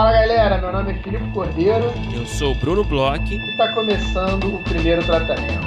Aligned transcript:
Fala 0.00 0.12
galera, 0.12 0.56
meu 0.56 0.72
nome 0.72 0.92
é 0.92 0.94
Filipe 1.02 1.30
Cordeiro. 1.30 1.92
Eu 2.14 2.24
sou 2.24 2.52
o 2.52 2.54
Bruno 2.54 2.82
Bloch. 2.82 3.22
E 3.22 3.50
está 3.50 3.74
começando 3.74 4.54
o 4.54 4.64
primeiro 4.64 5.04
tratamento. 5.04 5.60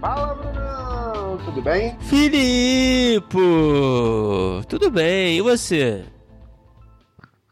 Fala 0.00 0.32
Brunão, 0.36 1.38
tudo 1.44 1.60
bem? 1.60 1.98
Filipe! 1.98 3.36
Tudo 4.68 4.92
bem, 4.92 5.38
e 5.38 5.40
você? 5.40 6.04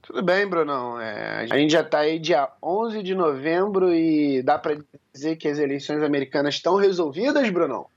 Tudo 0.03 0.23
bem, 0.23 0.47
Brunão. 0.47 1.01
É, 1.01 1.49
a 1.51 1.57
gente 1.59 1.73
já 1.73 1.81
está 1.81 1.99
aí 1.99 2.21
dia 2.21 2.49
11 2.63 3.03
de 3.03 3.17
novembro 3.17 3.93
e 3.93 4.45
dá 4.45 4.57
para 4.57 4.79
dizer 5.13 5.35
que 5.35 5.49
as 5.49 5.59
eleições 5.59 6.05
americanas 6.05 6.55
estão 6.55 6.77
resolvidas, 6.77 7.51
Brunão? 7.51 7.89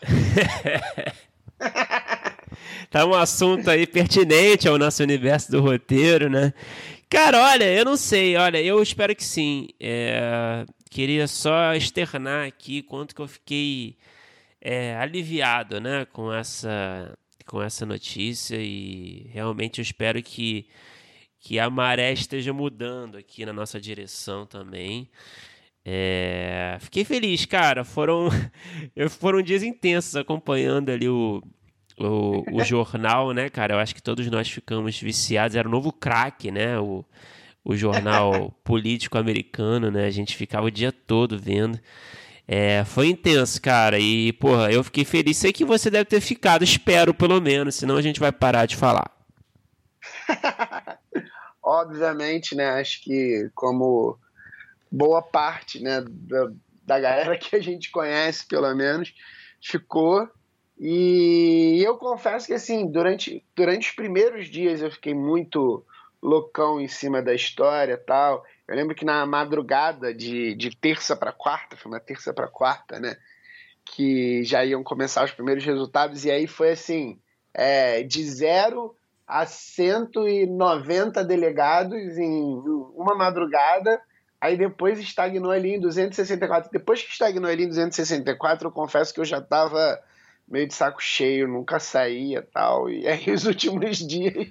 tá 2.90 3.04
um 3.06 3.14
assunto 3.14 3.68
aí 3.68 3.86
pertinente 3.86 4.68
ao 4.68 4.78
nosso 4.78 5.02
universo 5.02 5.50
do 5.50 5.60
roteiro, 5.60 6.28
né? 6.28 6.52
Cara, 7.08 7.42
olha, 7.42 7.64
eu 7.64 7.84
não 7.84 7.96
sei, 7.96 8.36
olha, 8.36 8.62
eu 8.62 8.82
espero 8.82 9.14
que 9.16 9.24
sim. 9.24 9.68
É, 9.80 10.64
queria 10.90 11.26
só 11.26 11.74
externar 11.74 12.46
aqui 12.46 12.82
quanto 12.82 13.14
que 13.14 13.20
eu 13.20 13.28
fiquei 13.28 13.96
é, 14.60 14.96
aliviado, 14.96 15.80
né, 15.80 16.04
com 16.12 16.32
essa, 16.32 17.16
com 17.46 17.62
essa 17.62 17.84
notícia 17.86 18.56
e 18.60 19.28
realmente 19.32 19.80
eu 19.80 19.82
espero 19.82 20.22
que, 20.22 20.66
que 21.40 21.58
a 21.58 21.68
maré 21.70 22.12
esteja 22.12 22.52
mudando 22.52 23.16
aqui 23.16 23.44
na 23.44 23.52
nossa 23.52 23.80
direção 23.80 24.46
também. 24.46 25.08
É, 25.84 26.76
fiquei 26.80 27.04
feliz, 27.04 27.46
cara. 27.46 27.84
Foram, 27.84 28.28
foram 29.18 29.42
dias 29.42 29.62
intensos 29.62 30.14
acompanhando 30.16 30.90
ali 30.90 31.08
o, 31.08 31.42
o, 32.00 32.44
o 32.50 32.64
jornal, 32.64 33.32
né, 33.32 33.50
cara? 33.50 33.74
Eu 33.74 33.78
acho 33.78 33.94
que 33.94 34.02
todos 34.02 34.26
nós 34.28 34.50
ficamos 34.50 34.98
viciados. 34.98 35.56
Era 35.56 35.68
o 35.68 35.70
novo 35.70 35.92
crack, 35.92 36.50
né? 36.50 36.78
O, 36.78 37.04
o 37.64 37.76
jornal 37.76 38.50
político 38.64 39.18
americano, 39.18 39.90
né? 39.90 40.06
A 40.06 40.10
gente 40.10 40.34
ficava 40.34 40.66
o 40.66 40.70
dia 40.70 40.90
todo 40.90 41.38
vendo. 41.38 41.78
É, 42.48 42.84
foi 42.84 43.08
intenso, 43.08 43.60
cara. 43.60 43.98
E, 43.98 44.32
porra, 44.32 44.72
eu 44.72 44.82
fiquei 44.82 45.04
feliz. 45.04 45.36
Sei 45.36 45.52
que 45.52 45.64
você 45.64 45.90
deve 45.90 46.06
ter 46.06 46.20
ficado, 46.20 46.64
espero 46.64 47.12
pelo 47.12 47.40
menos, 47.40 47.76
senão 47.76 47.96
a 47.96 48.02
gente 48.02 48.18
vai 48.18 48.32
parar 48.32 48.66
de 48.66 48.76
falar. 48.76 49.10
Obviamente, 51.62 52.54
né? 52.54 52.70
Acho 52.70 53.02
que 53.02 53.50
como 53.54 54.18
boa 54.90 55.22
parte 55.22 55.80
né, 55.80 56.02
da, 56.08 56.50
da 56.84 56.98
galera 56.98 57.38
que 57.38 57.54
a 57.54 57.60
gente 57.60 57.90
conhece, 57.90 58.46
pelo 58.46 58.74
menos, 58.74 59.14
ficou 59.62 60.28
e 60.82 61.82
eu 61.84 61.98
confesso 61.98 62.46
que 62.46 62.54
assim, 62.54 62.90
durante, 62.90 63.44
durante 63.54 63.90
os 63.90 63.94
primeiros 63.94 64.48
dias 64.48 64.80
eu 64.80 64.90
fiquei 64.90 65.12
muito 65.12 65.84
loucão 66.22 66.80
em 66.80 66.88
cima 66.88 67.20
da 67.20 67.34
história 67.34 67.98
tal. 67.98 68.42
Eu 68.66 68.74
lembro 68.74 68.94
que 68.94 69.04
na 69.04 69.26
madrugada 69.26 70.14
de, 70.14 70.54
de 70.54 70.74
terça 70.74 71.14
para 71.14 71.32
quarta, 71.32 71.76
foi 71.76 71.92
uma 71.92 72.00
terça 72.00 72.32
para 72.32 72.48
quarta, 72.48 72.98
né? 72.98 73.14
Que 73.84 74.42
já 74.42 74.64
iam 74.64 74.82
começar 74.82 75.22
os 75.22 75.32
primeiros 75.32 75.64
resultados, 75.66 76.24
e 76.24 76.30
aí 76.30 76.46
foi 76.46 76.70
assim: 76.70 77.20
é, 77.52 78.02
de 78.02 78.24
zero 78.24 78.96
a 79.26 79.44
190 79.44 81.22
delegados 81.24 82.16
em 82.16 82.42
uma 82.96 83.14
madrugada, 83.14 84.00
aí 84.40 84.56
depois 84.56 84.98
estagnou 84.98 85.50
ali 85.52 85.74
em 85.74 85.80
264. 85.80 86.70
Depois 86.70 87.02
que 87.02 87.12
estagnou 87.12 87.50
ali 87.50 87.64
em 87.64 87.68
264, 87.68 88.68
eu 88.68 88.72
confesso 88.72 89.12
que 89.12 89.20
eu 89.20 89.26
já 89.26 89.38
estava 89.38 90.00
meio 90.50 90.66
de 90.66 90.74
saco 90.74 91.00
cheio, 91.00 91.46
nunca 91.46 91.78
saía 91.78 92.42
tal. 92.52 92.90
E 92.90 93.06
aí 93.06 93.30
os 93.30 93.46
últimos 93.46 93.98
dias 93.98 94.48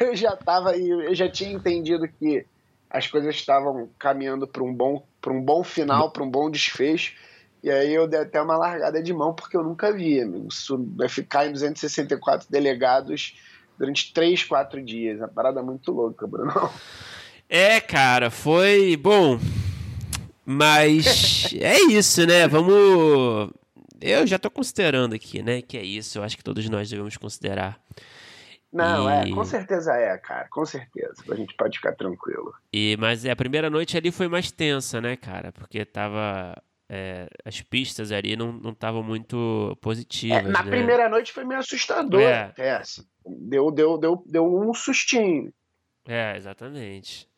eu 0.00 0.14
já 0.16 0.36
tava 0.36 0.76
eu 0.76 1.14
já 1.14 1.30
tinha 1.30 1.52
entendido 1.52 2.08
que 2.08 2.44
as 2.90 3.06
coisas 3.06 3.34
estavam 3.34 3.88
caminhando 3.98 4.46
para 4.46 4.62
um 4.62 4.74
bom 4.74 5.02
para 5.20 5.32
um 5.32 5.42
bom 5.42 5.62
final, 5.62 6.10
para 6.10 6.22
um 6.22 6.30
bom 6.30 6.50
desfecho. 6.50 7.14
E 7.62 7.70
aí 7.70 7.92
eu 7.92 8.06
dei 8.06 8.20
até 8.20 8.40
uma 8.40 8.56
largada 8.56 9.02
de 9.02 9.12
mão 9.12 9.34
porque 9.34 9.56
eu 9.56 9.62
nunca 9.62 9.92
vi, 9.92 10.20
amigo. 10.20 10.48
Isso 10.48 10.78
vai 10.96 11.08
ficar 11.08 11.46
em 11.46 11.52
264 11.52 12.48
delegados 12.50 13.36
durante 13.78 14.12
3, 14.12 14.44
4 14.44 14.82
dias. 14.84 15.18
Uma 15.18 15.28
parada 15.28 15.62
muito 15.62 15.90
louca, 15.90 16.26
Bruno. 16.26 16.70
É, 17.48 17.80
cara, 17.80 18.30
foi 18.30 18.96
bom. 18.96 19.38
Mas 20.44 21.52
é 21.60 21.80
isso, 21.90 22.24
né? 22.24 22.46
Vamos 22.46 23.50
eu 24.00 24.26
já 24.26 24.36
estou 24.36 24.50
considerando 24.50 25.14
aqui, 25.14 25.42
né, 25.42 25.62
que 25.62 25.76
é 25.76 25.82
isso. 25.82 26.18
Eu 26.18 26.22
acho 26.22 26.36
que 26.36 26.44
todos 26.44 26.68
nós 26.68 26.88
devemos 26.90 27.16
considerar. 27.16 27.80
Não, 28.72 29.08
é, 29.08 29.26
e... 29.26 29.30
é, 29.30 29.34
com 29.34 29.44
certeza 29.44 29.94
é, 29.94 30.18
cara, 30.18 30.48
com 30.48 30.64
certeza. 30.64 31.14
A 31.30 31.34
gente 31.34 31.54
pode 31.54 31.78
ficar 31.78 31.94
tranquilo. 31.94 32.52
E, 32.72 32.96
mas 32.98 33.24
é, 33.24 33.30
a 33.30 33.36
primeira 33.36 33.70
noite 33.70 33.96
ali 33.96 34.10
foi 34.10 34.28
mais 34.28 34.50
tensa, 34.50 35.00
né, 35.00 35.16
cara? 35.16 35.52
Porque 35.52 35.84
tava. 35.84 36.54
É, 36.88 37.28
as 37.44 37.60
pistas 37.62 38.12
ali 38.12 38.36
não 38.36 38.60
estavam 38.70 39.02
muito 39.02 39.76
positivas. 39.80 40.38
É, 40.38 40.42
na 40.42 40.62
né? 40.62 40.70
primeira 40.70 41.08
noite 41.08 41.32
foi 41.32 41.44
meio 41.44 41.58
assustador. 41.58 42.20
É. 42.20 42.52
é 42.58 42.76
assim, 42.76 43.04
deu, 43.24 43.72
deu, 43.72 43.98
deu, 43.98 44.22
deu 44.24 44.44
um 44.44 44.72
sustinho. 44.72 45.52
É, 46.06 46.36
exatamente. 46.36 47.28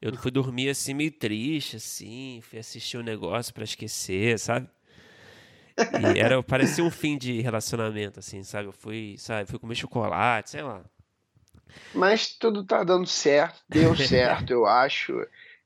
Eu 0.00 0.16
fui 0.16 0.30
dormir 0.30 0.70
assim 0.70 0.94
meio 0.94 1.12
triste, 1.12 1.76
assim, 1.76 2.40
fui 2.42 2.58
assistir 2.58 2.98
um 2.98 3.02
negócio 3.02 3.52
para 3.52 3.64
esquecer, 3.64 4.38
sabe? 4.38 4.68
E 6.14 6.18
era, 6.18 6.42
parecia 6.42 6.84
um 6.84 6.90
fim 6.90 7.16
de 7.16 7.40
relacionamento, 7.40 8.18
assim, 8.18 8.42
sabe? 8.42 8.68
Eu 8.68 8.72
fui, 8.72 9.16
sabe, 9.18 9.48
fui 9.48 9.58
comer 9.58 9.74
chocolate, 9.74 10.50
sei 10.50 10.62
lá. 10.62 10.82
Mas 11.94 12.28
tudo 12.28 12.64
tá 12.64 12.82
dando 12.84 13.06
certo, 13.06 13.60
deu 13.68 13.94
certo, 13.96 14.50
eu 14.50 14.66
acho. 14.66 15.14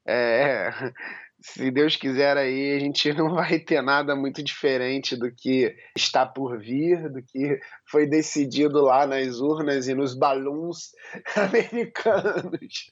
É, 0.06 0.70
se 1.40 1.70
Deus 1.70 1.96
quiser 1.96 2.36
aí, 2.36 2.76
a 2.76 2.78
gente 2.78 3.12
não 3.12 3.34
vai 3.34 3.58
ter 3.58 3.82
nada 3.82 4.14
muito 4.14 4.42
diferente 4.42 5.16
do 5.16 5.30
que 5.30 5.74
está 5.96 6.24
por 6.24 6.58
vir, 6.58 7.10
do 7.10 7.22
que 7.22 7.58
foi 7.86 8.06
decidido 8.06 8.82
lá 8.82 9.06
nas 9.06 9.40
urnas 9.40 9.88
e 9.88 9.94
nos 9.94 10.14
balões 10.14 10.92
americanos. 11.36 12.90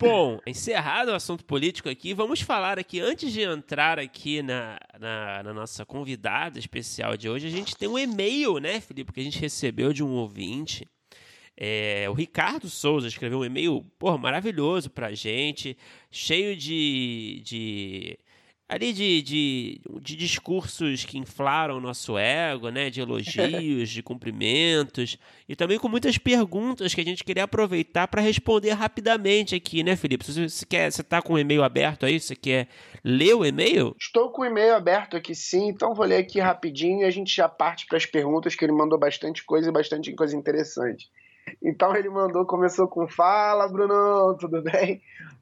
Bom, 0.00 0.38
encerrado 0.46 1.10
o 1.10 1.14
assunto 1.14 1.44
político 1.44 1.88
aqui, 1.88 2.14
vamos 2.14 2.40
falar 2.40 2.78
aqui, 2.78 3.00
antes 3.00 3.32
de 3.32 3.42
entrar 3.42 3.98
aqui 3.98 4.42
na, 4.42 4.78
na, 4.98 5.42
na, 5.42 5.52
nossa 5.52 5.84
convidada 5.84 6.58
especial 6.58 7.16
de 7.16 7.28
hoje, 7.28 7.48
a 7.48 7.50
gente 7.50 7.76
tem 7.76 7.88
um 7.88 7.98
e-mail, 7.98 8.58
né, 8.58 8.80
Felipe, 8.80 9.12
que 9.12 9.20
a 9.20 9.24
gente 9.24 9.40
recebeu 9.40 9.92
de 9.92 10.04
um 10.04 10.12
ouvinte. 10.12 10.86
É, 11.56 12.06
o 12.08 12.12
Ricardo 12.12 12.70
Souza 12.70 13.08
escreveu 13.08 13.40
um 13.40 13.44
e-mail, 13.44 13.84
porra, 13.98 14.16
maravilhoso 14.16 14.88
pra 14.88 15.12
gente, 15.12 15.76
cheio 16.12 16.56
de, 16.56 17.42
de 17.44 18.18
ali 18.68 18.92
de, 18.92 19.22
de, 19.22 19.80
de, 20.00 20.14
discursos 20.14 21.04
que 21.04 21.16
inflaram 21.16 21.78
o 21.78 21.80
nosso 21.80 22.18
ego, 22.18 22.68
né? 22.68 22.90
De 22.90 23.00
elogios, 23.00 23.88
de 23.88 24.02
cumprimentos 24.02 25.18
e 25.48 25.56
também 25.56 25.78
com 25.78 25.88
muitas 25.88 26.18
perguntas 26.18 26.94
que 26.94 27.00
a 27.00 27.04
gente 27.04 27.24
queria 27.24 27.44
aproveitar 27.44 28.06
para 28.08 28.20
responder 28.20 28.72
rapidamente 28.72 29.54
aqui, 29.54 29.82
né, 29.82 29.96
Felipe? 29.96 30.24
Você, 30.24 30.48
você 30.48 30.66
quer, 30.66 30.92
você 30.92 31.00
está 31.00 31.22
com 31.22 31.32
o 31.34 31.38
e-mail 31.38 31.62
aberto 31.62 32.04
aí? 32.04 32.20
Você 32.20 32.36
quer 32.36 32.68
ler 33.02 33.34
o 33.34 33.44
e-mail? 33.44 33.96
Estou 33.98 34.30
com 34.30 34.42
o 34.42 34.44
e-mail 34.44 34.74
aberto 34.74 35.16
aqui, 35.16 35.34
sim. 35.34 35.68
Então 35.68 35.94
vou 35.94 36.04
ler 36.04 36.18
aqui 36.18 36.38
rapidinho 36.38 37.00
e 37.00 37.04
a 37.04 37.10
gente 37.10 37.34
já 37.34 37.48
parte 37.48 37.86
para 37.86 37.96
as 37.96 38.04
perguntas 38.04 38.54
que 38.54 38.64
ele 38.64 38.72
mandou 38.72 38.98
bastante 38.98 39.42
coisa 39.44 39.70
e 39.70 39.72
bastante 39.72 40.12
coisa 40.12 40.36
interessante. 40.36 41.08
Então 41.62 41.96
ele 41.96 42.10
mandou, 42.10 42.44
começou 42.44 42.86
com 42.86 43.08
fala, 43.08 43.66
Bruno, 43.68 44.36
tudo 44.38 44.60
bem? 44.60 45.00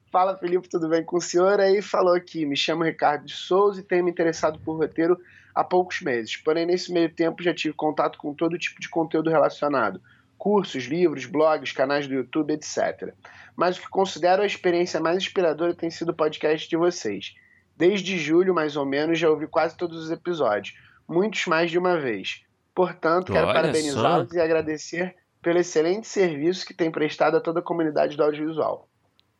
Fala, 0.09 0.37
Felipe, 0.37 0.69
tudo 0.69 0.87
bem 0.87 1.03
com 1.03 1.17
o 1.17 1.21
senhor? 1.21 1.59
Aí 1.59 1.81
falou 1.81 2.13
aqui, 2.13 2.45
me 2.45 2.55
chamo 2.55 2.83
Ricardo 2.83 3.25
de 3.25 3.33
Souza 3.33 3.81
e 3.81 3.83
tenho 3.83 4.05
me 4.05 4.11
interessado 4.11 4.57
por 4.59 4.77
roteiro 4.77 5.19
há 5.53 5.63
poucos 5.63 6.01
meses. 6.01 6.37
Porém, 6.37 6.65
nesse 6.65 6.93
meio 6.93 7.09
tempo 7.09 7.43
já 7.43 7.53
tive 7.53 7.73
contato 7.73 8.17
com 8.17 8.33
todo 8.33 8.57
tipo 8.57 8.79
de 8.79 8.87
conteúdo 8.87 9.29
relacionado. 9.29 10.01
Cursos, 10.37 10.85
livros, 10.85 11.25
blogs, 11.25 11.73
canais 11.73 12.07
do 12.07 12.13
YouTube, 12.13 12.53
etc. 12.53 13.13
Mas 13.55 13.77
o 13.77 13.81
que 13.81 13.89
considero 13.89 14.43
a 14.43 14.45
experiência 14.45 14.99
mais 14.99 15.17
inspiradora 15.17 15.73
tem 15.73 15.89
sido 15.91 16.09
o 16.09 16.15
podcast 16.15 16.69
de 16.69 16.77
vocês. 16.77 17.35
Desde 17.75 18.17
julho, 18.17 18.55
mais 18.55 18.77
ou 18.77 18.85
menos, 18.85 19.19
já 19.19 19.29
ouvi 19.29 19.47
quase 19.47 19.75
todos 19.75 20.05
os 20.05 20.09
episódios, 20.09 20.77
muitos 21.07 21.45
mais 21.47 21.69
de 21.69 21.77
uma 21.77 21.99
vez. 21.99 22.43
Portanto, 22.73 23.33
quero 23.33 23.47
parabenizá-los 23.47 24.31
e 24.33 24.39
agradecer 24.39 25.15
pelo 25.41 25.59
excelente 25.59 26.07
serviço 26.07 26.65
que 26.65 26.73
tem 26.73 26.91
prestado 26.91 27.37
a 27.37 27.41
toda 27.41 27.59
a 27.59 27.63
comunidade 27.63 28.15
do 28.15 28.23
audiovisual. 28.23 28.87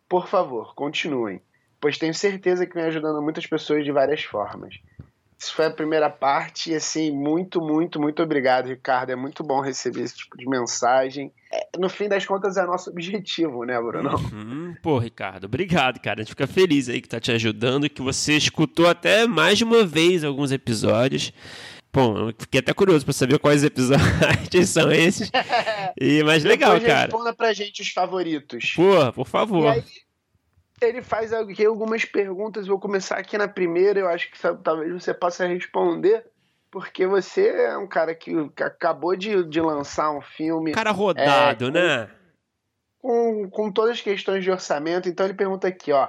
Por 0.08 0.28
favor, 0.28 0.74
continuem, 0.74 1.42
pois 1.80 1.98
tenho 1.98 2.14
certeza 2.14 2.66
que 2.66 2.74
vem 2.74 2.86
ajudando 2.86 3.22
muitas 3.22 3.46
pessoas 3.46 3.84
de 3.84 3.92
várias 3.92 4.24
formas. 4.24 4.76
Isso 5.40 5.54
foi 5.54 5.66
a 5.66 5.72
primeira 5.72 6.10
parte, 6.10 6.72
e 6.72 6.76
assim, 6.76 7.12
muito, 7.12 7.62
muito, 7.62 8.00
muito 8.02 8.24
obrigado, 8.24 8.70
Ricardo. 8.70 9.12
É 9.12 9.16
muito 9.16 9.44
bom 9.44 9.62
receber 9.62 10.02
esse 10.02 10.18
tipo 10.18 10.36
de 10.36 10.50
mensagem. 10.50 11.32
É, 11.54 11.78
no 11.78 11.88
fim 11.90 12.10
das 12.10 12.26
contas, 12.26 12.58
é 12.58 12.66
nosso 12.66 12.90
objetivo, 12.90 13.64
né, 13.64 13.80
Bruno? 13.80 14.16
Uhum. 14.34 14.76
Pô, 14.82 14.98
Ricardo, 14.98 15.44
obrigado, 15.44 16.00
cara. 16.00 16.22
A 16.22 16.24
gente 16.24 16.32
fica 16.32 16.48
feliz 16.48 16.90
aí 16.90 17.00
que 17.00 17.08
tá 17.08 17.20
te 17.20 17.32
ajudando, 17.32 17.88
que 17.88 18.02
você 18.02 18.36
escutou 18.36 18.88
até 18.88 19.28
mais 19.28 19.60
de 19.60 19.64
uma 19.64 19.86
vez 19.86 20.24
alguns 20.24 20.52
episódios. 20.52 21.32
Bom, 21.98 22.32
fiquei 22.38 22.60
até 22.60 22.76
curioso 22.76 23.04
para 23.04 23.14
saber 23.14 23.40
quais 23.40 23.64
episódios 23.64 24.70
são 24.70 24.92
esses. 24.92 25.32
E, 26.00 26.22
mas 26.22 26.44
legal, 26.44 26.74
Depois 26.74 26.94
cara. 26.94 27.06
Responda 27.08 27.34
pra 27.34 27.54
gente 27.54 27.82
os 27.82 27.90
favoritos. 27.90 28.74
Pô, 28.76 29.12
por 29.14 29.26
favor. 29.26 29.74
E 29.74 29.80
aí, 29.80 29.84
ele 30.80 31.02
faz 31.02 31.34
aqui 31.34 31.66
algumas 31.66 32.06
perguntas. 32.06 32.68
Vou 32.68 32.80
começar 32.80 33.18
aqui 33.18 33.36
na 33.36 33.48
primeira. 33.48 34.00
Eu 34.00 34.08
acho 34.10 34.30
que 34.30 34.38
talvez 34.64 34.94
você 34.94 35.12
possa 35.12 35.48
responder, 35.48 36.24
porque 36.70 37.08
você 37.08 37.48
é 37.48 37.76
um 37.80 37.88
cara 37.88 38.14
que, 38.14 38.32
que 38.50 38.62
acabou 38.62 39.16
de, 39.16 39.44
de 39.46 39.60
lançar 39.60 40.12
um 40.12 40.22
filme. 40.22 40.74
Cara 40.74 40.92
rodado, 40.92 41.70
é, 41.70 41.72
né? 41.72 42.10
Com, 43.00 43.50
com 43.50 43.72
todas 43.72 43.94
as 43.94 44.02
questões 44.02 44.44
de 44.44 44.52
orçamento. 44.52 45.10
Então 45.10 45.26
ele 45.26 45.34
pergunta 45.34 45.68
aqui, 45.68 45.92
ó. 45.92 46.08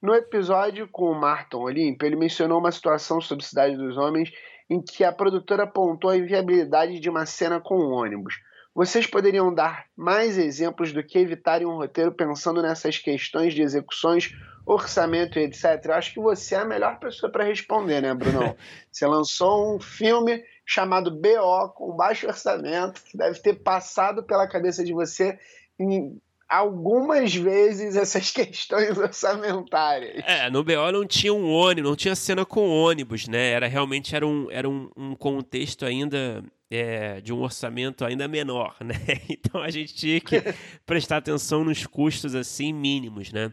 No 0.00 0.14
episódio 0.14 0.86
com 0.86 1.10
o 1.10 1.20
Martin 1.20 1.56
Olimpo, 1.56 2.06
ele 2.06 2.14
mencionou 2.14 2.60
uma 2.60 2.70
situação 2.70 3.20
sobre 3.20 3.44
Cidade 3.44 3.76
dos 3.76 3.96
Homens 3.96 4.30
em 4.68 4.80
que 4.80 5.04
a 5.04 5.12
produtora 5.12 5.64
apontou 5.64 6.10
a 6.10 6.16
inviabilidade 6.16 6.98
de 6.98 7.10
uma 7.10 7.26
cena 7.26 7.60
com 7.60 7.76
um 7.76 7.92
ônibus. 7.92 8.34
Vocês 8.74 9.06
poderiam 9.06 9.54
dar 9.54 9.86
mais 9.96 10.36
exemplos 10.36 10.92
do 10.92 11.02
que 11.04 11.18
evitarem 11.18 11.66
um 11.66 11.76
roteiro 11.76 12.12
pensando 12.12 12.60
nessas 12.60 12.98
questões 12.98 13.54
de 13.54 13.62
execuções, 13.62 14.32
orçamento 14.66 15.38
e 15.38 15.44
etc? 15.44 15.80
Eu 15.84 15.94
acho 15.94 16.12
que 16.12 16.20
você 16.20 16.56
é 16.56 16.58
a 16.58 16.64
melhor 16.64 16.98
pessoa 16.98 17.30
para 17.30 17.44
responder, 17.44 18.00
né, 18.00 18.12
Bruno? 18.14 18.56
Você 18.90 19.06
lançou 19.06 19.76
um 19.76 19.80
filme 19.80 20.42
chamado 20.66 21.10
BO, 21.10 21.68
com 21.74 21.94
baixo 21.94 22.26
orçamento, 22.26 23.02
que 23.04 23.16
deve 23.16 23.38
ter 23.40 23.54
passado 23.54 24.22
pela 24.22 24.48
cabeça 24.48 24.82
de 24.82 24.92
você 24.92 25.38
em 25.78 26.18
algumas 26.48 27.34
vezes 27.34 27.96
essas 27.96 28.30
questões 28.32 28.96
orçamentárias. 28.96 30.22
É, 30.26 30.50
no 30.50 30.62
BO 30.62 30.92
não 30.92 31.06
tinha 31.06 31.32
um 31.32 31.50
ônibus, 31.50 31.90
não 31.90 31.96
tinha 31.96 32.14
cena 32.14 32.44
com 32.44 32.68
ônibus, 32.68 33.28
né? 33.28 33.50
Era 33.50 33.66
realmente 33.66 34.14
era 34.14 34.26
um, 34.26 34.50
era 34.50 34.68
um, 34.68 34.90
um 34.96 35.14
contexto 35.14 35.84
ainda 35.84 36.44
é, 36.70 37.20
de 37.20 37.32
um 37.32 37.40
orçamento 37.40 38.04
ainda 38.04 38.26
menor, 38.28 38.76
né? 38.80 38.94
Então 39.28 39.62
a 39.62 39.70
gente 39.70 39.94
tinha 39.94 40.20
que 40.20 40.42
prestar 40.84 41.18
atenção 41.18 41.64
nos 41.64 41.86
custos 41.86 42.34
assim 42.34 42.72
mínimos, 42.72 43.32
né? 43.32 43.52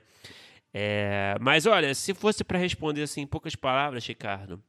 É, 0.73 1.35
mas 1.41 1.65
olha, 1.65 1.93
se 1.93 2.13
fosse 2.13 2.43
para 2.43 2.57
responder 2.57 3.03
assim 3.03 3.21
em 3.21 3.27
poucas 3.27 3.55
palavras, 3.55 4.05
Ricardo, 4.05 4.61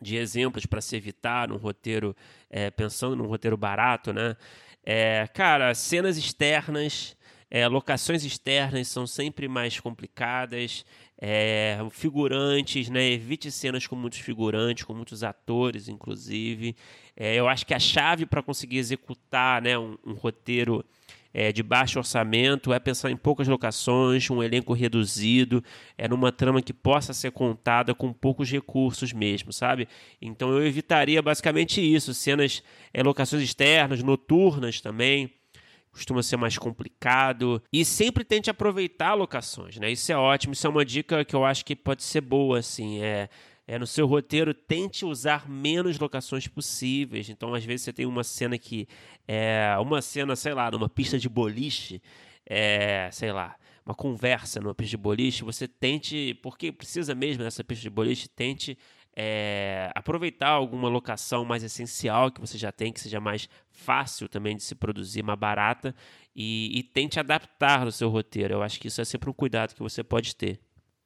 de 0.00 0.16
exemplos 0.16 0.66
para 0.66 0.80
se 0.80 0.96
evitar 0.96 1.48
num 1.48 1.56
roteiro, 1.56 2.16
é, 2.50 2.70
pensando 2.70 3.16
num 3.16 3.26
roteiro 3.26 3.56
barato, 3.56 4.12
né? 4.12 4.36
É, 4.84 5.26
cara, 5.34 5.74
cenas 5.74 6.16
externas, 6.16 7.15
é, 7.50 7.66
locações 7.68 8.24
externas 8.24 8.88
são 8.88 9.06
sempre 9.06 9.48
mais 9.48 9.78
complicadas. 9.78 10.84
É, 11.18 11.78
figurantes, 11.92 12.90
né? 12.90 13.12
Evite 13.12 13.50
cenas 13.50 13.86
com 13.86 13.96
muitos 13.96 14.18
figurantes, 14.18 14.84
com 14.84 14.92
muitos 14.92 15.24
atores, 15.24 15.88
inclusive. 15.88 16.76
É, 17.16 17.36
eu 17.36 17.48
acho 17.48 17.64
que 17.64 17.72
a 17.72 17.78
chave 17.78 18.26
para 18.26 18.42
conseguir 18.42 18.76
executar 18.76 19.62
né, 19.62 19.78
um, 19.78 19.96
um 20.04 20.12
roteiro 20.12 20.84
é, 21.38 21.52
de 21.52 21.62
baixo 21.62 21.98
orçamento 21.98 22.72
é 22.72 22.78
pensar 22.78 23.10
em 23.10 23.16
poucas 23.16 23.46
locações, 23.46 24.30
um 24.30 24.42
elenco 24.42 24.72
reduzido, 24.72 25.62
é 25.98 26.08
numa 26.08 26.32
trama 26.32 26.62
que 26.62 26.72
possa 26.72 27.12
ser 27.12 27.30
contada 27.30 27.94
com 27.94 28.10
poucos 28.10 28.50
recursos 28.50 29.12
mesmo, 29.12 29.52
sabe? 29.52 29.86
Então 30.18 30.48
eu 30.50 30.66
evitaria 30.66 31.20
basicamente 31.20 31.78
isso, 31.78 32.14
cenas, 32.14 32.62
é, 32.90 33.02
locações 33.02 33.42
externas, 33.42 34.02
noturnas 34.02 34.80
também 34.80 35.30
costuma 35.96 36.22
ser 36.22 36.36
mais 36.36 36.58
complicado. 36.58 37.62
E 37.72 37.84
sempre 37.84 38.22
tente 38.22 38.50
aproveitar 38.50 39.14
locações, 39.14 39.76
né? 39.78 39.90
Isso 39.90 40.12
é 40.12 40.16
ótimo, 40.16 40.52
isso 40.52 40.66
é 40.66 40.70
uma 40.70 40.84
dica 40.84 41.24
que 41.24 41.34
eu 41.34 41.44
acho 41.44 41.64
que 41.64 41.74
pode 41.74 42.02
ser 42.02 42.20
boa, 42.20 42.58
assim. 42.58 43.00
É, 43.02 43.28
é 43.66 43.78
no 43.78 43.86
seu 43.86 44.06
roteiro, 44.06 44.52
tente 44.52 45.04
usar 45.04 45.48
menos 45.48 45.98
locações 45.98 46.46
possíveis. 46.46 47.28
Então, 47.30 47.54
às 47.54 47.64
vezes, 47.64 47.84
você 47.84 47.92
tem 47.92 48.06
uma 48.06 48.22
cena 48.22 48.58
que. 48.58 48.86
É 49.26 49.74
uma 49.80 50.02
cena, 50.02 50.36
sei 50.36 50.52
lá, 50.52 50.70
numa 50.70 50.88
pista 50.88 51.18
de 51.18 51.28
boliche, 51.28 52.02
é, 52.44 53.08
sei 53.10 53.32
lá. 53.32 53.56
Uma 53.84 53.94
conversa 53.94 54.60
numa 54.60 54.74
pista 54.74 54.90
de 54.90 54.96
boliche, 54.96 55.44
você 55.44 55.66
tente, 55.66 56.38
porque 56.42 56.72
precisa 56.72 57.14
mesmo 57.14 57.42
dessa 57.42 57.62
pista 57.64 57.82
de 57.82 57.90
boliche, 57.90 58.28
tente 58.28 58.76
é, 59.18 59.90
aproveitar 59.94 60.50
alguma 60.50 60.90
locação 60.90 61.42
mais 61.42 61.62
essencial 61.62 62.30
que 62.30 62.40
você 62.40 62.58
já 62.58 62.70
tem, 62.70 62.92
que 62.92 63.00
seja 63.00 63.18
mais 63.18 63.48
fácil 63.70 64.28
também 64.28 64.54
de 64.54 64.62
se 64.62 64.74
produzir, 64.74 65.22
mais 65.22 65.38
barata, 65.38 65.94
e, 66.34 66.78
e 66.78 66.82
tente 66.82 67.18
adaptar 67.18 67.86
no 67.86 67.90
seu 67.90 68.10
roteiro. 68.10 68.52
Eu 68.52 68.62
acho 68.62 68.78
que 68.78 68.88
isso 68.88 69.00
é 69.00 69.04
sempre 69.04 69.30
um 69.30 69.32
cuidado 69.32 69.74
que 69.74 69.82
você 69.82 70.04
pode 70.04 70.36
ter. 70.36 70.60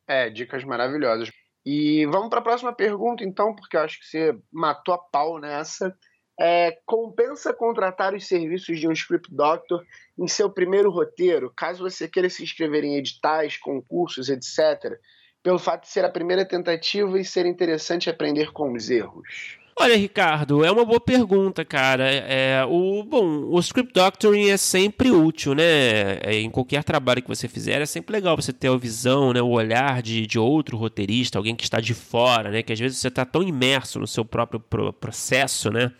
É, 0.09 0.29
dicas 0.29 0.65
maravilhosas. 0.65 1.31
E 1.65 2.05
vamos 2.07 2.31
para 2.31 2.41
a 2.41 2.43
próxima 2.43 2.73
pergunta, 2.73 3.23
então, 3.23 3.55
porque 3.55 3.77
eu 3.77 3.83
acho 3.83 4.01
que 4.01 4.07
você 4.07 4.37
matou 4.53 4.95
a 4.95 4.99
pau 4.99 5.39
nessa. 5.39 5.97
É, 6.41 6.79
compensa 6.87 7.53
contratar 7.53 8.15
os 8.15 8.27
serviços 8.27 8.81
de 8.81 8.89
um 8.89 8.93
script 8.93 9.33
doctor 9.33 9.87
em 10.19 10.27
seu 10.27 10.51
primeiro 10.51 10.91
roteiro, 10.91 11.53
caso 11.55 11.85
você 11.89 12.09
queira 12.09 12.31
se 12.31 12.43
inscrever 12.43 12.83
em 12.83 12.97
editais, 12.97 13.59
concursos, 13.59 14.31
etc 14.31 14.99
pelo 15.43 15.59
fato 15.59 15.83
de 15.83 15.89
ser 15.89 16.05
a 16.05 16.11
primeira 16.11 16.45
tentativa 16.45 17.19
e 17.19 17.25
ser 17.25 17.47
interessante 17.47 18.11
aprender 18.11 18.53
com 18.53 18.73
os 18.73 18.91
erros? 18.91 19.59
Olha, 19.83 19.97
Ricardo, 19.97 20.63
é 20.63 20.71
uma 20.71 20.85
boa 20.85 21.01
pergunta, 21.01 21.65
cara. 21.65 22.05
É, 22.05 22.63
o, 22.69 23.03
bom, 23.03 23.47
o 23.49 23.59
script 23.61 23.95
doctoring 23.95 24.51
é 24.51 24.59
sempre 24.59 25.11
útil, 25.11 25.55
né? 25.55 26.19
É, 26.23 26.35
em 26.35 26.51
qualquer 26.51 26.85
trabalho 26.85 27.23
que 27.23 27.29
você 27.29 27.49
fizer, 27.49 27.81
é 27.81 27.87
sempre 27.87 28.13
legal 28.13 28.37
você 28.37 28.53
ter 28.53 28.69
a 28.69 28.77
visão, 28.77 29.33
né? 29.33 29.41
o 29.41 29.49
olhar 29.49 30.03
de, 30.03 30.27
de 30.27 30.39
outro 30.39 30.77
roteirista, 30.77 31.39
alguém 31.39 31.57
que 31.57 31.65
está 31.65 31.81
de 31.81 31.95
fora, 31.95 32.51
né? 32.51 32.63
Que 32.63 32.75
às 32.75 32.79
vezes 32.79 32.99
você 32.99 33.09
está 33.09 33.25
tão 33.25 33.43
imerso 33.43 33.99
no 33.99 34.07
seu 34.07 34.23
próprio 34.23 34.61
processo, 34.61 35.71
né? 35.71 35.91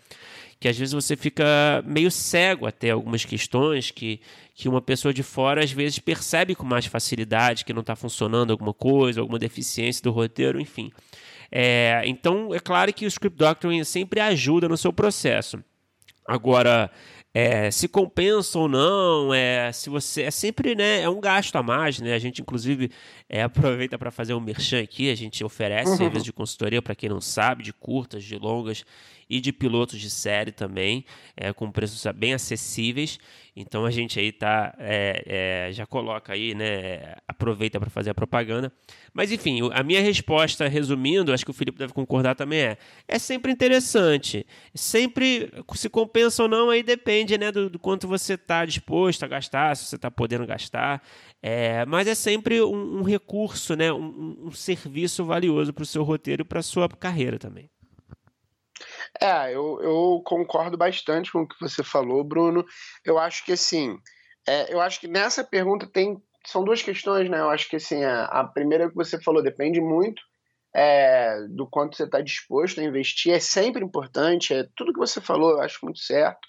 Que 0.61 0.67
às 0.67 0.77
vezes 0.77 0.93
você 0.93 1.15
fica 1.15 1.43
meio 1.87 2.11
cego 2.11 2.67
até 2.67 2.91
algumas 2.91 3.25
questões 3.25 3.89
que, 3.89 4.21
que 4.53 4.69
uma 4.69 4.79
pessoa 4.79 5.11
de 5.11 5.23
fora 5.23 5.63
às 5.63 5.71
vezes 5.71 5.97
percebe 5.97 6.53
com 6.53 6.63
mais 6.63 6.85
facilidade 6.85 7.65
que 7.65 7.73
não 7.73 7.81
está 7.81 7.95
funcionando 7.95 8.51
alguma 8.51 8.71
coisa, 8.71 9.21
alguma 9.21 9.39
deficiência 9.39 10.03
do 10.03 10.11
roteiro, 10.11 10.61
enfim. 10.61 10.91
É, 11.51 12.03
então, 12.05 12.53
é 12.53 12.59
claro 12.59 12.93
que 12.93 13.05
o 13.05 13.07
script 13.07 13.39
doctoring 13.39 13.83
sempre 13.83 14.19
ajuda 14.19 14.69
no 14.69 14.77
seu 14.77 14.93
processo. 14.93 15.63
Agora, 16.27 16.91
é, 17.33 17.71
se 17.71 17.87
compensa 17.87 18.59
ou 18.59 18.69
não, 18.69 19.33
é, 19.33 19.71
se 19.71 19.89
você 19.89 20.21
é 20.21 20.31
sempre 20.31 20.75
né, 20.75 21.01
é 21.01 21.09
um 21.09 21.19
gasto 21.19 21.55
a 21.55 21.63
mais, 21.63 21.99
né? 21.99 22.13
A 22.13 22.19
gente 22.19 22.39
inclusive 22.39 22.91
é, 23.27 23.41
aproveita 23.43 23.97
para 23.97 24.11
fazer 24.11 24.35
um 24.35 24.39
merchan 24.39 24.83
aqui, 24.83 25.09
a 25.09 25.15
gente 25.15 25.43
oferece 25.43 25.89
uhum. 25.89 25.97
serviço 25.97 26.25
de 26.25 26.33
consultoria 26.33 26.83
para 26.83 26.93
quem 26.93 27.09
não 27.09 27.19
sabe, 27.19 27.63
de 27.63 27.73
curtas, 27.73 28.23
de 28.23 28.37
longas 28.37 28.85
e 29.31 29.39
de 29.39 29.53
pilotos 29.53 29.97
de 29.97 30.09
série 30.09 30.51
também, 30.51 31.05
é, 31.37 31.53
com 31.53 31.71
preços 31.71 32.05
bem 32.13 32.33
acessíveis. 32.33 33.17
Então 33.55 33.85
a 33.85 33.91
gente 33.91 34.19
aí 34.19 34.31
tá 34.31 34.73
é, 34.77 35.67
é, 35.69 35.73
já 35.73 35.85
coloca 35.85 36.33
aí, 36.33 36.53
né? 36.53 37.15
Aproveita 37.25 37.79
para 37.79 37.89
fazer 37.89 38.09
a 38.09 38.13
propaganda. 38.13 38.71
Mas 39.13 39.31
enfim, 39.31 39.59
a 39.73 39.83
minha 39.83 40.01
resposta, 40.01 40.67
resumindo, 40.67 41.33
acho 41.33 41.45
que 41.45 41.51
o 41.51 41.53
Felipe 41.53 41.77
deve 41.77 41.93
concordar 41.93 42.35
também 42.35 42.59
é: 42.59 42.77
é 43.07 43.17
sempre 43.17 43.51
interessante. 43.53 44.45
Sempre 44.75 45.49
se 45.75 45.89
compensa 45.89 46.43
ou 46.43 46.49
não, 46.49 46.69
aí 46.69 46.83
depende, 46.83 47.37
né, 47.37 47.51
do, 47.51 47.69
do 47.69 47.79
quanto 47.79 48.07
você 48.07 48.33
está 48.33 48.65
disposto 48.65 49.23
a 49.23 49.27
gastar, 49.29 49.75
se 49.77 49.85
você 49.85 49.95
está 49.95 50.11
podendo 50.11 50.45
gastar. 50.45 51.01
É, 51.41 51.85
mas 51.85 52.07
é 52.07 52.15
sempre 52.15 52.61
um, 52.61 52.99
um 52.99 53.01
recurso, 53.01 53.75
né, 53.75 53.91
um, 53.93 54.47
um 54.47 54.51
serviço 54.51 55.23
valioso 55.23 55.73
para 55.73 55.83
o 55.83 55.85
seu 55.85 56.03
roteiro 56.03 56.41
e 56.41 56.45
para 56.45 56.59
a 56.59 56.63
sua 56.63 56.89
carreira 56.89 57.39
também. 57.39 57.69
É, 59.19 59.53
eu, 59.53 59.79
eu 59.81 60.21
concordo 60.25 60.77
bastante 60.77 61.31
com 61.31 61.41
o 61.41 61.47
que 61.47 61.59
você 61.59 61.83
falou, 61.83 62.23
Bruno. 62.23 62.65
Eu 63.05 63.17
acho 63.17 63.43
que 63.45 63.51
assim, 63.51 63.97
é, 64.47 64.73
eu 64.73 64.79
acho 64.79 64.99
que 64.99 65.07
nessa 65.07 65.43
pergunta 65.43 65.87
tem 65.87 66.21
são 66.45 66.63
duas 66.63 66.81
questões, 66.81 67.29
né? 67.29 67.39
Eu 67.39 67.49
acho 67.49 67.69
que 67.69 67.75
assim, 67.75 68.03
a, 68.03 68.25
a 68.25 68.43
primeira 68.43 68.89
que 68.89 68.95
você 68.95 69.21
falou 69.21 69.43
depende 69.43 69.79
muito 69.79 70.21
é, 70.75 71.45
do 71.49 71.67
quanto 71.67 71.95
você 71.95 72.03
está 72.03 72.21
disposto 72.21 72.79
a 72.79 72.83
investir, 72.83 73.33
é 73.33 73.39
sempre 73.39 73.83
importante, 73.83 74.53
é 74.53 74.67
tudo 74.75 74.93
que 74.93 74.99
você 74.99 75.19
falou, 75.19 75.51
eu 75.51 75.61
acho 75.61 75.79
muito 75.83 75.99
certo. 75.99 76.39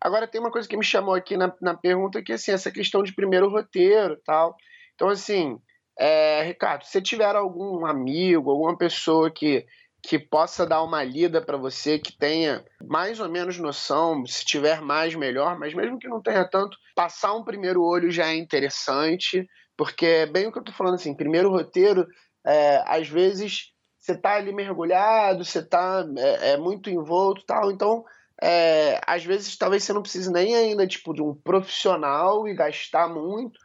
Agora 0.00 0.28
tem 0.28 0.40
uma 0.40 0.50
coisa 0.50 0.68
que 0.68 0.76
me 0.76 0.84
chamou 0.84 1.14
aqui 1.14 1.36
na, 1.36 1.52
na 1.60 1.74
pergunta 1.74 2.22
que 2.22 2.32
assim, 2.32 2.52
essa 2.52 2.70
questão 2.70 3.02
de 3.02 3.14
primeiro 3.14 3.50
roteiro 3.50 4.18
tal. 4.24 4.56
Então, 4.94 5.08
assim, 5.08 5.58
é, 5.98 6.42
Ricardo, 6.44 6.84
se 6.84 7.00
tiver 7.02 7.34
algum 7.34 7.84
amigo, 7.84 8.50
alguma 8.50 8.76
pessoa 8.76 9.30
que 9.30 9.66
que 10.06 10.18
possa 10.18 10.66
dar 10.66 10.82
uma 10.82 11.02
lida 11.02 11.40
para 11.40 11.56
você, 11.56 11.98
que 11.98 12.12
tenha 12.16 12.62
mais 12.86 13.20
ou 13.20 13.28
menos 13.28 13.58
noção, 13.58 14.24
se 14.26 14.44
tiver 14.44 14.82
mais, 14.82 15.14
melhor, 15.14 15.58
mas 15.58 15.72
mesmo 15.72 15.98
que 15.98 16.06
não 16.06 16.20
tenha 16.20 16.44
tanto, 16.44 16.76
passar 16.94 17.32
um 17.32 17.42
primeiro 17.42 17.82
olho 17.82 18.10
já 18.10 18.28
é 18.28 18.36
interessante, 18.36 19.48
porque 19.76 20.04
é 20.04 20.26
bem 20.26 20.46
o 20.46 20.52
que 20.52 20.58
eu 20.58 20.60
estou 20.60 20.74
falando 20.74 20.96
assim, 20.96 21.16
primeiro 21.16 21.50
roteiro, 21.50 22.06
é, 22.46 22.84
às 22.86 23.08
vezes 23.08 23.72
você 23.98 24.12
está 24.12 24.34
ali 24.34 24.52
mergulhado, 24.52 25.42
você 25.42 25.60
está 25.60 26.04
é, 26.18 26.50
é, 26.50 26.56
muito 26.58 26.90
envolto 26.90 27.42
tal, 27.46 27.72
então 27.72 28.04
é, 28.42 29.00
às 29.06 29.24
vezes 29.24 29.56
talvez 29.56 29.84
você 29.84 29.94
não 29.94 30.02
precise 30.02 30.30
nem 30.30 30.54
ainda 30.54 30.86
tipo 30.86 31.14
de 31.14 31.22
um 31.22 31.34
profissional 31.34 32.46
e 32.46 32.54
gastar 32.54 33.08
muito, 33.08 33.58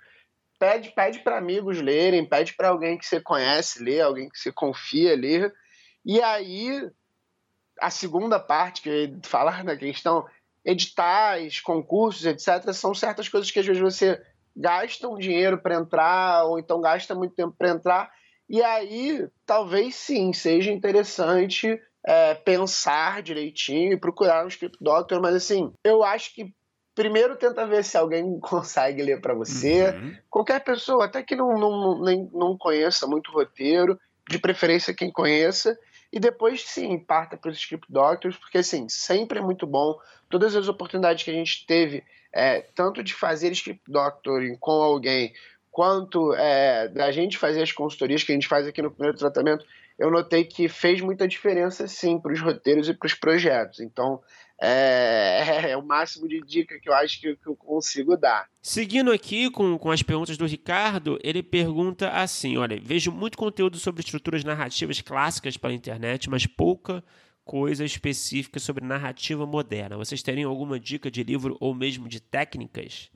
pede 0.58 0.89
pede 0.96 1.19
para 1.19 1.38
amigos 1.38 1.81
lerem, 1.81 2.25
pede 2.25 2.55
para 2.55 2.69
alguém 2.69 2.98
que 2.98 3.05
você 3.05 3.19
conhece 3.19 3.84
ler, 3.84 4.00
alguém 4.00 4.29
que 4.29 4.39
você 4.39 4.53
confia 4.53 5.17
ler, 5.17 5.53
e 6.12 6.20
aí, 6.24 6.89
a 7.80 7.92
segunda 7.92 8.39
parte, 8.39 8.82
que 8.82 8.89
eu 8.89 8.96
ia 8.96 9.20
falar 9.22 9.63
na 9.63 9.78
questão, 9.78 10.25
editais, 10.66 11.60
concursos, 11.60 12.25
etc., 12.25 12.74
são 12.74 12.96
certas 12.96 13.30
coisas 13.30 13.51
que 13.51 13.60
às 13.60 13.66
vezes 13.68 13.80
você 13.80 14.20
gasta 14.58 15.08
um 15.08 15.20
dinheiro 15.20 15.60
para 15.60 15.75
entrar, 15.75 16.46
ou 16.46 16.58
então 16.58 16.82
gasta 16.82 17.13
muito 17.13 17.36
tempo 17.36 17.54
para 17.56 17.70
entrar, 17.70 18.12
e 18.50 18.60
aí 18.63 19.28
talvez 19.46 19.94
sim 19.94 20.34
seja 20.34 20.72
interessante 20.72 21.80
é, 22.04 22.34
pensar 22.34 23.22
direitinho 23.22 23.94
e 23.94 24.00
procurar 24.00 24.44
um 24.44 24.48
script 24.48 24.80
doctor, 24.82 25.22
mas 25.22 25.36
assim, 25.36 25.72
eu 25.84 26.04
acho 26.04 26.34
que 26.34 26.51
primeiro 26.96 27.36
tenta 27.36 27.68
ver 27.68 27.84
se 27.84 27.96
alguém 27.96 28.39
consegue 28.42 29.04
ler 29.04 29.22
para 29.22 29.36
você. 29.36 29.92
Uhum. 29.92 30.18
Qualquer 30.28 30.63
pessoa, 30.63 31.06
até 31.06 31.22
que 31.22 31.36
não, 31.36 31.56
não, 31.56 32.01
nem, 32.01 32.28
não 32.34 32.58
conheça 32.58 33.06
muito 33.06 33.32
roteiro, 33.32 33.96
de 34.30 34.38
preferência 34.38 34.94
quem 34.94 35.12
conheça, 35.12 35.78
e 36.12 36.20
depois 36.20 36.63
sim 36.63 36.98
parta 36.98 37.38
para 37.38 37.51
os 37.51 37.58
script 37.58 37.92
doctors, 37.92 38.36
porque 38.38 38.58
assim, 38.58 38.89
sempre 38.89 39.39
é 39.39 39.42
muito 39.42 39.68
bom. 39.68 40.00
Todas 40.30 40.56
as 40.56 40.68
oportunidades 40.68 41.24
que 41.24 41.32
a 41.32 41.34
gente 41.34 41.66
teve, 41.66 42.04
é, 42.34 42.62
tanto 42.74 43.04
de 43.04 43.13
fazer 43.13 43.51
script 43.51 43.84
doctoring 43.88 44.56
com 44.58 44.72
alguém, 44.72 45.34
quanto 45.72 46.34
é, 46.34 46.88
da 46.88 47.12
gente 47.12 47.38
fazer 47.38 47.62
as 47.62 47.72
consultorias 47.72 48.24
que 48.24 48.32
a 48.32 48.36
gente 48.36 48.48
faz 48.48 48.68
aqui 48.68 48.82
no 48.82 48.92
primeiro 48.92 49.18
tratamento, 49.18 49.66
eu 49.98 50.10
notei 50.10 50.46
que 50.46 50.68
fez 50.68 51.01
muita 51.01 51.28
diferença 51.28 51.88
sim 51.88 52.20
para 52.20 52.34
os 52.34 52.42
roteiros 52.42 52.89
e 52.89 52.94
para 52.94 53.06
os 53.06 53.13
projetos. 53.13 53.80
Então, 53.80 54.22
é, 54.62 55.72
é, 55.72 55.78
o 55.78 55.82
máximo 55.82 56.28
de 56.28 56.42
dica 56.42 56.80
que 56.80 56.89
eu 56.89 56.94
acho 56.94 57.20
que, 57.20 57.36
que, 57.36 57.48
eu 57.48 57.56
consigo 57.56 58.18
dar. 58.18 58.48
Seguindo 58.62 59.12
aqui 59.12 59.50
com, 59.50 59.78
com 59.78 59.92
as 59.92 60.04
perguntas 60.04 60.38
do 60.38 60.46
Ricardo, 60.46 61.18
ele 61.24 61.42
pergunta 61.42 62.10
assim: 62.10 62.58
olha, 62.58 62.80
vejo 62.82 63.12
muito 63.12 63.38
conteúdo 63.38 63.78
sobre 63.78 64.01
estruturas 64.01 64.44
narrativas 64.44 65.01
clássicas 65.01 65.58
pela 65.58 65.74
internet, 65.74 66.30
mas 66.30 66.46
pouca 66.46 67.04
coisa 67.46 67.84
específica 67.84 68.60
sobre 68.60 68.86
narrativa 68.86 69.46
moderna. 69.46 69.98
Vocês 69.98 70.22
teriam 70.22 70.51
alguma 70.51 70.80
dica 70.80 71.10
de 71.10 71.24
livro 71.24 71.58
ou 71.60 71.74
mesmo 71.74 72.08
de 72.08 72.20
técnicas? 72.20 73.10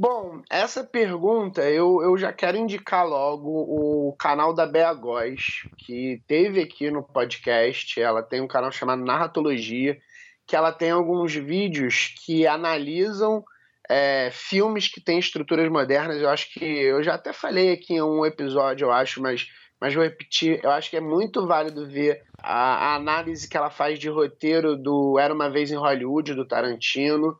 Bom, 0.00 0.42
essa 0.48 0.84
pergunta 0.84 1.68
eu, 1.68 2.00
eu 2.00 2.16
já 2.16 2.32
quero 2.32 2.56
indicar 2.56 3.04
logo 3.04 3.48
o 3.48 4.14
canal 4.16 4.54
da 4.54 4.64
Bea 4.64 4.94
Góes, 4.94 5.68
que 5.76 6.22
teve 6.28 6.60
aqui 6.60 6.88
no 6.88 7.02
podcast. 7.02 8.00
Ela 8.00 8.22
tem 8.22 8.40
um 8.40 8.46
canal 8.46 8.70
chamado 8.70 9.04
Narratologia, 9.04 9.98
que 10.46 10.54
ela 10.54 10.70
tem 10.70 10.92
alguns 10.92 11.34
vídeos 11.34 12.14
que 12.24 12.46
analisam 12.46 13.42
é, 13.90 14.30
filmes 14.30 14.86
que 14.86 15.00
têm 15.00 15.18
estruturas 15.18 15.68
modernas. 15.68 16.22
Eu 16.22 16.28
acho 16.28 16.54
que 16.54 16.64
eu 16.64 17.02
já 17.02 17.14
até 17.14 17.32
falei 17.32 17.72
aqui 17.72 17.94
em 17.94 18.02
um 18.02 18.24
episódio, 18.24 18.84
eu 18.84 18.92
acho, 18.92 19.20
mas, 19.20 19.48
mas 19.80 19.92
vou 19.92 20.04
repetir. 20.04 20.60
Eu 20.62 20.70
acho 20.70 20.90
que 20.90 20.96
é 20.96 21.00
muito 21.00 21.44
válido 21.44 21.88
ver 21.88 22.22
a, 22.40 22.92
a 22.92 22.94
análise 22.94 23.48
que 23.48 23.56
ela 23.56 23.68
faz 23.68 23.98
de 23.98 24.08
roteiro 24.08 24.76
do 24.76 25.18
Era 25.18 25.34
uma 25.34 25.50
Vez 25.50 25.72
em 25.72 25.76
Hollywood, 25.76 26.34
do 26.34 26.46
Tarantino 26.46 27.36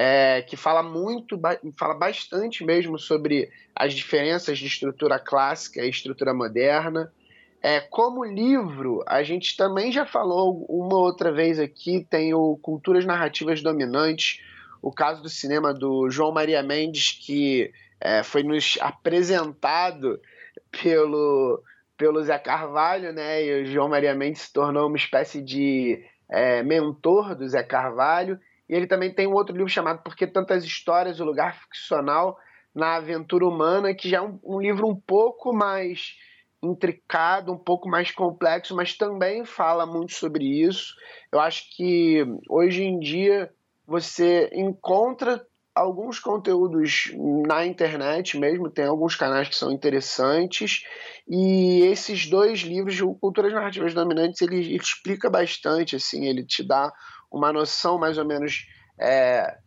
é, 0.00 0.42
que 0.42 0.56
fala 0.56 0.80
muito, 0.80 1.36
fala 1.76 1.92
bastante 1.92 2.64
mesmo 2.64 2.96
sobre 3.00 3.50
as 3.74 3.92
diferenças 3.92 4.56
de 4.56 4.68
estrutura 4.68 5.18
clássica 5.18 5.84
e 5.84 5.90
estrutura 5.90 6.32
moderna. 6.32 7.12
É, 7.60 7.80
como 7.80 8.24
livro, 8.24 9.02
a 9.08 9.24
gente 9.24 9.56
também 9.56 9.90
já 9.90 10.06
falou 10.06 10.64
uma 10.68 10.96
outra 10.96 11.32
vez 11.32 11.58
aqui, 11.58 12.06
tem 12.08 12.32
o 12.32 12.56
Culturas 12.62 13.04
Narrativas 13.04 13.60
Dominantes, 13.60 14.40
o 14.80 14.92
caso 14.92 15.20
do 15.20 15.28
cinema 15.28 15.74
do 15.74 16.08
João 16.08 16.30
Maria 16.30 16.62
Mendes, 16.62 17.10
que 17.10 17.72
é, 18.00 18.22
foi 18.22 18.44
nos 18.44 18.78
apresentado 18.80 20.20
pelo, 20.80 21.60
pelo 21.96 22.22
Zé 22.22 22.38
Carvalho, 22.38 23.12
né? 23.12 23.44
E 23.44 23.62
o 23.62 23.66
João 23.66 23.88
Maria 23.88 24.14
Mendes 24.14 24.42
se 24.42 24.52
tornou 24.52 24.86
uma 24.86 24.96
espécie 24.96 25.42
de 25.42 26.04
é, 26.30 26.62
mentor 26.62 27.34
do 27.34 27.48
Zé 27.48 27.64
Carvalho. 27.64 28.38
E 28.68 28.74
ele 28.74 28.86
também 28.86 29.12
tem 29.12 29.26
um 29.26 29.34
outro 29.34 29.56
livro 29.56 29.70
chamado 29.70 30.02
Por 30.02 30.14
que 30.14 30.26
Tantas 30.26 30.64
Histórias, 30.64 31.20
o 31.20 31.24
Lugar 31.24 31.58
Ficcional 31.60 32.36
na 32.74 32.96
Aventura 32.96 33.46
Humana, 33.46 33.94
que 33.94 34.08
já 34.08 34.18
é 34.18 34.20
um, 34.20 34.38
um 34.44 34.60
livro 34.60 34.86
um 34.86 34.94
pouco 34.94 35.52
mais 35.52 36.16
intricado, 36.62 37.52
um 37.52 37.58
pouco 37.58 37.88
mais 37.88 38.10
complexo, 38.10 38.74
mas 38.74 38.96
também 38.96 39.44
fala 39.44 39.86
muito 39.86 40.12
sobre 40.12 40.44
isso. 40.44 40.94
Eu 41.32 41.40
acho 41.40 41.64
que 41.76 42.24
hoje 42.48 42.82
em 42.82 42.98
dia 42.98 43.50
você 43.86 44.50
encontra 44.52 45.44
alguns 45.74 46.18
conteúdos 46.18 47.12
na 47.46 47.64
internet 47.64 48.36
mesmo, 48.36 48.68
tem 48.68 48.84
alguns 48.84 49.14
canais 49.14 49.48
que 49.48 49.54
são 49.54 49.70
interessantes, 49.70 50.82
e 51.28 51.82
esses 51.82 52.26
dois 52.26 52.60
livros, 52.60 53.00
o 53.00 53.14
Culturas 53.14 53.52
Narrativas 53.52 53.94
Dominantes, 53.94 54.42
ele, 54.42 54.56
ele 54.56 54.76
explica 54.76 55.30
bastante, 55.30 55.94
assim, 55.94 56.26
ele 56.26 56.44
te 56.44 56.66
dá 56.66 56.92
uma 57.30 57.52
noção 57.52 57.98
mais 57.98 58.18
ou 58.18 58.24
menos 58.24 58.66
é, 58.98 59.58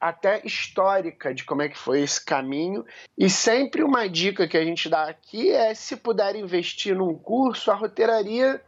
até 0.00 0.40
histórica 0.44 1.34
de 1.34 1.44
como 1.44 1.62
é 1.62 1.68
que 1.68 1.78
foi 1.78 2.00
esse 2.00 2.24
caminho. 2.24 2.84
E 3.16 3.28
sempre 3.28 3.82
uma 3.82 4.08
dica 4.08 4.46
que 4.46 4.56
a 4.56 4.64
gente 4.64 4.88
dá 4.88 5.08
aqui 5.08 5.50
é 5.50 5.74
se 5.74 5.96
puder 5.96 6.36
investir 6.36 6.96
num 6.96 7.14
curso, 7.14 7.70
a 7.70 7.74
roteiraria 7.74 8.62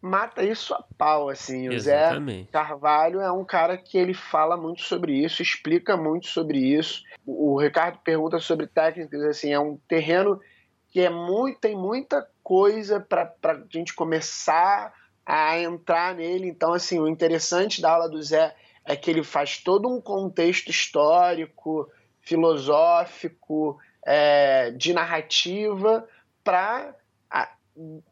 mata 0.00 0.44
isso 0.44 0.72
a 0.74 0.84
pau, 0.96 1.28
assim. 1.28 1.68
O 1.68 1.72
Exatamente. 1.72 2.46
Zé 2.46 2.52
Carvalho 2.52 3.20
é 3.20 3.32
um 3.32 3.44
cara 3.44 3.76
que 3.76 3.98
ele 3.98 4.14
fala 4.14 4.56
muito 4.56 4.82
sobre 4.82 5.12
isso, 5.12 5.42
explica 5.42 5.96
muito 5.96 6.28
sobre 6.28 6.58
isso. 6.58 7.02
O 7.26 7.60
Ricardo 7.60 7.98
pergunta 7.98 8.38
sobre 8.38 8.66
técnicas, 8.66 9.22
assim, 9.22 9.52
é 9.52 9.58
um 9.58 9.76
terreno 9.88 10.40
que 10.88 11.00
é 11.00 11.10
muito, 11.10 11.58
tem 11.58 11.76
muita 11.76 12.26
coisa 12.42 13.00
para 13.00 13.34
a 13.44 13.60
gente 13.70 13.94
começar 13.94 14.92
a 15.28 15.60
entrar 15.60 16.14
nele. 16.14 16.48
Então, 16.48 16.72
assim, 16.72 16.98
o 16.98 17.06
interessante 17.06 17.82
da 17.82 17.92
aula 17.92 18.08
do 18.08 18.22
Zé 18.22 18.56
é 18.82 18.96
que 18.96 19.10
ele 19.10 19.22
faz 19.22 19.58
todo 19.58 19.86
um 19.86 20.00
contexto 20.00 20.70
histórico, 20.70 21.86
filosófico, 22.22 23.78
é, 24.06 24.70
de 24.70 24.94
narrativa, 24.94 26.08
para 26.42 26.94
a, 27.30 27.50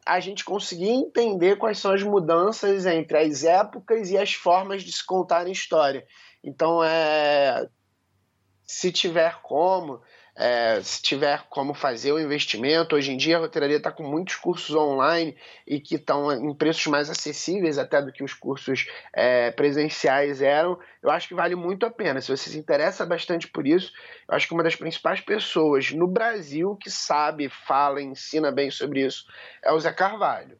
a 0.04 0.20
gente 0.20 0.44
conseguir 0.44 0.90
entender 0.90 1.56
quais 1.56 1.78
são 1.78 1.92
as 1.92 2.02
mudanças 2.02 2.84
entre 2.84 3.16
as 3.16 3.44
épocas 3.44 4.10
e 4.10 4.18
as 4.18 4.34
formas 4.34 4.82
de 4.82 4.92
se 4.92 5.04
contar 5.04 5.46
a 5.46 5.50
história. 5.50 6.06
Então, 6.44 6.84
é, 6.84 7.66
se 8.62 8.92
tiver 8.92 9.40
como, 9.40 10.02
é, 10.36 10.80
se 10.82 11.00
tiver 11.00 11.44
como 11.48 11.72
fazer 11.72 12.12
o 12.12 12.20
investimento. 12.20 12.94
Hoje 12.94 13.12
em 13.12 13.16
dia 13.16 13.38
a 13.38 13.40
roteiraria 13.40 13.78
está 13.78 13.90
com 13.90 14.02
muitos 14.02 14.36
cursos 14.36 14.74
online 14.74 15.34
e 15.66 15.80
que 15.80 15.94
estão 15.94 16.30
em 16.30 16.54
preços 16.54 16.86
mais 16.86 17.08
acessíveis 17.08 17.78
até 17.78 18.02
do 18.02 18.12
que 18.12 18.22
os 18.22 18.34
cursos 18.34 18.86
é, 19.14 19.50
presenciais 19.50 20.42
eram. 20.42 20.78
Eu 21.02 21.10
acho 21.10 21.26
que 21.26 21.34
vale 21.34 21.54
muito 21.54 21.86
a 21.86 21.90
pena. 21.90 22.20
Se 22.20 22.28
você 22.28 22.50
se 22.50 22.58
interessa 22.58 23.06
bastante 23.06 23.48
por 23.48 23.66
isso, 23.66 23.92
eu 24.28 24.34
acho 24.34 24.46
que 24.46 24.52
uma 24.52 24.62
das 24.62 24.76
principais 24.76 25.20
pessoas 25.20 25.90
no 25.92 26.06
Brasil 26.06 26.76
que 26.76 26.90
sabe, 26.90 27.48
fala, 27.48 28.02
ensina 28.02 28.52
bem 28.52 28.70
sobre 28.70 29.06
isso 29.06 29.24
é 29.64 29.72
o 29.72 29.80
Zé 29.80 29.92
Carvalho. 29.92 30.58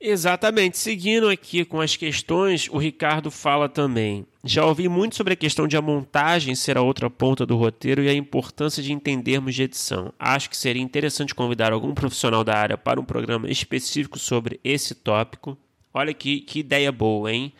Exatamente. 0.00 0.78
Seguindo 0.78 1.28
aqui 1.28 1.64
com 1.64 1.80
as 1.80 1.96
questões, 1.96 2.68
o 2.68 2.78
Ricardo 2.78 3.30
fala 3.30 3.68
também. 3.68 4.26
Já 4.46 4.66
ouvi 4.66 4.90
muito 4.90 5.16
sobre 5.16 5.32
a 5.32 5.36
questão 5.36 5.66
de 5.66 5.74
a 5.74 5.80
montagem 5.80 6.54
ser 6.54 6.76
a 6.76 6.82
outra 6.82 7.08
ponta 7.08 7.46
do 7.46 7.56
roteiro 7.56 8.02
e 8.02 8.10
a 8.10 8.12
importância 8.12 8.82
de 8.82 8.92
entendermos 8.92 9.54
de 9.54 9.62
edição. 9.62 10.12
Acho 10.18 10.50
que 10.50 10.56
seria 10.56 10.82
interessante 10.82 11.34
convidar 11.34 11.72
algum 11.72 11.94
profissional 11.94 12.44
da 12.44 12.54
área 12.54 12.76
para 12.76 13.00
um 13.00 13.04
programa 13.06 13.48
específico 13.48 14.18
sobre 14.18 14.60
esse 14.62 14.94
tópico. 14.94 15.56
Olha 15.94 16.12
que, 16.12 16.40
que 16.40 16.58
ideia 16.58 16.92
boa, 16.92 17.32
hein? 17.32 17.54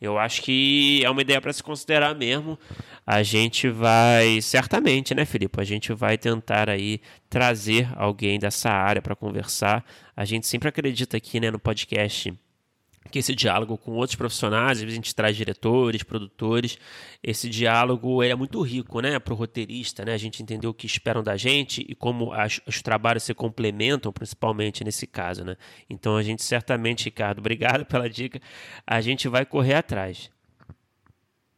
Eu 0.00 0.18
acho 0.18 0.42
que 0.42 1.02
é 1.04 1.10
uma 1.10 1.20
ideia 1.20 1.40
para 1.40 1.52
se 1.52 1.64
considerar 1.64 2.14
mesmo. 2.14 2.56
A 3.04 3.24
gente 3.24 3.68
vai, 3.68 4.40
certamente, 4.40 5.14
né, 5.16 5.24
Filipe? 5.24 5.60
A 5.60 5.64
gente 5.64 5.92
vai 5.92 6.16
tentar 6.16 6.70
aí 6.70 7.00
trazer 7.28 7.88
alguém 7.96 8.38
dessa 8.38 8.70
área 8.70 9.02
para 9.02 9.16
conversar. 9.16 9.84
A 10.16 10.24
gente 10.24 10.46
sempre 10.46 10.68
acredita 10.68 11.16
aqui, 11.16 11.40
né, 11.40 11.50
no 11.50 11.58
podcast 11.58 12.32
que 13.08 13.18
esse 13.18 13.34
diálogo 13.34 13.78
com 13.78 13.92
outros 13.92 14.14
profissionais, 14.14 14.78
às 14.78 14.80
vezes 14.80 14.92
a 14.92 14.96
gente 14.96 15.14
traz 15.14 15.36
diretores, 15.36 16.02
produtores, 16.02 16.78
esse 17.22 17.48
diálogo 17.48 18.22
é 18.22 18.34
muito 18.34 18.60
rico, 18.62 19.00
né, 19.00 19.18
para 19.18 19.32
o 19.32 19.36
roteirista, 19.36 20.04
né, 20.04 20.12
a 20.12 20.18
gente 20.18 20.42
entender 20.42 20.66
o 20.66 20.74
que 20.74 20.86
esperam 20.86 21.22
da 21.22 21.36
gente 21.36 21.84
e 21.88 21.94
como 21.94 22.32
as, 22.32 22.60
os 22.66 22.82
trabalhos 22.82 23.22
se 23.22 23.34
complementam, 23.34 24.12
principalmente 24.12 24.84
nesse 24.84 25.06
caso, 25.06 25.44
né. 25.44 25.56
Então 25.88 26.16
a 26.16 26.22
gente 26.22 26.42
certamente, 26.42 27.04
Ricardo, 27.04 27.38
obrigado 27.40 27.86
pela 27.86 28.08
dica, 28.08 28.40
a 28.86 29.00
gente 29.00 29.28
vai 29.28 29.44
correr 29.44 29.74
atrás. 29.74 30.30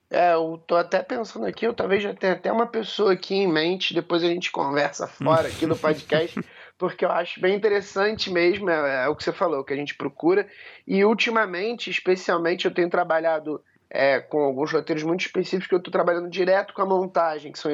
É, 0.09 0.35
eu 0.35 0.63
tô 0.67 0.77
até 0.77 1.03
pensando 1.03 1.47
aqui, 1.47 1.67
eu 1.67 1.73
talvez 1.73 2.03
já 2.03 2.13
tenha 2.13 2.35
até 2.35 2.53
uma 2.53 2.67
pessoa 2.67 3.15
aqui 3.15 3.35
em 3.35 3.51
mente, 3.51 3.95
depois 3.95 4.23
a 4.23 4.27
gente 4.29 4.53
conversa 4.53 5.07
fora 5.07 5.49
aqui 5.49 5.65
no 5.65 5.75
podcast, 5.75 6.39
porque 6.83 7.05
eu 7.05 7.13
acho 7.13 7.41
bem 7.41 7.55
interessante 7.55 8.29
mesmo, 8.29 8.69
é, 8.69 9.05
é, 9.05 9.09
o 9.09 9.15
que 9.15 9.23
você 9.23 9.33
falou, 9.33 9.63
que 9.63 9.73
a 9.73 9.77
gente 9.77 9.95
procura. 9.95 10.49
E 10.85 11.05
ultimamente, 11.05 11.89
especialmente, 11.89 12.65
eu 12.65 12.75
tenho 12.75 12.91
trabalhado 12.91 13.63
é, 13.89 14.19
com 14.19 14.41
alguns 14.41 14.73
roteiros 14.73 15.05
muito 15.05 15.21
específicos 15.21 15.69
que 15.69 15.75
eu 15.77 15.79
estou 15.79 15.93
trabalhando 15.93 16.29
direto 16.29 16.75
com 16.75 16.83
a 16.83 16.87
montagem, 16.87 17.53
que 17.53 17.59
são, 17.61 17.71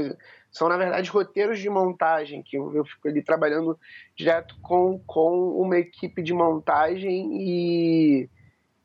são 0.53 0.69
na 0.69 0.77
verdade 0.77 1.09
roteiros 1.09 1.59
de 1.59 1.71
montagem, 1.71 2.43
que 2.43 2.59
eu, 2.59 2.71
eu 2.75 2.85
fico 2.85 3.09
ali 3.09 3.23
trabalhando 3.23 3.81
direto 4.15 4.55
com, 4.61 5.01
com 5.07 5.53
uma 5.53 5.79
equipe 5.79 6.23
de 6.23 6.35
montagem 6.35 7.31
e, 7.33 8.29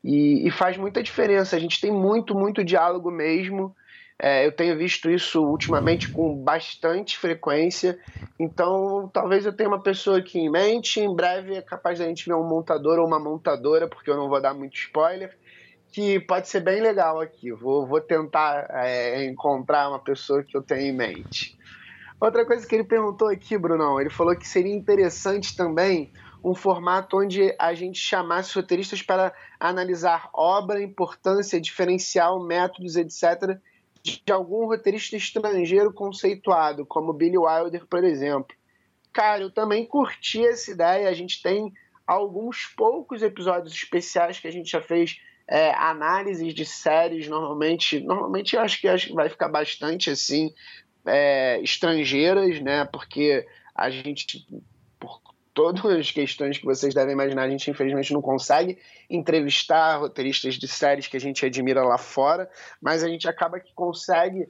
e, 0.02 0.48
e 0.48 0.52
faz 0.52 0.78
muita 0.78 1.04
diferença. 1.04 1.58
A 1.58 1.60
gente 1.60 1.82
tem 1.82 1.92
muito, 1.92 2.34
muito 2.34 2.64
diálogo 2.64 3.12
mesmo. 3.12 3.76
É, 4.26 4.46
eu 4.46 4.54
tenho 4.54 4.78
visto 4.78 5.10
isso 5.12 5.44
ultimamente 5.46 6.08
com 6.08 6.34
bastante 6.34 7.18
frequência. 7.18 8.00
Então, 8.40 9.12
talvez 9.14 9.46
eu 9.46 9.52
tenha 9.52 9.68
uma 9.68 9.84
pessoa 9.84 10.20
aqui 10.20 10.40
em 10.40 10.50
mente. 10.50 11.02
Em 11.02 11.14
breve 11.14 11.56
é 11.56 11.62
capaz 11.62 11.98
de 11.98 12.06
a 12.06 12.08
gente 12.08 12.26
ver 12.26 12.34
um 12.34 12.48
montador 12.48 13.00
ou 13.00 13.06
uma 13.06 13.20
montadora, 13.20 13.86
porque 13.86 14.10
eu 14.10 14.16
não 14.16 14.30
vou 14.30 14.42
dar 14.42 14.54
muito 14.54 14.78
spoiler, 14.78 15.38
que 15.92 16.22
pode 16.22 16.48
ser 16.48 16.62
bem 16.62 16.80
legal 16.80 17.20
aqui. 17.20 17.52
Vou, 17.52 17.86
vou 17.86 18.00
tentar 18.00 18.66
é, 18.70 19.26
encontrar 19.26 19.90
uma 19.90 20.00
pessoa 20.00 20.42
que 20.42 20.56
eu 20.56 20.62
tenho 20.62 20.88
em 20.88 20.96
mente. 20.96 21.58
Outra 22.18 22.46
coisa 22.46 22.66
que 22.66 22.74
ele 22.74 22.86
perguntou 22.86 23.28
aqui, 23.28 23.58
Brunão, 23.58 24.00
ele 24.00 24.10
falou 24.10 24.34
que 24.38 24.48
seria 24.48 24.74
interessante 24.74 25.54
também 25.54 26.14
um 26.42 26.56
formato 26.56 27.18
onde 27.18 27.54
a 27.60 27.74
gente 27.74 28.00
chamasse 28.00 28.56
roteiristas 28.56 29.02
para 29.02 29.34
analisar 29.60 30.30
obra, 30.34 30.82
importância, 30.82 31.60
diferencial, 31.60 32.42
métodos, 32.42 32.96
etc 32.96 33.60
de 34.04 34.34
algum 34.34 34.68
roteirista 34.68 35.16
estrangeiro 35.16 35.94
conceituado, 35.94 36.86
como 36.86 37.14
Billy 37.14 37.38
Wilder, 37.38 37.86
por 37.88 38.04
exemplo. 38.04 38.56
Cara, 39.14 39.44
eu 39.44 39.52
também 39.52 39.86
curti 39.86 40.46
essa 40.46 40.72
ideia. 40.72 41.08
A 41.08 41.14
gente 41.14 41.42
tem 41.42 41.72
alguns 42.06 42.66
poucos 42.76 43.22
episódios 43.22 43.74
especiais 43.74 44.40
que 44.40 44.48
a 44.48 44.52
gente 44.52 44.70
já 44.70 44.82
fez 44.82 45.22
é, 45.48 45.72
análises 45.76 46.54
de 46.54 46.66
séries, 46.66 47.28
normalmente. 47.28 48.02
Normalmente 48.02 48.56
eu 48.56 48.62
acho 48.62 48.82
que, 48.82 48.88
acho 48.88 49.08
que 49.08 49.14
vai 49.14 49.30
ficar 49.30 49.48
bastante 49.48 50.10
assim, 50.10 50.54
é, 51.06 51.62
estrangeiras, 51.62 52.60
né? 52.60 52.86
Porque 52.86 53.46
a 53.74 53.90
gente, 53.90 54.46
todas 55.54 55.86
as 55.86 56.12
questões 56.12 56.58
que 56.58 56.66
vocês 56.66 56.94
devem 56.94 57.14
imaginar, 57.14 57.44
a 57.44 57.50
gente 57.50 57.70
infelizmente 57.70 58.14
não 58.14 58.22
consegue 58.22 58.78
entrevistar 59.10 59.98
roteiristas 59.98 60.56
de 60.56 60.68
séries 60.68 61.08
que 61.08 61.18
a 61.18 61.20
gente 61.20 61.46
admira 61.46 61.84
lá 61.84 61.98
fora, 61.98 62.50
mas 62.82 63.04
a 63.04 63.08
gente 63.08 63.28
acaba 63.28 63.60
que 63.60 63.74
consegue 63.74 64.48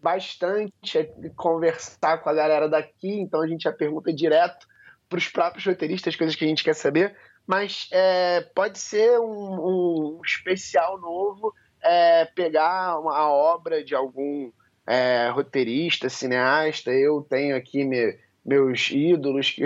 bastante 0.00 1.10
conversar 1.36 2.18
com 2.18 2.30
a 2.30 2.34
galera 2.34 2.68
daqui, 2.68 3.10
então 3.20 3.42
a 3.42 3.46
gente 3.46 3.62
já 3.62 3.72
pergunta 3.72 4.12
direto 4.12 4.66
para 5.08 5.18
os 5.18 5.28
próprios 5.28 5.64
roteiristas 5.64 6.14
coisas 6.14 6.36
que 6.36 6.44
a 6.44 6.48
gente 6.48 6.62
quer 6.62 6.74
saber, 6.74 7.16
mas 7.46 7.88
é, 7.92 8.40
pode 8.54 8.78
ser 8.78 9.18
um, 9.18 10.18
um 10.18 10.20
especial 10.24 11.00
novo 11.00 11.52
é, 11.82 12.24
pegar 12.24 12.98
uma 12.98 13.30
obra 13.30 13.82
de 13.84 13.94
algum 13.94 14.50
é, 14.86 15.28
roteirista, 15.30 16.08
cineasta. 16.08 16.90
Eu 16.90 17.22
tenho 17.22 17.56
aqui 17.56 17.84
me, 17.84 18.18
meus 18.46 18.90
ídolos 18.90 19.50
que, 19.50 19.62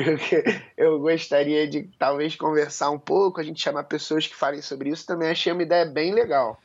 eu 0.77 0.99
gostaria 0.99 1.69
de 1.69 1.89
talvez 1.99 2.35
conversar 2.35 2.91
um 2.91 2.99
pouco, 2.99 3.41
a 3.41 3.45
gente 3.45 3.61
chamar 3.63 3.85
pessoas 3.85 4.27
que 4.27 4.35
falem 4.35 4.63
sobre 4.63 4.89
isso, 4.89 5.07
também 5.07 5.29
achei 5.29 5.53
uma 5.53 5.63
ideia 5.63 5.85
bem 5.85 6.15
legal. 6.15 6.61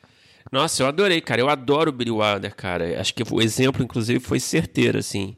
Nossa, 0.51 0.84
eu 0.84 0.88
adorei, 0.88 1.19
cara. 1.22 1.41
Eu 1.41 1.50
adoro 1.50 1.89
o 1.89 1.93
Billy 1.93 2.12
Wilder, 2.12 2.55
cara. 2.55 3.01
Acho 3.01 3.13
que 3.13 3.24
o 3.29 3.41
exemplo, 3.41 3.84
inclusive, 3.84 4.19
foi 4.19 4.39
certeiro, 4.39 4.98
assim. 4.98 5.36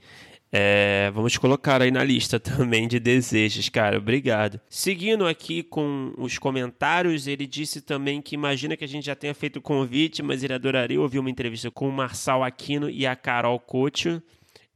É, 0.52 1.12
vamos 1.14 1.38
colocar 1.38 1.82
aí 1.82 1.92
na 1.92 2.04
lista 2.04 2.40
também 2.40 2.88
de 2.88 3.00
desejos, 3.00 3.70
cara. 3.70 3.98
Obrigado. 3.98 4.60
Seguindo 4.70 5.26
aqui 5.26 5.64
com 5.64 6.14
os 6.18 6.38
comentários, 6.38 7.26
ele 7.26 7.48
disse 7.48 7.82
também 7.82 8.22
que 8.22 8.36
imagina 8.36 8.78
que 8.78 8.84
a 8.84 8.88
gente 8.88 9.06
já 9.06 9.16
tenha 9.16 9.34
feito 9.34 9.58
o 9.58 9.62
convite, 9.62 10.22
mas 10.22 10.44
ele 10.44 10.54
adoraria 10.54 11.00
ouvir 11.00 11.20
uma 11.20 11.30
entrevista 11.30 11.72
com 11.72 11.88
o 11.88 11.92
Marçal 11.92 12.44
Aquino 12.44 12.90
e 12.90 13.06
a 13.08 13.16
Carol 13.16 13.60
Couto. 13.60 14.22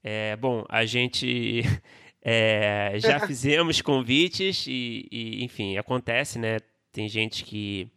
É, 0.03 0.35
bom, 0.35 0.65
a 0.69 0.85
gente 0.85 1.61
é, 2.21 2.93
já 2.97 3.19
fizemos 3.19 3.81
convites 3.81 4.65
e, 4.67 5.07
e, 5.11 5.43
enfim, 5.43 5.77
acontece, 5.77 6.39
né? 6.39 6.57
Tem 6.91 7.07
gente 7.07 7.43
que. 7.43 7.87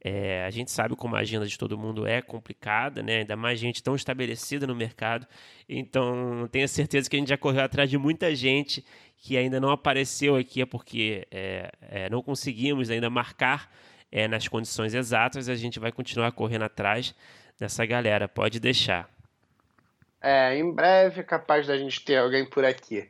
É, 0.00 0.44
a 0.44 0.50
gente 0.50 0.70
sabe 0.70 0.94
como 0.94 1.16
a 1.16 1.18
agenda 1.18 1.44
de 1.44 1.58
todo 1.58 1.76
mundo 1.76 2.06
é 2.06 2.22
complicada, 2.22 3.02
né? 3.02 3.18
Ainda 3.18 3.36
mais 3.36 3.58
gente 3.58 3.82
tão 3.82 3.96
estabelecida 3.96 4.66
no 4.66 4.74
mercado. 4.74 5.26
Então, 5.68 6.48
tenho 6.52 6.68
certeza 6.68 7.10
que 7.10 7.16
a 7.16 7.18
gente 7.18 7.28
já 7.28 7.36
correu 7.36 7.62
atrás 7.62 7.90
de 7.90 7.98
muita 7.98 8.34
gente 8.34 8.84
que 9.16 9.36
ainda 9.36 9.58
não 9.58 9.70
apareceu 9.70 10.36
aqui, 10.36 10.62
é 10.62 10.66
porque 10.66 11.26
é, 11.32 11.72
é, 11.82 12.10
não 12.10 12.22
conseguimos 12.22 12.90
ainda 12.90 13.10
marcar 13.10 13.68
é, 14.10 14.28
nas 14.28 14.46
condições 14.46 14.94
exatas. 14.94 15.48
A 15.48 15.56
gente 15.56 15.80
vai 15.80 15.90
continuar 15.90 16.30
correndo 16.30 16.62
atrás 16.62 17.12
dessa 17.58 17.84
galera, 17.84 18.28
pode 18.28 18.60
deixar. 18.60 19.17
É, 20.20 20.56
em 20.56 20.72
breve 20.72 21.20
é 21.20 21.24
capaz 21.24 21.66
da 21.66 21.76
gente 21.76 22.04
ter 22.04 22.16
alguém 22.16 22.44
por 22.44 22.64
aqui. 22.64 23.08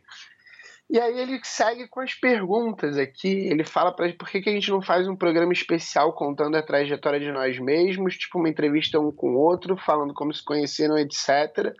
E 0.90 0.98
aí 0.98 1.20
ele 1.20 1.38
segue 1.42 1.86
com 1.86 2.00
as 2.00 2.14
perguntas 2.14 2.96
aqui. 2.96 3.28
Ele 3.28 3.62
fala 3.62 3.92
para 3.92 4.10
por 4.14 4.28
que, 4.28 4.40
que 4.40 4.48
a 4.48 4.52
gente 4.52 4.70
não 4.70 4.80
faz 4.80 5.06
um 5.06 5.14
programa 5.14 5.52
especial 5.52 6.14
contando 6.14 6.56
a 6.56 6.62
trajetória 6.62 7.20
de 7.20 7.30
nós 7.30 7.58
mesmos, 7.58 8.16
tipo 8.16 8.38
uma 8.38 8.48
entrevista 8.48 8.98
um 8.98 9.12
com 9.12 9.34
o 9.34 9.38
outro, 9.38 9.76
falando 9.76 10.14
como 10.14 10.32
se 10.32 10.42
conheceram, 10.42 10.96
etc. 10.96 11.74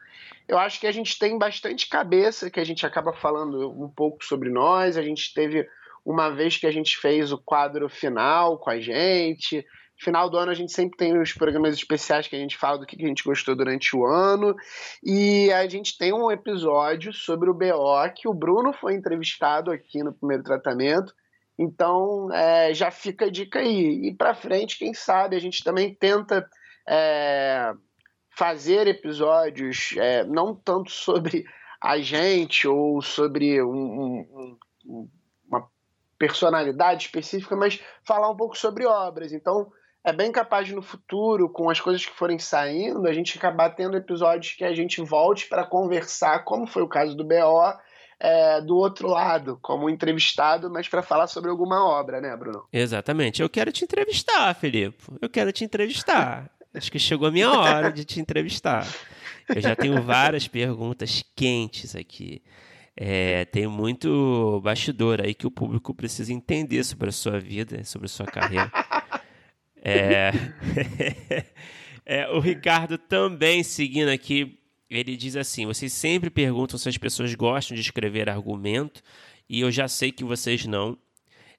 Eu 0.47 0.59
acho 0.59 0.79
que 0.79 0.87
a 0.87 0.93
gente 0.93 1.19
tem 1.19 1.39
bastante 1.39 1.89
cabeça, 1.89 2.51
que 2.51 2.61
a 2.61 2.65
gente 2.65 2.85
acaba 2.85 3.15
falando 3.15 3.71
um 3.83 3.89
pouco 3.89 4.23
sobre 4.23 4.51
nós. 4.51 4.99
A 4.99 5.03
gente 5.03 5.33
teve 5.33 5.67
uma 6.05 6.29
vez 6.31 6.59
que 6.59 6.67
a 6.67 6.71
gente 6.71 6.97
fez 6.99 7.33
o 7.33 7.39
quadro 7.39 7.89
final 7.89 8.59
com 8.59 8.69
a 8.69 8.79
gente, 8.79 9.65
Final 10.01 10.31
do 10.31 10.37
ano 10.37 10.53
a 10.53 10.55
gente 10.55 10.73
sempre 10.73 10.97
tem 10.97 11.21
os 11.21 11.33
programas 11.33 11.75
especiais 11.75 12.29
que 12.29 12.37
a 12.37 12.39
gente 12.39 12.57
fala 12.57 12.79
do 12.79 12.87
que 12.87 13.03
a 13.03 13.07
gente 13.07 13.25
gostou 13.25 13.57
durante 13.57 13.97
o 13.97 14.07
ano. 14.07 14.55
E 15.03 15.51
a 15.53 15.69
gente 15.69 15.99
tem 15.99 16.13
um 16.13 16.31
episódio 16.31 17.13
sobre 17.13 17.51
o 17.51 17.55
BO 17.55 18.13
que 18.15 18.29
o 18.29 18.35
Bruno 18.35 18.73
foi 18.73 18.95
entrevistado 18.95 19.73
aqui 19.73 20.03
no 20.03 20.13
primeiro 20.13 20.45
tratamento. 20.45 21.13
Então 21.59 22.33
é, 22.33 22.73
já 22.73 22.93
fica 22.93 23.25
a 23.25 23.31
dica 23.31 23.59
aí. 23.59 24.09
E 24.09 24.15
para 24.15 24.35
frente, 24.35 24.79
quem 24.79 24.95
sabe, 24.95 25.35
a 25.35 25.41
gente 25.41 25.65
também 25.65 25.93
tenta 25.93 26.49
é, 26.89 27.73
fazer 28.37 28.87
episódios 28.87 29.95
é, 29.97 30.23
não 30.23 30.55
tanto 30.55 30.93
sobre 30.93 31.45
a 31.81 31.99
gente 31.99 32.69
ou 32.69 33.03
sobre 33.03 33.61
um, 33.61 33.69
um, 33.69 34.59
um, 34.87 35.11
uma 35.49 35.69
personalidade 36.17 37.07
específica, 37.07 37.57
mas 37.57 37.83
falar 38.05 38.31
um 38.31 38.37
pouco 38.37 38.57
sobre 38.57 38.87
obras. 38.87 39.33
Então, 39.33 39.73
é 40.09 40.13
bem 40.13 40.33
capaz 40.33 40.67
de, 40.67 40.75
no 40.75 40.83
futuro, 40.83 41.49
com 41.49 41.69
as 41.69 41.81
coisas 41.81 42.05
que 42.05 42.13
forem 42.13 42.39
saindo, 42.39 43.07
a 43.07 43.13
gente 43.13 43.37
acabar 43.37 43.71
tendo 43.71 43.97
episódios 43.97 44.55
que 44.55 44.65
a 44.65 44.75
gente 44.75 45.01
volte 45.03 45.47
para 45.47 45.65
conversar, 45.65 46.45
como 46.45 46.67
foi 46.67 46.83
o 46.83 46.89
caso 46.89 47.15
do 47.15 47.25
BO, 47.25 47.79
é, 48.19 48.61
do 48.61 48.77
outro 48.77 49.09
lado, 49.09 49.59
como 49.63 49.89
entrevistado, 49.89 50.71
mas 50.71 50.89
para 50.89 51.03
falar 51.03 51.27
sobre 51.27 51.51
alguma 51.51 51.85
obra, 51.87 52.21
né, 52.21 52.35
Bruno? 52.37 52.65
Exatamente. 52.73 53.43
Eu 53.43 53.49
quero 53.49 53.71
te 53.71 53.85
entrevistar, 53.85 54.55
Felipe. 54.55 54.97
Eu 55.21 55.29
quero 55.29 55.53
te 55.53 55.65
entrevistar. 55.65 56.51
Acho 56.75 56.91
que 56.91 56.99
chegou 56.99 57.29
a 57.29 57.31
minha 57.31 57.51
hora 57.51 57.93
de 57.93 58.05
te 58.05 58.21
entrevistar. 58.21 58.87
Eu 59.49 59.61
já 59.61 59.75
tenho 59.77 60.03
várias 60.03 60.49
perguntas 60.49 61.25
quentes 61.35 61.95
aqui. 61.95 62.43
É, 62.97 63.45
tem 63.45 63.67
muito 63.67 64.61
bastidor 64.63 65.21
aí 65.21 65.33
que 65.33 65.47
o 65.47 65.51
público 65.51 65.95
precisa 65.95 66.33
entender 66.33 66.83
sobre 66.83 67.11
a 67.11 67.13
sua 67.13 67.39
vida, 67.39 67.85
sobre 67.85 68.07
a 68.07 68.09
sua 68.09 68.27
carreira. 68.27 68.71
É... 69.89 70.33
é, 72.05 72.29
o 72.29 72.41
Ricardo 72.41 72.99
também 72.99 73.63
seguindo 73.63 74.09
aqui, 74.09 74.59
ele 74.91 75.17
diz 75.17 75.37
assim: 75.37 75.67
vocês 75.67 75.93
sempre 75.93 76.31
perguntam 76.31 76.79
se 76.79 76.89
as 76.89 76.99
pessoas 76.99 77.35
gostam 77.35 77.75
de 77.75 77.81
escrever 77.81 78.29
argumento, 78.29 79.03
e 79.49 79.61
eu 79.61 79.71
já 79.71 79.89
sei 79.89 80.13
que 80.13 80.25
vocês 80.25 80.67
não. 80.67 80.97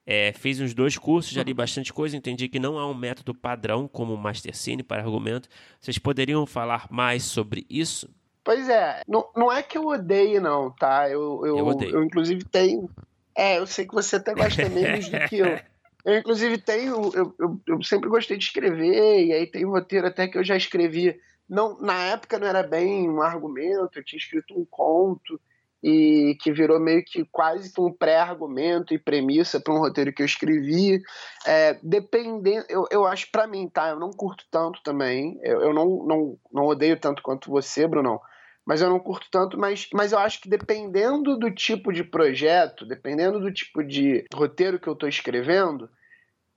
É, 0.05 0.33
fiz 0.33 0.59
uns 0.59 0.73
dois 0.73 0.97
cursos, 0.97 1.31
já 1.31 1.43
li 1.43 1.53
bastante 1.53 1.93
coisa, 1.93 2.17
entendi 2.17 2.49
que 2.49 2.57
não 2.57 2.79
há 2.79 2.89
um 2.89 2.95
método 2.95 3.33
padrão 3.35 3.87
como 3.87 4.15
o 4.15 4.17
Mastercine 4.17 4.81
para 4.81 5.03
argumento. 5.03 5.47
Vocês 5.79 5.99
poderiam 5.99 6.47
falar 6.47 6.87
mais 6.89 7.23
sobre 7.23 7.63
isso? 7.69 8.09
Pois 8.43 8.67
é, 8.67 9.03
não, 9.07 9.29
não 9.35 9.51
é 9.51 9.61
que 9.61 9.77
eu 9.77 9.85
odeie, 9.85 10.39
não, 10.39 10.71
tá? 10.71 11.07
Eu, 11.07 11.45
eu, 11.45 11.57
eu, 11.57 11.81
eu 11.81 12.03
inclusive 12.03 12.43
tenho. 12.43 12.89
É, 13.37 13.59
eu 13.59 13.67
sei 13.67 13.85
que 13.85 13.93
você 13.93 14.15
até 14.15 14.33
gosta 14.33 14.67
menos 14.67 15.07
do 15.09 15.19
que 15.27 15.37
eu. 15.37 15.59
Eu, 16.05 16.17
inclusive, 16.17 16.57
tenho. 16.57 17.11
Eu, 17.13 17.35
eu, 17.39 17.61
eu, 17.67 17.83
sempre 17.83 18.09
gostei 18.09 18.37
de 18.37 18.45
escrever, 18.45 19.25
e 19.25 19.33
aí 19.33 19.47
tem 19.47 19.65
um 19.65 19.71
roteiro 19.71 20.07
até 20.07 20.27
que 20.27 20.37
eu 20.37 20.43
já 20.43 20.55
escrevi. 20.55 21.19
Não, 21.47 21.79
na 21.79 21.95
época 22.07 22.37
não 22.37 22.47
era 22.47 22.63
bem 22.63 23.09
um 23.09 23.21
argumento, 23.21 23.97
eu 23.97 24.03
tinha 24.03 24.19
escrito 24.19 24.57
um 24.57 24.65
conto, 24.65 25.39
e 25.81 26.37
que 26.41 26.51
virou 26.51 26.79
meio 26.79 27.03
que 27.03 27.25
quase 27.25 27.73
que 27.73 27.81
um 27.81 27.91
pré-argumento 27.91 28.93
e 28.93 28.99
premissa 28.99 29.59
para 29.59 29.73
um 29.73 29.79
roteiro 29.79 30.13
que 30.13 30.21
eu 30.21 30.25
escrevi. 30.25 31.01
É, 31.45 31.77
dependendo, 31.81 32.65
eu, 32.69 32.85
eu 32.91 33.05
acho 33.05 33.31
para 33.31 33.47
mim, 33.47 33.67
tá? 33.67 33.89
Eu 33.89 33.99
não 33.99 34.11
curto 34.11 34.45
tanto 34.51 34.81
também. 34.83 35.39
Eu, 35.41 35.61
eu 35.61 35.73
não, 35.73 36.05
não, 36.05 36.39
não 36.51 36.65
odeio 36.65 36.99
tanto 36.99 37.23
quanto 37.23 37.49
você, 37.49 37.87
Bruno 37.87 38.21
mas 38.69 38.81
eu 38.81 38.89
não 38.91 38.99
curto 38.99 39.25
tanto, 39.31 39.57
mas, 39.57 39.89
mas 39.91 40.11
eu 40.11 40.19
acho 40.19 40.39
que 40.39 40.47
dependendo 40.47 41.35
do 41.35 41.49
tipo 41.49 41.91
de 41.91 42.03
projeto, 42.03 42.85
dependendo 42.85 43.39
do 43.39 43.51
tipo 43.51 43.83
de 43.83 44.25
roteiro 44.31 44.77
que 44.77 44.87
eu 44.87 44.93
estou 44.93 45.09
escrevendo, 45.09 45.89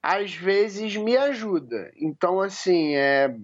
às 0.03 0.35
vezes 0.35 0.95
me 0.95 1.17
ajuda. 1.17 1.91
Então, 1.97 2.39
assim, 2.39 2.95
é, 2.97 3.35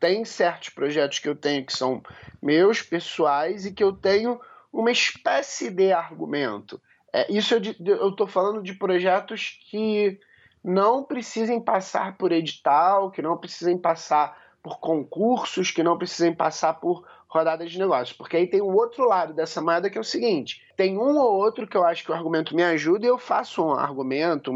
tem 0.00 0.24
certos 0.24 0.70
projetos 0.70 1.20
que 1.20 1.28
eu 1.28 1.36
tenho 1.36 1.64
que 1.64 1.72
são 1.72 2.02
meus, 2.42 2.82
pessoais, 2.82 3.64
e 3.64 3.72
que 3.72 3.84
eu 3.84 3.92
tenho 3.92 4.40
uma 4.72 4.90
espécie 4.90 5.70
de 5.70 5.92
argumento. 5.92 6.82
É, 7.12 7.30
isso 7.30 7.54
eu 7.54 8.08
estou 8.08 8.26
falando 8.26 8.60
de 8.60 8.74
projetos 8.74 9.56
que 9.70 10.18
não 10.64 11.04
precisem 11.04 11.60
passar 11.60 12.16
por 12.16 12.32
edital, 12.32 13.08
que 13.12 13.22
não 13.22 13.36
precisem 13.36 13.78
passar 13.78 14.36
por 14.60 14.80
concursos, 14.80 15.70
que 15.70 15.84
não 15.84 15.96
precisem 15.96 16.34
passar 16.34 16.74
por 16.74 17.06
rodadas 17.28 17.70
de 17.70 17.78
negócios. 17.78 18.16
Porque 18.16 18.36
aí 18.36 18.46
tem 18.46 18.60
o 18.60 18.74
outro 18.74 19.06
lado 19.06 19.32
dessa 19.32 19.60
moeda 19.60 19.90
que 19.90 19.98
é 19.98 20.00
o 20.00 20.04
seguinte: 20.04 20.62
tem 20.76 20.96
um 20.96 21.16
ou 21.16 21.34
outro 21.34 21.66
que 21.66 21.76
eu 21.76 21.84
acho 21.84 22.04
que 22.04 22.10
o 22.10 22.14
argumento 22.14 22.54
me 22.54 22.62
ajuda 22.62 23.06
e 23.06 23.08
eu 23.08 23.18
faço 23.18 23.64
um 23.64 23.72
argumento. 23.72 24.52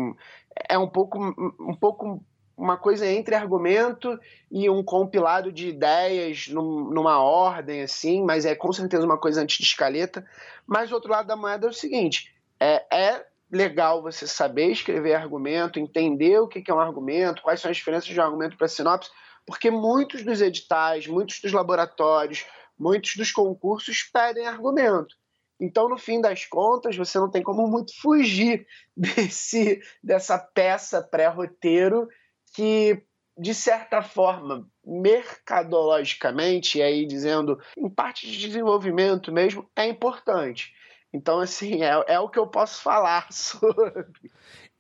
É 0.69 0.79
um 0.79 0.89
pouco, 0.89 1.19
um 1.19 1.75
pouco 1.75 2.23
uma 2.57 2.77
coisa 2.77 3.07
entre 3.07 3.35
argumento 3.35 4.19
e 4.51 4.69
um 4.69 4.83
compilado 4.83 5.51
de 5.51 5.69
ideias 5.69 6.49
num, 6.49 6.91
numa 6.91 7.19
ordem 7.23 7.83
assim, 7.83 8.23
mas 8.23 8.45
é 8.45 8.55
com 8.55 8.71
certeza 8.73 9.07
uma 9.07 9.19
coisa 9.19 9.41
antes 9.41 9.57
de 9.57 9.65
escaleta. 9.65 10.27
Mas 10.67 10.91
o 10.91 10.95
outro 10.95 11.11
lado 11.11 11.27
da 11.27 11.37
moeda 11.37 11.67
é 11.67 11.71
o 11.71 11.73
seguinte: 11.73 12.35
é, 12.61 12.85
é 12.95 13.27
legal 13.51 14.03
você 14.03 14.27
saber 14.27 14.71
escrever 14.71 15.15
argumento, 15.15 15.81
entender 15.81 16.39
o 16.39 16.47
que 16.47 16.71
é 16.71 16.75
um 16.75 16.79
argumento, 16.79 17.43
quais 17.43 17.61
são 17.61 17.71
as 17.71 17.77
diferenças 17.77 18.09
de 18.09 18.21
um 18.21 18.23
argumento 18.23 18.57
para 18.57 18.69
sinopse, 18.69 19.11
porque 19.45 19.71
muitos 19.71 20.23
dos 20.23 20.41
editais, 20.41 21.07
muitos 21.07 21.41
dos 21.41 21.53
laboratórios, 21.53 22.45
muitos 22.81 23.15
dos 23.15 23.31
concursos 23.31 24.03
pedem 24.03 24.47
argumento. 24.47 25.15
Então, 25.61 25.91
no 25.91 25.99
fim 25.99 26.21
das 26.21 26.47
contas, 26.47 26.97
você 26.97 27.19
não 27.19 27.31
tem 27.31 27.43
como 27.43 27.69
muito 27.69 27.93
fugir 28.01 28.67
desse, 28.97 29.83
dessa 30.03 30.39
peça 30.39 31.03
pré-roteiro 31.03 32.09
que, 32.55 33.03
de 33.39 33.55
certa 33.55 34.01
forma, 34.01 34.67
mercadologicamente, 34.83 36.79
e 36.79 36.83
aí 36.83 37.07
dizendo 37.07 37.61
em 37.77 37.91
parte 37.91 38.27
de 38.27 38.39
desenvolvimento 38.39 39.31
mesmo, 39.31 39.71
é 39.77 39.87
importante. 39.87 40.73
Então, 41.13 41.41
assim, 41.41 41.83
é, 41.83 42.05
é 42.07 42.19
o 42.19 42.29
que 42.29 42.39
eu 42.39 42.47
posso 42.47 42.81
falar 42.81 43.31
sobre. 43.33 44.07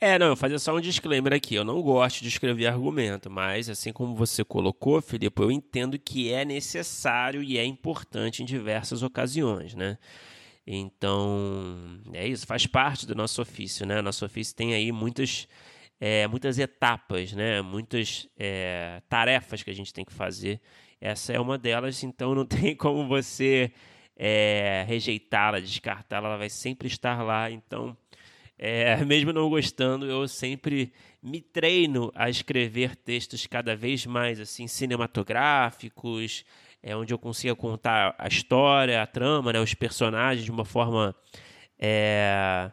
É, 0.02 0.18
não, 0.18 0.28
eu 0.28 0.36
fazer 0.36 0.58
só 0.58 0.74
um 0.74 0.80
disclaimer 0.80 1.34
aqui. 1.34 1.54
Eu 1.54 1.64
não 1.64 1.82
gosto 1.82 2.22
de 2.22 2.28
escrever 2.28 2.66
argumento, 2.66 3.30
mas 3.30 3.68
assim 3.68 3.92
como 3.92 4.14
você 4.14 4.42
colocou, 4.42 5.02
Felipe, 5.02 5.42
eu 5.42 5.50
entendo 5.50 5.98
que 5.98 6.32
é 6.32 6.42
necessário 6.42 7.42
e 7.42 7.58
é 7.58 7.64
importante 7.66 8.42
em 8.42 8.46
diversas 8.46 9.02
ocasiões, 9.02 9.74
né? 9.74 9.98
Então, 10.66 12.00
é 12.14 12.26
isso, 12.26 12.46
faz 12.46 12.66
parte 12.66 13.06
do 13.06 13.14
nosso 13.14 13.42
ofício, 13.42 13.84
né? 13.86 14.00
Nosso 14.00 14.24
ofício 14.24 14.54
tem 14.54 14.72
aí 14.72 14.90
muitas, 14.90 15.46
é, 16.00 16.26
muitas 16.28 16.58
etapas, 16.58 17.32
né? 17.34 17.60
Muitas 17.60 18.26
é, 18.38 19.02
tarefas 19.08 19.62
que 19.62 19.70
a 19.70 19.74
gente 19.74 19.92
tem 19.92 20.04
que 20.04 20.12
fazer. 20.14 20.62
Essa 21.00 21.34
é 21.34 21.40
uma 21.40 21.58
delas, 21.58 22.02
então 22.02 22.34
não 22.34 22.46
tem 22.46 22.74
como 22.74 23.06
você 23.06 23.70
é, 24.16 24.84
rejeitá-la, 24.88 25.60
descartá-la, 25.60 26.28
ela 26.28 26.38
vai 26.38 26.48
sempre 26.50 26.88
estar 26.88 27.22
lá. 27.22 27.50
Então, 27.50 27.96
é, 28.62 28.94
mesmo 29.06 29.32
não 29.32 29.48
gostando, 29.48 30.04
eu 30.04 30.28
sempre 30.28 30.92
me 31.22 31.40
treino 31.40 32.12
a 32.14 32.28
escrever 32.28 32.94
textos 32.94 33.46
cada 33.46 33.74
vez 33.74 34.04
mais 34.04 34.38
assim 34.38 34.66
cinematográficos, 34.66 36.44
é 36.82 36.94
onde 36.94 37.14
eu 37.14 37.18
consiga 37.18 37.56
contar 37.56 38.14
a 38.18 38.28
história, 38.28 39.02
a 39.02 39.06
trama, 39.06 39.54
né, 39.54 39.60
os 39.60 39.72
personagens 39.72 40.44
de 40.44 40.50
uma 40.50 40.66
forma 40.66 41.14
é, 41.78 42.70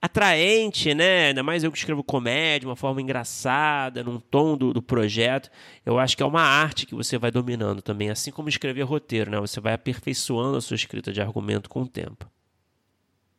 atraente, 0.00 0.94
né? 0.94 1.28
Ainda 1.28 1.42
mais 1.42 1.62
eu 1.62 1.70
que 1.70 1.78
escrevo 1.78 2.02
comédia, 2.02 2.68
uma 2.68 2.76
forma 2.76 3.02
engraçada, 3.02 4.02
num 4.02 4.18
tom 4.18 4.56
do, 4.56 4.72
do 4.72 4.82
projeto. 4.82 5.50
Eu 5.84 5.98
acho 5.98 6.16
que 6.16 6.22
é 6.22 6.26
uma 6.26 6.42
arte 6.42 6.86
que 6.86 6.94
você 6.94 7.18
vai 7.18 7.30
dominando 7.30 7.82
também, 7.82 8.10
assim 8.10 8.30
como 8.30 8.48
escrever 8.48 8.82
roteiro, 8.82 9.30
né? 9.30 9.38
Você 9.40 9.60
vai 9.60 9.74
aperfeiçoando 9.74 10.56
a 10.56 10.60
sua 10.60 10.74
escrita 10.74 11.12
de 11.12 11.20
argumento 11.20 11.68
com 11.68 11.82
o 11.82 11.88
tempo. 11.88 12.30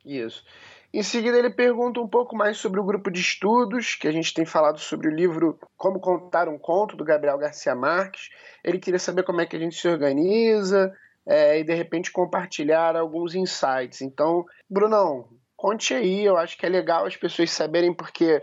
Isso. 0.05 0.43
Em 0.91 1.03
seguida, 1.03 1.37
ele 1.37 1.51
pergunta 1.51 1.99
um 1.99 2.07
pouco 2.07 2.35
mais 2.35 2.57
sobre 2.57 2.79
o 2.79 2.83
grupo 2.83 3.11
de 3.11 3.21
estudos, 3.21 3.93
que 3.93 4.07
a 4.07 4.11
gente 4.11 4.33
tem 4.33 4.43
falado 4.43 4.79
sobre 4.79 5.07
o 5.07 5.13
livro 5.13 5.59
Como 5.77 5.99
Contar 5.99 6.49
um 6.49 6.57
Conto, 6.57 6.97
do 6.97 7.03
Gabriel 7.03 7.37
Garcia 7.37 7.75
Marques. 7.75 8.29
Ele 8.63 8.79
queria 8.79 8.97
saber 8.97 9.23
como 9.23 9.39
é 9.39 9.45
que 9.45 9.55
a 9.55 9.59
gente 9.59 9.75
se 9.75 9.87
organiza 9.87 10.91
é, 11.27 11.59
e, 11.59 11.63
de 11.63 11.75
repente, 11.75 12.11
compartilhar 12.11 12.95
alguns 12.95 13.35
insights. 13.35 14.01
Então, 14.01 14.43
Brunão, 14.67 15.29
conte 15.55 15.93
aí, 15.93 16.25
eu 16.25 16.37
acho 16.37 16.57
que 16.57 16.65
é 16.65 16.69
legal 16.69 17.05
as 17.05 17.15
pessoas 17.15 17.51
saberem, 17.51 17.93
porque 17.93 18.41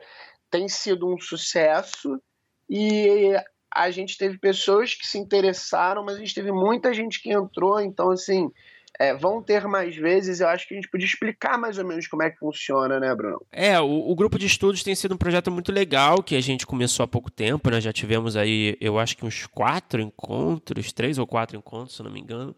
tem 0.48 0.68
sido 0.68 1.12
um 1.12 1.18
sucesso 1.18 2.22
e 2.70 3.32
a 3.74 3.90
gente 3.90 4.16
teve 4.16 4.38
pessoas 4.38 4.94
que 4.94 5.04
se 5.04 5.18
interessaram, 5.18 6.04
mas 6.04 6.14
a 6.14 6.20
gente 6.20 6.34
teve 6.34 6.52
muita 6.52 6.94
gente 6.94 7.20
que 7.20 7.32
entrou, 7.32 7.80
então, 7.80 8.12
assim 8.12 8.52
é, 8.98 9.14
vão 9.14 9.42
ter 9.42 9.66
mais 9.66 9.96
vezes. 9.96 10.40
Eu 10.40 10.48
acho 10.48 10.66
que 10.66 10.74
a 10.74 10.76
gente 10.76 10.88
podia 10.88 11.06
explicar 11.06 11.58
mais 11.58 11.78
ou 11.78 11.84
menos 11.84 12.06
como 12.06 12.22
é 12.22 12.30
que 12.30 12.38
funciona, 12.38 12.98
né, 12.98 13.14
Bruno? 13.14 13.44
É, 13.52 13.78
o, 13.80 14.10
o, 14.10 14.14
grupo 14.14 14.38
de 14.38 14.46
estudos 14.46 14.82
tem 14.82 14.94
sido 14.94 15.14
um 15.14 15.18
projeto 15.18 15.50
muito 15.50 15.72
legal 15.72 16.22
que 16.22 16.36
a 16.36 16.40
gente 16.40 16.66
começou 16.66 17.04
há 17.04 17.06
pouco 17.06 17.30
tempo, 17.30 17.70
né? 17.70 17.80
Já 17.80 17.92
tivemos 17.92 18.36
aí, 18.36 18.76
eu 18.80 18.98
acho 18.98 19.16
que 19.16 19.24
uns 19.24 19.46
quatro 19.46 20.00
encontros, 20.00 20.92
três 20.92 21.18
ou 21.18 21.26
quatro 21.26 21.56
encontros, 21.56 21.96
se 21.96 22.02
não 22.02 22.10
me 22.10 22.20
engano. 22.20 22.54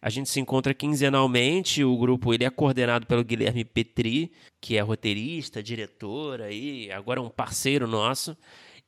A 0.00 0.10
gente 0.10 0.28
se 0.28 0.40
encontra 0.40 0.74
quinzenalmente. 0.74 1.84
O 1.84 1.96
grupo 1.96 2.32
ele 2.34 2.44
é 2.44 2.50
coordenado 2.50 3.06
pelo 3.06 3.24
Guilherme 3.24 3.64
Petri, 3.64 4.32
que 4.60 4.76
é 4.76 4.80
roteirista, 4.80 5.62
diretor 5.62 6.40
aí, 6.40 6.90
agora 6.92 7.20
um 7.20 7.30
parceiro 7.30 7.86
nosso. 7.86 8.36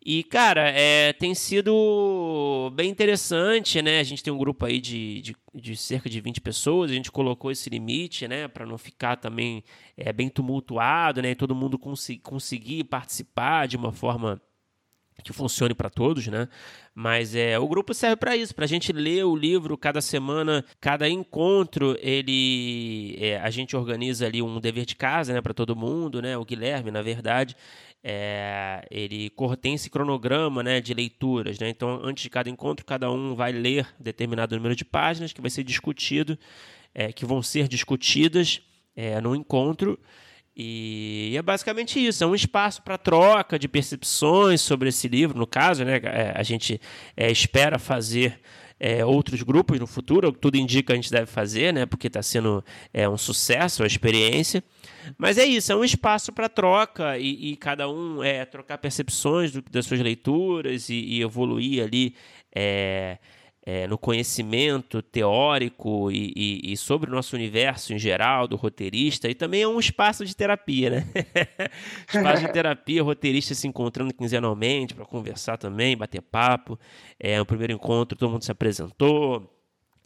E, 0.04 0.22
cara, 0.22 0.70
é, 0.70 1.12
tem 1.12 1.34
sido 1.34 2.70
bem 2.74 2.88
interessante, 2.90 3.82
né? 3.82 3.98
A 3.98 4.04
gente 4.04 4.22
tem 4.22 4.32
um 4.32 4.38
grupo 4.38 4.64
aí 4.64 4.80
de, 4.80 5.20
de, 5.20 5.36
de 5.52 5.76
cerca 5.76 6.08
de 6.08 6.20
20 6.20 6.40
pessoas, 6.40 6.90
a 6.90 6.94
gente 6.94 7.10
colocou 7.10 7.50
esse 7.50 7.68
limite, 7.68 8.28
né? 8.28 8.46
Para 8.46 8.64
não 8.64 8.78
ficar 8.78 9.16
também 9.16 9.64
é, 9.96 10.12
bem 10.12 10.28
tumultuado, 10.28 11.20
né? 11.20 11.32
E 11.32 11.34
todo 11.34 11.56
mundo 11.56 11.78
cons 11.78 12.08
conseguir 12.22 12.84
participar 12.84 13.66
de 13.66 13.76
uma 13.76 13.92
forma 13.92 14.40
que 15.22 15.32
funcione 15.32 15.74
para 15.74 15.90
todos, 15.90 16.26
né? 16.28 16.48
Mas 16.94 17.34
é, 17.34 17.58
o 17.58 17.68
grupo 17.68 17.92
serve 17.92 18.16
para 18.16 18.36
isso, 18.36 18.54
para 18.54 18.64
a 18.64 18.68
gente 18.68 18.92
ler 18.92 19.24
o 19.24 19.36
livro 19.36 19.76
cada 19.76 20.00
semana, 20.00 20.64
cada 20.80 21.08
encontro, 21.08 21.96
ele 22.00 23.16
é, 23.20 23.38
a 23.38 23.50
gente 23.50 23.76
organiza 23.76 24.26
ali 24.26 24.40
um 24.40 24.60
dever 24.60 24.84
de 24.84 24.94
casa, 24.96 25.32
né, 25.32 25.40
para 25.40 25.52
todo 25.54 25.76
mundo, 25.76 26.22
né? 26.22 26.36
O 26.36 26.44
Guilherme, 26.44 26.90
na 26.90 27.02
verdade, 27.02 27.56
é, 28.02 28.86
ele 28.90 29.32
tem 29.60 29.74
esse 29.74 29.90
cronograma 29.90 30.62
né, 30.62 30.80
de 30.80 30.94
leituras. 30.94 31.58
Né? 31.58 31.68
Então, 31.68 32.00
antes 32.02 32.22
de 32.22 32.30
cada 32.30 32.48
encontro, 32.48 32.84
cada 32.84 33.10
um 33.10 33.34
vai 33.34 33.52
ler 33.52 33.86
determinado 33.98 34.56
número 34.56 34.76
de 34.76 34.84
páginas 34.84 35.32
que 35.32 35.40
vai 35.40 35.50
ser 35.50 35.64
discutido, 35.64 36.38
é, 36.94 37.12
que 37.12 37.26
vão 37.26 37.42
ser 37.42 37.68
discutidas 37.68 38.62
é, 38.94 39.20
no 39.20 39.34
encontro. 39.34 39.98
E 40.56 41.34
é 41.36 41.42
basicamente 41.42 42.04
isso, 42.04 42.24
é 42.24 42.26
um 42.26 42.34
espaço 42.34 42.80
para 42.82 42.96
troca 42.96 43.58
de 43.58 43.68
percepções 43.68 44.62
sobre 44.62 44.88
esse 44.88 45.06
livro, 45.06 45.38
no 45.38 45.46
caso, 45.46 45.84
né? 45.84 46.00
É, 46.02 46.32
a 46.34 46.42
gente 46.42 46.80
é, 47.14 47.30
espera 47.30 47.78
fazer 47.78 48.40
é, 48.80 49.04
outros 49.04 49.42
grupos 49.42 49.78
no 49.78 49.86
futuro, 49.86 50.32
tudo 50.32 50.56
indica 50.56 50.94
a 50.94 50.96
gente 50.96 51.10
deve 51.10 51.26
fazer, 51.26 51.74
né? 51.74 51.84
Porque 51.84 52.06
está 52.06 52.22
sendo 52.22 52.64
é, 52.92 53.06
um 53.06 53.18
sucesso 53.18 53.82
a 53.82 53.86
experiência. 53.86 54.64
Mas 55.18 55.38
é 55.38 55.44
isso, 55.44 55.72
é 55.72 55.76
um 55.76 55.84
espaço 55.84 56.32
para 56.32 56.48
troca 56.48 57.18
e, 57.18 57.52
e, 57.52 57.56
cada 57.56 57.88
um 57.88 58.22
é, 58.22 58.44
trocar 58.44 58.78
percepções 58.78 59.52
do, 59.52 59.62
das 59.62 59.86
suas 59.86 60.00
leituras 60.00 60.88
e, 60.88 60.94
e 60.94 61.22
evoluir 61.22 61.82
ali 61.82 62.14
é, 62.54 63.18
é, 63.66 63.84
no 63.88 63.98
conhecimento 63.98 65.02
teórico 65.02 66.08
e, 66.12 66.60
e, 66.62 66.76
sobre 66.76 67.10
o 67.10 67.12
nosso 67.12 67.34
universo 67.34 67.92
em 67.92 67.98
geral, 67.98 68.46
do 68.46 68.54
roteirista, 68.54 69.28
e 69.28 69.34
também 69.34 69.62
é 69.62 69.68
um 69.68 69.80
espaço 69.80 70.24
de 70.24 70.36
terapia, 70.36 70.88
né? 70.88 71.06
espaço 72.06 72.46
de 72.46 72.52
terapia, 72.52 73.02
roteirista 73.02 73.54
se 73.54 73.66
encontrando 73.66 74.14
quinzenalmente 74.14 74.94
para 74.94 75.04
conversar 75.04 75.58
também, 75.58 75.96
bater 75.96 76.22
papo. 76.22 76.78
É, 77.18 77.40
o 77.40 77.44
primeiro 77.44 77.72
encontro, 77.72 78.16
todo 78.16 78.30
mundo 78.30 78.44
se 78.44 78.52
apresentou, 78.52 79.52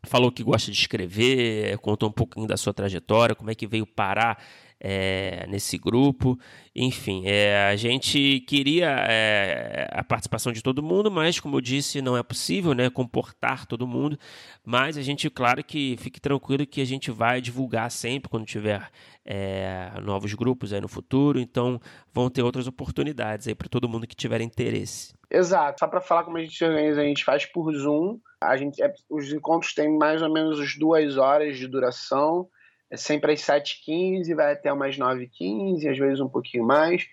falou 0.05 0.33
que 0.33 0.43
gosta 0.43 0.73
de 0.73 0.79
escrever, 0.79 1.77
contou 1.81 2.09
um 2.09 2.13
pouquinho 2.13 2.47
da 2.47 2.57
sua 2.57 2.73
trajetória, 2.73 3.35
como 3.35 3.51
é 3.51 3.55
que 3.55 3.67
veio 3.67 3.87
parar 3.87 4.43
é, 4.81 5.47
nesse 5.49 5.77
grupo. 5.77 6.39
Enfim, 6.75 7.25
é, 7.27 7.69
a 7.69 7.77
gente 7.77 8.41
queria 8.47 8.89
é, 9.09 9.89
a 9.93 10.03
participação 10.03 10.53
de 10.53 10.63
todo 10.63 10.83
mundo, 10.83 11.11
mas, 11.11 11.39
como 11.39 11.57
eu 11.57 11.61
disse, 11.61 12.01
não 12.01 12.17
é 12.17 12.23
possível 12.23 12.73
né, 12.73 12.89
comportar 12.89 13.67
todo 13.67 13.87
mundo. 13.87 14.19
Mas 14.65 14.97
a 14.97 15.03
gente, 15.03 15.29
claro 15.29 15.63
que 15.63 15.97
fique 15.99 16.21
tranquilo 16.21 16.67
que 16.67 16.81
a 16.81 16.87
gente 16.87 17.11
vai 17.11 17.41
divulgar 17.41 17.91
sempre 17.91 18.31
quando 18.31 18.47
tiver 18.47 18.89
é, 19.25 19.91
novos 20.03 20.33
grupos 20.33 20.73
aí 20.73 20.81
no 20.81 20.89
futuro. 20.89 21.39
Então, 21.39 21.81
vão 22.13 22.31
ter 22.31 22.43
outras 22.43 22.67
oportunidades 22.67 23.47
aí 23.47 23.55
para 23.55 23.69
todo 23.69 23.89
mundo 23.89 24.07
que 24.07 24.17
tiver 24.17 24.41
interesse. 24.41 25.13
Exato. 25.31 25.81
Só 25.81 25.87
para 25.87 26.01
falar 26.01 26.25
como 26.25 26.39
a 26.39 26.41
gente 26.41 26.65
organiza, 26.65 27.01
a 27.01 27.05
gente 27.05 27.25
faz 27.25 27.45
por 27.45 27.73
Zoom. 27.75 28.19
A 28.41 28.57
gente, 28.57 28.83
é, 28.83 28.93
os 29.11 29.31
encontros 29.33 29.75
têm 29.75 29.99
mais 29.99 30.23
ou 30.23 30.33
menos 30.33 30.79
duas 30.79 31.19
horas 31.19 31.59
de 31.59 31.69
duração 31.69 32.49
é 32.91 32.97
sempre 32.97 33.33
às 33.33 33.41
7h15, 33.41 34.35
vai 34.35 34.53
até 34.53 34.73
umas 34.73 34.97
9h15, 34.97 35.91
às 35.91 35.99
vezes 35.99 36.21
um 36.21 36.29
pouquinho 36.29 36.65
mais. 36.65 37.07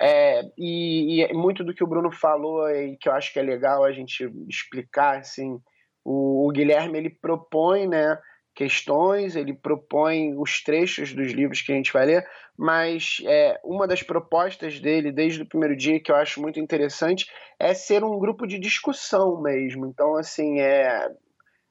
É, 0.00 0.42
e, 0.58 1.22
e, 1.22 1.32
muito 1.32 1.62
do 1.62 1.74
que 1.74 1.84
o 1.84 1.86
Bruno 1.86 2.10
falou 2.10 2.68
e 2.68 2.96
que 2.96 3.08
eu 3.08 3.12
acho 3.12 3.32
que 3.32 3.38
é 3.38 3.42
legal 3.42 3.84
a 3.84 3.92
gente 3.92 4.28
explicar, 4.48 5.18
assim, 5.18 5.60
O, 6.04 6.48
o 6.48 6.52
Guilherme 6.52 6.98
ele 6.98 7.10
propõe, 7.10 7.86
né? 7.86 8.18
questões, 8.54 9.34
ele 9.34 9.52
propõe 9.52 10.34
os 10.36 10.62
trechos 10.62 11.12
dos 11.12 11.32
livros 11.32 11.60
que 11.60 11.72
a 11.72 11.74
gente 11.74 11.92
vai 11.92 12.06
ler, 12.06 12.26
mas 12.56 13.20
é, 13.26 13.60
uma 13.64 13.86
das 13.86 14.02
propostas 14.02 14.78
dele 14.78 15.10
desde 15.10 15.42
o 15.42 15.46
primeiro 15.46 15.76
dia 15.76 16.00
que 16.00 16.10
eu 16.10 16.16
acho 16.16 16.40
muito 16.40 16.60
interessante 16.60 17.26
é 17.58 17.74
ser 17.74 18.04
um 18.04 18.18
grupo 18.18 18.46
de 18.46 18.58
discussão 18.58 19.42
mesmo. 19.42 19.86
Então, 19.86 20.14
assim, 20.16 20.60
é 20.60 21.08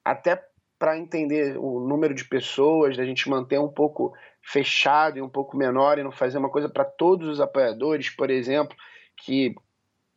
até 0.04 0.38
para 0.78 0.98
entender 0.98 1.56
o 1.58 1.80
número 1.80 2.14
de 2.14 2.24
pessoas, 2.24 2.96
da 2.96 3.04
gente 3.04 3.28
manter 3.28 3.58
um 3.58 3.68
pouco 3.68 4.12
fechado 4.42 5.18
e 5.18 5.22
um 5.22 5.28
pouco 5.28 5.56
menor 5.56 5.98
e 5.98 6.02
não 6.02 6.12
fazer 6.12 6.38
uma 6.38 6.50
coisa 6.50 6.68
para 6.68 6.84
todos 6.84 7.28
os 7.28 7.40
apoiadores, 7.40 8.10
por 8.10 8.30
exemplo, 8.30 8.76
que 9.16 9.54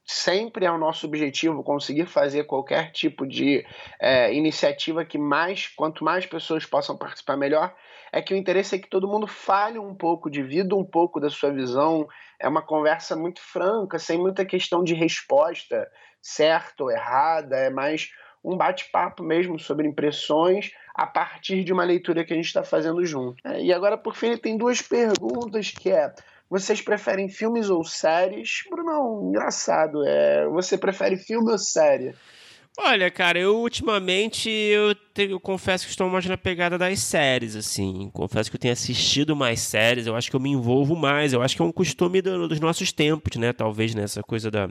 sempre 0.08 0.66
é 0.66 0.72
o 0.72 0.78
nosso 0.78 1.06
objetivo 1.06 1.64
conseguir 1.64 2.06
fazer 2.06 2.46
qualquer 2.46 2.92
tipo 2.92 3.28
de 3.28 3.66
é, 4.00 4.34
iniciativa 4.34 5.04
que 5.04 5.18
mais, 5.18 5.68
quanto 5.68 6.04
mais 6.04 6.26
pessoas 6.26 6.66
possam 6.66 6.98
participar, 6.98 7.36
melhor. 7.36 7.76
É 8.12 8.22
que 8.22 8.34
o 8.34 8.38
interesse 8.38 8.76
é 8.76 8.80
que 8.80 8.90
todo 8.90 9.08
mundo 9.08 9.28
fale 9.28 9.78
um 9.78 9.94
pouco, 9.94 10.30
divida 10.30 10.74
um 10.76 10.86
pouco 10.86 11.20
da 11.20 11.30
sua 11.30 11.52
visão. 11.52 12.08
É 12.40 12.48
uma 12.48 12.62
conversa 12.62 13.18
muito 13.18 13.42
franca, 13.42 14.00
sem 14.00 14.18
muita 14.18 14.46
questão 14.46 14.82
de 14.82 14.94
resposta 14.94 15.86
certa 16.22 16.84
ou 16.84 16.92
errada. 16.92 17.58
É 17.58 17.70
mais 17.70 18.10
um 18.48 18.56
bate-papo 18.56 19.22
mesmo 19.22 19.60
sobre 19.60 19.88
impressões 19.88 20.72
a 20.96 21.06
partir 21.06 21.64
de 21.66 21.74
uma 21.74 21.84
leitura 21.84 22.24
que 22.24 22.32
a 22.32 22.36
gente 22.36 22.46
está 22.46 22.64
fazendo 22.64 23.06
junto. 23.06 23.46
É, 23.46 23.62
e 23.62 23.74
agora, 23.74 23.98
por 23.98 24.16
fim, 24.16 24.38
tem 24.38 24.58
duas 24.58 24.82
perguntas 24.82 25.70
que 25.72 25.92
é 25.92 26.14
vocês 26.50 26.82
preferem 26.82 27.28
filmes 27.28 27.70
ou 27.70 27.84
séries? 27.84 28.64
Bruno, 28.70 29.28
engraçado. 29.28 30.02
É, 30.08 30.48
você 30.48 30.78
prefere 30.78 31.18
filme 31.18 31.52
ou 31.52 31.58
série? 31.58 32.16
Olha, 32.80 33.12
cara, 33.12 33.38
eu 33.40 33.58
ultimamente 33.58 34.50
eu, 34.50 34.96
te, 34.96 35.32
eu, 35.32 35.40
confesso 35.40 35.84
que 35.84 35.90
estou 35.90 36.08
mais 36.08 36.26
na 36.28 36.38
pegada 36.38 36.78
das 36.78 37.00
séries, 37.00 37.56
assim. 37.56 38.10
Confesso 38.14 38.50
que 38.50 38.56
eu 38.56 38.62
tenho 38.62 38.72
assistido 38.72 39.36
mais 39.36 39.60
séries, 39.60 40.06
eu 40.06 40.16
acho 40.16 40.30
que 40.30 40.36
eu 40.36 40.40
me 40.40 40.52
envolvo 40.52 40.96
mais. 40.96 41.34
Eu 41.34 41.42
acho 41.42 41.56
que 41.56 41.62
é 41.62 41.66
um 41.66 41.72
costume 41.72 42.22
do, 42.22 42.48
dos 42.48 42.60
nossos 42.60 42.94
tempos, 42.94 43.36
né? 43.36 43.52
Talvez 43.52 43.94
nessa 43.94 44.22
coisa 44.22 44.50
da. 44.50 44.70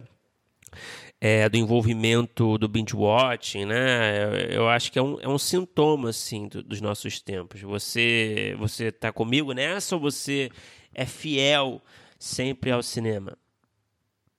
É, 1.18 1.48
do 1.48 1.57
envolvimento 1.57 2.59
do 2.59 2.68
binge 2.68 2.94
watching, 2.94 3.64
né? 3.64 4.55
Eu, 4.55 4.68
acho 4.68 4.92
que 4.92 4.98
é 4.98 5.02
um, 5.02 5.18
é 5.18 5.26
um 5.26 5.38
sintoma 5.38 6.11
assim 6.11 6.46
do, 6.46 6.62
dos 6.62 6.81
nossos 6.81 7.20
tempos. 7.20 7.62
Você 7.62 8.55
você 8.59 8.92
tá 8.92 9.11
comigo 9.11 9.52
nessa 9.52 9.94
ou 9.94 10.00
você 10.00 10.50
é 10.94 11.07
fiel 11.07 11.81
sempre 12.18 12.70
ao 12.70 12.83
cinema? 12.83 13.37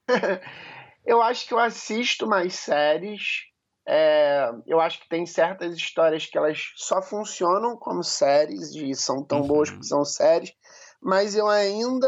eu 1.04 1.22
acho 1.22 1.48
que 1.48 1.54
eu 1.54 1.60
assisto 1.60 2.28
mais 2.28 2.54
séries. 2.54 3.48
É, 3.88 4.52
eu 4.68 4.82
acho 4.82 5.00
que 5.00 5.08
tem 5.08 5.26
certas 5.26 5.76
histórias 5.76 6.26
que 6.26 6.38
elas 6.38 6.74
só 6.76 7.02
funcionam 7.02 7.78
como 7.78 8.04
séries 8.04 8.76
e 8.76 8.94
são 8.94 9.24
tão 9.24 9.42
uhum. 9.42 9.48
boas 9.48 9.70
porque 9.70 9.86
são 9.86 10.04
séries, 10.04 10.54
mas 11.02 11.36
eu 11.36 11.48
ainda 11.48 12.08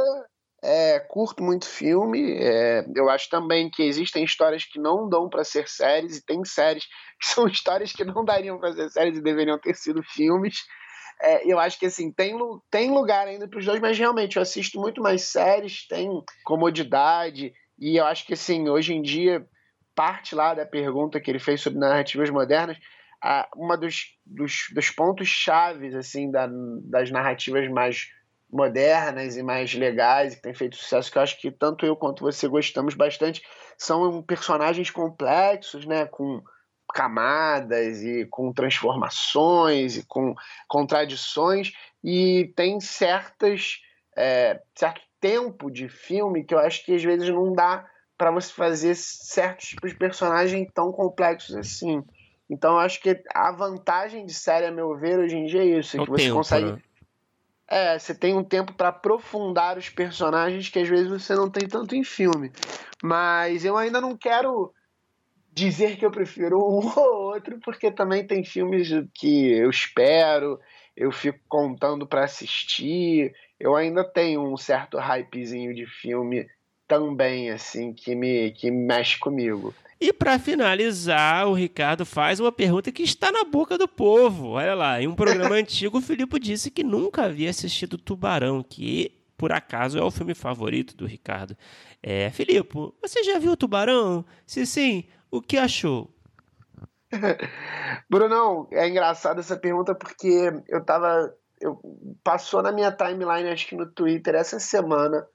é, 0.61 0.99
curto 0.99 1.43
muito 1.43 1.65
filme. 1.65 2.37
É, 2.37 2.85
eu 2.95 3.09
acho 3.09 3.29
também 3.29 3.69
que 3.69 3.83
existem 3.83 4.23
histórias 4.23 4.65
que 4.65 4.79
não 4.79 5.07
dão 5.07 5.29
para 5.29 5.43
ser 5.43 5.67
séries 5.67 6.17
e 6.17 6.25
tem 6.25 6.43
séries 6.43 6.85
que 7.19 7.27
são 7.27 7.47
histórias 7.47 7.91
que 7.91 8.03
não 8.03 8.23
dariam 8.23 8.59
para 8.59 8.73
ser 8.73 8.89
séries 8.89 9.17
e 9.17 9.23
deveriam 9.23 9.59
ter 9.59 9.75
sido 9.75 10.03
filmes. 10.03 10.65
É, 11.21 11.51
eu 11.51 11.59
acho 11.59 11.77
que 11.77 11.85
assim, 11.85 12.11
tem, 12.11 12.37
tem 12.71 12.91
lugar 12.91 13.27
ainda 13.27 13.47
para 13.47 13.59
os 13.59 13.65
dois, 13.65 13.79
mas 13.81 13.97
realmente 13.97 14.37
eu 14.37 14.41
assisto 14.41 14.79
muito 14.79 15.01
mais 15.01 15.23
séries, 15.23 15.85
tem 15.85 16.09
comodidade, 16.45 17.53
e 17.77 17.99
eu 17.99 18.05
acho 18.05 18.25
que 18.25 18.33
assim, 18.33 18.69
hoje 18.69 18.93
em 18.93 19.01
dia, 19.01 19.45
parte 19.93 20.33
lá 20.33 20.53
da 20.53 20.65
pergunta 20.65 21.19
que 21.19 21.29
ele 21.29 21.39
fez 21.39 21.59
sobre 21.59 21.77
narrativas 21.77 22.29
modernas, 22.29 22.77
a, 23.21 23.49
uma 23.53 23.77
dos, 23.77 24.17
dos, 24.25 24.67
dos 24.73 24.89
pontos 24.91 25.27
chaves 25.27 25.93
assim, 25.93 26.31
da, 26.31 26.49
das 26.85 27.11
narrativas 27.11 27.69
mais 27.69 28.07
modernas 28.51 29.37
e 29.37 29.43
mais 29.43 29.73
legais 29.73 30.33
e 30.33 30.35
que 30.37 30.41
tem 30.41 30.53
feito 30.53 30.75
sucesso, 30.75 31.11
que 31.11 31.17
eu 31.17 31.21
acho 31.21 31.39
que 31.39 31.51
tanto 31.51 31.85
eu 31.85 31.95
quanto 31.95 32.23
você 32.23 32.47
gostamos 32.47 32.95
bastante, 32.95 33.43
são 33.77 34.21
personagens 34.23 34.89
complexos, 34.89 35.85
né? 35.85 36.05
Com 36.05 36.41
camadas 36.91 38.01
e 38.01 38.25
com 38.25 38.51
transformações 38.51 39.97
e 39.97 40.03
com 40.03 40.33
contradições 40.67 41.71
e 42.03 42.51
tem 42.55 42.79
certas 42.79 43.79
é, 44.17 44.59
certo 44.75 45.01
tempo 45.21 45.69
de 45.69 45.87
filme 45.87 46.43
que 46.43 46.53
eu 46.53 46.59
acho 46.59 46.83
que 46.83 46.95
às 46.95 47.03
vezes 47.03 47.29
não 47.29 47.53
dá 47.53 47.85
para 48.17 48.31
você 48.31 48.51
fazer 48.51 48.95
certos 48.95 49.67
tipos 49.67 49.91
de 49.91 49.97
personagem 49.97 50.65
tão 50.73 50.91
complexos 50.91 51.55
assim. 51.55 52.03
Então 52.49 52.73
eu 52.73 52.79
acho 52.79 52.99
que 53.01 53.21
a 53.33 53.51
vantagem 53.51 54.25
de 54.25 54.33
série, 54.33 54.65
a 54.65 54.71
meu 54.71 54.97
ver, 54.97 55.19
hoje 55.19 55.37
em 55.37 55.45
dia 55.45 55.61
é 55.61 55.79
isso, 55.79 55.95
é 55.95 56.03
que 56.03 56.09
você 56.09 56.23
tempo, 56.23 56.37
consegue 56.37 56.71
né? 56.71 56.81
É, 57.69 57.99
você 57.99 58.15
tem 58.15 58.35
um 58.35 58.43
tempo 58.43 58.73
para 58.73 58.87
aprofundar 58.87 59.77
os 59.77 59.89
personagens 59.89 60.69
que 60.69 60.79
às 60.79 60.89
vezes 60.89 61.07
você 61.07 61.35
não 61.35 61.49
tem 61.49 61.67
tanto 61.67 61.95
em 61.95 62.03
filme. 62.03 62.51
Mas 63.03 63.63
eu 63.63 63.77
ainda 63.77 64.01
não 64.01 64.17
quero 64.17 64.73
dizer 65.53 65.97
que 65.97 66.05
eu 66.05 66.09
prefiro 66.09 66.57
um 66.57 66.81
ou 66.97 67.33
outro, 67.33 67.59
porque 67.59 67.91
também 67.91 68.25
tem 68.25 68.43
filmes 68.43 68.89
que 69.13 69.51
eu 69.51 69.69
espero, 69.69 70.59
eu 70.97 71.11
fico 71.11 71.39
contando 71.47 72.07
para 72.07 72.23
assistir. 72.23 73.35
Eu 73.59 73.75
ainda 73.75 74.03
tenho 74.03 74.41
um 74.41 74.57
certo 74.57 74.97
hypezinho 74.97 75.73
de 75.75 75.85
filme 75.85 76.47
também, 76.89 77.51
assim, 77.51 77.93
que 77.93 78.15
me, 78.15 78.51
que 78.51 78.71
mexe 78.71 79.17
comigo. 79.19 79.73
E 80.01 80.11
para 80.11 80.39
finalizar, 80.39 81.47
o 81.47 81.53
Ricardo 81.53 82.05
faz 82.05 82.39
uma 82.39 82.51
pergunta 82.51 82.91
que 82.91 83.03
está 83.03 83.31
na 83.31 83.43
boca 83.43 83.77
do 83.77 83.87
povo. 83.87 84.51
Olha 84.51 84.73
lá, 84.73 84.99
em 84.99 85.07
um 85.07 85.13
programa 85.13 85.55
antigo, 85.55 85.99
o 85.99 86.01
Filipe 86.01 86.39
disse 86.39 86.71
que 86.71 86.83
nunca 86.83 87.25
havia 87.25 87.49
assistido 87.49 87.97
Tubarão, 87.97 88.63
que 88.63 89.11
por 89.37 89.51
acaso 89.51 89.99
é 89.99 90.01
o 90.01 90.11
filme 90.11 90.33
favorito 90.33 90.95
do 90.97 91.05
Ricardo. 91.05 91.55
É, 92.01 92.29
Filipe, 92.31 92.73
você 93.01 93.23
já 93.23 93.37
viu 93.37 93.55
Tubarão? 93.55 94.25
Se 94.45 94.65
sim, 94.65 95.03
o 95.29 95.41
que 95.41 95.57
achou? 95.57 96.09
Brunão, 98.09 98.67
é 98.71 98.87
engraçado 98.87 99.39
essa 99.39 99.57
pergunta 99.57 99.93
porque 99.93 100.51
eu 100.67 100.83
tava. 100.83 101.33
Eu, 101.61 101.77
passou 102.23 102.63
na 102.63 102.71
minha 102.71 102.91
timeline, 102.91 103.49
acho 103.49 103.67
que 103.67 103.75
no 103.75 103.85
Twitter, 103.85 104.33
essa 104.33 104.59
semana, 104.59 105.27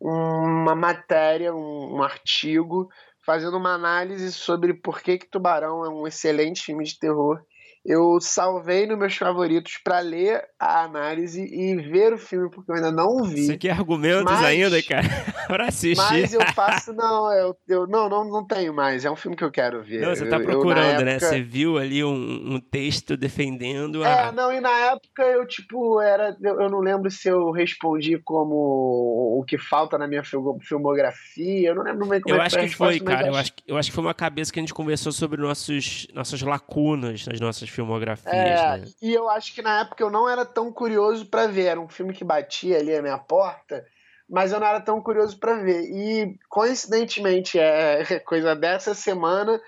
uma 0.00 0.74
matéria, 0.74 1.54
um, 1.54 1.96
um 1.96 2.02
artigo, 2.02 2.88
fazendo 3.24 3.56
uma 3.56 3.74
análise 3.74 4.32
sobre 4.32 4.74
por 4.74 5.00
que, 5.00 5.18
que 5.18 5.28
Tubarão 5.28 5.84
é 5.84 5.88
um 5.88 6.06
excelente 6.06 6.62
filme 6.62 6.84
de 6.84 6.98
terror 6.98 7.42
eu 7.86 8.18
salvei 8.20 8.86
nos 8.86 8.98
meus 8.98 9.16
favoritos 9.16 9.78
para 9.82 10.00
ler 10.00 10.42
a 10.58 10.82
análise 10.82 11.40
e 11.40 11.76
ver 11.76 12.12
o 12.12 12.18
filme, 12.18 12.50
porque 12.50 12.70
eu 12.70 12.74
ainda 12.74 12.90
não 12.90 13.22
vi. 13.24 13.46
Você 13.46 13.56
quer 13.56 13.70
argumentos 13.70 14.24
mas, 14.24 14.44
ainda, 14.44 14.82
cara? 14.82 15.06
para 15.46 15.66
assistir. 15.68 15.96
Mas 15.96 16.34
eu 16.34 16.40
faço, 16.52 16.92
não, 16.92 17.32
eu, 17.32 17.56
eu 17.68 17.86
não, 17.86 18.08
não, 18.08 18.24
não 18.24 18.44
tenho 18.44 18.74
mais. 18.74 19.04
É 19.04 19.10
um 19.10 19.16
filme 19.16 19.36
que 19.36 19.44
eu 19.44 19.50
quero 19.50 19.84
ver. 19.84 20.00
Não, 20.00 20.14
você 20.14 20.26
tá 20.28 20.40
procurando, 20.40 21.00
eu, 21.00 21.06
né? 21.06 21.12
Época... 21.12 21.28
Você 21.28 21.40
viu 21.40 21.78
ali 21.78 22.02
um, 22.02 22.54
um 22.54 22.60
texto 22.60 23.16
defendendo 23.16 24.02
a. 24.02 24.08
É, 24.08 24.32
não, 24.32 24.52
e 24.52 24.60
na 24.60 24.76
época 24.92 25.22
eu, 25.22 25.46
tipo, 25.46 26.00
era. 26.00 26.36
Eu, 26.42 26.60
eu 26.60 26.68
não 26.68 26.80
lembro 26.80 27.10
se 27.10 27.28
eu 27.28 27.52
respondi 27.52 28.18
como 28.24 29.38
o 29.38 29.44
que 29.46 29.58
falta 29.58 29.96
na 29.96 30.08
minha 30.08 30.22
filmografia. 30.24 31.68
Eu 31.68 31.74
não 31.76 31.84
lembro 31.84 32.08
bem 32.08 32.20
como 32.20 32.34
eu 32.34 32.42
é 32.42 32.46
acho 32.46 32.58
que 32.58 32.68
foi, 32.68 32.98
cara. 32.98 33.28
Eu 33.28 33.36
acho, 33.36 33.52
eu 33.66 33.76
acho 33.76 33.90
que 33.90 33.94
foi 33.94 34.04
uma 34.04 34.14
cabeça 34.14 34.52
que 34.52 34.58
a 34.58 34.62
gente 34.62 34.74
conversou 34.74 35.12
sobre 35.12 35.40
nossos, 35.40 36.08
nossas 36.12 36.42
lacunas 36.42 37.26
nas 37.26 37.40
nossas 37.40 37.68
filmografias. 37.76 38.34
É, 38.34 38.78
né? 38.78 38.84
E 39.00 39.14
eu 39.14 39.28
acho 39.30 39.54
que 39.54 39.62
na 39.62 39.80
época 39.80 40.02
eu 40.02 40.10
não 40.10 40.28
era 40.28 40.44
tão 40.44 40.72
curioso 40.72 41.26
para 41.26 41.46
ver. 41.46 41.66
Era 41.66 41.80
um 41.80 41.88
filme 41.88 42.12
que 42.12 42.24
batia 42.24 42.78
ali 42.78 42.94
a 42.94 43.02
minha 43.02 43.18
porta, 43.18 43.84
mas 44.28 44.52
eu 44.52 44.58
não 44.58 44.66
era 44.66 44.80
tão 44.80 45.00
curioso 45.00 45.38
para 45.38 45.54
ver. 45.62 45.82
E 45.82 46.38
coincidentemente, 46.48 47.58
é 47.58 48.18
coisa 48.20 48.56
dessa 48.56 48.94
semana, 48.94 49.60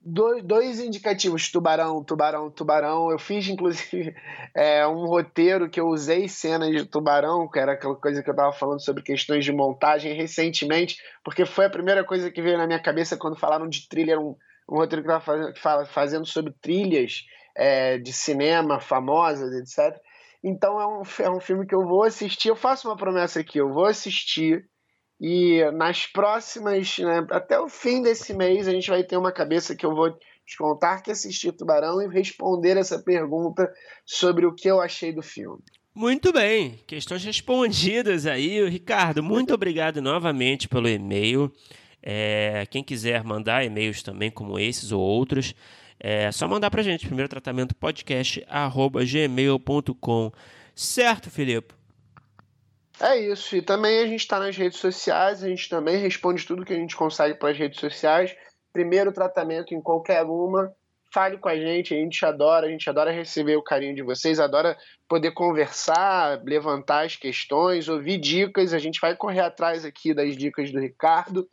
dois, 0.00 0.42
dois 0.42 0.80
indicativos: 0.80 1.50
tubarão, 1.50 2.02
tubarão, 2.02 2.50
tubarão. 2.50 3.10
Eu 3.10 3.18
fiz 3.18 3.48
inclusive 3.48 4.14
é, 4.54 4.86
um 4.86 5.04
roteiro 5.06 5.68
que 5.68 5.80
eu 5.80 5.88
usei 5.88 6.28
cenas 6.28 6.70
de 6.70 6.86
tubarão, 6.86 7.48
que 7.50 7.58
era 7.58 7.72
aquela 7.72 7.96
coisa 7.96 8.22
que 8.22 8.30
eu 8.30 8.34
estava 8.34 8.52
falando 8.52 8.82
sobre 8.82 9.02
questões 9.02 9.44
de 9.44 9.52
montagem 9.52 10.14
recentemente, 10.14 10.98
porque 11.24 11.44
foi 11.44 11.66
a 11.66 11.70
primeira 11.70 12.04
coisa 12.04 12.30
que 12.30 12.40
veio 12.40 12.56
na 12.56 12.66
minha 12.66 12.80
cabeça 12.80 13.16
quando 13.16 13.36
falaram 13.36 13.68
de 13.68 13.88
thriller. 13.88 14.18
Um, 14.18 14.36
um 14.68 14.76
roteiro 14.76 15.04
que 15.04 15.10
estava 15.10 15.54
fazendo, 15.54 15.86
fazendo 15.86 16.26
sobre 16.26 16.52
trilhas 16.60 17.24
é, 17.54 17.98
de 17.98 18.12
cinema 18.12 18.80
famosas, 18.80 19.52
etc. 19.54 20.00
Então 20.42 20.80
é 20.80 20.86
um, 20.86 21.02
é 21.20 21.30
um 21.30 21.40
filme 21.40 21.66
que 21.66 21.74
eu 21.74 21.84
vou 21.86 22.04
assistir. 22.04 22.48
Eu 22.48 22.56
faço 22.56 22.88
uma 22.88 22.96
promessa 22.96 23.40
aqui, 23.40 23.58
eu 23.58 23.72
vou 23.72 23.86
assistir. 23.86 24.68
E 25.20 25.64
nas 25.72 26.06
próximas, 26.06 26.98
né, 26.98 27.26
até 27.30 27.58
o 27.58 27.68
fim 27.68 28.02
desse 28.02 28.34
mês, 28.34 28.68
a 28.68 28.70
gente 28.70 28.90
vai 28.90 29.02
ter 29.02 29.16
uma 29.16 29.32
cabeça 29.32 29.74
que 29.74 29.86
eu 29.86 29.94
vou 29.94 30.10
te 30.10 30.56
contar 30.56 31.02
que 31.02 31.10
assisti 31.10 31.50
Tubarão 31.50 32.00
e 32.00 32.06
responder 32.06 32.76
essa 32.76 32.98
pergunta 32.98 33.72
sobre 34.04 34.46
o 34.46 34.54
que 34.54 34.68
eu 34.68 34.80
achei 34.80 35.12
do 35.12 35.22
filme. 35.22 35.62
Muito 35.94 36.30
bem, 36.30 36.78
questões 36.86 37.24
respondidas 37.24 38.26
aí. 38.26 38.68
Ricardo, 38.68 39.22
muito 39.22 39.54
obrigado 39.54 40.02
novamente 40.02 40.68
pelo 40.68 40.88
e-mail. 40.88 41.50
É, 42.08 42.64
quem 42.70 42.84
quiser 42.84 43.24
mandar 43.24 43.64
e-mails 43.64 44.00
também 44.00 44.30
como 44.30 44.60
esses 44.60 44.92
ou 44.92 45.02
outros, 45.02 45.52
é 45.98 46.30
só 46.30 46.46
mandar 46.46 46.70
pra 46.70 46.80
gente, 46.80 47.04
primeiro 47.04 47.28
tratamento 47.28 47.74
podcast, 47.74 48.46
gmail.com. 49.04 50.30
Certo, 50.72 51.28
Filipe? 51.28 51.74
É 53.00 53.18
isso. 53.18 53.56
E 53.56 53.60
também 53.60 53.98
a 53.98 54.06
gente 54.06 54.20
está 54.20 54.38
nas 54.38 54.56
redes 54.56 54.78
sociais, 54.78 55.42
a 55.42 55.48
gente 55.48 55.68
também 55.68 55.96
responde 55.96 56.46
tudo 56.46 56.64
que 56.64 56.72
a 56.72 56.76
gente 56.76 56.94
consegue 56.94 57.34
pelas 57.34 57.58
redes 57.58 57.80
sociais. 57.80 58.36
Primeiro 58.72 59.10
tratamento 59.10 59.74
em 59.74 59.80
qualquer 59.80 60.22
uma. 60.22 60.72
Fale 61.12 61.38
com 61.38 61.48
a 61.48 61.56
gente, 61.56 61.92
a 61.92 61.96
gente 61.96 62.24
adora, 62.24 62.68
a 62.68 62.70
gente 62.70 62.88
adora 62.88 63.10
receber 63.10 63.56
o 63.56 63.62
carinho 63.62 63.96
de 63.96 64.02
vocês, 64.02 64.38
adora 64.38 64.76
poder 65.08 65.32
conversar, 65.32 66.40
levantar 66.44 67.04
as 67.04 67.16
questões, 67.16 67.88
ouvir 67.88 68.18
dicas. 68.18 68.72
A 68.72 68.78
gente 68.78 69.00
vai 69.00 69.16
correr 69.16 69.40
atrás 69.40 69.84
aqui 69.84 70.14
das 70.14 70.36
dicas 70.36 70.70
do 70.70 70.78
Ricardo. 70.78 71.48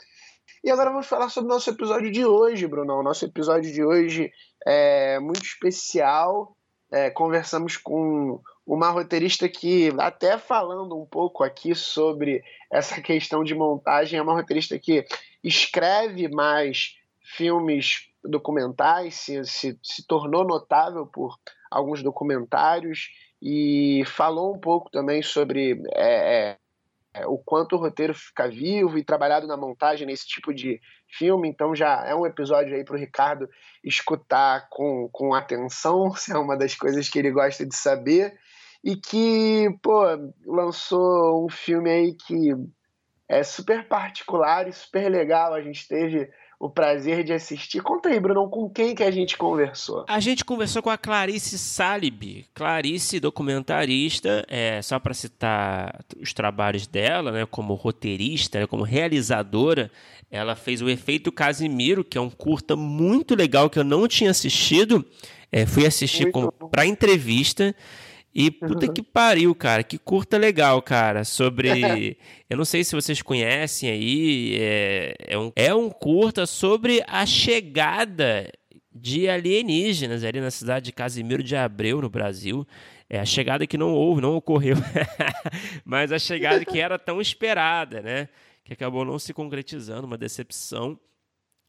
E 0.63 0.71
agora 0.71 0.91
vamos 0.91 1.07
falar 1.07 1.27
sobre 1.27 1.51
o 1.51 1.53
nosso 1.53 1.69
episódio 1.69 2.09
de 2.09 2.25
hoje, 2.25 2.65
Bruno. 2.67 2.93
O 2.93 3.03
nosso 3.03 3.25
episódio 3.25 3.69
de 3.69 3.83
hoje 3.83 4.31
é 4.65 5.19
muito 5.19 5.43
especial. 5.43 6.55
É, 6.89 7.09
conversamos 7.09 7.75
com 7.75 8.41
uma 8.65 8.89
roteirista 8.89 9.49
que, 9.49 9.91
até 9.99 10.37
falando 10.37 10.97
um 10.97 11.05
pouco 11.05 11.43
aqui 11.43 11.75
sobre 11.75 12.41
essa 12.71 13.01
questão 13.01 13.43
de 13.43 13.53
montagem, 13.53 14.17
é 14.17 14.21
uma 14.21 14.35
roteirista 14.35 14.79
que 14.79 15.05
escreve 15.43 16.29
mais 16.29 16.95
filmes 17.19 18.07
documentais, 18.23 19.15
se, 19.15 19.43
se, 19.43 19.77
se 19.83 20.07
tornou 20.07 20.45
notável 20.45 21.05
por 21.05 21.37
alguns 21.69 22.01
documentários 22.01 23.09
e 23.41 24.05
falou 24.05 24.55
um 24.55 24.59
pouco 24.59 24.89
também 24.89 25.21
sobre 25.21 25.83
é, 25.93 26.51
é 26.51 26.57
o 27.27 27.37
quanto 27.37 27.75
o 27.75 27.79
roteiro 27.79 28.13
fica 28.13 28.47
vivo 28.47 28.97
e 28.97 29.03
trabalhado 29.03 29.47
na 29.47 29.55
montagem 29.55 30.07
nesse 30.07 30.27
tipo 30.27 30.53
de 30.53 30.79
filme. 31.07 31.47
Então 31.47 31.75
já 31.75 32.03
é 32.05 32.15
um 32.15 32.25
episódio 32.25 32.75
aí 32.75 32.83
para 32.83 32.95
o 32.95 32.99
Ricardo 32.99 33.47
escutar 33.83 34.67
com, 34.69 35.09
com 35.11 35.33
atenção, 35.33 36.13
se 36.17 36.31
é 36.31 36.37
uma 36.37 36.57
das 36.57 36.75
coisas 36.75 37.07
que 37.09 37.19
ele 37.19 37.31
gosta 37.31 37.65
de 37.65 37.75
saber 37.75 38.37
e 38.83 38.95
que, 38.97 39.69
pô, 39.81 40.03
lançou 40.45 41.45
um 41.45 41.49
filme 41.49 41.89
aí 41.89 42.13
que 42.13 42.53
é 43.29 43.41
super 43.41 43.87
particular 43.87 44.67
e 44.67 44.73
super 44.73 45.09
legal. 45.09 45.53
A 45.53 45.61
gente 45.61 45.87
teve 45.87 46.29
o 46.59 46.69
prazer 46.69 47.23
de 47.23 47.33
assistir. 47.33 47.81
Conta 47.81 48.09
aí, 48.09 48.19
Bruno, 48.19 48.49
com 48.49 48.69
quem 48.69 48.95
que 48.95 49.03
a 49.03 49.11
gente 49.11 49.37
conversou? 49.37 50.05
A 50.07 50.19
gente 50.19 50.45
conversou 50.45 50.81
com 50.81 50.89
a 50.89 50.97
Clarice 50.97 51.57
Salib. 51.57 52.45
Clarice, 52.53 53.19
documentarista, 53.19 54.45
é, 54.47 54.81
só 54.81 54.99
para 54.99 55.13
citar 55.13 55.99
os 56.19 56.33
trabalhos 56.33 56.87
dela, 56.87 57.31
né, 57.31 57.45
como 57.45 57.73
roteirista, 57.73 58.59
né, 58.59 58.67
como 58.67 58.83
realizadora, 58.83 59.91
ela 60.31 60.55
fez 60.55 60.81
o 60.81 60.89
Efeito 60.89 61.31
Casimiro, 61.31 62.03
que 62.03 62.17
é 62.17 62.21
um 62.21 62.29
curta 62.29 62.75
muito 62.75 63.35
legal 63.35 63.69
que 63.69 63.77
eu 63.77 63.83
não 63.83 64.07
tinha 64.07 64.31
assistido. 64.31 65.05
É, 65.51 65.67
fui 65.67 65.85
assistir 65.85 66.31
para 66.71 66.87
entrevista. 66.87 67.75
E 68.35 68.49
puta 68.49 68.87
uhum. 68.87 68.93
que 68.93 69.03
pariu, 69.03 69.53
cara. 69.53 69.83
Que 69.83 69.97
curta 69.97 70.37
legal, 70.37 70.81
cara. 70.81 71.23
Sobre. 71.23 72.17
eu 72.49 72.57
não 72.57 72.65
sei 72.65 72.83
se 72.83 72.95
vocês 72.95 73.21
conhecem 73.21 73.89
aí. 73.89 74.57
É, 74.59 75.15
é, 75.27 75.37
um, 75.37 75.51
é 75.55 75.73
um 75.75 75.89
curta 75.89 76.45
sobre 76.45 77.03
a 77.07 77.25
chegada 77.25 78.51
de 78.93 79.29
alienígenas 79.29 80.23
ali 80.23 80.39
na 80.39 80.51
cidade 80.51 80.85
de 80.85 80.91
Casimiro 80.91 81.43
de 81.43 81.55
Abreu, 81.55 82.01
no 82.01 82.09
Brasil. 82.09 82.65
É 83.09 83.19
a 83.19 83.25
chegada 83.25 83.67
que 83.67 83.77
não 83.77 83.93
houve, 83.93 84.21
não 84.21 84.35
ocorreu. 84.35 84.77
Mas 85.85 86.11
a 86.11 86.17
chegada 86.17 86.65
que 86.65 86.79
era 86.79 86.97
tão 86.97 87.21
esperada, 87.21 88.01
né? 88.01 88.29
Que 88.63 88.73
acabou 88.73 89.05
não 89.05 89.19
se 89.19 89.33
concretizando, 89.33 90.07
uma 90.07 90.17
decepção. 90.17 90.99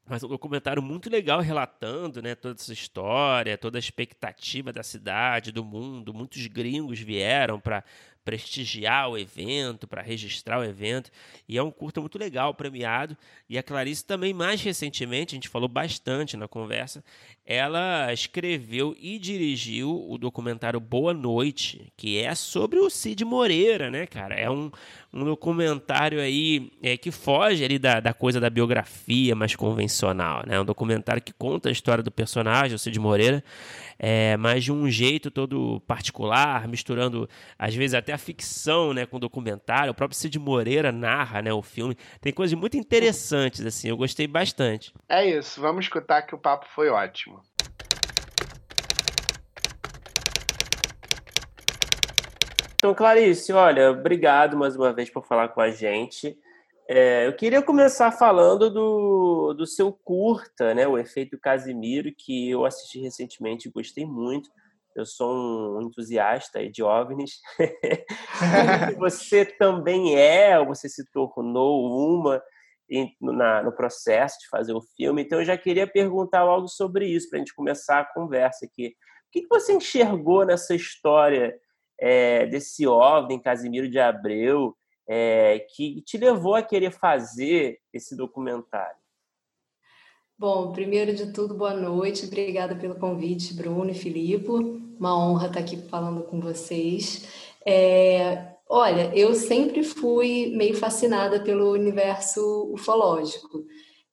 Mas 0.07 0.23
um 0.23 0.29
documentário 0.29 0.83
muito 0.83 1.09
legal 1.09 1.41
relatando 1.41 2.21
né, 2.21 2.35
toda 2.35 2.61
essa 2.61 2.73
história, 2.73 3.57
toda 3.57 3.79
a 3.79 3.81
expectativa 3.81 4.71
da 4.71 4.83
cidade, 4.83 5.51
do 5.51 5.65
mundo. 5.65 6.13
Muitos 6.13 6.47
gringos 6.47 7.01
vieram 7.01 7.59
para 7.59 7.83
prestigiar 8.25 9.11
o 9.11 9.19
evento, 9.19 9.87
para 9.87 10.01
registrar 10.01 10.59
o 10.59 10.65
evento. 10.65 11.11
E 11.49 11.59
é 11.59 11.63
um 11.63 11.71
curta 11.71 12.01
muito 12.01 12.19
legal, 12.19 12.55
premiado. 12.55 13.17
E 13.49 13.59
a 13.59 13.63
Clarice 13.63 14.05
também, 14.05 14.33
mais 14.33 14.63
recentemente, 14.63 15.35
a 15.35 15.37
gente 15.37 15.49
falou 15.49 15.69
bastante 15.69 16.37
na 16.37 16.49
conversa, 16.49 17.05
ela 17.45 18.11
escreveu 18.13 18.97
e 18.99 19.19
dirigiu 19.19 20.11
o 20.11 20.17
documentário 20.17 20.81
Boa 20.81 21.13
Noite, 21.13 21.93
que 21.95 22.19
é 22.19 22.35
sobre 22.35 22.79
o 22.79 22.89
Cid 22.89 23.23
Moreira, 23.25 23.91
né, 23.91 24.07
cara? 24.07 24.35
É 24.35 24.51
um, 24.51 24.71
um 25.13 25.25
documentário 25.25 26.21
aí 26.21 26.73
é, 26.83 26.97
que 26.97 27.11
foge 27.11 27.63
ali 27.63 27.79
da, 27.79 28.01
da 28.01 28.15
coisa 28.15 28.41
da 28.41 28.49
biografia 28.49 29.35
mais 29.37 29.55
convencional, 29.55 30.43
né? 30.47 30.59
Um 30.59 30.65
documentário 30.65 31.21
que 31.21 31.35
conta 31.35 31.69
a 31.69 31.73
história 31.73 32.03
do 32.03 32.11
personagem, 32.11 32.75
o 32.75 32.79
Cid 32.79 32.99
Moreira, 32.99 33.45
é, 33.99 34.37
mas 34.39 34.65
de 34.65 34.73
um 34.73 34.89
jeito 34.91 35.31
todo 35.31 35.81
particular, 35.87 36.67
misturando 36.67 37.29
às 37.59 37.75
vezes 37.75 37.95
até 37.95 38.14
a 38.15 38.19
ficção, 38.19 38.93
né, 38.93 39.07
com 39.07 39.17
o 39.17 39.21
documentário. 39.21 39.91
O 39.91 39.95
próprio 39.95 40.19
Cid 40.19 40.39
Moreira 40.39 40.91
narra, 40.91 41.43
né, 41.43 41.53
o 41.53 41.63
filme. 41.63 41.97
Tem 42.21 42.33
coisas 42.33 42.59
muito 42.59 42.77
interessantes 42.77 43.65
assim. 43.65 43.89
Eu 43.89 43.97
gostei 43.97 44.27
bastante. 44.27 44.93
É 45.09 45.25
isso. 45.29 45.61
Vamos 45.61 45.85
escutar 45.85 46.23
que 46.23 46.35
o 46.35 46.39
papo 46.39 46.67
foi 46.75 46.89
ótimo. 46.89 47.43
Então, 52.77 52.95
Clarice, 52.95 53.51
olha, 53.51 53.91
obrigado 53.91 54.59
mais 54.59 54.77
uma 54.77 54.93
vez 54.93 55.09
por 55.09 55.27
falar 55.27 55.49
com 55.49 55.61
a 55.61 55.71
gente. 55.71 56.37
É, 56.87 57.27
eu 57.27 57.33
queria 57.33 57.63
começar 57.63 58.13
falando 58.13 58.69
do, 58.69 59.55
do 59.55 59.67
seu 59.67 59.91
curta, 59.91 60.75
né, 60.75 60.87
o 60.87 60.99
Efeito 60.99 61.39
Casimiro, 61.39 62.13
que 62.15 62.51
eu 62.51 62.67
assisti 62.67 63.01
recentemente 63.01 63.69
e 63.69 63.73
gostei 63.73 64.05
muito. 64.05 64.51
Eu 64.95 65.05
sou 65.05 65.79
um 65.79 65.83
entusiasta 65.83 66.69
de 66.69 66.83
OVNIs. 66.83 67.41
você 68.99 69.45
também 69.45 70.17
é, 70.17 70.63
você 70.65 70.89
se 70.89 71.05
tornou 71.11 72.17
uma 72.17 72.43
na, 73.21 73.63
no 73.63 73.73
processo 73.73 74.39
de 74.41 74.49
fazer 74.49 74.73
o 74.73 74.83
filme. 74.97 75.23
Então, 75.23 75.41
eu 75.41 75.45
já 75.45 75.57
queria 75.57 75.87
perguntar 75.87 76.41
algo 76.41 76.69
sobre 76.69 77.07
isso, 77.07 77.29
para 77.29 77.39
a 77.39 77.41
gente 77.41 77.55
começar 77.55 78.01
a 78.01 78.05
conversa 78.05 78.67
aqui. 78.67 78.89
O 79.29 79.33
que, 79.33 79.43
que 79.43 79.49
você 79.49 79.73
enxergou 79.73 80.45
nessa 80.45 80.75
história 80.75 81.59
é, 81.99 82.47
desse 82.47 82.87
OVNI, 82.87 83.43
Casimiro 83.43 83.89
de 83.89 83.99
Abreu, 83.99 84.77
é, 85.09 85.67
que 85.75 86.03
te 86.03 86.17
levou 86.17 86.55
a 86.55 86.63
querer 86.63 86.93
fazer 86.93 87.79
esse 87.93 88.17
documentário? 88.17 89.04
Bom, 90.37 90.73
primeiro 90.73 91.15
de 91.15 91.33
tudo, 91.33 91.55
boa 91.55 91.75
noite. 91.75 92.27
Obrigada 92.27 92.75
pelo 92.75 92.97
convite, 92.97 93.55
Bruno 93.55 93.91
e 93.91 93.95
Filipe. 93.95 94.51
Uma 94.99 95.17
honra 95.17 95.47
estar 95.47 95.61
aqui 95.61 95.77
falando 95.89 96.25
com 96.25 96.41
vocês. 96.41 97.25
É, 97.65 98.57
olha, 98.69 99.17
eu 99.17 99.33
sempre 99.37 99.85
fui 99.85 100.53
meio 100.57 100.75
fascinada 100.75 101.41
pelo 101.41 101.71
universo 101.71 102.69
ufológico. 102.73 103.65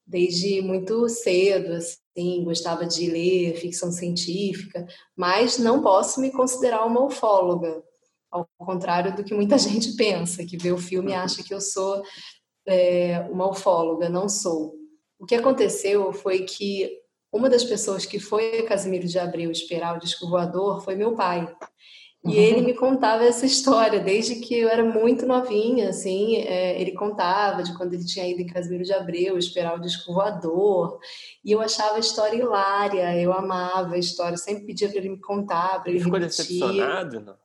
Desde 0.06 0.62
muito 0.62 1.10
cedo, 1.10 1.74
assim, 1.74 2.44
gostava 2.44 2.86
de 2.86 3.10
ler 3.10 3.56
ficção 3.56 3.92
científica, 3.92 4.86
mas 5.16 5.58
não 5.58 5.82
posso 5.82 6.22
me 6.22 6.32
considerar 6.32 6.86
uma 6.86 7.04
ufóloga 7.04 7.84
ao 8.30 8.48
contrário 8.60 9.16
do 9.16 9.24
que 9.24 9.34
muita 9.34 9.58
gente 9.60 9.96
pensa, 9.96 10.46
que 10.46 10.56
vê 10.56 10.72
o 10.72 10.78
filme 10.78 11.12
e 11.12 11.16
acha 11.16 11.44
que 11.44 11.54
eu 11.54 11.60
sou 11.60 12.04
é, 12.68 13.22
uma 13.32 13.50
ufóloga, 13.50 14.08
não 14.08 14.30
sou. 14.30 14.81
O 15.22 15.26
que 15.28 15.36
aconteceu 15.36 16.12
foi 16.12 16.40
que 16.40 16.90
uma 17.32 17.48
das 17.48 17.64
pessoas 17.64 18.08
que 18.08 18.20
foi 18.20 18.58
a 18.58 18.66
Casimiro 18.66 19.08
de 19.08 19.20
Abreu 19.20 19.52
esperar 19.52 19.96
o 19.96 20.00
disco 20.00 20.28
voador 20.28 20.84
foi 20.84 20.96
meu 20.96 21.14
pai. 21.14 21.48
E 22.26 22.30
uhum. 22.30 22.34
ele 22.34 22.62
me 22.62 22.74
contava 22.74 23.24
essa 23.24 23.46
história 23.46 24.00
desde 24.00 24.38
que 24.38 24.58
eu 24.58 24.68
era 24.68 24.84
muito 24.84 25.28
novinha, 25.28 25.90
assim. 25.90 26.38
É, 26.38 26.82
ele 26.82 26.94
contava 26.94 27.62
de 27.62 27.78
quando 27.78 27.94
ele 27.94 28.04
tinha 28.04 28.28
ido 28.28 28.42
em 28.42 28.48
Casimiro 28.48 28.84
de 28.84 28.94
Abreu 28.94 29.38
esperar 29.38 29.78
o 29.78 29.82
disco 29.82 30.12
voador. 30.12 31.00
E 31.46 31.52
eu 31.52 31.62
achava 31.62 31.98
a 31.98 32.00
história 32.00 32.38
hilária, 32.38 33.16
eu 33.16 33.32
amava 33.32 33.94
a 33.94 34.00
história, 34.00 34.38
sempre 34.38 34.66
pedia 34.66 34.90
para 34.90 34.98
ele 34.98 35.10
me 35.10 35.22
contar, 35.22 35.84
para 35.84 35.90
ele, 35.92 36.00
ele 36.00 36.04
ficou 36.04 36.20
repetir. 36.20 36.46
decepcionado, 36.46 37.20
não? 37.20 37.41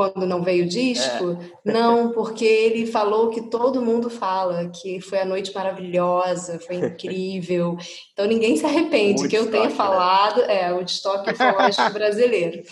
Quando 0.00 0.26
não 0.26 0.42
veio 0.42 0.64
o 0.64 0.68
disco? 0.68 1.36
É. 1.66 1.72
Não, 1.72 2.10
porque 2.12 2.46
ele 2.46 2.86
falou 2.86 3.28
que 3.28 3.42
todo 3.42 3.82
mundo 3.82 4.08
fala 4.08 4.70
que 4.70 4.98
foi 4.98 5.20
a 5.20 5.26
noite 5.26 5.54
maravilhosa, 5.54 6.58
foi 6.58 6.76
incrível. 6.76 7.76
Então 8.12 8.28
ninguém 8.28 8.54
se 8.54 8.66
arrepende 8.66 9.26
que 9.28 9.36
eu 9.36 9.50
tenha 9.50 9.68
né? 9.68 9.70
falado, 9.70 10.42
é, 10.42 10.70
o 10.74 10.82
estoque 10.82 11.32
ufológico 11.32 11.90
brasileiro. 11.90 12.62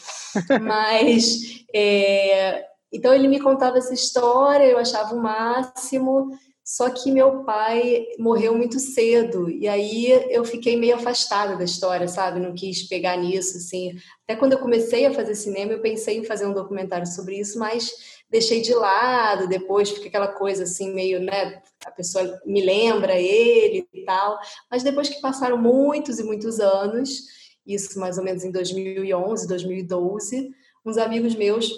Mas 0.60 1.64
é, 1.74 2.66
então 2.92 3.14
ele 3.14 3.28
me 3.28 3.40
contava 3.40 3.78
essa 3.78 3.94
história, 3.94 4.64
eu 4.64 4.76
achava 4.76 5.14
o 5.14 5.22
máximo. 5.22 6.28
Só 6.68 6.90
que 6.90 7.10
meu 7.10 7.44
pai 7.44 8.08
morreu 8.18 8.54
muito 8.54 8.78
cedo 8.78 9.48
e 9.48 9.66
aí 9.66 10.12
eu 10.28 10.44
fiquei 10.44 10.76
meio 10.76 10.96
afastada 10.96 11.56
da 11.56 11.64
história, 11.64 12.06
sabe? 12.06 12.40
Não 12.40 12.52
quis 12.52 12.82
pegar 12.82 13.16
nisso, 13.16 13.56
assim. 13.56 13.96
Até 14.24 14.36
quando 14.36 14.52
eu 14.52 14.58
comecei 14.58 15.06
a 15.06 15.14
fazer 15.14 15.34
cinema, 15.34 15.72
eu 15.72 15.80
pensei 15.80 16.18
em 16.18 16.24
fazer 16.24 16.46
um 16.46 16.52
documentário 16.52 17.06
sobre 17.06 17.38
isso, 17.38 17.58
mas 17.58 18.20
deixei 18.28 18.60
de 18.60 18.74
lado. 18.74 19.48
Depois 19.48 19.88
fica 19.88 20.08
aquela 20.08 20.28
coisa 20.28 20.64
assim 20.64 20.92
meio, 20.92 21.20
né? 21.20 21.62
a 21.86 21.90
pessoa 21.90 22.38
me 22.44 22.60
lembra 22.60 23.18
ele 23.18 23.88
e 23.90 24.04
tal. 24.04 24.38
Mas 24.70 24.82
depois 24.82 25.08
que 25.08 25.22
passaram 25.22 25.56
muitos 25.56 26.18
e 26.18 26.22
muitos 26.22 26.60
anos, 26.60 27.22
isso 27.66 27.98
mais 27.98 28.18
ou 28.18 28.24
menos 28.24 28.44
em 28.44 28.50
2011, 28.50 29.48
2012, 29.48 30.50
uns 30.84 30.98
amigos 30.98 31.34
meus 31.34 31.72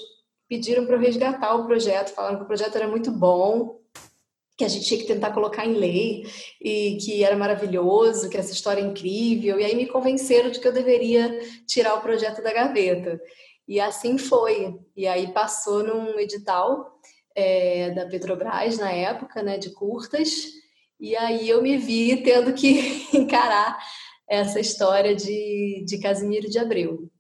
pediram 0.48 0.84
para 0.84 0.96
eu 0.96 1.00
resgatar 1.00 1.54
o 1.54 1.64
projeto, 1.64 2.12
falando 2.12 2.38
que 2.38 2.42
o 2.42 2.48
projeto 2.48 2.74
era 2.74 2.88
muito 2.88 3.12
bom, 3.12 3.79
que 4.60 4.64
a 4.66 4.68
gente 4.68 4.84
tinha 4.84 5.00
que 5.00 5.06
tentar 5.06 5.32
colocar 5.32 5.64
em 5.64 5.72
lei 5.72 6.26
e 6.60 6.98
que 6.98 7.24
era 7.24 7.34
maravilhoso, 7.34 8.28
que 8.28 8.36
essa 8.36 8.52
história 8.52 8.82
é 8.82 8.84
incrível. 8.84 9.58
E 9.58 9.64
aí 9.64 9.74
me 9.74 9.86
convenceram 9.86 10.50
de 10.50 10.60
que 10.60 10.68
eu 10.68 10.72
deveria 10.72 11.40
tirar 11.66 11.94
o 11.94 12.02
projeto 12.02 12.42
da 12.42 12.52
gaveta. 12.52 13.18
E 13.66 13.80
assim 13.80 14.18
foi. 14.18 14.78
E 14.94 15.06
aí 15.06 15.32
passou 15.32 15.82
num 15.82 16.20
edital 16.20 16.92
é, 17.34 17.90
da 17.92 18.04
Petrobras 18.04 18.76
na 18.76 18.92
época, 18.92 19.42
né, 19.42 19.56
de 19.56 19.70
curtas. 19.70 20.30
E 21.00 21.16
aí 21.16 21.48
eu 21.48 21.62
me 21.62 21.78
vi 21.78 22.22
tendo 22.22 22.52
que 22.52 23.06
encarar 23.16 23.78
essa 24.28 24.60
história 24.60 25.16
de, 25.16 25.86
de 25.86 25.98
Casimiro 26.00 26.50
de 26.50 26.58
Abreu. 26.58 27.10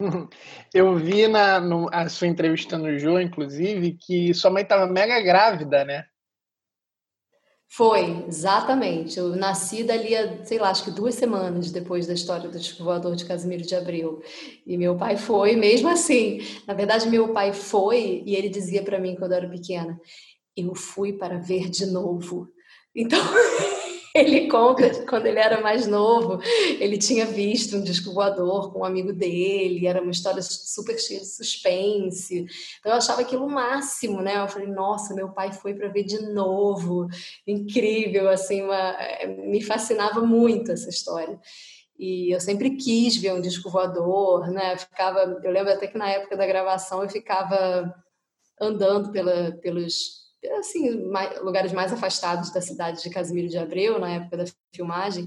Eu 0.74 0.96
vi 0.96 1.26
na 1.28 1.60
no, 1.60 1.88
a 1.90 2.08
sua 2.08 2.26
entrevista 2.26 2.76
no 2.76 2.98
Jô, 2.98 3.18
inclusive, 3.18 3.96
que 3.96 4.34
sua 4.34 4.50
mãe 4.50 4.62
estava 4.62 4.86
mega 4.86 5.18
grávida, 5.20 5.84
né? 5.84 6.04
Foi, 7.68 8.24
exatamente. 8.26 9.18
Eu 9.18 9.36
nasci 9.36 9.82
dali, 9.82 10.14
a, 10.14 10.44
sei 10.44 10.58
lá, 10.58 10.70
acho 10.70 10.84
que 10.84 10.90
duas 10.90 11.14
semanas 11.14 11.70
depois 11.70 12.06
da 12.06 12.14
história 12.14 12.48
do 12.48 12.84
voador 12.84 13.16
de 13.16 13.24
Casimiro 13.24 13.62
de 13.62 13.74
Abreu. 13.74 14.22
E 14.66 14.78
meu 14.78 14.96
pai 14.96 15.16
foi, 15.16 15.56
mesmo 15.56 15.88
assim. 15.88 16.40
Na 16.66 16.74
verdade, 16.74 17.08
meu 17.08 17.32
pai 17.32 17.52
foi 17.52 18.22
e 18.24 18.34
ele 18.34 18.48
dizia 18.48 18.82
para 18.82 19.00
mim 19.00 19.16
quando 19.16 19.32
eu 19.32 19.38
era 19.38 19.48
pequena: 19.48 20.00
Eu 20.56 20.74
fui 20.74 21.12
para 21.12 21.38
ver 21.38 21.68
de 21.68 21.86
novo. 21.86 22.48
Então. 22.94 23.18
Ele 24.16 24.48
conta 24.48 24.88
que 24.88 25.04
quando 25.04 25.26
ele 25.26 25.38
era 25.38 25.60
mais 25.60 25.86
novo, 25.86 26.40
ele 26.80 26.96
tinha 26.96 27.26
visto 27.26 27.76
um 27.76 27.82
disco 27.82 28.12
voador 28.12 28.72
com 28.72 28.80
um 28.80 28.84
amigo 28.84 29.12
dele, 29.12 29.86
era 29.86 30.00
uma 30.00 30.10
história 30.10 30.40
super 30.40 30.98
cheia 30.98 31.20
de 31.20 31.26
suspense. 31.26 32.46
Então 32.80 32.92
eu 32.92 32.98
achava 32.98 33.20
aquilo 33.20 33.44
o 33.44 33.50
máximo, 33.50 34.22
né? 34.22 34.38
Eu 34.38 34.48
falei, 34.48 34.68
nossa, 34.68 35.14
meu 35.14 35.28
pai 35.28 35.52
foi 35.52 35.74
para 35.74 35.88
ver 35.88 36.04
de 36.04 36.20
novo. 36.32 37.06
Incrível, 37.46 38.28
assim, 38.30 38.62
uma... 38.62 38.96
Eh, 38.98 39.26
me 39.26 39.62
fascinava 39.62 40.22
muito 40.22 40.72
essa 40.72 40.88
história. 40.88 41.38
E 41.98 42.34
eu 42.34 42.40
sempre 42.40 42.76
quis 42.76 43.16
ver 43.16 43.34
um 43.34 43.40
disco 43.40 43.70
voador, 43.70 44.50
né? 44.50 44.74
Eu 44.74 44.78
ficava, 44.78 45.40
eu 45.42 45.50
lembro 45.50 45.72
até 45.72 45.86
que 45.86 45.98
na 45.98 46.08
época 46.10 46.36
da 46.36 46.46
gravação 46.46 47.02
eu 47.02 47.08
ficava 47.08 47.94
andando 48.60 49.10
pela, 49.12 49.52
pelos 49.62 50.25
assim, 50.58 51.08
mais, 51.08 51.40
lugares 51.42 51.72
mais 51.72 51.92
afastados 51.92 52.52
da 52.52 52.60
cidade 52.60 53.02
de 53.02 53.10
Casimiro 53.10 53.48
de 53.48 53.58
Abreu, 53.58 53.98
na 53.98 54.10
época 54.10 54.36
da 54.36 54.44
filmagem, 54.74 55.26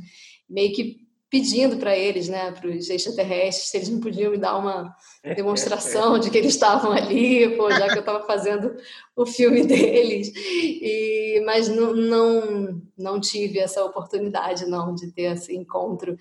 meio 0.50 0.74
que 0.74 1.08
pedindo 1.30 1.78
para 1.78 1.96
eles, 1.96 2.28
né, 2.28 2.52
para 2.52 2.68
os 2.68 2.90
extraterrestres, 2.90 3.70
se 3.70 3.78
eles 3.78 3.90
não 3.90 4.00
podiam 4.00 4.32
me 4.32 4.38
dar 4.38 4.58
uma 4.58 4.96
demonstração 5.36 6.18
de 6.18 6.32
que 6.32 6.38
eles 6.38 6.54
estavam 6.54 6.92
ali, 6.92 7.56
pô, 7.56 7.70
já 7.70 7.88
que 7.88 7.98
eu 7.98 8.00
estava 8.00 8.26
fazendo 8.26 8.76
o 9.16 9.26
filme 9.26 9.64
deles. 9.64 10.32
E, 10.36 11.42
mas 11.46 11.70
não, 11.70 11.94
não, 11.94 12.82
não 12.98 13.20
tive 13.20 13.60
essa 13.60 13.84
oportunidade, 13.86 14.66
não, 14.66 14.96
de 14.96 15.12
ter 15.12 15.34
esse 15.34 15.56
encontro, 15.56 16.18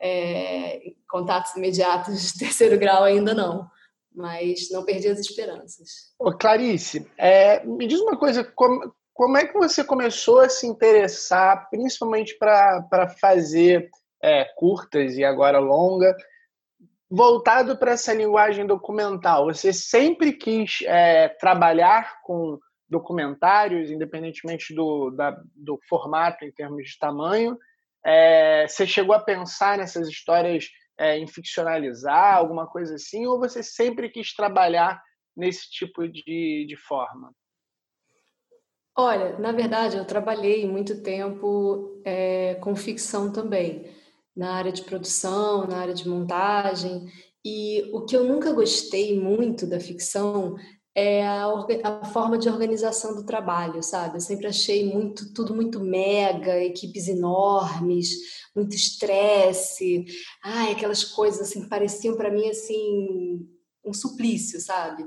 é, 0.00 0.92
contatos 1.08 1.54
imediatos 1.54 2.32
de 2.32 2.38
terceiro 2.38 2.78
grau 2.78 3.04
ainda 3.04 3.34
não 3.34 3.68
mas 4.16 4.70
não 4.70 4.84
perdi 4.84 5.08
as 5.08 5.18
esperanças. 5.18 6.14
Ô, 6.18 6.32
Clarice, 6.32 7.06
é, 7.18 7.64
me 7.64 7.86
diz 7.86 8.00
uma 8.00 8.16
coisa, 8.16 8.42
como, 8.42 8.94
como 9.12 9.36
é 9.36 9.46
que 9.46 9.52
você 9.52 9.84
começou 9.84 10.40
a 10.40 10.48
se 10.48 10.66
interessar, 10.66 11.68
principalmente 11.68 12.36
para 12.38 13.14
fazer 13.20 13.90
é, 14.22 14.46
curtas 14.56 15.16
e 15.16 15.24
agora 15.24 15.58
longa, 15.58 16.16
voltado 17.10 17.76
para 17.76 17.92
essa 17.92 18.14
linguagem 18.14 18.66
documental? 18.66 19.46
Você 19.46 19.72
sempre 19.72 20.32
quis 20.32 20.78
é, 20.86 21.28
trabalhar 21.28 22.20
com 22.22 22.58
documentários, 22.88 23.90
independentemente 23.90 24.74
do, 24.74 25.10
da, 25.10 25.38
do 25.54 25.78
formato 25.88 26.44
em 26.44 26.52
termos 26.52 26.88
de 26.88 26.98
tamanho? 26.98 27.58
É, 28.04 28.66
você 28.66 28.86
chegou 28.86 29.14
a 29.14 29.20
pensar 29.20 29.76
nessas 29.76 30.08
histórias 30.08 30.68
é, 30.98 31.18
em 31.18 31.26
ficcionalizar, 31.26 32.36
alguma 32.36 32.66
coisa 32.66 32.94
assim, 32.94 33.26
ou 33.26 33.38
você 33.38 33.62
sempre 33.62 34.08
quis 34.08 34.34
trabalhar 34.34 35.02
nesse 35.36 35.70
tipo 35.70 36.08
de, 36.08 36.66
de 36.66 36.76
forma? 36.76 37.32
Olha, 38.96 39.38
na 39.38 39.52
verdade, 39.52 39.98
eu 39.98 40.06
trabalhei 40.06 40.66
muito 40.66 41.02
tempo 41.02 42.00
é, 42.04 42.54
com 42.56 42.74
ficção 42.74 43.30
também, 43.30 43.94
na 44.34 44.54
área 44.54 44.72
de 44.72 44.82
produção, 44.82 45.66
na 45.66 45.78
área 45.78 45.92
de 45.92 46.08
montagem, 46.08 47.06
e 47.44 47.90
o 47.92 48.04
que 48.04 48.16
eu 48.16 48.24
nunca 48.24 48.52
gostei 48.52 49.20
muito 49.20 49.66
da 49.66 49.78
ficção 49.78 50.56
é 50.98 51.22
a, 51.26 51.44
a, 51.84 52.04
forma 52.06 52.38
de 52.38 52.48
organização 52.48 53.14
do 53.14 53.22
trabalho, 53.22 53.82
sabe? 53.82 54.16
Eu 54.16 54.20
sempre 54.20 54.46
achei 54.46 54.90
muito 54.90 55.34
tudo 55.34 55.54
muito 55.54 55.78
mega, 55.78 56.58
equipes 56.64 57.06
enormes, 57.06 58.08
muito 58.54 58.74
estresse, 58.74 60.06
ai, 60.42 60.72
aquelas 60.72 61.04
coisas 61.04 61.42
assim 61.42 61.68
pareciam 61.68 62.16
para 62.16 62.30
mim 62.30 62.48
assim 62.48 63.46
um 63.84 63.92
suplício, 63.92 64.58
sabe? 64.58 65.04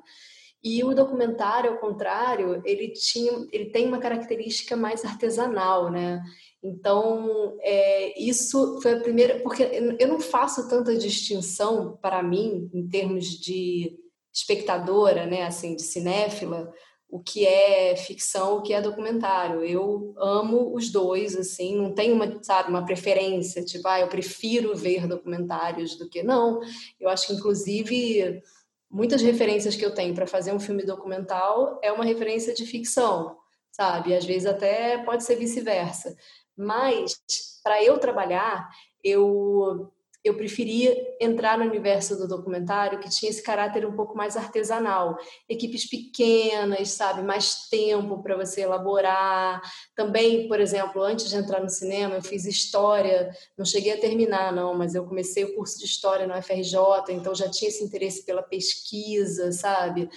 E 0.63 0.83
o 0.83 0.93
documentário, 0.93 1.71
ao 1.71 1.77
contrário, 1.79 2.61
ele 2.65 2.89
tinha, 2.89 3.47
ele 3.51 3.71
tem 3.71 3.87
uma 3.87 3.97
característica 3.97 4.75
mais 4.75 5.03
artesanal, 5.03 5.89
né? 5.89 6.21
Então, 6.61 7.57
é, 7.61 8.21
isso 8.21 8.79
foi 8.81 8.93
a 8.93 8.99
primeira, 8.99 9.39
porque 9.39 9.63
eu 9.97 10.07
não 10.07 10.19
faço 10.19 10.67
tanta 10.69 10.95
distinção 10.95 11.97
para 11.99 12.21
mim 12.21 12.69
em 12.73 12.87
termos 12.87 13.25
de 13.25 13.98
espectadora, 14.34 15.25
né, 15.25 15.43
assim, 15.43 15.75
de 15.75 15.84
cinéfila, 15.84 16.71
o 17.09 17.19
que 17.19 17.45
é 17.45 17.95
ficção, 17.95 18.57
o 18.57 18.61
que 18.61 18.73
é 18.73 18.82
documentário. 18.82 19.63
Eu 19.63 20.13
amo 20.17 20.75
os 20.75 20.91
dois, 20.91 21.36
assim, 21.36 21.75
não 21.75 21.93
tenho 21.93 22.13
uma, 22.13 22.41
sabe, 22.43 22.69
uma 22.69 22.86
preferência, 22.86 23.63
tipo, 23.65 23.88
ah, 23.88 23.99
eu 23.99 24.07
prefiro 24.07 24.75
ver 24.75 25.07
documentários 25.07 25.97
do 25.97 26.07
que 26.07 26.21
não. 26.21 26.59
Eu 26.99 27.09
acho 27.09 27.27
que 27.27 27.34
inclusive 27.34 28.41
muitas 28.89 29.21
referências 29.21 29.75
que 29.75 29.86
eu 29.86 29.93
tenho 29.93 30.13
para 30.13 30.27
fazer 30.27 30.53
um 30.53 30.59
filme 30.59 30.84
documental 30.84 31.80
é 31.84 31.91
uma 31.91 32.05
referência 32.05 32.53
de 32.53 32.65
ficção, 32.65 33.38
sabe? 33.71 34.15
Às 34.15 34.25
vezes 34.25 34.45
até 34.45 34.99
pode 34.99 35.23
ser 35.23 35.36
vice-versa. 35.36 36.15
Mas 36.55 37.19
para 37.63 37.84
eu 37.84 37.97
trabalhar, 37.97 38.69
eu 39.03 39.91
eu 40.24 40.36
preferia 40.36 40.95
entrar 41.20 41.57
no 41.57 41.65
universo 41.65 42.17
do 42.17 42.28
documentário 42.28 42.99
que 42.99 43.09
tinha 43.09 43.30
esse 43.30 43.41
caráter 43.41 43.86
um 43.86 43.95
pouco 43.95 44.17
mais 44.17 44.36
artesanal, 44.36 45.17
equipes 45.47 45.88
pequenas, 45.89 46.91
sabe, 46.91 47.22
mais 47.22 47.70
tempo 47.70 48.22
para 48.22 48.36
você 48.36 48.61
elaborar. 48.61 49.61
Também, 49.95 50.47
por 50.47 50.59
exemplo, 50.59 51.01
antes 51.01 51.30
de 51.30 51.38
entrar 51.38 51.61
no 51.61 51.70
cinema, 51.70 52.15
eu 52.15 52.22
fiz 52.22 52.45
história, 52.45 53.32
não 53.57 53.63
cheguei 53.63 53.93
a 53.93 53.99
terminar 53.99 54.51
não, 54.51 54.74
mas 54.74 54.93
eu 54.93 55.05
comecei 55.05 55.45
o 55.45 55.55
curso 55.55 55.80
de 55.80 55.86
história 55.86 56.28
no 56.28 56.41
FRJ, 56.41 56.78
então 57.11 57.34
já 57.34 57.49
tinha 57.49 57.70
esse 57.70 57.84
interesse 57.84 58.26
pela 58.26 58.43
pesquisa, 58.43 59.53
sabe? 59.53 60.09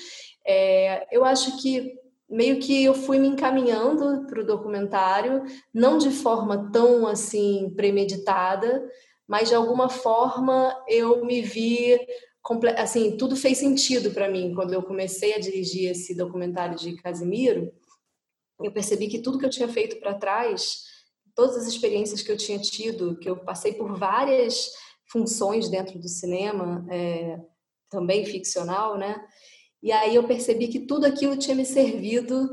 É, 0.45 1.07
eu 1.13 1.25
acho 1.25 1.63
que 1.63 1.95
meio 2.29 2.59
que 2.59 2.83
eu 2.83 2.95
fui 2.95 3.19
me 3.19 3.29
encaminhando 3.29 4.27
para 4.27 4.41
o 4.41 4.47
documentário, 4.47 5.45
não 5.73 5.99
de 5.99 6.11
forma 6.11 6.71
tão 6.73 7.07
assim 7.07 7.71
premeditada, 7.77 8.83
mas 9.33 9.49
de 9.49 9.55
alguma 9.55 9.89
forma 9.89 10.79
eu 10.87 11.25
me 11.25 11.41
vi 11.41 11.99
assim, 12.77 13.17
tudo 13.17 13.35
fez 13.35 13.57
sentido 13.57 14.11
para 14.11 14.31
mim 14.31 14.53
quando 14.55 14.75
eu 14.75 14.83
comecei 14.83 15.33
a 15.33 15.39
dirigir 15.39 15.91
esse 15.91 16.15
documentário 16.15 16.77
de 16.77 16.97
Casimiro. 16.97 17.73
Eu 18.63 18.71
percebi 18.71 19.09
que 19.09 19.23
tudo 19.23 19.39
que 19.39 19.47
eu 19.47 19.51
tinha 19.51 19.69
feito 19.69 19.99
para 20.01 20.19
trás, 20.19 20.83
todas 21.35 21.57
as 21.57 21.67
experiências 21.67 22.21
que 22.21 22.31
eu 22.31 22.37
tinha 22.37 22.59
tido, 22.59 23.19
que 23.21 23.31
eu 23.31 23.39
passei 23.39 23.73
por 23.73 23.99
várias 23.99 24.69
funções 25.11 25.71
dentro 25.71 25.99
do 25.99 26.09
cinema, 26.09 26.85
é, 26.91 27.41
também 27.89 28.27
ficcional, 28.27 28.99
né? 28.99 29.19
E 29.83 29.91
aí 29.93 30.15
eu 30.15 30.25
percebi 30.25 30.69
que 30.69 30.81
tudo 30.81 31.07
aquilo 31.07 31.39
tinha 31.39 31.57
me 31.57 31.65
servido 31.65 32.51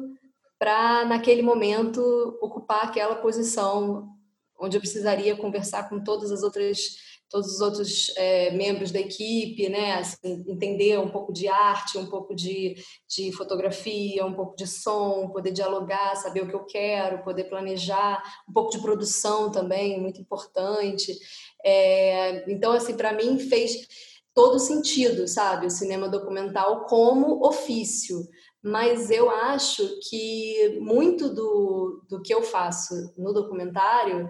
para, 0.57 1.03
naquele 1.03 1.41
momento, 1.41 2.01
ocupar 2.41 2.85
aquela 2.85 3.15
posição 3.15 4.17
onde 4.59 4.77
eu 4.77 4.81
precisaria 4.81 5.35
conversar 5.35 5.89
com 5.89 6.03
todas 6.03 6.31
as 6.31 6.43
outras 6.43 7.09
todos 7.29 7.53
os 7.53 7.61
outros 7.61 8.11
é, 8.17 8.51
membros 8.51 8.91
da 8.91 8.99
equipe, 8.99 9.69
né? 9.69 9.93
Assim, 9.93 10.43
entender 10.47 10.97
um 10.99 11.09
pouco 11.09 11.31
de 11.31 11.47
arte, 11.47 11.97
um 11.97 12.07
pouco 12.07 12.35
de, 12.35 12.75
de 13.07 13.31
fotografia, 13.31 14.25
um 14.25 14.33
pouco 14.33 14.55
de 14.55 14.65
som, 14.65 15.29
poder 15.29 15.51
dialogar, 15.51 16.15
saber 16.15 16.41
o 16.41 16.47
que 16.47 16.55
eu 16.55 16.65
quero, 16.65 17.23
poder 17.23 17.43
planejar, 17.45 18.21
um 18.49 18.53
pouco 18.53 18.71
de 18.71 18.81
produção 18.81 19.51
também, 19.51 20.01
muito 20.01 20.19
importante. 20.19 21.15
É, 21.63 22.51
então, 22.51 22.71
assim, 22.71 22.97
para 22.97 23.13
mim 23.13 23.37
fez 23.37 23.87
todo 24.33 24.59
sentido, 24.59 25.27
sabe? 25.27 25.67
O 25.67 25.71
cinema 25.71 26.09
documental 26.09 26.85
como 26.85 27.45
ofício. 27.45 28.27
mas 28.61 29.09
eu 29.09 29.29
acho 29.29 29.99
que 30.09 30.79
muito 30.81 31.29
do, 31.29 32.03
do 32.09 32.21
que 32.21 32.33
eu 32.33 32.41
faço 32.41 33.13
no 33.17 33.31
documentário 33.31 34.29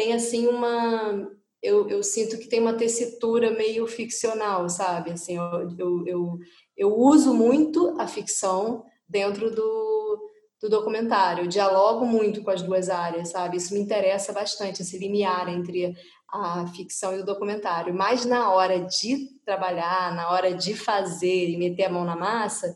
tem 0.00 0.14
assim 0.14 0.48
uma 0.48 1.30
eu, 1.62 1.86
eu, 1.90 2.02
sinto 2.02 2.38
que 2.38 2.48
tem 2.48 2.58
uma 2.58 2.72
tessitura 2.72 3.50
meio 3.50 3.86
ficcional, 3.86 4.66
sabe? 4.70 5.10
Assim, 5.10 5.36
eu, 5.36 5.76
eu, 5.78 6.06
eu, 6.06 6.38
eu 6.74 6.98
uso 6.98 7.34
muito 7.34 8.00
a 8.00 8.06
ficção 8.06 8.82
dentro 9.06 9.54
do, 9.54 10.30
do 10.58 10.70
documentário, 10.70 11.44
eu 11.44 11.48
dialogo 11.48 12.06
muito 12.06 12.42
com 12.42 12.50
as 12.50 12.62
duas 12.62 12.88
áreas, 12.88 13.28
sabe? 13.28 13.58
Isso 13.58 13.74
me 13.74 13.80
interessa 13.80 14.32
bastante, 14.32 14.80
esse 14.80 14.96
limiar 14.96 15.50
entre 15.50 15.94
a 16.32 16.66
ficção 16.68 17.14
e 17.14 17.20
o 17.20 17.26
documentário. 17.26 17.92
Mas 17.92 18.24
na 18.24 18.50
hora 18.50 18.80
de 18.80 19.28
trabalhar, 19.44 20.14
na 20.14 20.30
hora 20.30 20.54
de 20.54 20.74
fazer 20.74 21.50
e 21.50 21.58
meter 21.58 21.84
a 21.84 21.90
mão 21.90 22.06
na 22.06 22.16
massa, 22.16 22.74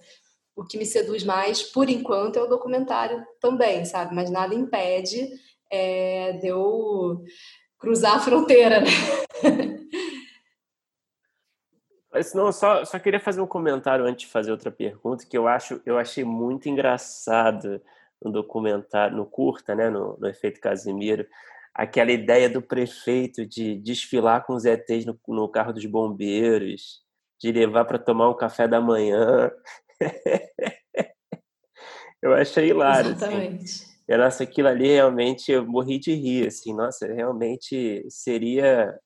o 0.55 0.63
que 0.63 0.77
me 0.77 0.85
seduz 0.85 1.25
mais, 1.25 1.63
por 1.63 1.89
enquanto, 1.89 2.39
é 2.39 2.43
o 2.43 2.49
documentário 2.49 3.25
também, 3.41 3.87
sabe? 3.87 4.15
Mas 4.15 4.31
nada 4.31 4.55
impede 4.55 5.27
é, 5.75 6.33
de 6.35 6.47
eu 6.49 7.23
cruzar 7.79 8.17
a 8.17 8.21
fronteira, 8.21 8.81
né? 8.81 8.91
Não, 12.33 12.53
só, 12.53 12.85
só 12.85 12.97
queria 12.99 13.19
fazer 13.19 13.41
um 13.41 13.47
comentário 13.47 14.05
antes 14.05 14.27
de 14.27 14.33
fazer 14.33 14.53
outra 14.53 14.71
pergunta, 14.71 15.27
que 15.27 15.37
eu 15.37 15.49
acho 15.49 15.83
eu 15.85 15.99
achei 15.99 16.23
muito 16.23 16.69
engraçado 16.69 17.83
no 18.23 18.31
documentário, 18.31 19.17
no 19.17 19.27
curta, 19.27 19.75
né, 19.75 19.91
no, 19.91 20.17
no 20.17 20.29
Efeito 20.29 20.61
Casimiro, 20.61 21.27
aquela 21.75 22.13
ideia 22.13 22.49
do 22.49 22.63
prefeito 22.63 23.45
de 23.45 23.77
desfilar 23.81 24.47
com 24.47 24.55
os 24.55 24.65
ETs 24.65 25.05
no, 25.05 25.19
no 25.27 25.49
carro 25.49 25.73
dos 25.73 25.85
bombeiros, 25.87 27.03
de 27.41 27.51
levar 27.51 27.85
para 27.85 27.99
tomar 27.99 28.31
um 28.31 28.37
café 28.37 28.69
da 28.69 28.81
manhã. 28.81 29.51
eu 32.23 32.33
achei 32.33 32.69
hilário. 32.69 33.11
Assim. 33.11 33.25
Exatamente. 33.25 33.65
Assim. 33.65 33.94
E, 34.09 34.17
nossa, 34.17 34.45
aquilo 34.45 34.69
ali 34.69 34.89
realmente 34.89 35.51
eu 35.51 35.67
morri 35.67 35.99
de 35.99 36.13
rir, 36.15 36.47
assim, 36.47 36.75
nossa, 36.75 37.07
realmente 37.07 38.05
seria 38.09 38.99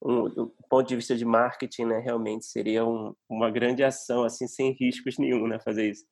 um, 0.00 0.28
do 0.28 0.54
ponto 0.68 0.88
de 0.88 0.96
vista 0.96 1.16
de 1.16 1.24
marketing, 1.24 1.86
né, 1.86 1.98
realmente 1.98 2.46
seria 2.46 2.84
um, 2.84 3.14
uma 3.28 3.50
grande 3.50 3.84
ação, 3.84 4.24
assim, 4.24 4.46
sem 4.46 4.72
riscos 4.72 5.18
nenhum, 5.18 5.46
né, 5.46 5.58
fazer 5.60 5.90
isso. 5.90 6.04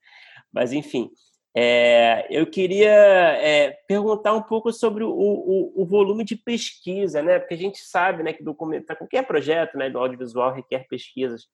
Mas, 0.52 0.72
enfim, 0.72 1.11
é, 1.54 2.26
eu 2.30 2.46
queria 2.46 2.90
é, 2.90 3.72
perguntar 3.88 4.34
um 4.34 4.42
pouco 4.42 4.72
sobre 4.72 5.02
o, 5.02 5.11
o, 5.11 5.82
o, 5.82 5.84
volume 5.84 6.24
de 6.24 6.36
pesquisa, 6.36 7.22
né, 7.22 7.38
porque 7.38 7.54
a 7.54 7.58
gente 7.58 7.78
sabe, 7.78 8.22
né, 8.22 8.32
que 8.32 8.44
documenta, 8.44 8.94
qualquer 8.94 9.26
projeto, 9.26 9.76
né, 9.76 9.90
do 9.90 9.98
audiovisual 9.98 10.54
requer 10.54 10.86
pesquisas 10.88 11.48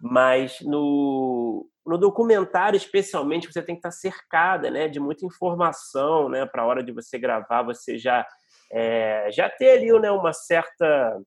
mas 0.00 0.60
no, 0.62 1.68
no 1.84 1.98
documentário, 1.98 2.76
especialmente, 2.76 3.52
você 3.52 3.62
tem 3.62 3.74
que 3.74 3.80
estar 3.80 3.90
cercada 3.90 4.70
né, 4.70 4.88
de 4.88 4.98
muita 4.98 5.26
informação 5.26 6.28
né, 6.28 6.46
para 6.46 6.62
a 6.62 6.66
hora 6.66 6.82
de 6.82 6.92
você 6.92 7.18
gravar, 7.18 7.62
você 7.62 7.98
já, 7.98 8.26
é, 8.72 9.28
já 9.30 9.48
ter 9.48 9.70
ali 9.72 9.92
né, 10.00 10.10
uma 10.10 10.32
certa. 10.32 11.20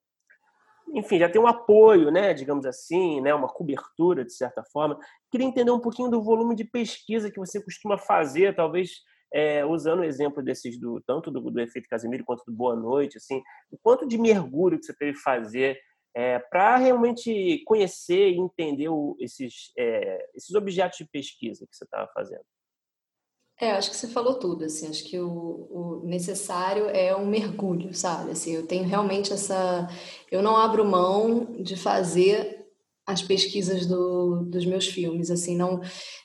Enfim, 0.94 1.18
já 1.18 1.30
tem 1.30 1.42
um 1.42 1.48
apoio, 1.48 2.12
né, 2.12 2.34
digamos 2.34 2.66
assim, 2.66 3.22
né, 3.22 3.34
uma 3.34 3.48
cobertura, 3.48 4.24
de 4.26 4.34
certa 4.34 4.64
forma. 4.72 4.98
Queria 5.32 5.48
entender 5.48 5.72
um 5.72 5.80
pouquinho 5.80 6.10
do 6.10 6.22
volume 6.22 6.56
de 6.56 6.66
pesquisa 6.66 7.32
que 7.32 7.40
você 7.40 7.64
costuma 7.64 7.98
fazer, 7.98 8.56
talvez 8.56 8.92
é, 9.34 9.66
usando 9.66 10.02
o 10.02 10.04
exemplo 10.04 10.44
desses 10.44 10.80
do 10.80 11.02
tanto 11.02 11.32
do, 11.32 11.42
do 11.50 11.60
efeito 11.60 11.90
Casimiro 11.90 12.24
quanto 12.24 12.44
do 12.46 12.54
Boa 12.54 12.76
Noite, 12.76 13.18
assim, 13.18 13.42
o 13.72 13.78
quanto 13.78 14.08
de 14.08 14.18
mergulho 14.18 14.78
que 14.78 14.86
você 14.86 14.96
teve 14.96 15.14
que 15.14 15.24
fazer 15.24 15.80
é, 16.16 16.40
para 16.40 16.78
realmente 16.78 17.64
conhecer 17.66 18.30
e 18.30 18.40
entender 18.40 18.90
o, 18.90 19.16
esses, 19.20 19.72
é, 19.78 20.30
esses 20.36 20.54
objetos 20.54 20.98
de 20.98 21.06
pesquisa 21.06 21.66
que 21.66 21.76
você 21.76 21.84
estava 21.84 22.10
fazendo? 22.14 22.46
É, 23.60 23.72
acho 23.72 23.92
que 23.92 23.96
você 23.96 24.08
falou 24.08 24.36
tudo, 24.36 24.66
assim, 24.66 24.88
acho 24.88 25.04
que 25.04 25.20
o, 25.20 25.30
o, 25.30 26.02
necessário 26.06 26.88
é 26.90 27.16
um 27.16 27.26
mergulho, 27.26 27.94
sabe? 27.94 28.32
Assim, 28.32 28.52
eu 28.52 28.66
tenho 28.66 28.84
realmente 28.84 29.32
essa... 29.32 29.88
Eu 30.32 30.42
não 30.42 30.58
abro 30.58 30.84
mão 30.84 31.46
de 31.62 31.76
fazer 31.76 32.68
as 33.06 33.22
pesquisas 33.22 33.86
do, 33.86 34.44
dos 34.44 34.66
meus 34.66 34.88
filmes, 34.88 35.30
assim, 35.30 35.56
não... 35.56 35.82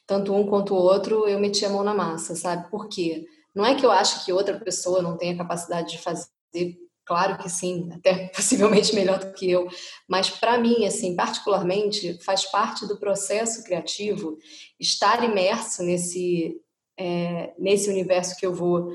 Tanto 0.06 0.34
um 0.34 0.46
quanto 0.46 0.74
o 0.74 0.78
outro, 0.78 1.28
eu 1.28 1.38
meti 1.38 1.64
a 1.66 1.68
mão 1.68 1.84
na 1.84 1.94
massa, 1.94 2.34
sabe? 2.34 2.70
Por 2.70 2.88
quê? 2.88 3.26
Não 3.54 3.64
é 3.64 3.74
que 3.74 3.84
eu 3.84 3.90
acho 3.90 4.24
que 4.24 4.32
outra 4.32 4.58
pessoa 4.58 5.02
não 5.02 5.16
tenha 5.16 5.36
capacidade 5.36 5.92
de 5.92 5.98
fazer 5.98 6.78
Claro 7.08 7.38
que 7.38 7.48
sim, 7.48 7.88
até 7.90 8.28
possivelmente 8.36 8.94
melhor 8.94 9.18
do 9.18 9.32
que 9.32 9.50
eu, 9.50 9.66
mas 10.06 10.28
para 10.28 10.58
mim, 10.58 10.84
assim, 10.84 11.16
particularmente, 11.16 12.22
faz 12.22 12.44
parte 12.44 12.86
do 12.86 12.98
processo 12.98 13.64
criativo 13.64 14.36
estar 14.78 15.24
imerso 15.24 15.82
nesse 15.82 16.60
é, 16.98 17.54
nesse 17.58 17.88
universo 17.88 18.36
que 18.36 18.44
eu 18.44 18.52
vou 18.52 18.92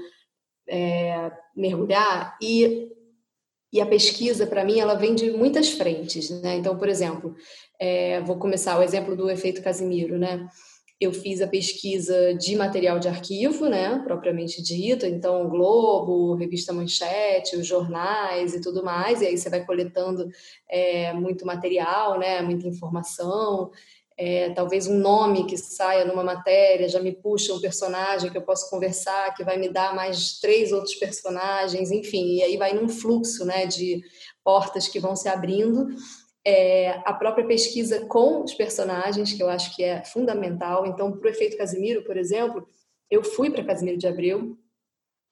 é, 0.70 1.32
mergulhar 1.56 2.38
e 2.40 2.88
e 3.72 3.82
a 3.82 3.88
pesquisa 3.88 4.46
para 4.46 4.64
mim 4.64 4.80
ela 4.80 4.94
vem 4.94 5.16
de 5.16 5.32
muitas 5.32 5.72
frentes, 5.72 6.30
né? 6.30 6.58
Então, 6.58 6.78
por 6.78 6.88
exemplo, 6.88 7.36
é, 7.80 8.22
vou 8.22 8.38
começar 8.38 8.78
o 8.78 8.84
exemplo 8.84 9.16
do 9.16 9.28
efeito 9.32 9.64
Casimiro, 9.64 10.20
né? 10.20 10.48
Eu 11.04 11.14
fiz 11.14 11.42
a 11.42 11.48
pesquisa 11.48 12.34
de 12.34 12.56
material 12.56 13.00
de 13.00 13.08
arquivo, 13.08 13.68
né, 13.68 14.02
propriamente 14.04 14.62
dito, 14.62 15.06
então 15.06 15.46
o 15.46 15.50
Globo, 15.50 16.36
Revista 16.36 16.74
Manchete, 16.74 17.56
os 17.56 17.66
jornais 17.68 18.54
e 18.54 18.62
tudo 18.62 18.84
mais, 18.84 19.22
e 19.22 19.28
aí 19.28 19.38
você 19.38 19.50
vai 19.50 19.66
coletando 19.66 20.30
é, 20.70 21.14
muito 21.14 21.46
material, 21.46 22.18
né, 22.18 22.42
muita 22.42 22.68
informação, 22.68 23.72
é, 24.16 24.52
talvez 24.52 24.88
um 24.88 24.98
nome 24.98 25.46
que 25.46 25.58
saia 25.58 26.06
numa 26.06 26.24
matéria 26.24 26.88
já 26.88 27.00
me 27.00 27.12
puxa 27.12 27.54
um 27.54 27.60
personagem 27.60 28.30
que 28.30 28.38
eu 28.38 28.44
posso 28.44 28.70
conversar, 28.70 29.34
que 29.34 29.44
vai 29.44 29.58
me 29.58 29.70
dar 29.70 29.96
mais 29.96 30.40
três 30.40 30.72
outros 30.72 30.96
personagens, 30.96 31.92
enfim, 31.92 32.36
e 32.36 32.44
aí 32.44 32.58
vai 32.58 32.74
num 32.74 32.88
fluxo, 32.88 33.44
né, 33.44 33.66
de 33.66 34.02
portas 34.44 34.88
que 34.88 35.00
vão 35.00 35.16
se 35.16 35.28
abrindo 35.28 35.88
é, 36.46 37.02
a 37.06 37.14
própria 37.14 37.46
pesquisa 37.46 38.06
com 38.06 38.44
os 38.44 38.54
personagens, 38.54 39.34
que 39.34 39.42
eu 39.42 39.50
acho 39.50 39.76
que 39.76 39.84
é 39.84 40.04
fundamental. 40.04 40.86
Então, 40.86 41.12
para 41.12 41.28
o 41.28 41.32
efeito 41.32 41.58
Casimiro, 41.58 42.04
por 42.04 42.18
exemplo, 42.18 42.68
eu 43.10 43.24
fui 43.24 43.50
para 43.50 43.64
Casimiro 43.64 43.98
de 43.98 44.08
Abreu 44.08 44.58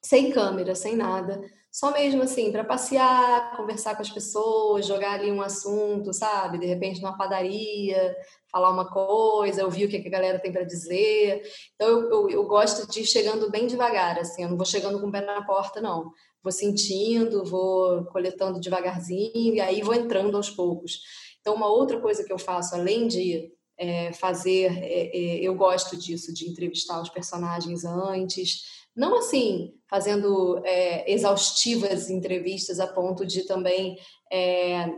sem 0.02 0.30
câmera, 0.32 0.74
sem 0.74 0.96
nada, 0.96 1.40
só 1.70 1.90
mesmo 1.90 2.22
assim, 2.22 2.52
para 2.52 2.64
passear, 2.64 3.56
conversar 3.56 3.94
com 3.94 4.02
as 4.02 4.10
pessoas, 4.10 4.86
jogar 4.86 5.14
ali 5.14 5.30
um 5.32 5.40
assunto, 5.40 6.12
sabe? 6.12 6.58
De 6.58 6.66
repente, 6.66 7.00
numa 7.00 7.16
padaria, 7.16 8.14
falar 8.50 8.70
uma 8.70 8.90
coisa, 8.90 9.64
ouvir 9.64 9.86
o 9.86 9.88
que 9.88 9.96
a 9.96 10.10
galera 10.10 10.38
tem 10.38 10.52
para 10.52 10.64
dizer. 10.64 11.42
Então, 11.74 11.88
eu, 11.88 12.10
eu, 12.10 12.30
eu, 12.30 12.44
gosto 12.46 12.90
de 12.90 13.00
ir 13.00 13.06
chegando 13.06 13.50
bem 13.50 13.66
devagar, 13.66 14.18
assim, 14.18 14.42
eu 14.42 14.50
não 14.50 14.56
vou 14.56 14.66
chegando 14.66 15.00
com 15.00 15.06
o 15.06 15.12
pé 15.12 15.22
na 15.22 15.46
porta, 15.46 15.80
não 15.80 16.12
vou 16.42 16.52
sentindo, 16.52 17.44
vou 17.44 18.04
coletando 18.06 18.60
devagarzinho 18.60 19.54
e 19.54 19.60
aí 19.60 19.82
vou 19.82 19.94
entrando 19.94 20.36
aos 20.36 20.50
poucos. 20.50 21.00
Então, 21.40 21.54
uma 21.54 21.68
outra 21.68 22.00
coisa 22.00 22.24
que 22.24 22.32
eu 22.32 22.38
faço, 22.38 22.74
além 22.74 23.08
de 23.08 23.52
é, 23.78 24.12
fazer, 24.12 24.78
é, 24.82 25.16
é, 25.16 25.36
eu 25.40 25.54
gosto 25.54 25.96
disso, 25.96 26.32
de 26.32 26.48
entrevistar 26.48 27.00
os 27.00 27.08
personagens 27.08 27.84
antes, 27.84 28.62
não 28.94 29.16
assim, 29.16 29.72
fazendo 29.88 30.60
é, 30.64 31.10
exaustivas 31.10 32.10
entrevistas 32.10 32.78
a 32.78 32.86
ponto 32.86 33.26
de 33.26 33.46
também 33.46 33.98
é, 34.30 34.88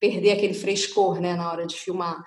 perder 0.00 0.32
aquele 0.32 0.54
frescor 0.54 1.20
né, 1.20 1.34
na 1.34 1.50
hora 1.50 1.66
de 1.66 1.76
filmar, 1.76 2.22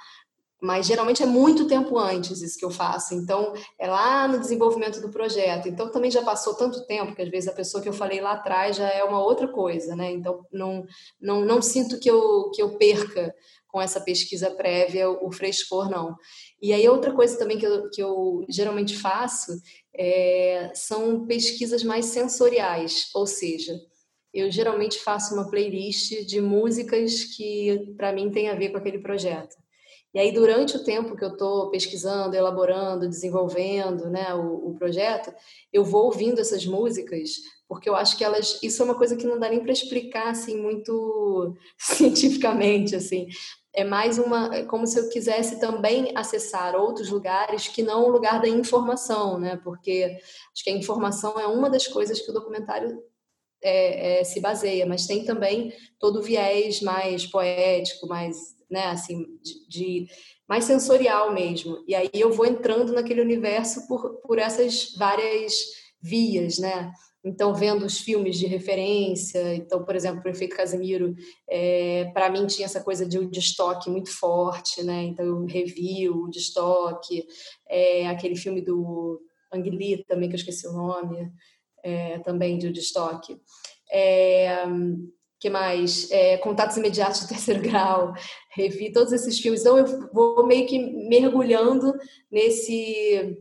mas 0.62 0.86
geralmente 0.86 1.24
é 1.24 1.26
muito 1.26 1.68
tempo 1.68 1.98
antes 1.98 2.42
isso 2.42 2.58
que 2.58 2.66
eu 2.66 2.72
faço. 2.72 3.14
Então, 3.14 3.54
é 3.78 3.88
lá 3.88 4.28
no 4.28 4.40
desenvolvimento 4.40 5.00
do 5.00 5.10
projeto. 5.10 5.68
Então, 5.70 5.90
também 5.90 6.12
já 6.12 6.22
passou 6.22 6.54
tanto 6.54 6.86
tempo 6.86 7.16
que 7.16 7.22
às 7.22 7.30
vezes 7.30 7.50
a 7.50 7.54
pessoa 7.54 7.82
que 7.82 7.88
eu 7.88 7.94
falei 7.94 8.20
lá 8.20 8.34
atrás 8.34 8.76
já 8.76 8.90
é 8.90 9.04
uma 9.04 9.24
outra 9.24 9.48
coisa, 9.48 9.96
né? 9.96 10.12
Então, 10.12 10.46
não, 10.52 10.86
não, 11.20 11.46
não 11.46 11.62
sinto 11.62 12.00
que 12.00 12.10
eu, 12.10 12.52
que 12.52 12.62
eu 12.62 12.78
perca 12.78 13.34
com 13.68 13.80
essa 13.80 14.02
pesquisa 14.02 14.52
prévia 14.52 15.10
o 15.10 15.32
frescor, 15.32 15.90
não. 15.90 16.16
E 16.62 16.74
aí, 16.74 16.90
outra 16.90 17.14
coisa 17.14 17.38
também 17.38 17.58
que 17.58 17.66
eu, 17.66 17.90
que 17.90 18.02
eu 18.02 18.44
geralmente 18.50 18.98
faço 18.98 19.52
é, 19.96 20.72
são 20.74 21.26
pesquisas 21.26 21.84
mais 21.84 22.06
sensoriais, 22.06 23.10
ou 23.14 23.26
seja, 23.28 23.80
eu 24.34 24.52
geralmente 24.52 25.00
faço 25.00 25.34
uma 25.34 25.50
playlist 25.50 26.26
de 26.26 26.42
músicas 26.42 27.24
que, 27.24 27.94
para 27.98 28.12
mim, 28.12 28.30
tem 28.32 28.50
a 28.50 28.56
ver 28.56 28.70
com 28.70 28.78
aquele 28.78 29.00
projeto. 29.00 29.56
E 30.14 30.20
aí, 30.20 30.32
durante 30.32 30.76
o 30.76 30.84
tempo 30.84 31.16
que 31.16 31.24
eu 31.24 31.30
estou 31.30 31.70
pesquisando, 31.70 32.36
elaborando, 32.36 33.08
desenvolvendo 33.08 34.10
né, 34.10 34.34
o, 34.34 34.70
o, 34.70 34.74
projeto, 34.74 35.32
eu 35.72 35.84
vou 35.84 36.06
ouvindo 36.06 36.42
essas 36.42 36.66
músicas, 36.66 37.36
porque 37.68 37.88
eu 37.88 37.96
acho 37.96 38.18
que 38.18 38.24
elas. 38.24 38.60
Isso 38.64 38.82
é 38.82 38.86
uma 38.86 38.96
coisa 38.96 39.16
que 39.16 39.28
não 39.28 39.40
dá 39.40 39.50
nem 39.50 39.62
para 39.62 39.72
explicar 39.72 40.30
assim, 40.30 40.60
muito 40.60 41.56
cientificamente. 41.78 42.96
assim. 42.96 43.28
É 43.72 43.84
mais 43.84 44.18
uma. 44.18 44.56
É 44.56 44.64
como 44.64 44.88
se 44.88 45.00
eu 45.00 45.10
quisesse 45.10 45.60
também 45.60 46.12
acessar 46.16 46.76
outros 46.76 47.10
lugares 47.10 47.68
que 47.68 47.84
não 47.84 48.06
o 48.06 48.10
lugar 48.10 48.42
da 48.42 48.50
informação, 48.50 49.40
né? 49.40 49.58
Porque 49.64 50.18
acho 50.52 50.64
que 50.64 50.72
a 50.72 50.76
informação 50.76 51.40
é 51.40 51.46
uma 51.46 51.70
das 51.70 51.86
coisas 51.86 52.20
que 52.20 52.32
o 52.32 52.34
documentário 52.34 53.00
é, 53.62 54.22
é, 54.22 54.24
se 54.24 54.40
baseia, 54.40 54.88
mas 54.88 55.06
tem 55.06 55.24
também 55.24 55.72
todo 56.00 56.20
o 56.20 56.24
viés 56.24 56.82
mais 56.82 57.28
poético, 57.28 58.08
mais 58.08 58.59
né? 58.70 58.86
Assim, 58.88 59.26
de, 59.42 59.68
de, 59.68 60.08
mais 60.48 60.66
sensorial 60.66 61.34
mesmo. 61.34 61.84
E 61.88 61.96
aí 61.96 62.10
eu 62.14 62.32
vou 62.32 62.46
entrando 62.46 62.94
naquele 62.94 63.22
universo 63.22 63.88
por, 63.88 64.22
por 64.22 64.40
essas 64.40 64.94
várias 64.98 65.54
vias, 66.02 66.58
né? 66.58 66.92
Então, 67.24 67.54
vendo 67.54 67.86
os 67.86 68.00
filmes 68.00 68.38
de 68.38 68.48
referência, 68.48 69.54
então, 69.56 69.84
por 69.84 69.94
exemplo, 69.94 70.20
o 70.20 70.24
Prefeito 70.24 70.56
Casimiro, 70.56 71.14
é, 71.50 72.06
para 72.14 72.30
mim 72.30 72.48
tinha 72.48 72.66
essa 72.66 72.82
coisa 72.82 73.06
de, 73.06 73.26
de 73.26 73.40
estoque 73.40 73.90
muito 73.90 74.10
forte, 74.10 74.82
né? 74.84 75.04
Então, 75.04 75.26
eu 75.26 75.46
revi 75.46 76.10
o 76.10 76.30
de 76.30 76.40
estoque, 76.40 77.28
é, 77.68 78.08
aquele 78.08 78.38
filme 78.38 78.62
do 78.62 79.22
Ang 79.52 80.04
também, 80.08 80.30
que 80.30 80.36
eu 80.36 80.40
esqueci 80.40 80.66
o 80.66 80.72
nome, 80.72 81.30
é, 81.84 82.20
também 82.20 82.58
de, 82.58 82.72
de 82.72 82.80
estoque. 82.80 83.38
É, 83.92 84.66
que 85.40 85.50
mais? 85.50 86.12
É, 86.12 86.38
Contatos 86.38 86.78
Imediatos 86.78 87.22
de 87.22 87.30
Terceiro 87.30 87.62
Grau, 87.64 88.14
revi 88.52 88.92
todos 88.92 89.14
esses 89.14 89.40
filmes. 89.40 89.62
Então, 89.62 89.78
eu 89.78 90.10
vou 90.12 90.46
meio 90.46 90.68
que 90.68 90.78
mergulhando 90.78 91.94
nesse 92.32 93.38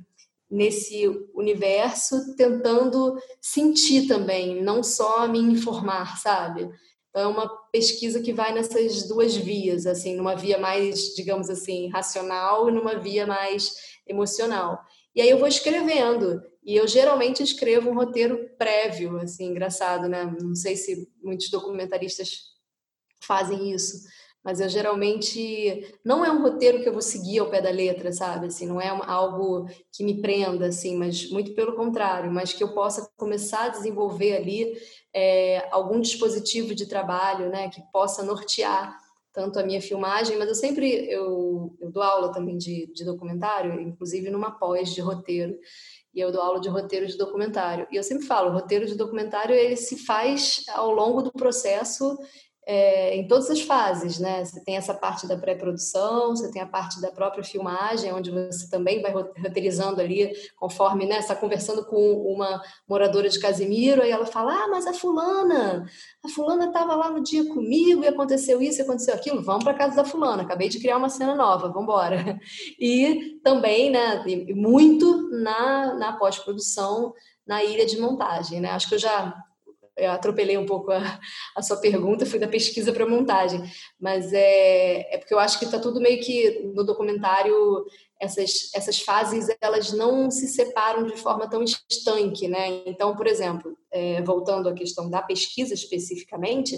nesse 0.51 1.07
universo, 1.34 2.34
tentando 2.34 3.18
sentir 3.38 4.07
também, 4.07 4.62
não 4.62 4.82
só 4.82 5.28
me 5.28 5.38
informar, 5.38 6.16
sabe? 6.16 6.70
Então, 7.11 7.22
é 7.22 7.26
uma 7.26 7.49
pesquisa 7.70 8.22
que 8.22 8.32
vai 8.32 8.55
nessas 8.55 9.07
duas 9.07 9.36
vias, 9.36 9.84
assim, 9.84 10.16
numa 10.16 10.34
via 10.34 10.59
mais, 10.59 11.14
digamos 11.14 11.51
assim, 11.51 11.90
racional 11.90 12.68
e 12.68 12.72
numa 12.72 12.99
via 12.99 13.26
mais 13.26 13.74
emocional. 14.07 14.80
E 15.14 15.20
aí 15.20 15.28
eu 15.28 15.38
vou 15.38 15.49
escrevendo, 15.49 16.40
e 16.68 16.76
eu 16.76 16.86
geralmente 16.86 17.42
escrevo 17.42 17.88
um 17.88 17.94
roteiro 17.94 18.50
prévio, 18.58 19.16
assim, 19.16 19.46
engraçado, 19.46 20.06
né? 20.06 20.36
Não 20.38 20.54
sei 20.54 20.76
se 20.76 21.10
muitos 21.22 21.48
documentaristas 21.48 22.42
fazem 23.24 23.72
isso, 23.72 24.06
mas 24.44 24.60
eu 24.60 24.68
geralmente 24.68 25.98
não 26.04 26.22
é 26.22 26.30
um 26.30 26.42
roteiro 26.42 26.82
que 26.82 26.86
eu 26.86 26.92
vou 26.92 27.00
seguir 27.00 27.38
ao 27.38 27.48
pé 27.48 27.62
da 27.62 27.70
letra, 27.70 28.12
sabe? 28.12 28.48
Assim, 28.48 28.66
não 28.66 28.78
é 28.78 28.88
algo 28.88 29.66
que 29.90 30.04
me 30.04 30.20
prenda, 30.20 30.66
assim, 30.66 30.94
mas 30.94 31.30
muito 31.30 31.54
pelo 31.54 31.74
contrário, 31.74 32.30
mas 32.30 32.52
que 32.52 32.62
eu 32.62 32.74
possa 32.74 33.10
começar 33.16 33.64
a 33.64 33.70
desenvolver 33.70 34.36
ali 34.36 34.78
é, 35.14 35.66
algum 35.70 35.98
dispositivo 35.98 36.74
de 36.74 36.84
trabalho, 36.84 37.48
né, 37.48 37.70
que 37.70 37.80
possa 37.90 38.22
nortear 38.22 38.94
tanto 39.32 39.58
a 39.58 39.62
minha 39.62 39.80
filmagem, 39.80 40.36
mas 40.36 40.48
eu 40.48 40.54
sempre 40.54 40.90
eu, 41.08 41.76
eu 41.80 41.90
dou 41.90 42.02
aula 42.02 42.32
também 42.32 42.58
de, 42.58 42.92
de 42.92 43.04
documentário, 43.04 43.80
inclusive 43.80 44.30
numa 44.30 44.50
pós 44.50 44.92
de 44.92 45.00
roteiro 45.00 45.56
e 46.14 46.20
eu 46.20 46.32
dou 46.32 46.40
aula 46.40 46.61
de 46.61 46.68
roteiro 46.68 47.06
de 47.06 47.16
documentário. 47.16 47.86
E 47.90 47.96
eu 47.96 48.02
sempre 48.02 48.26
falo, 48.26 48.50
o 48.50 48.52
roteiro 48.52 48.86
de 48.86 48.94
documentário 48.94 49.54
ele 49.54 49.76
se 49.76 50.04
faz 50.04 50.64
ao 50.70 50.90
longo 50.90 51.22
do 51.22 51.32
processo 51.32 52.16
é, 52.70 53.16
em 53.16 53.26
todas 53.26 53.48
as 53.48 53.62
fases, 53.62 54.18
né? 54.18 54.44
Você 54.44 54.62
tem 54.62 54.76
essa 54.76 54.92
parte 54.92 55.26
da 55.26 55.38
pré-produção, 55.38 56.36
você 56.36 56.50
tem 56.50 56.60
a 56.60 56.66
parte 56.66 57.00
da 57.00 57.10
própria 57.10 57.42
filmagem, 57.42 58.12
onde 58.12 58.30
você 58.30 58.68
também 58.68 59.00
vai 59.00 59.10
roteirizando 59.10 60.02
ali, 60.02 60.30
conforme, 60.54 61.06
né? 61.06 61.18
Está 61.18 61.34
conversando 61.34 61.86
com 61.86 61.96
uma 62.30 62.60
moradora 62.86 63.30
de 63.30 63.40
Casimiro, 63.40 64.02
aí 64.02 64.10
ela 64.10 64.26
fala, 64.26 64.52
ah, 64.52 64.68
mas 64.68 64.86
a 64.86 64.92
fulana, 64.92 65.86
a 66.22 66.28
fulana 66.28 66.66
estava 66.66 66.94
lá 66.94 67.10
no 67.10 67.22
dia 67.22 67.48
comigo 67.48 68.04
e 68.04 68.06
aconteceu 68.06 68.60
isso, 68.60 68.82
aconteceu 68.82 69.14
aquilo, 69.14 69.42
vamos 69.42 69.64
para 69.64 69.72
casa 69.72 69.96
da 69.96 70.04
fulana, 70.04 70.42
acabei 70.42 70.68
de 70.68 70.78
criar 70.78 70.98
uma 70.98 71.08
cena 71.08 71.34
nova, 71.34 71.68
vamos 71.68 71.84
embora. 71.84 72.38
E 72.78 73.40
também, 73.42 73.90
né, 73.90 74.22
muito 74.54 75.30
na, 75.30 75.94
na 75.94 76.12
pós-produção, 76.12 77.14
na 77.46 77.64
ilha 77.64 77.86
de 77.86 77.98
montagem, 77.98 78.60
né? 78.60 78.70
Acho 78.70 78.88
que 78.88 78.94
eu 78.94 78.98
já 78.98 79.34
eu 79.99 80.11
atropelei 80.11 80.57
um 80.57 80.66
pouco 80.66 80.90
a, 80.90 81.20
a 81.57 81.62
sua 81.62 81.76
pergunta, 81.78 82.26
fui 82.26 82.38
da 82.38 82.49
pesquisa 82.49 82.92
para 82.92 83.05
a 83.05 83.09
montagem, 83.09 83.62
mas 84.01 84.32
é, 84.32 85.14
é 85.14 85.18
porque 85.18 85.34
eu 85.34 85.38
acho 85.38 85.59
que 85.59 85.64
está 85.64 85.78
tudo 85.78 86.01
meio 86.01 86.20
que 86.22 86.61
no 86.74 86.84
documentário 86.84 87.84
essas, 88.20 88.70
essas 88.74 89.01
fases 89.01 89.46
elas 89.61 89.92
não 89.92 90.30
se 90.30 90.49
separam 90.49 91.07
de 91.07 91.16
forma 91.16 91.49
tão 91.49 91.62
estanque, 91.62 92.49
né? 92.49 92.82
Então, 92.86 93.14
por 93.14 93.26
exemplo, 93.26 93.76
é, 93.90 94.22
voltando 94.22 94.68
à 94.68 94.74
questão 94.74 95.09
da 95.09 95.22
pesquisa 95.22 95.74
especificamente, 95.74 96.76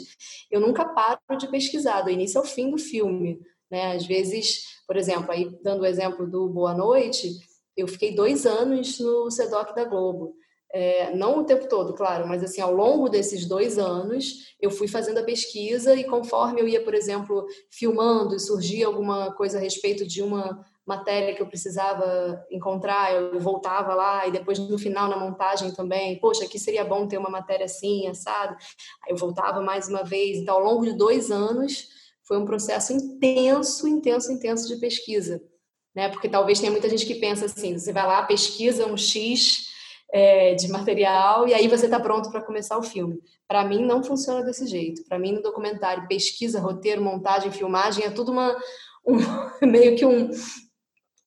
eu 0.51 0.61
nunca 0.61 0.85
paro 0.85 1.21
de 1.39 1.49
pesquisar 1.49 2.03
do 2.03 2.11
início 2.11 2.39
ao 2.39 2.47
fim 2.47 2.71
do 2.71 2.79
filme, 2.79 3.41
né? 3.71 3.93
Às 3.93 4.07
vezes, 4.07 4.65
por 4.87 4.97
exemplo, 4.97 5.33
aí 5.33 5.51
dando 5.63 5.83
o 5.83 5.87
exemplo 5.87 6.27
do 6.27 6.49
Boa 6.49 6.75
Noite, 6.75 7.39
eu 7.77 7.89
fiquei 7.89 8.15
dois 8.15 8.45
anos 8.45 8.99
no 8.99 9.31
SEDOC 9.31 9.75
da 9.75 9.85
Globo. 9.85 10.35
É, 10.73 11.13
não 11.17 11.41
o 11.41 11.45
tempo 11.45 11.69
todo, 11.69 11.95
claro, 11.95 12.29
mas 12.29 12.45
assim, 12.45 12.61
ao 12.61 12.73
longo 12.73 13.09
desses 13.09 13.45
dois 13.45 13.77
anos, 13.77 14.55
eu 14.61 14.71
fui 14.71 14.87
fazendo 14.87 15.19
a 15.19 15.25
pesquisa 15.25 15.97
e 15.97 16.05
conforme 16.05 16.61
eu 16.61 16.69
ia, 16.69 16.85
por 16.85 16.95
exemplo, 16.95 17.45
filmando 17.69 18.37
e 18.37 18.41
surgia 18.41 18.87
alguma 18.87 19.33
coisa 19.35 19.59
a 19.59 19.61
respeito 19.61 20.07
de 20.07 20.23
uma 20.23 20.65
matéria 20.87 21.35
que 21.35 21.43
eu 21.43 21.47
precisava 21.47 22.45
encontrar, 22.51 23.15
eu 23.15 23.39
voltava 23.41 23.95
lá 23.95 24.27
e 24.27 24.33
depois 24.33 24.59
no 24.59 24.79
final 24.79 25.09
na 25.09 25.17
montagem 25.17 25.73
também, 25.73 26.19
poxa, 26.19 26.45
aqui 26.45 26.59
seria 26.59 26.85
bom 26.85 27.07
ter 27.07 27.19
uma 27.19 27.31
matéria 27.31 27.67
assim, 27.67 28.09
assado. 28.09 28.57
Aí 29.05 29.13
eu 29.13 29.17
voltava 29.17 29.61
mais 29.61 29.89
uma 29.89 30.03
vez. 30.03 30.39
Então, 30.39 30.57
ao 30.57 30.65
longo 30.65 30.85
de 30.85 30.93
dois 30.93 31.31
anos, 31.31 31.89
foi 32.25 32.39
um 32.39 32.45
processo 32.45 32.93
intenso, 32.93 33.87
intenso, 33.87 34.33
intenso 34.33 34.69
de 34.69 34.77
pesquisa. 34.81 35.41
Né? 35.95 36.09
Porque 36.09 36.29
talvez 36.29 36.61
tenha 36.61 36.73
muita 36.73 36.89
gente 36.89 37.07
que 37.07 37.17
pensa 37.17 37.47
assim, 37.47 37.79
você 37.79 37.93
vai 37.93 38.07
lá, 38.07 38.23
pesquisa 38.23 38.87
um 38.87 38.97
X 38.97 39.70
é, 40.13 40.55
de 40.55 40.69
material 40.69 41.47
e 41.47 41.55
aí 41.55 41.69
você 41.69 41.87
está 41.87 42.01
pronto 42.01 42.31
para 42.31 42.43
começar 42.43 42.77
o 42.79 42.83
filme. 42.83 43.21
Para 43.47 43.65
mim 43.65 43.85
não 43.85 44.03
funciona 44.03 44.43
desse 44.43 44.67
jeito. 44.67 45.05
Para 45.05 45.19
mim 45.19 45.33
no 45.33 45.43
documentário 45.43 46.09
pesquisa, 46.09 46.61
roteiro, 46.61 47.03
montagem, 47.03 47.53
filmagem 47.53 48.05
é 48.05 48.11
tudo 48.11 48.33
uma 48.33 48.57
um, 49.07 49.17
meio 49.67 49.97
que 49.97 50.05
um 50.05 50.31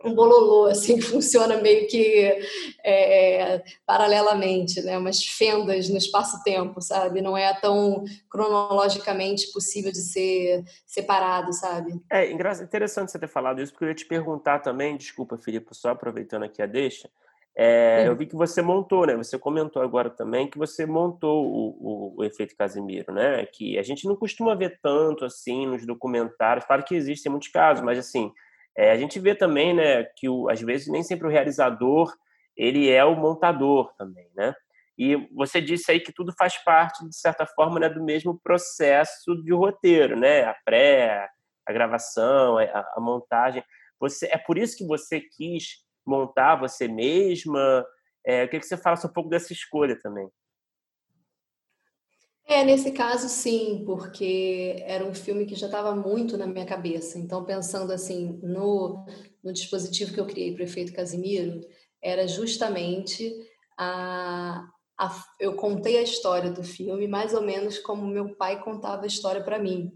um 0.03 0.13
bololô 0.13 0.65
assim 0.65 0.95
que 0.97 1.01
funciona 1.07 1.57
meio 1.61 1.87
que 1.87 2.37
é, 2.83 3.63
paralelamente, 3.85 4.81
né? 4.81 4.97
Umas 4.97 5.23
fendas 5.23 5.89
no 5.89 5.97
espaço-tempo, 5.97 6.81
sabe? 6.81 7.21
Não 7.21 7.37
é 7.37 7.53
tão 7.59 8.03
cronologicamente 8.29 9.51
possível 9.51 9.91
de 9.91 10.01
ser 10.01 10.63
separado, 10.85 11.53
sabe? 11.53 11.93
É 12.11 12.29
interessante 12.29 13.11
você 13.11 13.19
ter 13.19 13.29
falado 13.29 13.61
isso, 13.61 13.71
porque 13.71 13.85
eu 13.85 13.89
ia 13.89 13.95
te 13.95 14.05
perguntar 14.05 14.59
também, 14.59 14.97
desculpa, 14.97 15.37
Filipe, 15.37 15.67
só 15.71 15.89
aproveitando 15.89 16.43
aqui 16.43 16.61
a 16.61 16.65
deixa, 16.65 17.09
é, 17.55 18.07
eu 18.07 18.15
vi 18.15 18.25
que 18.25 18.35
você 18.35 18.61
montou, 18.61 19.05
né? 19.05 19.15
Você 19.15 19.37
comentou 19.37 19.81
agora 19.81 20.09
também 20.09 20.49
que 20.49 20.57
você 20.57 20.87
montou 20.87 21.45
o, 21.45 21.69
o, 21.79 22.15
o, 22.17 22.23
efeito 22.23 22.55
Casimiro, 22.57 23.13
né? 23.13 23.45
Que 23.45 23.77
a 23.77 23.83
gente 23.83 24.07
não 24.07 24.15
costuma 24.15 24.55
ver 24.55 24.79
tanto 24.81 25.23
assim 25.23 25.67
nos 25.67 25.85
documentários. 25.85 26.65
Claro 26.65 26.83
que 26.83 26.95
existem 26.95 27.31
muitos 27.31 27.49
casos, 27.49 27.83
mas 27.83 27.99
assim 27.99 28.31
é, 28.75 28.91
a 28.91 28.97
gente 28.97 29.19
vê 29.19 29.35
também, 29.35 29.73
né? 29.73 30.03
Que 30.17 30.27
o, 30.27 30.49
às 30.49 30.61
vezes 30.61 30.87
nem 30.87 31.03
sempre 31.03 31.27
o 31.27 31.29
realizador 31.29 32.11
ele 32.57 32.89
é 32.89 33.03
o 33.03 33.15
montador 33.15 33.93
também, 33.97 34.29
né? 34.35 34.53
E 34.97 35.15
você 35.31 35.59
disse 35.59 35.91
aí 35.91 35.99
que 35.99 36.13
tudo 36.13 36.33
faz 36.37 36.57
parte 36.63 37.07
de 37.07 37.15
certa 37.15 37.45
forma 37.45 37.79
né, 37.79 37.89
do 37.89 38.03
mesmo 38.03 38.39
processo 38.39 39.35
de 39.43 39.51
roteiro, 39.51 40.19
né? 40.19 40.43
A 40.43 40.55
pré, 40.65 41.29
a 41.67 41.73
gravação, 41.73 42.57
a, 42.57 42.63
a 42.95 42.99
montagem. 42.99 43.63
Você 43.99 44.27
é 44.31 44.37
por 44.37 44.57
isso 44.57 44.77
que 44.77 44.85
você 44.85 45.19
quis 45.19 45.82
montar 46.05 46.55
você 46.55 46.87
mesma? 46.87 47.85
É, 48.25 48.43
eu 48.43 48.47
queria 48.47 48.59
que 48.59 48.65
você 48.65 48.77
falasse 48.77 49.05
um 49.05 49.11
pouco 49.11 49.29
dessa 49.29 49.51
escolha 49.53 49.99
também. 50.01 50.29
É, 52.45 52.63
nesse 52.63 52.91
caso, 52.91 53.29
sim, 53.29 53.83
porque 53.85 54.75
era 54.85 55.05
um 55.05 55.13
filme 55.13 55.45
que 55.45 55.55
já 55.55 55.67
estava 55.67 55.95
muito 55.95 56.37
na 56.37 56.45
minha 56.45 56.65
cabeça. 56.65 57.17
Então, 57.17 57.45
pensando 57.45 57.91
assim 57.91 58.39
no, 58.43 59.05
no 59.43 59.53
dispositivo 59.53 60.13
que 60.13 60.19
eu 60.19 60.25
criei 60.25 60.53
para 60.53 60.61
o 60.61 60.65
efeito 60.65 60.93
Casimiro, 60.93 61.61
era 62.01 62.27
justamente 62.27 63.33
a, 63.77 64.67
a, 64.99 65.23
eu 65.39 65.55
contei 65.55 65.97
a 65.97 66.03
história 66.03 66.51
do 66.51 66.63
filme 66.63 67.07
mais 67.07 67.33
ou 67.33 67.41
menos 67.41 67.79
como 67.79 68.05
meu 68.05 68.35
pai 68.35 68.61
contava 68.61 69.03
a 69.03 69.07
história 69.07 69.41
para 69.41 69.57
mim. 69.57 69.91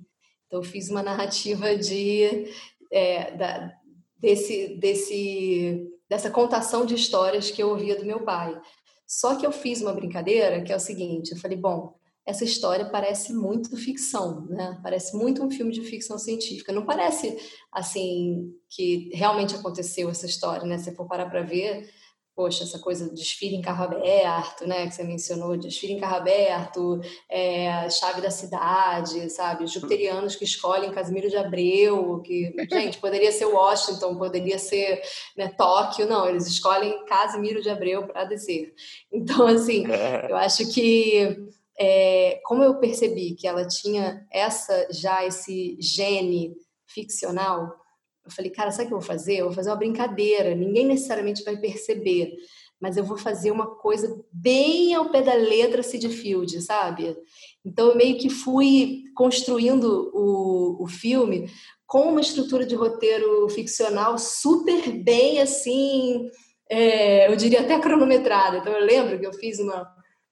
Então, 0.45 0.61
eu 0.61 0.63
fiz 0.63 0.89
uma 0.89 1.03
narrativa 1.03 1.75
de 1.75 2.49
é, 2.89 3.35
da, 3.35 3.73
desse, 4.17 4.77
desse 4.79 5.85
dessa 6.09 6.29
contação 6.29 6.85
de 6.85 6.95
histórias 6.95 7.51
que 7.51 7.61
eu 7.61 7.69
ouvia 7.69 7.97
do 7.97 8.05
meu 8.05 8.23
pai. 8.23 8.59
Só 9.05 9.35
que 9.35 9.45
eu 9.45 9.51
fiz 9.51 9.81
uma 9.81 9.93
brincadeira 9.93 10.61
que 10.61 10.71
é 10.71 10.75
o 10.75 10.79
seguinte: 10.79 11.31
eu 11.31 11.37
falei, 11.37 11.57
bom, 11.57 11.95
essa 12.25 12.43
história 12.43 12.85
parece 12.89 13.33
muito 13.33 13.75
ficção, 13.77 14.45
né? 14.47 14.77
Parece 14.83 15.15
muito 15.15 15.41
um 15.41 15.49
filme 15.49 15.71
de 15.71 15.81
ficção 15.81 16.19
científica. 16.19 16.73
Não 16.73 16.85
parece 16.85 17.37
assim 17.71 18.53
que 18.69 19.09
realmente 19.13 19.55
aconteceu 19.55 20.09
essa 20.09 20.25
história, 20.25 20.65
né? 20.65 20.77
Se 20.77 20.93
for 20.93 21.07
parar 21.07 21.29
para 21.29 21.41
ver, 21.41 21.89
poxa, 22.37 22.63
essa 22.63 22.77
coisa 22.77 23.09
de 23.09 23.15
desfile 23.15 23.55
em 23.55 23.63
carro 23.63 23.85
aberto, 23.85 24.67
né, 24.67 24.85
que 24.85 24.93
você 24.93 25.03
mencionou, 25.03 25.57
desfile 25.57 25.93
em 25.93 25.99
carro 25.99 26.17
aberto, 26.17 27.01
é, 27.27 27.89
chave 27.89 28.21
da 28.21 28.29
cidade, 28.29 29.27
sabe, 29.31 29.65
jupiterianos 29.65 30.35
que 30.35 30.43
escolhem 30.43 30.91
Casimiro 30.91 31.31
de 31.31 31.35
Abreu, 31.35 32.21
que, 32.23 32.53
gente, 32.71 32.99
poderia 32.99 33.31
ser 33.31 33.45
Washington, 33.45 34.15
poderia 34.17 34.59
ser 34.59 35.01
né, 35.35 35.47
Tóquio, 35.57 36.07
não, 36.07 36.29
eles 36.29 36.45
escolhem 36.45 37.03
Casimiro 37.05 37.59
de 37.59 37.71
Abreu 37.71 38.05
para 38.05 38.23
descer. 38.25 38.71
Então, 39.11 39.47
assim, 39.47 39.83
eu 40.29 40.37
acho 40.37 40.71
que 40.71 41.49
é, 41.79 42.39
como 42.43 42.63
eu 42.63 42.79
percebi 42.79 43.33
que 43.33 43.47
ela 43.47 43.67
tinha 43.67 44.25
essa 44.31 44.87
já 44.91 45.25
esse 45.25 45.75
gene 45.79 46.55
ficcional, 46.85 47.73
eu 48.27 48.31
falei, 48.31 48.51
cara, 48.51 48.71
sabe 48.71 48.85
o 48.85 48.87
que 48.87 48.93
eu 48.93 48.99
vou 48.99 49.07
fazer? 49.07 49.37
Eu 49.37 49.45
vou 49.45 49.53
fazer 49.53 49.69
uma 49.69 49.75
brincadeira, 49.75 50.53
ninguém 50.53 50.85
necessariamente 50.85 51.43
vai 51.43 51.57
perceber, 51.57 52.35
mas 52.79 52.97
eu 52.97 53.03
vou 53.03 53.17
fazer 53.17 53.51
uma 53.51 53.75
coisa 53.75 54.23
bem 54.31 54.93
ao 54.93 55.09
pé 55.09 55.21
da 55.21 55.33
letra 55.33 55.81
Sid 55.81 56.09
Field, 56.09 56.61
sabe? 56.61 57.17
Então 57.65 57.89
eu 57.89 57.95
meio 57.95 58.17
que 58.17 58.29
fui 58.29 59.03
construindo 59.15 60.11
o, 60.13 60.83
o 60.83 60.87
filme 60.87 61.49
com 61.85 62.09
uma 62.09 62.21
estrutura 62.21 62.65
de 62.65 62.75
roteiro 62.75 63.47
ficcional 63.49 64.17
super 64.17 64.91
bem 64.91 65.39
assim, 65.39 66.29
é, 66.69 67.31
eu 67.31 67.35
diria 67.35 67.61
até 67.61 67.79
cronometrada. 67.79 68.57
Então 68.57 68.73
eu 68.73 68.85
lembro 68.85 69.17
que 69.19 69.25
eu 69.25 69.33
fiz 69.33 69.57
uma, 69.59 69.89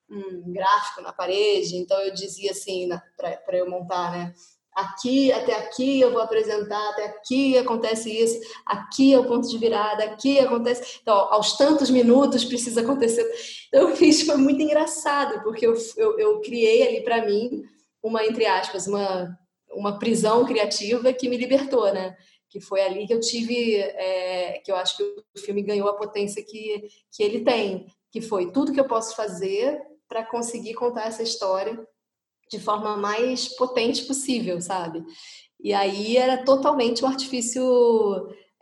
um 0.10 0.52
gráfico 0.52 1.02
na 1.02 1.14
parede, 1.14 1.78
então 1.78 2.00
eu 2.02 2.14
dizia 2.14 2.52
assim, 2.52 2.90
para 3.18 3.58
eu 3.58 3.70
montar, 3.70 4.12
né? 4.12 4.34
Aqui 4.76 5.32
até 5.32 5.56
aqui 5.56 6.02
eu 6.02 6.12
vou 6.12 6.22
apresentar, 6.22 6.90
até 6.90 7.06
aqui 7.06 7.58
acontece 7.58 8.12
isso, 8.12 8.40
aqui 8.66 9.14
é 9.14 9.20
o 9.20 9.26
ponto 9.26 9.48
de 9.48 9.58
virada, 9.58 10.04
aqui 10.04 10.38
acontece. 10.40 11.00
Então, 11.02 11.16
aos 11.16 11.56
tantos 11.56 11.90
minutos 11.90 12.44
precisa 12.44 12.82
acontecer. 12.82 13.26
Então, 13.70 13.90
eu 13.90 13.96
fiz, 13.96 14.24
foi 14.24 14.36
muito 14.36 14.62
engraçado, 14.62 15.42
porque 15.44 15.66
eu, 15.66 15.74
eu, 15.96 16.20
eu 16.20 16.42
criei 16.42 16.86
ali 16.86 17.02
para 17.02 17.26
mim 17.26 17.64
uma, 18.04 18.26
entre 18.26 18.46
aspas, 18.46 18.86
uma, 18.86 19.36
uma 19.72 19.98
prisão 19.98 20.46
criativa 20.46 21.14
que 21.14 21.30
me 21.30 21.38
libertou, 21.38 21.92
né? 21.94 22.16
Que 22.50 22.60
foi 22.60 22.82
ali 22.82 23.08
que 23.08 23.14
eu 23.14 23.20
tive, 23.20 23.78
é, 23.78 24.62
que 24.64 24.72
eu 24.72 24.76
acho 24.76 24.98
que 24.98 25.04
o 25.04 25.40
filme 25.40 25.64
ganhou 25.64 25.88
a 25.88 25.96
potência 25.96 26.44
que, 26.44 26.88
que 27.12 27.24
ele 27.24 27.44
tem, 27.44 27.88
que 28.12 28.22
foi 28.22 28.52
tudo 28.52 28.74
que 28.74 28.80
eu 28.80 28.88
posso 28.88 29.16
fazer 29.16 29.80
para 30.08 30.24
conseguir 30.24 30.74
contar 30.74 31.08
essa 31.08 31.24
história 31.24 31.86
de 32.50 32.60
forma 32.60 32.96
mais 32.98 33.48
potente 33.56 34.04
possível, 34.04 34.62
sabe? 34.62 35.04
E 35.64 35.74
aí 35.74 36.18
era 36.18 36.44
totalmente 36.44 37.04
um 37.04 37.08
artifício 37.08 37.64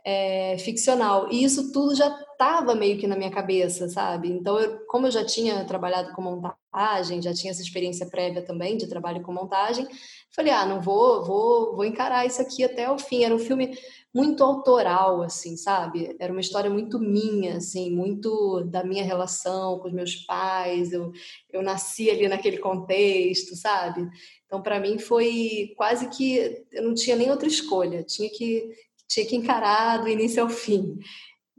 é, 0.04 0.56
ficcional. 0.58 1.28
E 1.30 1.42
isso 1.42 1.72
tudo 1.72 1.94
já 1.94 2.08
estava 2.32 2.74
meio 2.74 2.98
que 2.98 3.06
na 3.06 3.16
minha 3.16 3.30
cabeça, 3.30 3.88
sabe? 3.88 4.28
Então, 4.30 4.58
eu, 4.58 4.84
como 4.86 5.06
eu 5.06 5.10
já 5.10 5.24
tinha 5.24 5.64
trabalhado 5.64 6.12
com 6.12 6.22
montagem, 6.22 7.22
já 7.22 7.32
tinha 7.32 7.50
essa 7.50 7.62
experiência 7.62 8.06
prévia 8.06 8.42
também 8.42 8.76
de 8.76 8.86
trabalho 8.86 9.22
com 9.22 9.32
montagem, 9.32 9.86
falei, 10.34 10.52
ah, 10.52 10.66
não 10.66 10.80
vou, 10.80 11.24
vou, 11.24 11.76
vou 11.76 11.84
encarar 11.84 12.26
isso 12.26 12.42
aqui 12.42 12.64
até 12.64 12.90
o 12.90 12.98
fim. 12.98 13.24
Era 13.24 13.34
um 13.34 13.38
filme 13.38 13.78
muito 14.14 14.44
autoral, 14.44 15.22
assim, 15.22 15.56
sabe? 15.56 16.14
Era 16.20 16.32
uma 16.32 16.40
história 16.40 16.70
muito 16.70 17.00
minha, 17.00 17.56
assim, 17.56 17.90
muito 17.90 18.62
da 18.62 18.84
minha 18.84 19.02
relação 19.02 19.80
com 19.80 19.88
os 19.88 19.92
meus 19.92 20.14
pais. 20.14 20.92
Eu, 20.92 21.10
eu 21.52 21.60
nasci 21.62 22.08
ali 22.08 22.28
naquele 22.28 22.58
contexto, 22.58 23.56
sabe? 23.56 24.08
Então, 24.46 24.62
para 24.62 24.78
mim, 24.78 25.00
foi 25.00 25.74
quase 25.76 26.08
que 26.10 26.64
eu 26.70 26.84
não 26.84 26.94
tinha 26.94 27.16
nem 27.16 27.28
outra 27.28 27.48
escolha, 27.48 28.04
tinha 28.04 28.30
que, 28.30 28.70
tinha 29.08 29.26
que 29.26 29.34
encarar 29.34 29.98
do 29.98 30.08
início 30.08 30.40
ao 30.40 30.48
fim. 30.48 30.96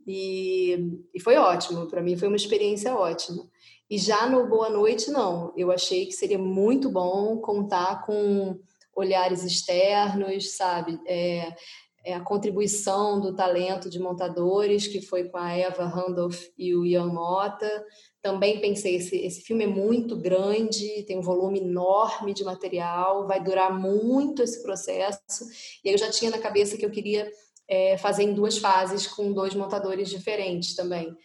E, 0.08 0.78
e 1.14 1.20
foi 1.20 1.36
ótimo, 1.36 1.88
para 1.88 2.02
mim 2.02 2.16
foi 2.16 2.30
uma 2.30 2.38
experiência 2.38 2.96
ótima. 2.96 3.44
E 3.90 3.98
já 3.98 4.28
no 4.30 4.48
Boa 4.48 4.70
Noite, 4.70 5.12
não. 5.12 5.54
Eu 5.58 5.72
achei 5.72 6.06
que 6.06 6.14
seria 6.14 6.40
muito 6.40 6.90
bom 6.90 7.38
contar 7.38 8.06
com 8.06 8.58
olhares 8.96 9.44
externos, 9.44 10.56
sabe? 10.56 10.98
É, 11.06 11.54
a 12.14 12.20
contribuição 12.20 13.20
do 13.20 13.36
talento 13.36 13.90
de 13.90 14.00
montadores, 14.00 14.88
que 14.88 15.02
foi 15.02 15.26
com 15.26 15.38
a 15.38 15.52
Eva 15.52 15.86
Randolph 15.86 16.44
e 16.58 16.76
o 16.76 16.86
Ian 16.86 17.08
Mota. 17.08 17.86
Também 18.22 18.60
pensei, 18.60 18.96
esse, 18.96 19.18
esse 19.18 19.42
filme 19.42 19.64
é 19.64 19.68
muito 19.68 20.16
grande, 20.16 21.04
tem 21.04 21.18
um 21.18 21.22
volume 21.22 21.60
enorme 21.60 22.34
de 22.34 22.44
material, 22.44 23.28
vai 23.28 23.44
durar 23.44 23.74
muito 23.74 24.44
esse 24.44 24.62
processo. 24.62 25.46
E 25.84 25.90
eu 25.90 25.98
já 25.98 26.10
tinha 26.10 26.32
na 26.32 26.38
cabeça 26.38 26.78
que 26.78 26.86
eu 26.86 26.92
queria 26.92 27.32
é, 27.68 27.98
fazer 27.98 28.24
em 28.24 28.34
duas 28.34 28.58
fases 28.58 29.08
com 29.08 29.34
dois 29.34 29.56
montadores 29.56 30.10
diferentes 30.10 30.76
também 30.76 31.16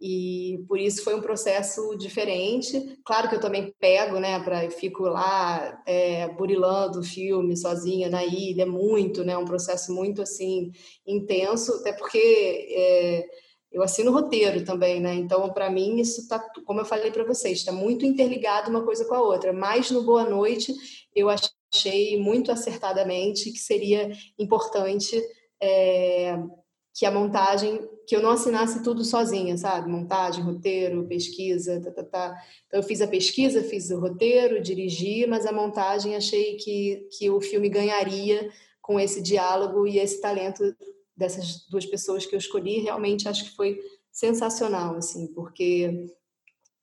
e 0.00 0.64
por 0.68 0.78
isso 0.78 1.02
foi 1.02 1.14
um 1.14 1.20
processo 1.20 1.96
diferente. 1.96 2.98
Claro 3.04 3.28
que 3.28 3.34
eu 3.34 3.40
também 3.40 3.74
pego, 3.78 4.18
né, 4.18 4.38
para 4.40 4.70
fico 4.70 5.04
lá 5.04 5.82
é, 5.86 6.28
burilando 6.28 7.00
o 7.00 7.04
filme 7.04 7.56
sozinha 7.56 8.08
na 8.08 8.24
ilha, 8.24 8.66
muito, 8.66 9.24
né, 9.24 9.36
um 9.36 9.44
processo 9.44 9.92
muito 9.92 10.22
assim 10.22 10.70
intenso, 11.06 11.72
até 11.74 11.92
porque 11.92 12.18
é, 12.18 13.26
eu 13.70 13.82
assino 13.82 14.12
roteiro 14.12 14.64
também, 14.64 15.00
né? 15.00 15.14
Então, 15.14 15.52
para 15.52 15.70
mim, 15.70 16.00
isso 16.00 16.26
tá, 16.26 16.38
como 16.64 16.80
eu 16.80 16.84
falei 16.84 17.10
para 17.10 17.24
vocês, 17.24 17.58
está 17.58 17.72
muito 17.72 18.04
interligado 18.06 18.70
uma 18.70 18.84
coisa 18.84 19.04
com 19.04 19.14
a 19.14 19.20
outra. 19.20 19.52
Mas 19.52 19.90
no 19.90 20.02
Boa 20.02 20.24
Noite, 20.24 20.74
eu 21.14 21.28
achei 21.28 22.18
muito 22.18 22.50
acertadamente 22.50 23.52
que 23.52 23.58
seria 23.58 24.10
importante 24.38 25.20
é, 25.60 26.38
que 26.98 27.06
a 27.06 27.12
montagem, 27.12 27.88
que 28.08 28.16
eu 28.16 28.20
não 28.20 28.30
assinasse 28.30 28.82
tudo 28.82 29.04
sozinha, 29.04 29.56
sabe? 29.56 29.88
Montagem, 29.88 30.42
roteiro, 30.42 31.06
pesquisa, 31.06 31.80
tá, 31.80 31.92
tá, 31.92 32.02
tá. 32.02 32.42
Então 32.66 32.80
eu 32.80 32.82
fiz 32.82 33.00
a 33.00 33.06
pesquisa, 33.06 33.62
fiz 33.62 33.88
o 33.90 34.00
roteiro, 34.00 34.60
dirigi, 34.60 35.24
mas 35.24 35.46
a 35.46 35.52
montagem 35.52 36.16
achei 36.16 36.56
que, 36.56 37.08
que 37.16 37.30
o 37.30 37.40
filme 37.40 37.68
ganharia 37.68 38.50
com 38.82 38.98
esse 38.98 39.22
diálogo 39.22 39.86
e 39.86 39.96
esse 39.96 40.20
talento 40.20 40.74
dessas 41.16 41.68
duas 41.68 41.86
pessoas 41.86 42.26
que 42.26 42.34
eu 42.34 42.38
escolhi. 42.38 42.80
Realmente 42.80 43.28
acho 43.28 43.44
que 43.44 43.54
foi 43.54 43.78
sensacional, 44.10 44.96
assim, 44.96 45.28
porque 45.28 46.08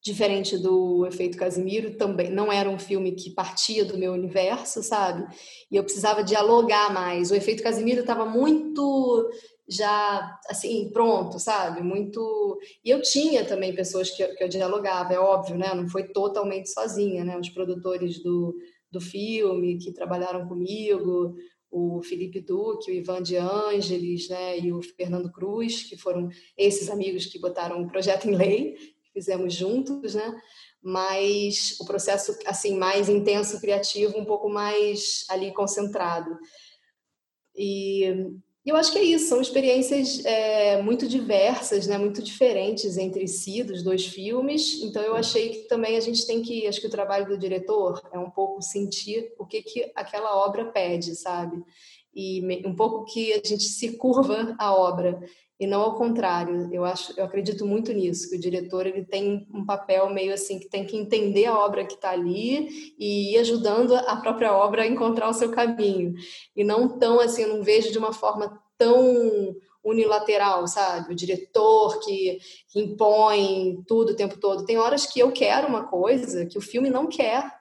diferente 0.01 0.55
do 0.55 1.05
Efeito 1.07 1.35
Casimiro, 1.35 1.97
também 1.97 2.29
não 2.29 2.53
era 2.53 2.69
um 2.69 2.77
filme 2.77 3.13
que 3.13 3.31
partia 3.31 3.83
do 3.83 3.97
meu 3.97 4.13
universo, 4.13 4.83
sabe? 4.83 5.25
E 5.69 5.75
eu 5.75 5.83
precisava 5.83 6.23
dialogar 6.23 6.93
mais. 6.93 7.31
O 7.31 7.35
Efeito 7.35 7.63
Casimiro 7.63 8.01
estava 8.01 8.23
muito 8.23 9.27
já 9.67 10.39
assim 10.47 10.89
pronto, 10.91 11.39
sabe? 11.39 11.81
Muito. 11.81 12.59
E 12.83 12.89
eu 12.89 13.01
tinha 13.01 13.43
também 13.45 13.73
pessoas 13.73 14.11
que, 14.11 14.25
que 14.35 14.43
eu 14.43 14.47
dialogava, 14.47 15.13
é 15.13 15.19
óbvio, 15.19 15.57
né? 15.57 15.73
Não 15.73 15.87
foi 15.87 16.03
totalmente 16.03 16.69
sozinha, 16.69 17.23
né? 17.23 17.37
Os 17.37 17.49
produtores 17.49 18.21
do, 18.21 18.55
do 18.91 19.01
filme 19.01 19.77
que 19.77 19.91
trabalharam 19.91 20.47
comigo, 20.47 21.35
o 21.71 22.01
Felipe 22.03 22.39
Duque, 22.39 22.91
o 22.91 22.93
Ivan 22.93 23.21
de 23.21 23.37
Ângeles, 23.37 24.29
né? 24.29 24.59
E 24.59 24.71
o 24.71 24.81
Fernando 24.81 25.31
Cruz, 25.31 25.83
que 25.83 25.97
foram 25.97 26.29
esses 26.57 26.89
amigos 26.89 27.25
que 27.25 27.39
botaram 27.39 27.81
o 27.81 27.87
projeto 27.87 28.29
em 28.29 28.35
lei, 28.35 28.75
fizemos 29.13 29.53
juntos, 29.53 30.13
né? 30.13 30.39
Mas 30.81 31.75
o 31.79 31.85
processo 31.85 32.37
assim 32.45 32.77
mais 32.77 33.09
intenso, 33.09 33.59
criativo, 33.59 34.19
um 34.19 34.25
pouco 34.25 34.47
mais 34.47 35.25
ali 35.29 35.51
concentrado. 35.51 36.37
E 37.57 38.29
e 38.65 38.69
eu 38.69 38.75
acho 38.75 38.91
que 38.91 38.97
é 38.97 39.03
isso, 39.03 39.29
são 39.29 39.39
experiências 39.39 40.25
é, 40.25 40.81
muito 40.81 41.07
diversas, 41.07 41.85
né, 41.85 41.99
muito 41.99 42.19
diferentes 42.23 42.97
entre 42.97 43.27
si 43.27 43.61
dos 43.61 43.83
dois 43.83 44.07
filmes. 44.07 44.81
Então 44.81 45.03
eu 45.03 45.15
achei 45.15 45.49
que 45.49 45.67
também 45.67 45.95
a 45.95 45.99
gente 45.99 46.25
tem 46.25 46.41
que, 46.41 46.65
acho 46.65 46.81
que 46.81 46.87
o 46.87 46.91
trabalho 46.91 47.27
do 47.27 47.37
diretor 47.37 48.01
é 48.11 48.17
um 48.17 48.31
pouco 48.31 48.63
sentir 48.63 49.31
o 49.37 49.45
que 49.45 49.61
que 49.61 49.91
aquela 49.93 50.35
obra 50.43 50.65
pede, 50.65 51.15
sabe? 51.15 51.63
E 52.15 52.41
um 52.65 52.75
pouco 52.75 53.05
que 53.05 53.33
a 53.33 53.41
gente 53.45 53.65
se 53.65 53.97
curva 53.97 54.55
a 54.57 54.73
obra 54.73 55.19
e 55.59 55.65
não 55.65 55.81
ao 55.81 55.95
contrário. 55.95 56.69
Eu 56.71 56.83
acho, 56.83 57.13
eu 57.17 57.25
acredito 57.25 57.65
muito 57.65 57.93
nisso, 57.93 58.29
que 58.29 58.35
o 58.35 58.39
diretor 58.39 58.85
ele 58.85 59.05
tem 59.05 59.47
um 59.53 59.65
papel 59.65 60.09
meio 60.09 60.33
assim 60.33 60.59
que 60.59 60.69
tem 60.69 60.85
que 60.85 60.97
entender 60.97 61.45
a 61.45 61.57
obra 61.57 61.85
que 61.85 61.93
está 61.93 62.11
ali 62.11 62.93
e 62.99 63.33
ir 63.33 63.37
ajudando 63.37 63.95
a 63.95 64.15
própria 64.17 64.53
obra 64.53 64.83
a 64.83 64.87
encontrar 64.87 65.29
o 65.29 65.33
seu 65.33 65.49
caminho. 65.51 66.13
E 66.55 66.63
não 66.63 66.99
tão 66.99 67.19
assim, 67.19 67.43
eu 67.43 67.55
não 67.55 67.63
vejo 67.63 67.91
de 67.91 67.97
uma 67.97 68.13
forma 68.13 68.61
tão 68.77 69.55
unilateral, 69.83 70.67
sabe? 70.67 71.13
O 71.13 71.15
diretor 71.15 71.99
que, 71.99 72.39
que 72.69 72.79
impõe 72.79 73.83
tudo 73.87 74.11
o 74.11 74.15
tempo 74.15 74.39
todo. 74.39 74.65
Tem 74.65 74.77
horas 74.77 75.05
que 75.05 75.19
eu 75.19 75.31
quero 75.31 75.67
uma 75.67 75.83
coisa 75.83 76.45
que 76.45 76.57
o 76.57 76.61
filme 76.61 76.89
não 76.89 77.07
quer. 77.07 77.53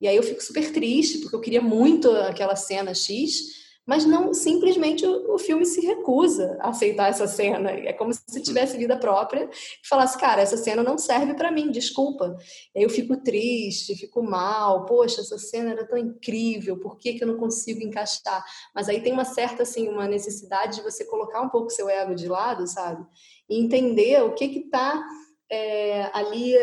E 0.00 0.06
aí 0.06 0.16
eu 0.16 0.22
fico 0.22 0.42
super 0.42 0.72
triste, 0.72 1.18
porque 1.18 1.36
eu 1.36 1.40
queria 1.40 1.62
muito 1.62 2.10
aquela 2.10 2.56
cena 2.56 2.94
X, 2.94 3.57
mas 3.88 4.04
não 4.04 4.34
simplesmente 4.34 5.06
o, 5.06 5.32
o, 5.32 5.38
filme 5.38 5.64
se 5.64 5.80
recusa 5.80 6.58
a 6.60 6.68
aceitar 6.68 7.08
essa 7.08 7.26
cena. 7.26 7.70
É 7.70 7.90
como 7.90 8.12
se 8.12 8.42
tivesse 8.42 8.76
vida 8.76 8.98
própria 8.98 9.48
e 9.48 9.88
falasse, 9.88 10.18
cara, 10.18 10.42
essa 10.42 10.58
cena 10.58 10.82
não 10.82 10.98
serve 10.98 11.32
para 11.32 11.50
mim, 11.50 11.70
desculpa. 11.70 12.36
Eu 12.74 12.90
fico 12.90 13.16
triste, 13.16 13.96
fico 13.96 14.22
mal, 14.22 14.84
poxa, 14.84 15.22
essa 15.22 15.38
cena 15.38 15.70
era 15.70 15.86
tão 15.86 15.96
incrível, 15.96 16.78
por 16.78 16.98
que, 16.98 17.14
que 17.14 17.24
eu 17.24 17.28
não 17.28 17.38
consigo 17.38 17.80
encaixar? 17.80 18.44
Mas 18.74 18.90
aí 18.90 19.00
tem 19.00 19.14
uma 19.14 19.24
certa, 19.24 19.62
assim, 19.62 19.88
uma 19.88 20.06
necessidade 20.06 20.76
de 20.76 20.82
você 20.82 21.06
colocar 21.06 21.40
um 21.40 21.48
pouco 21.48 21.70
seu 21.70 21.88
ego 21.88 22.14
de 22.14 22.28
lado, 22.28 22.66
sabe? 22.66 23.02
E 23.48 23.58
entender 23.58 24.22
o 24.22 24.34
que 24.34 24.48
que 24.48 24.58
está 24.58 25.02
é, 25.50 26.10
ali 26.12 26.54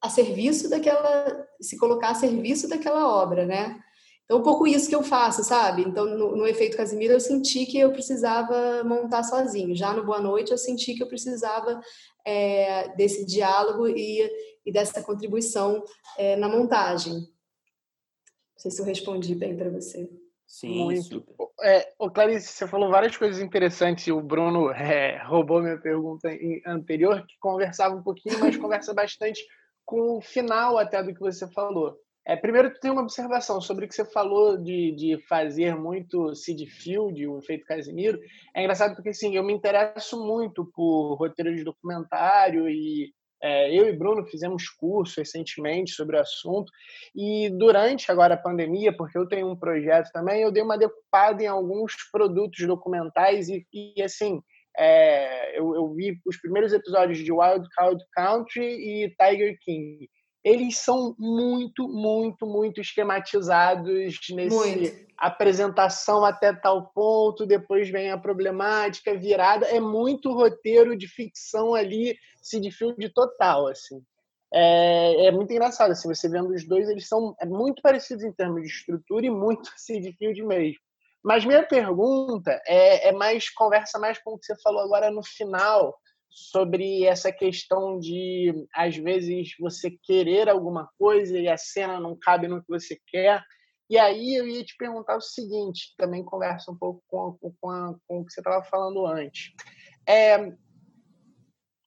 a 0.00 0.08
serviço 0.08 0.68
daquela, 0.68 1.46
se 1.60 1.78
colocar 1.78 2.08
a 2.08 2.14
serviço 2.16 2.68
daquela 2.68 3.08
obra, 3.22 3.46
né? 3.46 3.80
Então, 4.32 4.40
um 4.40 4.42
pouco 4.42 4.66
isso 4.66 4.88
que 4.88 4.94
eu 4.94 5.02
faço, 5.02 5.44
sabe? 5.44 5.82
Então, 5.82 6.06
no, 6.06 6.34
no, 6.34 6.46
efeito 6.46 6.74
Casimiro, 6.74 7.12
eu 7.12 7.20
senti 7.20 7.66
que 7.66 7.78
eu 7.78 7.92
precisava 7.92 8.82
montar 8.82 9.22
sozinho. 9.24 9.76
Já 9.76 9.92
no 9.92 10.06
Boa 10.06 10.22
Noite, 10.22 10.50
eu 10.50 10.56
senti 10.56 10.94
que 10.94 11.02
eu 11.02 11.06
precisava 11.06 11.78
é, 12.24 12.88
desse 12.96 13.26
diálogo 13.26 13.86
e, 13.86 14.26
e 14.64 14.72
dessa 14.72 15.02
contribuição 15.02 15.84
é, 16.16 16.34
na 16.36 16.48
montagem. 16.48 17.12
Não 17.12 17.28
sei 18.56 18.70
se 18.70 18.80
eu 18.80 18.86
respondi 18.86 19.34
bem 19.34 19.54
para 19.54 19.68
você. 19.68 20.08
Sim, 20.46 20.84
Muito. 20.84 21.02
super. 21.02 21.34
É, 21.62 21.92
ô 21.98 22.10
Clarice, 22.10 22.48
você 22.48 22.66
falou 22.66 22.90
várias 22.90 23.14
coisas 23.14 23.42
interessantes 23.42 24.06
e 24.06 24.12
o 24.12 24.22
Bruno 24.22 24.70
é, 24.70 25.22
roubou 25.26 25.60
minha 25.60 25.78
pergunta 25.78 26.30
anterior, 26.66 27.22
que 27.26 27.34
conversava 27.38 27.94
um 27.94 28.02
pouquinho, 28.02 28.40
mas 28.40 28.56
conversa 28.56 28.94
bastante 28.94 29.44
com 29.84 30.16
o 30.16 30.22
final 30.22 30.78
até 30.78 31.02
do 31.02 31.12
que 31.12 31.20
você 31.20 31.46
falou. 31.48 31.98
É, 32.24 32.36
primeiro, 32.36 32.72
tu 32.72 32.78
tem 32.78 32.90
uma 32.90 33.02
observação 33.02 33.60
sobre 33.60 33.84
o 33.84 33.88
que 33.88 33.94
você 33.94 34.04
falou 34.04 34.56
de, 34.56 34.92
de 34.92 35.18
fazer 35.28 35.74
muito 35.74 36.34
seed 36.36 36.68
field, 36.68 37.26
o 37.26 37.38
efeito 37.38 37.66
Casimiro. 37.66 38.20
É 38.54 38.60
engraçado 38.60 38.94
porque, 38.94 39.08
assim, 39.08 39.34
eu 39.34 39.42
me 39.42 39.52
interesso 39.52 40.24
muito 40.24 40.64
por 40.64 41.14
roteiro 41.14 41.54
de 41.54 41.64
documentário 41.64 42.68
e 42.68 43.12
é, 43.42 43.76
eu 43.76 43.88
e 43.88 43.92
Bruno 43.92 44.24
fizemos 44.24 44.68
curso 44.68 45.18
recentemente 45.18 45.90
sobre 45.90 46.16
o 46.16 46.20
assunto 46.20 46.70
e 47.12 47.50
durante 47.50 48.10
agora 48.10 48.34
a 48.34 48.40
pandemia, 48.40 48.96
porque 48.96 49.18
eu 49.18 49.26
tenho 49.26 49.50
um 49.50 49.56
projeto 49.56 50.12
também, 50.12 50.42
eu 50.42 50.52
dei 50.52 50.62
uma 50.62 50.78
decupada 50.78 51.42
em 51.42 51.48
alguns 51.48 51.96
produtos 52.12 52.64
documentais 52.64 53.48
e, 53.48 53.66
e 53.72 54.00
assim, 54.00 54.40
é, 54.78 55.58
eu, 55.58 55.74
eu, 55.74 55.92
vi 55.92 56.20
os 56.24 56.36
primeiros 56.36 56.72
episódios 56.72 57.18
de 57.18 57.32
Wild 57.32 57.68
Card 57.74 58.02
Country 58.14 58.64
e 58.64 59.14
Tiger 59.16 59.58
King 59.60 60.08
eles 60.44 60.78
são 60.78 61.14
muito, 61.18 61.88
muito, 61.88 62.46
muito 62.46 62.80
esquematizados 62.80 64.18
nesse 64.30 64.56
muito. 64.56 65.06
apresentação 65.16 66.24
até 66.24 66.52
tal 66.52 66.88
ponto, 66.88 67.46
depois 67.46 67.88
vem 67.88 68.10
a 68.10 68.18
problemática, 68.18 69.16
virada. 69.16 69.66
É 69.66 69.78
muito 69.78 70.32
roteiro 70.32 70.96
de 70.96 71.06
ficção 71.06 71.74
ali, 71.74 72.16
se 72.40 72.58
de 72.58 72.72
filme 72.72 73.08
total, 73.08 73.68
assim. 73.68 74.02
É, 74.52 75.26
é, 75.26 75.30
muito 75.30 75.50
engraçado, 75.50 75.92
assim, 75.92 76.08
você 76.08 76.28
vendo 76.28 76.50
os 76.50 76.66
dois, 76.66 76.88
eles 76.88 77.08
são 77.08 77.34
é 77.40 77.46
muito 77.46 77.80
parecidos 77.80 78.22
em 78.22 78.32
termos 78.32 78.62
de 78.62 78.68
estrutura 78.68 79.24
e 79.24 79.30
muito 79.30 79.70
assim, 79.74 80.00
de 80.00 80.12
field 80.12 80.42
mesmo. 80.42 80.80
Mas 81.22 81.44
minha 81.44 81.62
pergunta 81.62 82.60
é, 82.66 83.08
é 83.08 83.12
mais, 83.12 83.48
conversa 83.48 83.98
mais 83.98 84.18
com 84.18 84.32
o 84.32 84.38
que 84.38 84.44
você 84.44 84.60
falou 84.60 84.82
agora 84.82 85.08
no 85.08 85.22
final, 85.22 85.96
sobre 86.32 87.04
essa 87.04 87.30
questão 87.30 87.98
de, 87.98 88.66
às 88.74 88.96
vezes, 88.96 89.54
você 89.60 89.90
querer 89.90 90.48
alguma 90.48 90.88
coisa 90.98 91.38
e 91.38 91.48
a 91.48 91.56
cena 91.56 92.00
não 92.00 92.16
cabe 92.16 92.48
no 92.48 92.62
que 92.62 92.68
você 92.68 92.98
quer. 93.06 93.44
E 93.88 93.98
aí 93.98 94.34
eu 94.34 94.48
ia 94.48 94.64
te 94.64 94.74
perguntar 94.76 95.16
o 95.16 95.20
seguinte, 95.20 95.94
também 95.98 96.24
conversa 96.24 96.70
um 96.70 96.76
pouco 96.76 97.02
com, 97.06 97.36
com, 97.60 97.70
a, 97.70 97.94
com 98.08 98.20
o 98.20 98.24
que 98.24 98.32
você 98.32 98.40
estava 98.40 98.64
falando 98.64 99.06
antes. 99.06 99.52
É, 100.08 100.52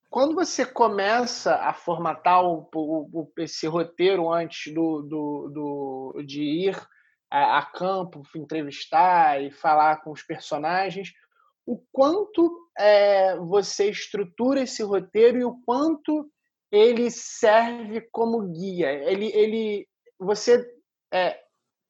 quando 0.09 0.35
você 0.35 0.65
começa 0.65 1.55
a 1.55 1.73
formatar 1.73 2.45
o, 2.45 2.69
o, 2.73 3.31
esse 3.39 3.65
roteiro 3.67 4.31
antes 4.31 4.73
do, 4.73 5.01
do, 5.01 5.49
do 6.13 6.23
de 6.23 6.41
ir 6.41 6.87
a, 7.29 7.57
a 7.57 7.65
campo, 7.65 8.21
entrevistar 8.35 9.41
e 9.41 9.51
falar 9.51 9.97
com 10.03 10.11
os 10.11 10.21
personagens, 10.21 11.11
o 11.65 11.81
quanto 11.91 12.69
é, 12.77 13.35
você 13.37 13.89
estrutura 13.89 14.61
esse 14.61 14.83
roteiro 14.83 15.37
e 15.37 15.45
o 15.45 15.57
quanto 15.65 16.29
ele 16.71 17.09
serve 17.09 18.01
como 18.11 18.51
guia. 18.51 18.91
Ele, 18.91 19.31
ele, 19.33 19.87
você 20.19 20.63
é, 21.11 21.39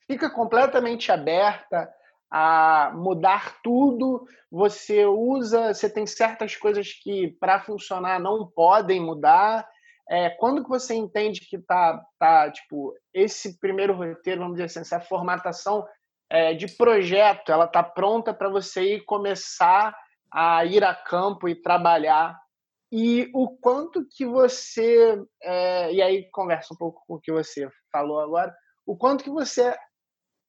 fica 0.07 0.30
completamente 0.30 1.11
aberta 1.11 1.91
a 2.32 2.91
mudar 2.95 3.61
tudo. 3.61 4.26
Você 4.51 5.05
usa, 5.05 5.73
você 5.73 5.89
tem 5.89 6.05
certas 6.05 6.55
coisas 6.55 6.91
que 6.93 7.36
para 7.39 7.61
funcionar 7.61 8.19
não 8.19 8.47
podem 8.47 8.99
mudar. 8.99 9.67
É, 10.09 10.30
quando 10.30 10.63
que 10.63 10.69
você 10.69 10.93
entende 10.93 11.41
que 11.41 11.57
tá, 11.57 11.99
tá 12.19 12.51
tipo 12.51 12.93
esse 13.13 13.59
primeiro 13.59 13.93
roteiro, 13.93 14.41
vamos 14.41 14.55
dizer 14.55 14.65
assim, 14.65 14.82
essa 14.82 14.99
formatação 14.99 15.86
é, 16.30 16.53
de 16.53 16.67
projeto, 16.67 17.51
ela 17.51 17.67
tá 17.67 17.84
pronta 17.84 18.34
para 18.34 18.49
você 18.49 18.95
ir 18.95 19.05
começar 19.05 19.95
a 20.32 20.65
ir 20.65 20.84
a 20.84 20.93
campo 20.93 21.47
e 21.47 21.55
trabalhar. 21.55 22.38
E 22.91 23.30
o 23.34 23.49
quanto 23.49 24.05
que 24.05 24.26
você 24.26 25.21
é, 25.41 25.93
e 25.93 26.01
aí 26.01 26.30
conversa 26.32 26.73
um 26.73 26.78
pouco 26.78 27.03
com 27.07 27.15
o 27.15 27.19
que 27.19 27.32
você 27.32 27.67
falou 27.91 28.19
agora 28.19 28.53
o 28.86 28.95
quanto 28.95 29.23
que 29.23 29.30
você 29.30 29.76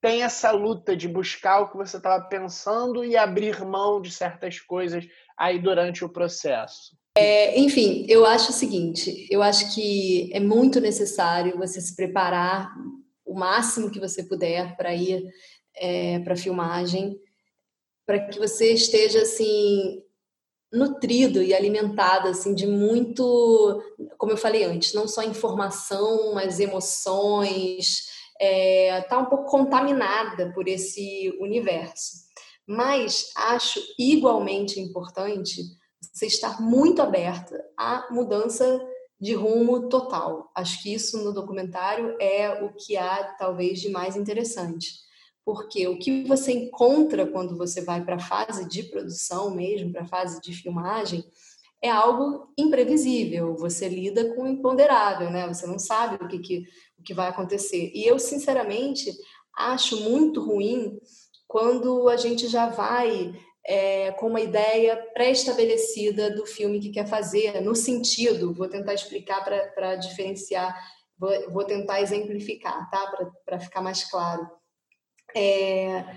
tem 0.03 0.22
essa 0.22 0.51
luta 0.51 0.95
de 0.95 1.09
buscar 1.09 1.61
o 1.61 1.70
que 1.70 1.77
você 1.77 1.97
estava 1.97 2.22
pensando 2.29 3.05
e 3.05 3.16
abrir 3.16 3.64
mão 3.64 4.01
de 4.01 4.11
certas 4.11 4.61
coisas 4.61 5.07
aí 5.37 5.59
durante 5.59 6.05
o 6.05 6.09
processo? 6.09 6.95
É, 7.16 7.59
enfim 7.59 8.05
eu 8.09 8.27
acho 8.27 8.51
o 8.51 8.55
seguinte 8.55 9.27
eu 9.31 9.43
acho 9.43 9.74
que 9.74 10.31
é 10.35 10.41
muito 10.41 10.81
necessário 10.81 11.57
você 11.57 11.81
se 11.81 11.97
preparar 11.97 12.70
o 13.24 13.35
máximo 13.35 13.91
que 13.91 13.99
você 13.99 14.22
puder 14.22 14.77
para 14.77 14.95
ir 14.95 15.24
é, 15.77 16.18
para 16.20 16.37
filmagem 16.37 17.20
para 18.07 18.20
que 18.20 18.39
você 18.39 18.72
esteja 18.72 19.22
assim 19.22 20.01
nutrido 20.72 21.43
e 21.43 21.53
alimentado 21.53 22.29
assim 22.29 22.55
de 22.55 22.66
muito, 22.66 23.83
como 24.16 24.33
eu 24.33 24.37
falei 24.37 24.64
antes, 24.64 24.95
não 24.95 25.09
só 25.09 25.22
informação, 25.22 26.35
mas 26.35 26.61
emoções, 26.61 28.07
é, 28.41 29.01
tá 29.03 29.18
um 29.18 29.27
pouco 29.27 29.51
contaminada 29.51 30.53
por 30.53 30.68
esse 30.68 31.37
universo. 31.41 32.27
Mas 32.66 33.31
acho 33.37 33.81
igualmente 33.99 34.81
importante 34.81 35.62
você 36.12 36.27
estar 36.27 36.61
muito 36.61 37.03
aberta 37.03 37.64
à 37.77 38.07
mudança 38.11 38.81
de 39.20 39.35
rumo 39.35 39.89
total. 39.89 40.51
Acho 40.55 40.83
que 40.83 40.93
isso 40.93 41.22
no 41.22 41.33
documentário 41.33 42.16
é 42.20 42.62
o 42.62 42.72
que 42.74 42.97
há 42.97 43.35
talvez 43.39 43.81
de 43.81 43.89
mais 43.89 44.16
interessante 44.16 45.06
porque 45.47 45.87
o 45.87 45.97
que 45.97 46.25
você 46.25 46.51
encontra 46.51 47.25
quando 47.25 47.57
você 47.57 47.81
vai 47.81 48.05
para 48.05 48.17
a 48.17 48.19
fase 48.19 48.69
de 48.69 48.83
produção 48.83 49.49
mesmo, 49.55 49.93
para 49.93 50.03
a 50.03 50.09
fase 50.09 50.41
de 50.41 50.53
filmagem, 50.53 51.25
é 51.81 51.89
algo 51.89 52.53
imprevisível. 52.59 53.55
Você 53.55 53.89
lida 53.89 54.35
com 54.35 54.43
o 54.43 54.49
imponderável, 54.49 55.31
né? 55.31 55.47
Você 55.47 55.65
não 55.65 55.79
sabe 55.79 56.17
o 56.17 56.27
que, 56.27 56.41
que, 56.41 56.65
o 56.99 57.03
que 57.05 57.15
vai 57.15 57.29
acontecer. 57.29 57.93
E 57.95 58.05
eu, 58.05 58.19
sinceramente, 58.19 59.13
acho 59.57 60.01
muito 60.01 60.45
ruim 60.45 60.99
quando 61.47 62.09
a 62.09 62.17
gente 62.17 62.49
já 62.49 62.69
vai 62.69 63.33
é, 63.65 64.11
com 64.13 64.27
uma 64.27 64.41
ideia 64.41 64.97
pré-estabelecida 65.15 66.29
do 66.35 66.45
filme 66.45 66.81
que 66.81 66.91
quer 66.91 67.07
fazer, 67.07 67.61
no 67.61 67.77
sentido, 67.77 68.53
vou 68.53 68.69
tentar 68.69 68.95
explicar 68.95 69.45
para 69.45 69.95
diferenciar, 69.95 70.77
vou, 71.17 71.31
vou 71.53 71.65
tentar 71.65 72.01
exemplificar, 72.01 72.91
tá? 72.91 73.29
Para 73.45 73.61
ficar 73.61 73.81
mais 73.81 74.03
claro 74.11 74.45
é... 75.37 76.16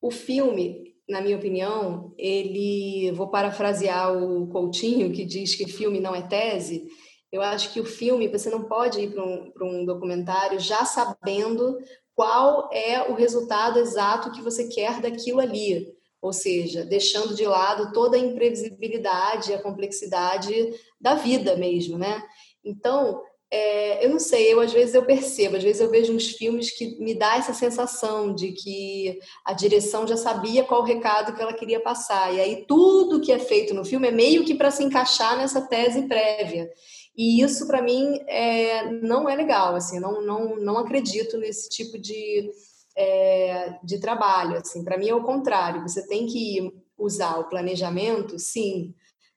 O 0.00 0.10
filme, 0.10 0.94
na 1.08 1.20
minha 1.20 1.36
opinião, 1.36 2.14
ele, 2.18 3.10
vou 3.12 3.28
parafrasear 3.28 4.16
o 4.16 4.46
Coutinho, 4.48 5.12
que 5.12 5.24
diz 5.24 5.54
que 5.54 5.66
filme 5.66 5.98
não 5.98 6.14
é 6.14 6.22
tese. 6.22 6.86
Eu 7.32 7.42
acho 7.42 7.72
que 7.72 7.80
o 7.80 7.84
filme, 7.84 8.28
você 8.28 8.50
não 8.50 8.64
pode 8.64 9.00
ir 9.00 9.12
para 9.12 9.24
um, 9.24 9.52
um 9.62 9.84
documentário 9.84 10.60
já 10.60 10.84
sabendo 10.84 11.78
qual 12.14 12.70
é 12.72 13.10
o 13.10 13.14
resultado 13.14 13.78
exato 13.78 14.32
que 14.32 14.42
você 14.42 14.68
quer 14.68 15.00
daquilo 15.00 15.40
ali. 15.40 15.94
Ou 16.20 16.32
seja, 16.32 16.84
deixando 16.84 17.34
de 17.34 17.46
lado 17.46 17.92
toda 17.92 18.16
a 18.16 18.20
imprevisibilidade, 18.20 19.52
a 19.52 19.62
complexidade 19.62 20.72
da 21.00 21.14
vida 21.14 21.56
mesmo, 21.56 21.98
né? 21.98 22.22
Então, 22.64 23.22
é, 23.56 24.04
eu 24.04 24.10
não 24.10 24.18
sei, 24.18 24.52
eu 24.52 24.60
às 24.60 24.70
vezes 24.70 24.94
eu 24.94 25.06
percebo, 25.06 25.56
às 25.56 25.62
vezes 25.62 25.80
eu 25.80 25.90
vejo 25.90 26.12
uns 26.12 26.28
filmes 26.28 26.70
que 26.70 26.98
me 27.02 27.14
dá 27.14 27.36
essa 27.36 27.54
sensação 27.54 28.34
de 28.34 28.52
que 28.52 29.18
a 29.44 29.54
direção 29.54 30.06
já 30.06 30.16
sabia 30.16 30.62
qual 30.62 30.82
o 30.82 30.84
recado 30.84 31.34
que 31.34 31.40
ela 31.40 31.54
queria 31.54 31.80
passar. 31.80 32.34
E 32.34 32.40
aí 32.40 32.66
tudo 32.66 33.20
que 33.20 33.32
é 33.32 33.38
feito 33.38 33.72
no 33.72 33.84
filme 33.84 34.08
é 34.08 34.10
meio 34.10 34.44
que 34.44 34.54
para 34.54 34.70
se 34.70 34.84
encaixar 34.84 35.38
nessa 35.38 35.62
tese 35.62 36.02
prévia. 36.02 36.68
E 37.16 37.40
isso 37.40 37.66
para 37.66 37.80
mim 37.80 38.20
é, 38.26 38.90
não 38.92 39.26
é 39.26 39.34
legal, 39.34 39.74
assim, 39.74 39.98
não, 39.98 40.20
não, 40.20 40.56
não 40.56 40.76
acredito 40.76 41.38
nesse 41.38 41.70
tipo 41.70 41.98
de, 41.98 42.50
é, 42.94 43.78
de 43.82 43.98
trabalho. 43.98 44.58
Assim, 44.58 44.84
para 44.84 44.98
mim 44.98 45.08
é 45.08 45.14
o 45.14 45.24
contrário. 45.24 45.80
Você 45.82 46.06
tem 46.06 46.26
que 46.26 46.70
usar 46.98 47.38
o 47.38 47.48
planejamento, 47.48 48.38
sim, 48.38 48.94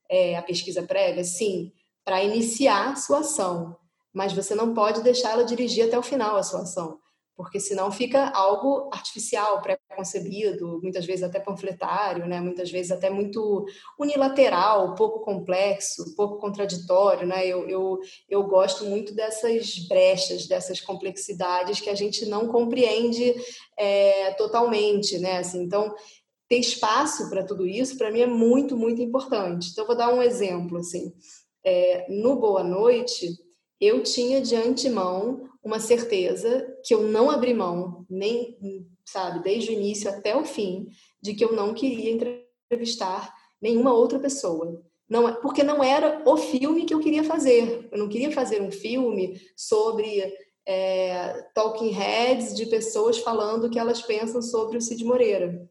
é, 0.10 0.36
a 0.36 0.42
pesquisa 0.42 0.84
prévia, 0.84 1.24
sim, 1.24 1.72
para 2.04 2.22
iniciar 2.22 2.92
a 2.92 2.96
sua 2.98 3.20
ação 3.20 3.79
mas 4.14 4.34
você 4.34 4.56
não 4.56 4.74
pode 4.74 5.02
deixá-la 5.02 5.44
dirigir 5.44 5.86
até 5.86 5.98
o 5.98 6.04
final 6.04 6.36
a 6.36 6.44
sua 6.44 6.62
ação, 6.62 7.00
porque 7.40 7.58
senão 7.58 7.90
fica 7.90 8.32
algo 8.32 8.90
artificial, 8.92 9.62
pré-concebido, 9.62 10.82
muitas 10.84 11.06
vezes 11.06 11.24
até 11.24 11.40
panfletário, 11.40 12.28
né? 12.28 12.42
muitas 12.42 12.70
vezes 12.70 12.92
até 12.92 13.10
muito 13.10 13.66
unilateral, 13.98 14.94
pouco 14.94 15.22
complexo, 15.22 16.14
pouco 16.18 16.38
contraditório. 16.38 17.26
Né? 17.26 17.48
Eu, 17.48 17.66
eu, 17.70 18.00
eu 18.28 18.44
gosto 18.44 18.84
muito 18.84 19.16
dessas 19.16 19.80
brechas, 19.88 20.48
dessas 20.48 20.82
complexidades 20.82 21.80
que 21.80 21.90
a 21.90 21.96
gente 21.96 22.26
não 22.26 22.50
compreende 22.50 23.34
é, 23.78 24.34
totalmente. 24.34 25.18
Né? 25.18 25.38
Assim, 25.38 25.64
então, 25.64 25.96
ter 26.50 26.58
espaço 26.58 27.30
para 27.30 27.46
tudo 27.46 27.66
isso, 27.66 27.98
para 27.98 28.12
mim, 28.12 28.20
é 28.20 28.28
muito, 28.28 28.76
muito 28.76 29.02
importante. 29.02 29.70
Então, 29.72 29.88
vou 29.88 29.96
dar 29.96 30.14
um 30.14 30.22
exemplo. 30.22 30.78
Assim, 30.80 31.14
é, 31.64 32.06
no 32.10 32.36
Boa 32.36 32.66
Noite, 32.66 33.30
eu 33.80 34.04
tinha 34.04 34.42
de 34.42 34.56
antemão 34.56 35.50
uma 35.64 35.80
certeza 35.80 36.78
que 36.84 36.94
eu 36.94 37.04
não 37.04 37.30
abri 37.30 37.54
mão, 37.54 38.06
nem 38.10 38.58
sabe, 39.06 39.44
desde 39.44 39.72
o 39.72 39.74
início 39.74 40.10
até 40.10 40.36
o 40.36 40.46
fim, 40.46 40.88
de 41.22 41.34
que 41.34 41.44
eu 41.44 41.54
não 41.54 41.74
queria 41.74 42.12
entrevistar 42.12 43.34
nenhuma 43.62 43.94
outra 43.94 44.20
pessoa. 44.20 44.84
Não, 45.10 45.28
é, 45.28 45.34
porque 45.34 45.64
não 45.64 45.84
era 45.84 46.22
o 46.26 46.38
filme 46.38 46.86
que 46.86 46.94
eu 46.94 47.00
queria 47.00 47.24
fazer. 47.24 47.90
Eu 47.92 47.98
não 47.98 48.08
queria 48.08 48.32
fazer 48.32 48.62
um 48.62 48.72
filme 48.72 49.42
sobre 49.56 50.32
é, 50.68 51.48
talking 51.54 51.90
heads 51.90 52.56
de 52.56 52.68
pessoas 52.68 53.18
falando 53.18 53.66
o 53.66 53.70
que 53.70 53.80
elas 53.80 54.04
pensam 54.04 54.42
sobre 54.42 54.78
o 54.78 54.82
Cid 54.82 55.04
Moreira. 55.04 55.68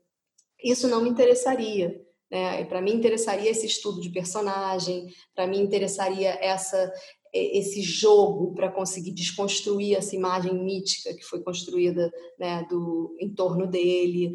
Isso 0.62 0.88
não 0.88 1.00
me 1.00 1.08
interessaria. 1.08 2.04
Né? 2.30 2.64
Para 2.64 2.82
mim 2.82 2.94
interessaria 2.94 3.50
esse 3.50 3.64
estudo 3.64 4.00
de 4.00 4.10
personagem, 4.10 5.06
para 5.34 5.46
mim 5.46 5.60
interessaria 5.60 6.36
essa 6.42 6.92
esse 7.38 7.82
jogo 7.82 8.54
para 8.54 8.70
conseguir 8.70 9.12
desconstruir 9.12 9.96
essa 9.96 10.14
imagem 10.14 10.54
mítica 10.54 11.14
que 11.14 11.24
foi 11.24 11.42
construída 11.42 12.10
né, 12.38 12.66
do 12.68 13.16
em 13.20 13.32
torno 13.34 13.66
dele. 13.66 14.34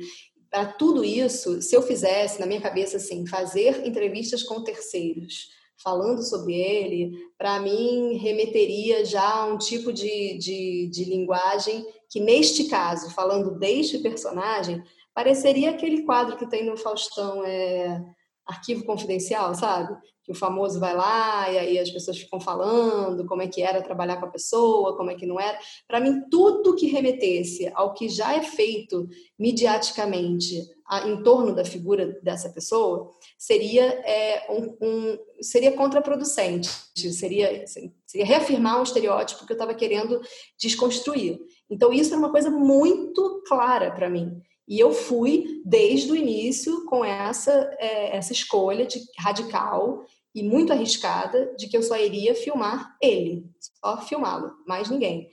Para 0.49 0.65
tudo 0.65 1.03
isso, 1.03 1.61
se 1.61 1.75
eu 1.75 1.81
fizesse 1.81 2.39
na 2.39 2.45
minha 2.45 2.61
cabeça 2.61 2.97
assim, 2.97 3.25
fazer 3.25 3.85
entrevistas 3.87 4.43
com 4.43 4.63
terceiros, 4.63 5.49
falando 5.83 6.23
sobre 6.23 6.53
ele, 6.53 7.11
para 7.37 7.59
mim 7.59 8.17
remeteria 8.17 9.03
já 9.03 9.27
a 9.27 9.45
um 9.45 9.57
tipo 9.57 9.91
de, 9.91 10.37
de, 10.37 10.89
de 10.91 11.05
linguagem 11.05 11.85
que, 12.09 12.19
neste 12.19 12.65
caso, 12.65 13.09
falando 13.11 13.57
deste 13.57 13.97
personagem, 13.97 14.83
pareceria 15.13 15.71
aquele 15.71 16.03
quadro 16.03 16.37
que 16.37 16.49
tem 16.49 16.65
no 16.65 16.77
Faustão, 16.77 17.43
é 17.43 18.01
arquivo 18.45 18.85
confidencial, 18.85 19.55
sabe? 19.55 19.95
Que 20.23 20.31
o 20.31 20.35
famoso 20.35 20.79
vai 20.79 20.95
lá 20.95 21.51
e 21.51 21.57
aí 21.57 21.79
as 21.79 21.89
pessoas 21.89 22.17
ficam 22.17 22.39
falando 22.39 23.25
como 23.25 23.41
é 23.41 23.47
que 23.47 23.61
era 23.61 23.81
trabalhar 23.81 24.17
com 24.17 24.25
a 24.25 24.31
pessoa, 24.31 24.95
como 24.95 25.11
é 25.11 25.15
que 25.15 25.25
não 25.25 25.39
era. 25.39 25.57
Para 25.87 25.99
mim, 25.99 26.21
tudo 26.29 26.75
que 26.75 26.87
remetesse 26.87 27.69
ao 27.73 27.93
que 27.93 28.07
já 28.07 28.33
é 28.33 28.41
feito 28.41 29.07
mediaticamente 29.37 30.61
a, 30.87 31.07
em 31.07 31.21
torno 31.23 31.53
da 31.53 31.65
figura 31.65 32.19
dessa 32.21 32.49
pessoa 32.49 33.11
seria 33.37 33.83
é, 33.83 34.45
um, 34.51 34.77
um, 34.81 35.17
seria 35.41 35.71
contraproducente, 35.71 36.69
seria, 36.95 37.65
seria 37.67 38.25
reafirmar 38.25 38.79
um 38.79 38.83
estereótipo 38.83 39.45
que 39.45 39.51
eu 39.51 39.55
estava 39.55 39.73
querendo 39.73 40.21
desconstruir. 40.57 41.39
Então, 41.69 41.91
isso 41.91 42.13
é 42.13 42.17
uma 42.17 42.31
coisa 42.31 42.49
muito 42.49 43.43
clara 43.47 43.91
para 43.91 44.09
mim. 44.09 44.41
E 44.67 44.79
eu 44.79 44.91
fui 44.91 45.61
desde 45.65 46.11
o 46.11 46.15
início 46.15 46.85
com 46.85 47.03
essa, 47.03 47.51
é, 47.79 48.15
essa 48.15 48.31
escolha 48.31 48.85
de 48.85 49.01
radical 49.17 50.05
e 50.33 50.41
muito 50.41 50.71
arriscada 50.73 51.53
de 51.57 51.67
que 51.67 51.77
eu 51.77 51.83
só 51.83 51.97
iria 51.97 52.33
filmar 52.33 52.95
ele, 53.01 53.45
só 53.59 54.01
filmá-lo, 54.01 54.53
mais 54.65 54.89
ninguém. 54.89 55.29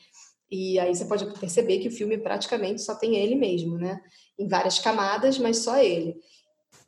E 0.51 0.79
aí 0.81 0.95
você 0.95 1.05
pode 1.05 1.25
perceber 1.39 1.79
que 1.79 1.89
o 1.89 1.93
filme 1.93 2.19
praticamente 2.19 2.83
só 2.83 2.95
tem 2.95 3.17
ele 3.17 3.37
mesmo, 3.37 3.79
né? 3.79 4.03
Em 4.39 4.49
várias 4.49 4.79
camadas, 4.81 5.39
mas 5.39 5.59
só 5.59 5.79
ele. 5.79 6.17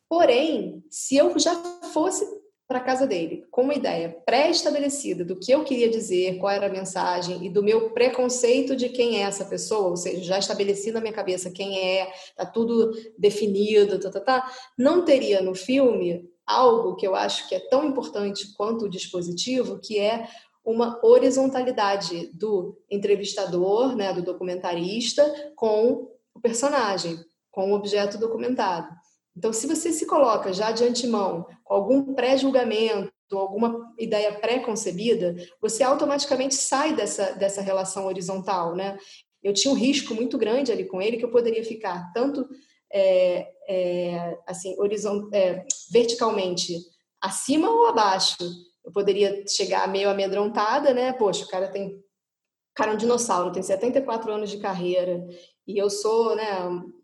Porém, 0.09 0.85
se 0.91 1.17
eu 1.17 1.39
já 1.39 1.55
fosse 1.93 2.27
para 2.73 2.81
casa 2.81 3.07
dele 3.07 3.45
com 3.51 3.65
uma 3.65 3.75
ideia 3.75 4.17
pré-estabelecida 4.25 5.27
do 5.27 5.39
que 5.39 5.53
eu 5.53 5.63
queria 5.63 5.91
dizer, 5.91 6.39
qual 6.39 6.51
era 6.51 6.69
a 6.69 6.73
mensagem 6.73 7.45
e 7.45 7.51
do 7.51 7.63
meu 7.63 7.91
preconceito 7.91 8.75
de 8.75 8.89
quem 8.89 9.19
é 9.19 9.25
essa 9.25 9.45
pessoa, 9.45 9.91
ou 9.91 9.97
seja, 9.97 10.23
já 10.23 10.39
estabeleci 10.39 10.91
na 10.91 10.99
minha 10.99 11.13
cabeça 11.13 11.51
quem 11.51 11.79
é, 11.79 12.11
tá 12.35 12.47
tudo 12.47 12.91
definido, 13.19 14.01
tá, 14.01 14.11
tá, 14.11 14.21
tá, 14.21 14.53
não 14.79 15.05
teria 15.05 15.43
no 15.43 15.55
filme 15.55 16.27
algo 16.47 16.97
que 16.97 17.07
eu 17.07 17.15
acho 17.15 17.47
que 17.47 17.55
é 17.55 17.61
tão 17.61 17.85
importante 17.85 18.55
quanto 18.57 18.87
o 18.87 18.91
dispositivo, 18.91 19.79
que 19.79 19.99
é 19.99 20.27
uma 20.65 20.99
horizontalidade 21.05 22.31
do 22.33 22.81
entrevistador, 22.91 23.95
né, 23.95 24.15
do 24.15 24.23
documentarista, 24.23 25.53
com 25.55 26.09
o 26.35 26.41
personagem, 26.41 27.19
com 27.51 27.71
o 27.71 27.75
objeto 27.75 28.17
documentado. 28.17 28.89
Então, 29.37 29.53
se 29.53 29.67
você 29.67 29.93
se 29.93 30.07
coloca 30.07 30.53
já 30.53 30.71
de 30.71 30.85
antemão 30.85 31.47
com 31.65 31.75
algum 31.75 32.15
pré-julgamento, 32.15 33.13
alguma 33.33 33.93
ideia 33.99 34.33
pré-concebida, 34.35 35.35
você 35.61 35.83
automaticamente 35.83 36.55
sai 36.55 36.95
dessa, 36.95 37.33
dessa 37.33 37.63
relação 37.63 38.07
horizontal, 38.07 38.75
né? 38.75 38.99
Eu 39.43 39.53
tinha 39.53 39.73
um 39.73 39.77
risco 39.77 40.15
muito 40.15 40.39
grande 40.39 40.71
ali 40.71 40.85
com 40.85 41.01
ele 41.01 41.17
que 41.17 41.25
eu 41.25 41.31
poderia 41.31 41.65
ficar 41.65 42.13
tanto 42.13 42.47
é, 42.93 43.49
é, 43.69 44.39
assim 44.47 44.77
é, 45.33 45.65
verticalmente 45.91 46.77
acima 47.21 47.71
ou 47.71 47.87
abaixo. 47.87 48.37
Eu 48.85 48.93
poderia 48.93 49.45
chegar 49.49 49.89
meio 49.89 50.11
amedrontada, 50.11 50.93
né? 50.93 51.13
Poxa, 51.13 51.45
o 51.45 51.49
cara 51.49 51.69
tem 51.69 51.89
o 51.89 52.75
cara 52.75 52.93
é 52.93 52.95
um 52.95 52.97
dinossauro, 52.97 53.53
tem 53.53 53.63
74 53.63 54.33
anos 54.33 54.51
de 54.51 54.57
carreira 54.57 55.23
e 55.67 55.79
eu 55.79 55.89
sou, 55.89 56.35
né, 56.35 56.49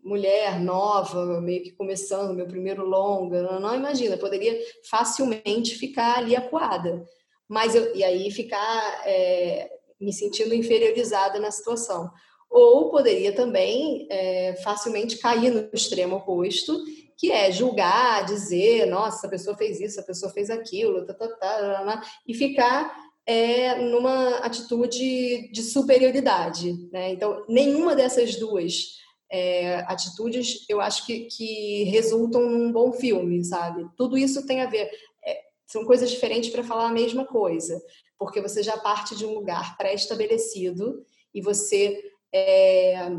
mulher 0.03 0.59
nova, 0.59 1.39
meio 1.39 1.63
que 1.63 1.71
começando 1.71 2.35
meu 2.35 2.47
primeiro 2.47 2.85
longa, 2.85 3.41
não, 3.41 3.59
não 3.59 3.75
imagina, 3.75 4.17
poderia 4.17 4.59
facilmente 4.89 5.75
ficar 5.75 6.17
ali 6.17 6.35
acuada, 6.35 7.05
mas 7.47 7.73
eu, 7.73 7.95
e 7.95 8.03
aí 8.03 8.29
ficar 8.31 9.01
é, 9.05 9.71
me 9.99 10.11
sentindo 10.11 10.53
inferiorizada 10.53 11.39
na 11.39 11.51
situação. 11.51 12.09
Ou 12.49 12.89
poderia 12.89 13.31
também 13.31 14.07
é, 14.09 14.55
facilmente 14.63 15.17
cair 15.17 15.51
no 15.51 15.69
extremo 15.71 16.17
oposto, 16.17 16.83
que 17.15 17.31
é 17.31 17.51
julgar, 17.51 18.25
dizer, 18.25 18.85
nossa, 18.87 19.17
essa 19.17 19.29
pessoa 19.29 19.57
fez 19.57 19.79
isso, 19.79 19.99
essa 19.99 20.03
pessoa 20.03 20.31
fez 20.31 20.49
aquilo, 20.49 21.05
tá, 21.05 21.13
tá, 21.13 21.27
tá, 21.27 21.37
tá 21.37 22.01
e 22.27 22.33
ficar 22.33 23.08
é 23.29 23.75
numa 23.75 24.37
atitude 24.37 25.51
de 25.51 25.61
superioridade. 25.61 26.73
Né? 26.91 27.11
Então, 27.11 27.45
nenhuma 27.47 27.95
dessas 27.95 28.37
duas 28.37 28.97
é, 29.31 29.81
atitudes 29.81 30.65
eu 30.67 30.81
acho 30.81 31.05
que, 31.05 31.25
que 31.25 31.83
resultam 31.83 32.49
num 32.49 32.71
bom 32.71 32.91
filme, 32.91 33.45
sabe? 33.45 33.87
Tudo 33.95 34.17
isso 34.17 34.47
tem 34.47 34.61
a 34.61 34.65
ver. 34.65 34.89
É, 35.23 35.41
são 35.67 35.85
coisas 35.85 36.09
diferentes 36.09 36.49
para 36.49 36.63
falar 36.63 36.87
a 36.87 36.91
mesma 36.91 37.23
coisa, 37.23 37.79
porque 38.17 38.41
você 38.41 38.63
já 38.63 38.75
parte 38.79 39.15
de 39.15 39.27
um 39.27 39.35
lugar 39.35 39.77
pré-estabelecido 39.77 41.05
e 41.31 41.39
você, 41.39 42.01
é, 42.33 43.11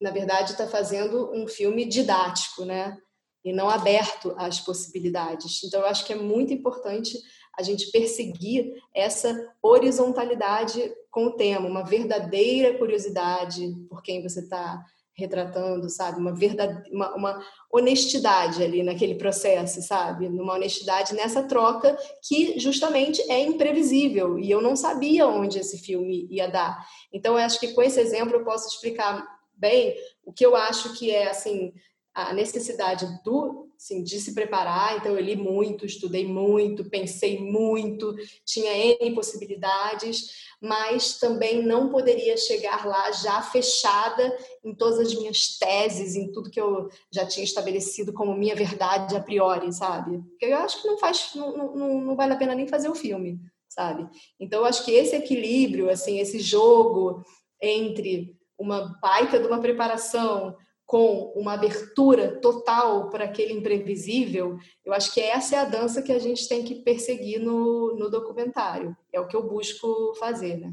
na 0.00 0.12
verdade, 0.12 0.52
está 0.52 0.68
fazendo 0.68 1.32
um 1.32 1.48
filme 1.48 1.84
didático, 1.84 2.64
né? 2.64 2.96
E 3.44 3.52
não 3.52 3.68
aberto 3.68 4.32
às 4.38 4.60
possibilidades. 4.60 5.64
Então, 5.64 5.80
eu 5.80 5.86
acho 5.88 6.04
que 6.04 6.12
é 6.12 6.16
muito 6.16 6.52
importante 6.54 7.18
a 7.58 7.62
gente 7.62 7.90
perseguir 7.90 8.74
essa 8.94 9.52
horizontalidade 9.62 10.92
com 11.10 11.26
o 11.26 11.32
tema, 11.32 11.68
uma 11.68 11.82
verdadeira 11.82 12.76
curiosidade 12.76 13.74
por 13.88 14.02
quem 14.02 14.22
você 14.22 14.40
está 14.40 14.84
retratando, 15.16 15.88
sabe? 15.88 16.20
Uma, 16.20 16.34
verdade, 16.34 16.90
uma, 16.90 17.14
uma, 17.14 17.46
honestidade 17.72 18.62
ali 18.62 18.82
naquele 18.82 19.14
processo, 19.14 19.80
sabe? 19.80 20.28
Numa 20.28 20.54
honestidade 20.54 21.14
nessa 21.14 21.42
troca 21.42 21.96
que 22.22 22.58
justamente 22.58 23.22
é 23.30 23.40
imprevisível 23.40 24.38
e 24.38 24.50
eu 24.50 24.60
não 24.60 24.76
sabia 24.76 25.26
onde 25.26 25.58
esse 25.58 25.78
filme 25.78 26.26
ia 26.30 26.48
dar. 26.48 26.86
Então, 27.10 27.38
eu 27.38 27.44
acho 27.44 27.58
que 27.58 27.72
com 27.72 27.82
esse 27.82 27.98
exemplo 27.98 28.34
eu 28.34 28.44
posso 28.44 28.68
explicar 28.68 29.26
bem 29.54 29.96
o 30.22 30.32
que 30.32 30.44
eu 30.44 30.54
acho 30.54 30.92
que 30.98 31.10
é, 31.10 31.30
assim, 31.30 31.72
a 32.14 32.34
necessidade 32.34 33.06
do, 33.24 33.65
assim, 33.76 34.02
de 34.02 34.18
se 34.18 34.34
preparar. 34.34 34.96
Então, 34.96 35.12
eu 35.12 35.20
li 35.20 35.36
muito, 35.36 35.84
estudei 35.84 36.26
muito, 36.26 36.88
pensei 36.88 37.38
muito, 37.38 38.14
tinha 38.44 38.72
N 38.74 39.14
possibilidades, 39.14 40.46
mas 40.60 41.18
também 41.18 41.62
não 41.62 41.90
poderia 41.90 42.36
chegar 42.36 42.86
lá 42.86 43.12
já 43.12 43.42
fechada 43.42 44.36
em 44.64 44.74
todas 44.74 44.98
as 44.98 45.14
minhas 45.14 45.58
teses, 45.58 46.16
em 46.16 46.32
tudo 46.32 46.50
que 46.50 46.60
eu 46.60 46.88
já 47.12 47.26
tinha 47.26 47.44
estabelecido 47.44 48.12
como 48.12 48.34
minha 48.34 48.54
verdade 48.54 49.16
a 49.16 49.20
priori, 49.20 49.72
sabe? 49.72 50.18
Porque 50.18 50.46
eu 50.46 50.56
acho 50.58 50.80
que 50.80 50.88
não 50.88 50.98
faz, 50.98 51.30
não, 51.34 51.74
não, 51.74 52.00
não 52.00 52.16
vale 52.16 52.32
a 52.32 52.36
pena 52.36 52.54
nem 52.54 52.66
fazer 52.66 52.88
o 52.88 52.94
filme, 52.94 53.38
sabe? 53.68 54.08
Então, 54.40 54.60
eu 54.60 54.66
acho 54.66 54.84
que 54.84 54.92
esse 54.92 55.14
equilíbrio, 55.14 55.90
assim, 55.90 56.18
esse 56.18 56.38
jogo 56.40 57.22
entre 57.60 58.34
uma 58.58 58.98
baita 59.00 59.38
de 59.38 59.46
uma 59.46 59.60
preparação 59.60 60.56
com 60.86 61.32
uma 61.34 61.54
abertura 61.54 62.40
total 62.40 63.10
para 63.10 63.24
aquele 63.24 63.52
imprevisível, 63.52 64.56
eu 64.84 64.92
acho 64.92 65.12
que 65.12 65.20
essa 65.20 65.56
é 65.56 65.58
a 65.58 65.64
dança 65.64 66.00
que 66.00 66.12
a 66.12 66.18
gente 66.18 66.48
tem 66.48 66.64
que 66.64 66.76
perseguir 66.76 67.40
no, 67.40 67.96
no 67.96 68.08
documentário. 68.08 68.96
É 69.12 69.20
o 69.20 69.26
que 69.26 69.36
eu 69.36 69.42
busco 69.42 70.14
fazer, 70.14 70.58
né? 70.58 70.72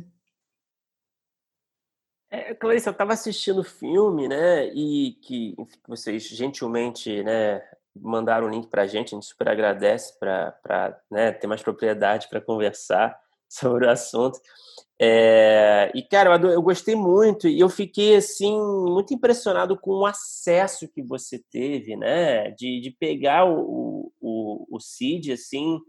É, 2.29 2.53
Clarice, 2.53 2.87
eu 2.87 2.91
estava 2.91 3.13
assistindo 3.13 3.59
o 3.59 3.63
filme, 3.63 4.27
né, 4.27 4.65
e 4.73 5.13
que 5.21 5.53
enfim, 5.57 5.79
vocês 5.87 6.23
gentilmente, 6.29 7.21
né, 7.23 7.61
mandaram 7.95 8.47
o 8.47 8.49
link 8.49 8.67
para 8.67 8.83
a 8.83 8.87
gente, 8.87 9.13
a 9.13 9.17
gente 9.17 9.27
super 9.27 9.49
agradece 9.49 10.17
para 10.19 10.99
né, 11.11 11.31
ter 11.31 11.45
mais 11.45 11.61
propriedade 11.61 12.27
para 12.29 12.41
conversar 12.41 13.22
sobre 13.53 13.85
o 13.85 13.89
assunto. 13.89 14.39
É, 14.99 15.91
e, 15.93 16.01
cara, 16.03 16.37
eu, 16.37 16.49
eu, 16.51 16.61
gostei 16.61 16.95
muito 16.95 17.47
e 17.47 17.59
eu 17.59 17.69
fiquei, 17.69 18.15
assim, 18.15 18.57
muito 18.59 19.13
impressionado 19.13 19.77
com 19.77 19.91
o 19.99 20.05
acesso 20.05 20.87
que 20.87 21.01
você 21.01 21.43
teve, 21.51 21.95
né? 21.95 22.51
De, 22.51 22.79
de 22.79 22.91
pegar 22.91 23.45
o, 23.45 24.11
o, 24.21 24.67
o 24.69 24.79
Cid, 24.79 25.33
assim, 25.33 25.79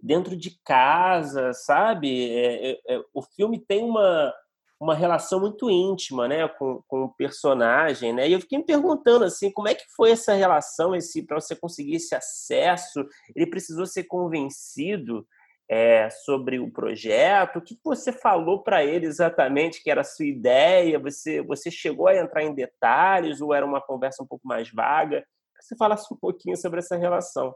dentro 0.00 0.36
de 0.36 0.58
casa, 0.64 1.52
sabe? 1.52 2.30
É, 2.30 2.72
é, 2.72 2.80
é, 2.88 3.02
o 3.14 3.22
filme 3.22 3.58
tem 3.58 3.84
uma, 3.84 4.34
uma 4.80 4.94
relação 4.94 5.40
muito 5.40 5.70
íntima, 5.70 6.26
né, 6.26 6.48
com, 6.48 6.82
com 6.88 7.04
o 7.04 7.14
personagem, 7.14 8.12
né? 8.12 8.28
E 8.28 8.32
eu 8.32 8.40
fiquei 8.40 8.58
me 8.58 8.64
perguntando 8.64 9.24
assim, 9.24 9.50
como 9.50 9.68
é 9.68 9.74
que 9.74 9.84
foi 9.94 10.10
essa 10.10 10.34
relação, 10.34 10.94
esse 10.94 11.22
para 11.24 11.40
você 11.40 11.54
conseguir 11.54 11.96
esse 11.96 12.14
acesso? 12.14 13.06
Ele 13.34 13.46
precisou 13.46 13.86
ser 13.86 14.04
convencido 14.04 15.26
é, 15.70 16.10
sobre 16.10 16.58
o 16.58 16.68
projeto? 16.68 17.60
O 17.60 17.62
que 17.62 17.78
você 17.84 18.12
falou 18.12 18.60
para 18.60 18.84
ele 18.84 19.06
exatamente 19.06 19.80
que 19.80 19.88
era 19.88 20.00
a 20.00 20.04
sua 20.04 20.26
ideia? 20.26 20.98
Você, 20.98 21.40
você 21.42 21.70
chegou 21.70 22.08
a 22.08 22.16
entrar 22.16 22.42
em 22.42 22.52
detalhes 22.52 23.40
ou 23.40 23.54
era 23.54 23.64
uma 23.64 23.80
conversa 23.80 24.20
um 24.20 24.26
pouco 24.26 24.48
mais 24.48 24.68
vaga? 24.68 25.24
Que 25.56 25.64
você 25.64 25.76
falasse 25.76 26.12
um 26.12 26.16
pouquinho 26.16 26.56
sobre 26.56 26.80
essa 26.80 26.96
relação. 26.96 27.54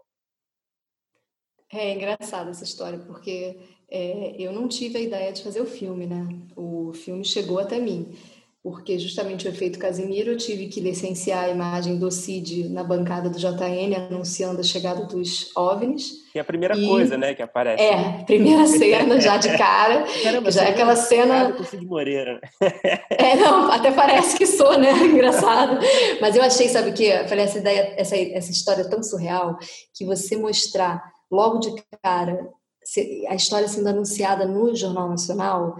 É 1.73 1.93
engraçada 1.93 2.51
essa 2.51 2.63
história, 2.63 3.01
porque 3.01 3.59
é, 3.91 4.41
eu 4.41 4.53
não 4.53 4.69
tive 4.69 4.99
a 4.99 5.03
ideia 5.03 5.33
de 5.33 5.43
fazer 5.43 5.61
o 5.61 5.67
filme, 5.67 6.07
né? 6.07 6.29
O 6.55 6.93
filme 6.93 7.25
chegou 7.25 7.59
até 7.59 7.81
mim 7.81 8.17
porque 8.65 8.99
justamente 8.99 9.47
o 9.47 9.51
efeito 9.51 9.79
Casimiro 9.79 10.31
eu 10.31 10.39
tive 10.39 10.69
que 10.69 10.81
licenciar 10.81 11.45
a 11.45 11.51
imagem 11.51 11.99
do 11.99 12.11
Cid 12.11 12.71
na 12.71 12.83
bancada 12.83 13.29
do 13.29 13.39
JN 13.39 13.95
anunciando 14.09 14.59
a 14.59 14.65
chegada 14.65 15.05
dos 15.05 15.55
OVNIs. 15.55 16.25
Que 16.33 16.39
é 16.39 16.41
a 16.41 16.45
primeira 16.45 16.75
e... 16.75 16.89
coisa, 16.89 17.19
né, 17.19 17.35
que 17.35 17.43
aparece. 17.43 17.83
É, 17.83 18.25
primeira 18.25 18.65
cena 18.65 19.21
já 19.21 19.37
de 19.37 19.55
cara. 19.59 20.07
Caramba, 20.23 20.51
já 20.51 20.65
é 20.65 20.71
aquela 20.71 20.97
cena 20.97 21.53
com 21.53 21.63
o 21.63 21.67
Cid 21.67 21.85
Moreira. 21.85 22.41
é, 23.11 23.37
não, 23.37 23.71
até 23.71 23.93
parece 23.93 24.35
que 24.35 24.47
sou, 24.47 24.79
né? 24.79 24.93
Engraçado. 25.13 25.79
Mas 26.19 26.35
eu 26.35 26.43
achei, 26.43 26.67
sabe 26.67 26.89
o 26.89 26.95
quê? 26.95 27.19
Eu 27.21 27.29
falei 27.29 27.45
essa 27.45 27.59
ideia, 27.59 27.93
essa 27.99 28.17
essa 28.17 28.51
história 28.51 28.89
tão 28.89 29.03
surreal 29.03 29.59
que 29.95 30.07
você 30.07 30.39
mostrar 30.39 31.05
logo 31.31 31.59
de 31.59 31.71
cara 32.03 32.49
a 33.29 33.35
história 33.35 33.67
sendo 33.67 33.89
anunciada 33.89 34.47
no 34.47 34.75
Jornal 34.75 35.09
Nacional 35.09 35.77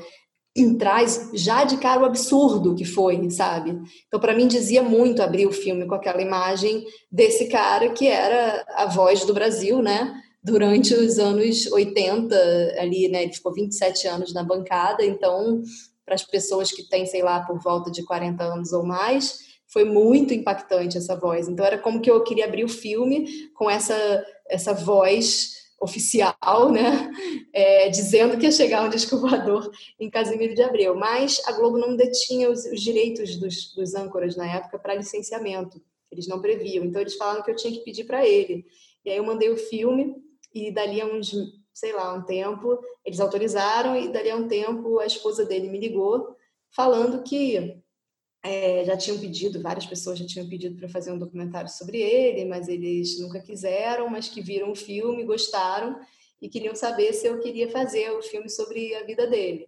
traz 0.79 1.31
já 1.35 1.65
de 1.65 1.77
cara 1.79 2.03
o 2.03 2.05
absurdo 2.05 2.75
que 2.75 2.85
foi, 2.85 3.29
sabe? 3.31 3.77
Então, 4.07 4.21
para 4.21 4.35
mim, 4.35 4.47
dizia 4.47 4.83
muito 4.83 5.21
abrir 5.21 5.47
o 5.47 5.53
filme 5.53 5.87
com 5.87 5.95
aquela 5.95 6.23
imagem 6.23 6.85
desse 7.11 7.49
cara 7.49 7.91
que 7.91 8.07
era 8.07 8.65
a 8.69 8.87
voz 8.87 9.25
do 9.25 9.35
Brasil, 9.35 9.83
né? 9.83 10.15
Durante 10.43 10.95
os 10.95 11.19
anos 11.19 11.67
80, 11.67 12.37
ali, 12.79 13.09
né? 13.09 13.25
Ele 13.25 13.33
ficou 13.33 13.53
27 13.53 14.07
anos 14.07 14.33
na 14.33 14.45
bancada, 14.45 15.05
então, 15.05 15.61
para 16.05 16.15
as 16.15 16.23
pessoas 16.23 16.71
que 16.71 16.89
têm, 16.89 17.05
sei 17.05 17.23
lá, 17.23 17.41
por 17.41 17.61
volta 17.61 17.91
de 17.91 18.05
40 18.05 18.45
anos 18.45 18.73
ou 18.73 18.85
mais, 18.85 19.41
foi 19.67 19.85
muito 19.85 20.33
impactante 20.33 20.97
essa 20.97 21.17
voz. 21.17 21.49
Então, 21.49 21.67
era 21.67 21.79
como 21.79 22.01
que 22.01 22.11
eu 22.11 22.23
queria 22.23 22.45
abrir 22.45 22.63
o 22.63 22.69
filme 22.69 23.27
com 23.55 23.69
essa, 23.69 24.25
essa 24.49 24.73
voz 24.73 25.54
oficial, 25.81 26.71
né, 26.73 27.11
é, 27.53 27.89
dizendo 27.89 28.39
que 28.39 28.47
ia 28.47 28.53
chegar 28.53 28.85
um 28.85 28.89
disco 28.89 29.19
voador 29.19 29.71
em 29.99 30.11
Casimiro 30.11 30.55
de 30.55 30.63
Abreu. 30.63 30.95
Mas 30.95 31.41
a 31.47 31.53
Globo 31.53 31.79
não 31.79 31.97
detinha 31.97 32.51
os, 32.51 32.65
os 32.65 32.81
direitos 32.81 33.37
dos, 33.37 33.75
dos 33.75 33.95
âncoras 33.95 34.37
na 34.37 34.47
época 34.47 34.79
para 34.79 34.95
licenciamento. 34.95 35.83
Eles 36.11 36.27
não 36.27 36.41
previam. 36.41 36.85
Então 36.85 37.01
eles 37.01 37.17
falaram 37.17 37.43
que 37.43 37.51
eu 37.51 37.57
tinha 37.57 37.73
que 37.73 37.85
pedir 37.85 38.05
para 38.05 38.27
ele. 38.27 38.65
E 39.05 39.11
aí 39.11 39.17
eu 39.17 39.25
mandei 39.25 39.51
o 39.51 39.57
filme 39.57 40.15
e 40.55 40.71
dali 40.71 41.01
a 41.01 41.07
uns, 41.07 41.35
sei 41.73 41.93
lá, 41.93 42.15
um 42.15 42.23
tempo, 42.23 42.79
eles 43.05 43.21
autorizaram 43.21 43.97
e 43.97 44.09
dali 44.09 44.31
a 44.31 44.37
um 44.37 44.49
tempo 44.49 44.99
a 44.99 45.07
esposa 45.07 45.45
dele 45.45 45.69
me 45.69 45.79
ligou 45.79 46.35
falando 46.71 47.23
que 47.23 47.83
é, 48.45 48.85
já 48.85 48.95
tinham 48.95 49.19
pedido, 49.19 49.63
várias 49.63 49.87
pessoas 49.87 50.19
já 50.19 50.27
tinham 50.27 50.47
pedido 50.47 50.77
para 50.77 50.87
fazer 50.87 51.11
um 51.11 51.19
documentário 51.19 51.71
sobre 51.71 51.99
ele, 51.99 52.45
mas 52.45 52.69
eles 52.69 53.19
nunca 53.19 53.41
quiseram, 53.41 54.07
mas 54.11 54.29
que 54.29 54.43
viram 54.43 54.71
o 54.71 54.77
filme, 54.77 55.25
gostaram 55.25 55.99
e 56.43 56.49
queriam 56.49 56.75
saber 56.75 57.15
se 57.15 57.27
eu 57.27 57.41
queria 57.41 57.71
fazer 57.71 58.11
o 58.11 58.23
filme 58.23 58.51
sobre 58.51 58.95
a 58.97 59.03
vida 59.03 59.27
dele. 59.27 59.67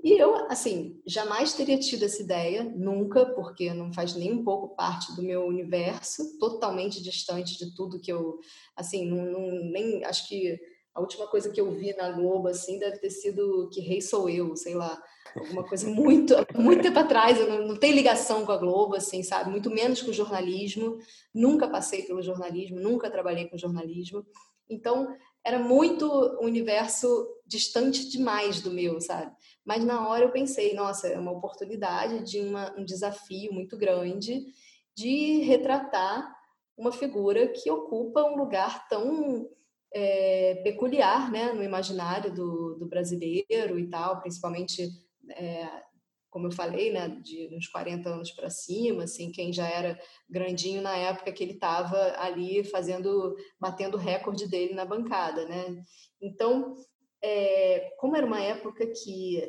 E 0.00 0.12
eu, 0.12 0.32
assim, 0.48 1.02
jamais 1.04 1.54
teria 1.54 1.76
tido 1.76 2.04
essa 2.04 2.22
ideia, 2.22 2.62
nunca, 2.62 3.26
porque 3.34 3.74
não 3.74 3.92
faz 3.92 4.14
nem 4.14 4.32
um 4.32 4.44
pouco 4.44 4.76
parte 4.76 5.12
do 5.16 5.22
meu 5.22 5.44
universo, 5.44 6.38
totalmente 6.38 7.02
distante 7.02 7.58
de 7.58 7.74
tudo 7.74 7.98
que 7.98 8.12
eu, 8.12 8.38
assim, 8.76 9.04
não, 9.06 9.24
não 9.24 9.50
nem 9.72 10.04
acho 10.04 10.28
que 10.28 10.56
a 10.98 11.00
última 11.00 11.28
coisa 11.28 11.50
que 11.50 11.60
eu 11.60 11.70
vi 11.70 11.94
na 11.96 12.10
Globo 12.10 12.48
assim 12.48 12.78
deve 12.78 12.98
ter 12.98 13.10
sido 13.10 13.70
que 13.72 13.80
rei 13.80 14.00
sou 14.00 14.28
eu, 14.28 14.56
sei 14.56 14.74
lá 14.74 15.00
alguma 15.36 15.62
coisa 15.62 15.88
muito, 15.88 16.34
muito 16.58 16.82
tempo 16.82 16.98
atrás, 16.98 17.38
eu 17.38 17.48
não, 17.48 17.68
não 17.68 17.78
ligação 17.80 18.44
com 18.44 18.50
a 18.50 18.56
Globo, 18.56 18.96
assim, 18.96 19.22
sabe? 19.22 19.50
Muito 19.50 19.70
menos 19.70 20.02
com 20.02 20.10
o 20.10 20.14
jornalismo, 20.14 20.98
nunca 21.32 21.68
passei 21.68 22.02
pelo 22.02 22.22
jornalismo, 22.22 22.80
nunca 22.80 23.10
trabalhei 23.10 23.46
com 23.48 23.56
jornalismo. 23.56 24.26
Então, 24.68 25.16
era 25.44 25.58
muito 25.58 26.06
um 26.40 26.46
universo 26.46 27.26
distante 27.46 28.08
demais 28.08 28.60
do 28.60 28.70
meu, 28.70 29.00
sabe? 29.00 29.32
Mas 29.64 29.84
na 29.84 30.08
hora 30.08 30.24
eu 30.24 30.32
pensei, 30.32 30.74
nossa, 30.74 31.06
é 31.06 31.18
uma 31.18 31.32
oportunidade 31.32 32.24
de 32.24 32.40
uma, 32.40 32.74
um 32.76 32.84
desafio 32.84 33.52
muito 33.52 33.76
grande 33.76 34.44
de 34.96 35.42
retratar 35.42 36.36
uma 36.76 36.92
figura 36.92 37.48
que 37.48 37.70
ocupa 37.70 38.24
um 38.24 38.36
lugar 38.36 38.88
tão 38.88 39.48
é, 39.92 40.56
peculiar 40.62 41.30
né, 41.30 41.52
no 41.52 41.62
imaginário 41.62 42.32
do, 42.34 42.74
do 42.74 42.86
brasileiro 42.86 43.78
e 43.78 43.88
tal, 43.88 44.20
principalmente 44.20 44.88
é, 45.30 45.66
como 46.30 46.46
eu 46.46 46.52
falei, 46.52 46.92
né, 46.92 47.08
de 47.22 47.48
uns 47.52 47.68
40 47.68 48.08
anos 48.08 48.30
para 48.30 48.50
cima, 48.50 49.04
assim, 49.04 49.32
quem 49.32 49.52
já 49.52 49.66
era 49.66 49.98
grandinho 50.28 50.82
na 50.82 50.96
época 50.96 51.32
que 51.32 51.42
ele 51.42 51.54
estava 51.54 52.14
ali 52.18 52.62
fazendo, 52.64 53.34
batendo 53.58 53.96
o 53.96 54.00
recorde 54.00 54.46
dele 54.46 54.74
na 54.74 54.84
bancada, 54.84 55.46
né? 55.46 55.82
Então, 56.20 56.76
é, 57.22 57.94
como 57.98 58.14
era 58.14 58.26
uma 58.26 58.40
época 58.40 58.86
que, 58.86 59.42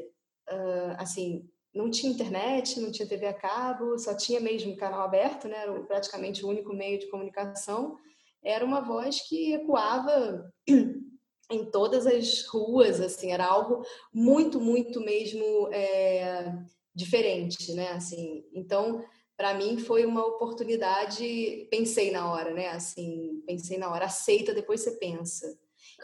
uh, 0.50 0.96
assim, 0.98 1.48
não 1.74 1.92
tinha 1.92 2.12
internet, 2.12 2.80
não 2.80 2.92
tinha 2.92 3.08
TV 3.08 3.28
a 3.28 3.34
cabo, 3.34 3.98
só 4.00 4.16
tinha 4.16 4.40
mesmo 4.40 4.76
canal 4.78 5.02
aberto, 5.02 5.48
né? 5.48 5.58
Era 5.58 5.84
praticamente 5.84 6.44
o 6.44 6.50
único 6.50 6.74
meio 6.74 7.00
de 7.00 7.10
comunicação. 7.10 7.98
Era 8.44 8.64
uma 8.64 8.82
voz 8.82 9.22
que 9.28 9.54
ecoava 9.54 10.52
em 11.52 11.66
todas 11.72 12.06
as 12.06 12.46
ruas, 12.46 13.02
assim, 13.02 13.32
era 13.32 13.46
algo 13.46 13.84
muito, 14.14 14.62
muito 14.62 15.02
mesmo 15.02 15.70
é, 15.74 16.54
diferente, 16.94 17.74
né? 17.74 17.90
Assim, 17.92 18.46
então, 18.54 19.04
para 19.36 19.54
mim 19.54 19.78
foi 19.78 20.06
uma 20.06 20.26
oportunidade. 20.26 21.68
Pensei 21.72 22.12
na 22.12 22.32
hora, 22.32 22.54
né? 22.54 22.70
Assim, 22.70 23.42
pensei 23.48 23.78
na 23.78 23.90
hora. 23.90 24.06
Aceita, 24.06 24.54
depois 24.54 24.82
você 24.82 24.92
pensa. 24.98 25.58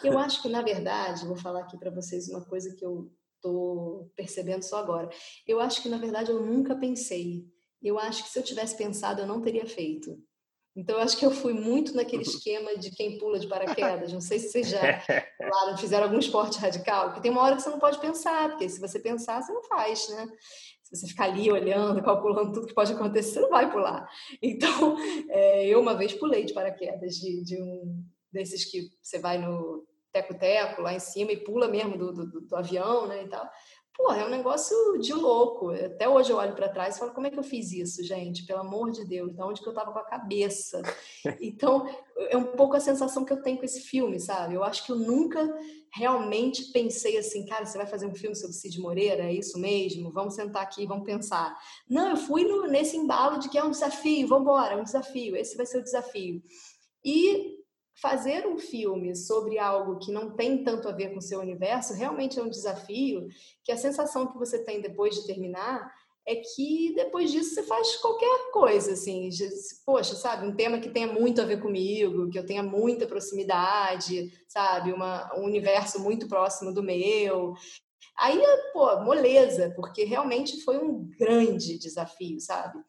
Eu 0.03 0.17
acho 0.19 0.41
que 0.41 0.49
na 0.49 0.61
verdade, 0.61 1.27
vou 1.27 1.35
falar 1.35 1.61
aqui 1.61 1.77
para 1.77 1.91
vocês 1.91 2.29
uma 2.29 2.43
coisa 2.43 2.73
que 2.75 2.85
eu 2.85 3.11
estou 3.35 4.11
percebendo 4.15 4.63
só 4.63 4.77
agora. 4.77 5.09
Eu 5.45 5.59
acho 5.59 5.81
que 5.81 5.89
na 5.89 5.97
verdade 5.97 6.31
eu 6.31 6.41
nunca 6.41 6.75
pensei. 6.75 7.45
Eu 7.81 7.99
acho 7.99 8.23
que 8.23 8.29
se 8.29 8.39
eu 8.39 8.43
tivesse 8.43 8.75
pensado, 8.75 9.21
eu 9.21 9.27
não 9.27 9.41
teria 9.41 9.67
feito. 9.67 10.17
Então, 10.75 10.97
eu 10.97 11.03
acho 11.03 11.17
que 11.17 11.25
eu 11.25 11.31
fui 11.31 11.53
muito 11.53 11.95
naquele 11.95 12.21
esquema 12.23 12.77
de 12.77 12.91
quem 12.91 13.17
pula 13.17 13.39
de 13.39 13.47
paraquedas. 13.47 14.11
Não 14.11 14.21
sei 14.21 14.39
se 14.39 14.49
vocês 14.49 14.69
já 14.69 14.79
falaram, 15.37 15.77
fizeram 15.77 16.03
algum 16.05 16.19
esporte 16.19 16.59
radical, 16.59 17.05
porque 17.05 17.21
tem 17.21 17.31
uma 17.31 17.41
hora 17.41 17.55
que 17.55 17.61
você 17.61 17.69
não 17.69 17.79
pode 17.79 17.99
pensar, 17.99 18.49
porque 18.49 18.67
se 18.67 18.79
você 18.79 18.99
pensar, 18.99 19.41
você 19.41 19.53
não 19.53 19.63
faz, 19.63 20.09
né? 20.09 20.27
Se 20.83 20.95
você 20.95 21.07
ficar 21.07 21.25
ali 21.25 21.51
olhando, 21.51 22.03
calculando 22.03 22.51
tudo 22.51 22.67
que 22.67 22.73
pode 22.73 22.93
acontecer, 22.93 23.33
você 23.33 23.39
não 23.39 23.49
vai 23.49 23.71
pular. 23.71 24.07
Então, 24.41 24.97
é, 25.29 25.65
eu 25.65 25.79
uma 25.79 25.95
vez 25.95 26.13
pulei 26.13 26.45
de 26.45 26.53
paraquedas 26.53 27.15
de, 27.15 27.43
de 27.43 27.61
um 27.61 28.03
desses 28.31 28.65
que 28.65 28.89
você 29.01 29.17
vai 29.17 29.37
no 29.37 29.87
teco-teco 30.11 30.81
lá 30.81 30.93
em 30.93 30.99
cima 30.99 31.31
e 31.31 31.43
pula 31.43 31.67
mesmo 31.67 31.97
do, 31.97 32.13
do, 32.13 32.41
do 32.41 32.55
avião, 32.55 33.07
né, 33.07 33.23
e 33.23 33.27
tal. 33.27 33.49
Pô, 33.97 34.11
é 34.11 34.25
um 34.25 34.29
negócio 34.29 34.75
de 34.99 35.13
louco. 35.13 35.69
Até 35.69 36.07
hoje 36.07 36.29
eu 36.29 36.35
olho 36.35 36.53
para 36.53 36.67
trás 36.67 36.95
e 36.95 36.99
falo, 36.99 37.13
como 37.13 37.27
é 37.27 37.29
que 37.29 37.39
eu 37.39 37.43
fiz 37.43 37.71
isso, 37.71 38.03
gente? 38.03 38.45
Pelo 38.45 38.59
amor 38.59 38.91
de 38.91 39.05
Deus, 39.05 39.33
de 39.33 39.41
onde 39.41 39.61
que 39.61 39.67
eu 39.67 39.71
estava 39.71 39.91
com 39.91 39.99
a 39.99 40.05
cabeça? 40.05 40.81
Então, 41.41 41.87
é 42.29 42.37
um 42.37 42.55
pouco 42.55 42.75
a 42.75 42.79
sensação 42.79 43.23
que 43.23 43.31
eu 43.31 43.41
tenho 43.41 43.57
com 43.57 43.65
esse 43.65 43.81
filme, 43.81 44.19
sabe? 44.19 44.53
Eu 44.53 44.63
acho 44.63 44.85
que 44.85 44.91
eu 44.91 44.95
nunca 44.95 45.41
realmente 45.93 46.71
pensei 46.71 47.17
assim, 47.17 47.45
cara, 47.45 47.65
você 47.65 47.77
vai 47.77 47.87
fazer 47.87 48.05
um 48.05 48.13
filme 48.13 48.35
sobre 48.35 48.55
Cid 48.55 48.79
Moreira? 48.79 49.23
É 49.23 49.33
isso 49.33 49.57
mesmo? 49.57 50.11
Vamos 50.11 50.35
sentar 50.35 50.63
aqui, 50.63 50.85
vamos 50.85 51.05
pensar. 51.05 51.57
Não, 51.89 52.09
eu 52.11 52.17
fui 52.17 52.43
no, 52.43 52.67
nesse 52.67 52.97
embalo 52.97 53.39
de 53.39 53.49
que 53.49 53.57
é 53.57 53.63
um 53.63 53.71
desafio, 53.71 54.27
vamos 54.27 54.43
embora, 54.43 54.73
é 54.73 54.77
um 54.77 54.83
desafio, 54.83 55.35
esse 55.35 55.55
vai 55.55 55.65
ser 55.65 55.79
o 55.79 55.83
desafio. 55.83 56.43
E 57.03 57.64
fazer 57.95 58.45
um 58.45 58.57
filme 58.57 59.15
sobre 59.15 59.57
algo 59.57 59.99
que 59.99 60.11
não 60.11 60.35
tem 60.35 60.63
tanto 60.63 60.87
a 60.87 60.91
ver 60.91 61.11
com 61.11 61.19
o 61.19 61.21
seu 61.21 61.39
universo 61.39 61.93
realmente 61.93 62.37
é 62.37 62.43
um 62.43 62.49
desafio, 62.49 63.27
que 63.63 63.71
a 63.71 63.77
sensação 63.77 64.27
que 64.27 64.37
você 64.37 64.63
tem 64.63 64.81
depois 64.81 65.15
de 65.15 65.25
terminar 65.25 65.93
é 66.27 66.35
que 66.35 66.93
depois 66.95 67.31
disso 67.31 67.53
você 67.53 67.63
faz 67.63 67.95
qualquer 67.97 68.51
coisa, 68.51 68.93
assim, 68.93 69.29
poxa, 69.85 70.15
sabe, 70.15 70.47
um 70.47 70.55
tema 70.55 70.79
que 70.79 70.89
tenha 70.89 71.05
muito 71.05 71.39
a 71.39 71.45
ver 71.45 71.61
comigo, 71.61 72.29
que 72.31 72.39
eu 72.39 72.45
tenha 72.45 72.63
muita 72.63 73.05
proximidade, 73.05 74.33
sabe, 74.47 74.91
uma, 74.91 75.31
um 75.37 75.43
universo 75.43 76.01
muito 76.01 76.27
próximo 76.27 76.73
do 76.73 76.81
meu. 76.81 77.53
Aí, 78.17 78.41
pô, 78.73 79.01
moleza, 79.01 79.71
porque 79.75 80.03
realmente 80.03 80.63
foi 80.63 80.79
um 80.79 81.07
grande 81.19 81.77
desafio, 81.77 82.39
sabe? 82.39 82.79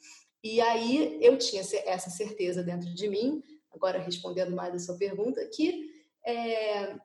E 0.43 0.59
aí 0.61 1.19
eu 1.21 1.37
tinha 1.37 1.61
essa 1.61 2.09
certeza 2.09 2.63
dentro 2.63 2.95
de 2.95 3.09
mim 3.09 3.43
agora 3.77 3.99
respondendo 3.99 4.55
mais 4.55 4.75
a 4.75 4.79
sua 4.79 4.97
pergunta, 4.97 5.45
que 5.47 5.91
é, 6.25 6.97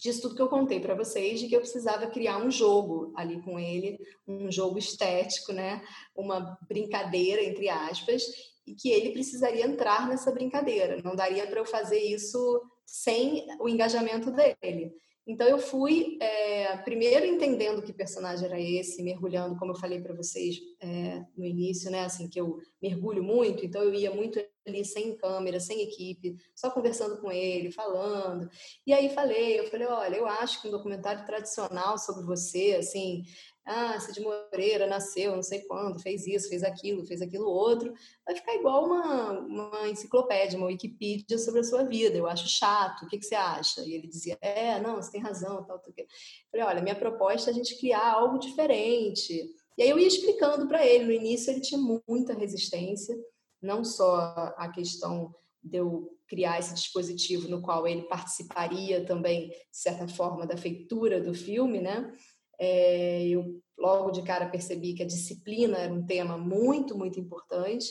disso 0.00 0.22
tudo 0.22 0.34
que 0.34 0.42
eu 0.42 0.48
contei 0.48 0.80
para 0.80 0.94
vocês, 0.94 1.40
de 1.40 1.48
que 1.48 1.54
eu 1.54 1.60
precisava 1.60 2.06
criar 2.06 2.38
um 2.38 2.50
jogo 2.50 3.12
ali 3.16 3.40
com 3.42 3.58
ele, 3.58 3.98
um 4.26 4.50
jogo 4.50 4.78
estético, 4.78 5.52
né? 5.52 5.82
Uma 6.14 6.58
brincadeira 6.68 7.42
entre 7.42 7.68
aspas, 7.68 8.22
e 8.66 8.74
que 8.74 8.90
ele 8.90 9.10
precisaria 9.10 9.66
entrar 9.66 10.08
nessa 10.08 10.30
brincadeira. 10.30 11.00
Não 11.02 11.16
daria 11.16 11.46
para 11.46 11.60
eu 11.60 11.64
fazer 11.64 11.98
isso 11.98 12.62
sem 12.84 13.46
o 13.60 13.68
engajamento 13.68 14.30
dele. 14.30 14.94
Então 15.28 15.46
eu 15.46 15.58
fui 15.58 16.16
é, 16.22 16.74
primeiro 16.78 17.26
entendendo 17.26 17.82
que 17.82 17.92
personagem 17.92 18.46
era 18.46 18.58
esse, 18.58 19.02
mergulhando, 19.02 19.58
como 19.58 19.72
eu 19.72 19.76
falei 19.76 20.00
para 20.00 20.14
vocês 20.14 20.58
é, 20.80 21.22
no 21.36 21.44
início, 21.44 21.90
né? 21.90 22.04
Assim 22.04 22.26
que 22.26 22.40
eu 22.40 22.58
mergulho 22.80 23.22
muito, 23.22 23.66
então 23.66 23.82
eu 23.82 23.92
ia 23.92 24.10
muito 24.10 24.40
ali 24.66 24.82
sem 24.86 25.14
câmera, 25.16 25.60
sem 25.60 25.82
equipe, 25.82 26.36
só 26.54 26.70
conversando 26.70 27.20
com 27.20 27.30
ele, 27.30 27.70
falando. 27.70 28.48
E 28.86 28.92
aí 28.94 29.10
falei, 29.10 29.60
eu 29.60 29.66
falei, 29.66 29.86
olha, 29.86 30.16
eu 30.16 30.26
acho 30.26 30.62
que 30.62 30.68
um 30.68 30.70
documentário 30.70 31.26
tradicional 31.26 31.98
sobre 31.98 32.24
você, 32.24 32.76
assim, 32.78 33.22
ah, 33.68 34.00
Cid 34.00 34.20
Moreira 34.20 34.86
nasceu 34.86 35.36
não 35.36 35.42
sei 35.42 35.60
quando, 35.60 36.00
fez 36.00 36.26
isso, 36.26 36.48
fez 36.48 36.62
aquilo, 36.62 37.06
fez 37.06 37.20
aquilo 37.20 37.46
outro, 37.46 37.92
vai 38.24 38.34
ficar 38.34 38.54
igual 38.54 38.86
uma, 38.86 39.32
uma 39.40 39.88
enciclopédia, 39.88 40.58
uma 40.58 40.68
Wikipedia 40.68 41.38
sobre 41.38 41.60
a 41.60 41.64
sua 41.64 41.84
vida. 41.84 42.16
Eu 42.16 42.26
acho 42.26 42.48
chato, 42.48 43.04
o 43.04 43.08
que, 43.08 43.18
que 43.18 43.26
você 43.26 43.34
acha? 43.34 43.82
E 43.82 43.92
ele 43.92 44.06
dizia, 44.08 44.38
é, 44.40 44.80
não, 44.80 44.96
você 44.96 45.12
tem 45.12 45.20
razão, 45.20 45.64
tal, 45.64 45.78
tal. 45.78 45.92
Eu 45.96 46.06
falei, 46.50 46.66
olha, 46.66 46.82
minha 46.82 46.94
proposta 46.94 47.50
é 47.50 47.52
a 47.52 47.54
gente 47.54 47.78
criar 47.78 48.12
algo 48.12 48.38
diferente. 48.38 49.54
E 49.76 49.82
aí 49.82 49.90
eu 49.90 49.98
ia 49.98 50.08
explicando 50.08 50.66
para 50.66 50.84
ele. 50.84 51.04
No 51.04 51.12
início 51.12 51.52
ele 51.52 51.60
tinha 51.60 51.80
muita 51.80 52.34
resistência, 52.34 53.16
não 53.60 53.84
só 53.84 54.54
a 54.56 54.68
questão 54.70 55.34
de 55.62 55.78
eu 55.78 56.16
criar 56.26 56.58
esse 56.58 56.74
dispositivo 56.74 57.48
no 57.48 57.62
qual 57.62 57.86
ele 57.86 58.02
participaria 58.02 59.04
também, 59.04 59.48
de 59.48 59.56
certa 59.72 60.06
forma, 60.08 60.46
da 60.46 60.56
feitura 60.56 61.20
do 61.20 61.34
filme, 61.34 61.80
né? 61.80 62.12
É, 62.58 63.26
eu 63.28 63.60
logo 63.78 64.10
de 64.10 64.22
cara 64.22 64.48
percebi 64.48 64.94
que 64.94 65.02
a 65.02 65.06
disciplina 65.06 65.78
era 65.78 65.92
um 65.92 66.04
tema 66.04 66.36
muito, 66.36 66.96
muito 66.96 67.20
importante 67.20 67.90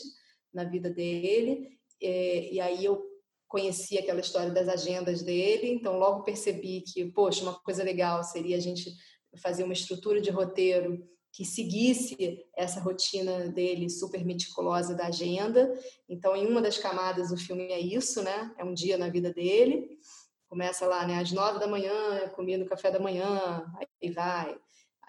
na 0.54 0.64
vida 0.64 0.90
dele. 0.90 1.70
É, 2.02 2.52
e 2.52 2.60
aí 2.60 2.84
eu 2.84 3.02
conheci 3.48 3.98
aquela 3.98 4.20
história 4.20 4.52
das 4.52 4.68
agendas 4.68 5.22
dele, 5.22 5.70
então 5.70 5.98
logo 5.98 6.24
percebi 6.24 6.82
que, 6.82 7.06
poxa, 7.06 7.44
uma 7.44 7.54
coisa 7.62 7.82
legal 7.84 8.24
seria 8.24 8.58
a 8.58 8.60
gente 8.60 8.92
fazer 9.38 9.64
uma 9.64 9.74
estrutura 9.74 10.20
de 10.20 10.30
roteiro 10.30 11.08
que 11.32 11.46
seguisse 11.46 12.46
essa 12.56 12.80
rotina 12.80 13.50
dele 13.50 13.90
super 13.90 14.26
meticulosa 14.26 14.96
da 14.96 15.08
agenda. 15.08 15.72
Então, 16.10 16.36
em 16.36 16.48
uma 16.48 16.62
das 16.62 16.78
camadas 16.78 17.30
do 17.30 17.38
filme 17.38 17.72
é 17.72 17.80
isso, 17.80 18.24
né? 18.24 18.54
É 18.58 18.64
um 18.64 18.74
dia 18.74 18.98
na 18.98 19.08
vida 19.08 19.32
dele. 19.32 20.00
Começa 20.48 20.86
lá, 20.86 21.06
né, 21.06 21.20
às 21.20 21.32
nove 21.32 21.60
da 21.60 21.68
manhã, 21.68 22.30
comia 22.30 22.58
no 22.58 22.66
café 22.66 22.90
da 22.90 23.00
manhã, 23.00 23.66
aí 24.02 24.12
vai. 24.12 24.58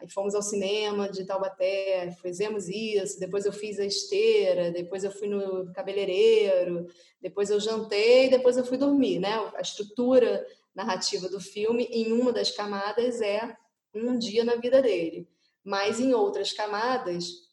Aí 0.01 0.09
fomos 0.09 0.35
ao 0.35 0.43
cinema 0.43 1.09
de 1.09 1.25
Taubaté, 1.25 2.13
fizemos 2.23 2.69
isso, 2.69 3.19
depois 3.19 3.45
eu 3.45 3.53
fiz 3.53 3.81
a 3.81 3.85
esteira, 3.85 4.71
depois 4.71 5.03
eu 5.03 5.11
fui 5.11 5.29
no 5.29 5.73
cabeleireiro, 5.73 6.87
depois 7.21 7.51
eu 7.51 7.59
jantei, 7.59 8.29
depois 8.29 8.57
eu 8.57 8.65
fui 8.65 8.77
dormir, 8.77 9.19
né? 9.19 9.35
A 9.57 9.61
estrutura 9.61 10.47
narrativa 10.75 11.29
do 11.29 11.41
filme, 11.41 11.85
em 11.91 12.13
uma 12.13 12.33
das 12.33 12.53
camadas, 12.53 13.21
é 13.21 13.57
um 13.93 14.17
dia 14.17 14.45
na 14.45 14.55
vida 14.55 14.81
dele. 14.81 15.29
Mas 15.65 15.99
em 15.99 16.15
outras 16.15 16.53
camadas, 16.53 17.49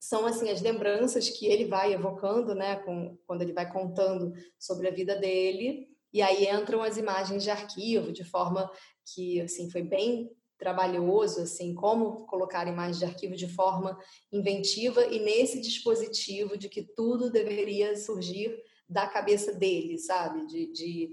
são 0.00 0.26
assim 0.26 0.50
as 0.50 0.60
lembranças 0.60 1.28
que 1.28 1.46
ele 1.46 1.66
vai 1.66 1.92
evocando, 1.92 2.54
né, 2.54 2.76
com, 2.76 3.16
quando 3.26 3.42
ele 3.42 3.52
vai 3.52 3.70
contando 3.70 4.34
sobre 4.58 4.88
a 4.88 4.90
vida 4.90 5.16
dele, 5.16 5.88
e 6.14 6.22
aí 6.22 6.48
entram 6.48 6.80
as 6.80 6.96
imagens 6.96 7.42
de 7.42 7.50
arquivo, 7.50 8.12
de 8.12 8.22
forma 8.22 8.70
que 9.04 9.40
assim 9.40 9.68
foi 9.68 9.82
bem 9.82 10.30
trabalhoso, 10.56 11.42
assim, 11.42 11.74
como 11.74 12.24
colocar 12.26 12.68
imagens 12.68 12.98
de 12.98 13.04
arquivo 13.04 13.34
de 13.34 13.48
forma 13.48 13.98
inventiva 14.32 15.04
e 15.06 15.18
nesse 15.18 15.60
dispositivo 15.60 16.56
de 16.56 16.68
que 16.68 16.82
tudo 16.82 17.30
deveria 17.30 17.96
surgir 17.96 18.56
da 18.88 19.08
cabeça 19.08 19.52
dele, 19.52 19.98
sabe? 19.98 20.46
De, 20.46 20.72
de 20.72 21.12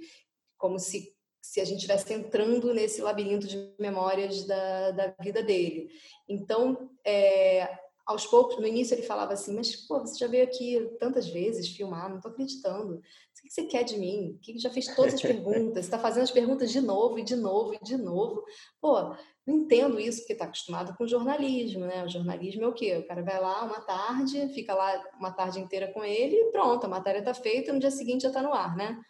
como 0.56 0.78
se, 0.78 1.12
se 1.42 1.60
a 1.60 1.66
gente 1.66 1.78
estivesse 1.78 2.14
entrando 2.14 2.72
nesse 2.72 3.02
labirinto 3.02 3.48
de 3.48 3.74
memórias 3.80 4.46
da, 4.46 4.92
da 4.92 5.16
vida 5.20 5.42
dele. 5.42 5.90
Então, 6.30 6.92
é, 7.04 7.68
aos 8.06 8.26
poucos, 8.28 8.58
no 8.58 8.68
início 8.68 8.94
ele 8.94 9.04
falava 9.04 9.34
assim, 9.34 9.56
mas 9.56 9.76
pô, 9.76 10.00
você 10.00 10.18
já 10.18 10.28
veio 10.28 10.44
aqui 10.44 10.80
tantas 11.00 11.28
vezes 11.28 11.70
filmar, 11.70 12.10
não 12.10 12.18
estou 12.18 12.32
acreditando. 12.32 13.02
O 13.42 13.48
que 13.48 13.50
você 13.50 13.64
quer 13.64 13.84
de 13.84 13.98
mim? 13.98 14.38
Que 14.42 14.58
já 14.60 14.70
fez 14.70 14.88
todas 14.96 15.16
as 15.16 15.22
perguntas, 15.22 15.86
está 15.86 15.98
fazendo 15.98 16.24
as 16.24 16.32
perguntas 16.32 16.72
de 16.72 16.80
novo 16.80 17.18
e 17.18 17.24
de 17.24 17.36
novo 17.36 17.74
e 17.74 17.80
de 17.84 17.98
novo. 17.98 18.46
Pô, 18.80 19.16
não 19.46 19.56
entendo 19.56 20.00
isso 20.00 20.20
porque 20.20 20.34
está 20.34 20.46
acostumado 20.46 20.96
com 20.96 21.08
jornalismo, 21.08 21.86
né? 21.86 22.06
O 22.06 22.10
jornalismo 22.10 22.64
é 22.64 22.68
o 22.68 22.74
quê? 22.74 22.98
O 22.98 23.08
cara 23.08 23.24
vai 23.24 23.42
lá 23.42 23.64
uma 23.64 23.82
tarde, 23.82 24.48
fica 24.54 24.76
lá 24.76 25.04
uma 25.20 25.32
tarde 25.32 25.60
inteira 25.60 25.92
com 25.92 26.04
ele 26.04 26.36
e 26.36 26.52
pronto, 26.52 26.86
a 26.86 26.90
matéria 26.90 27.20
está 27.20 27.34
feita 27.34 27.74
no 27.74 27.80
dia 27.80 27.90
seguinte 27.90 28.22
já 28.22 28.28
está 28.28 28.44
no 28.44 28.54
ar, 28.54 28.76
né? 28.78 29.02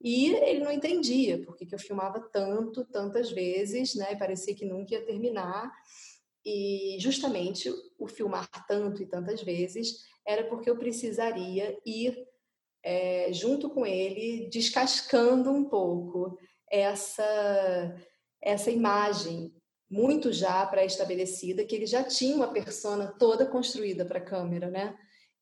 E 0.00 0.32
ele 0.32 0.60
não 0.60 0.72
entendia 0.72 1.42
porque 1.44 1.66
que 1.66 1.74
eu 1.74 1.78
filmava 1.78 2.20
tanto, 2.32 2.84
tantas 2.86 3.30
vezes, 3.30 3.94
né? 3.94 4.12
E 4.12 4.18
parecia 4.18 4.54
que 4.54 4.64
nunca 4.64 4.94
ia 4.94 5.04
terminar. 5.04 5.70
E 6.44 6.96
justamente 7.00 7.72
o 7.98 8.06
filmar 8.06 8.48
tanto 8.66 9.02
e 9.02 9.06
tantas 9.06 9.42
vezes 9.42 10.04
era 10.26 10.44
porque 10.44 10.68
eu 10.68 10.76
precisaria 10.76 11.78
ir 11.86 12.16
é, 12.84 13.32
junto 13.32 13.70
com 13.70 13.86
ele, 13.86 14.48
descascando 14.50 15.50
um 15.50 15.64
pouco 15.64 16.38
essa, 16.70 17.96
essa 18.42 18.70
imagem 18.70 19.54
muito 19.90 20.32
já 20.32 20.64
pré-estabelecida, 20.66 21.64
que 21.64 21.74
ele 21.74 21.86
já 21.86 22.04
tinha 22.04 22.36
uma 22.36 22.52
persona 22.52 23.06
toda 23.18 23.46
construída 23.46 24.04
para 24.04 24.18
a 24.18 24.24
câmera, 24.24 24.70
né? 24.70 24.94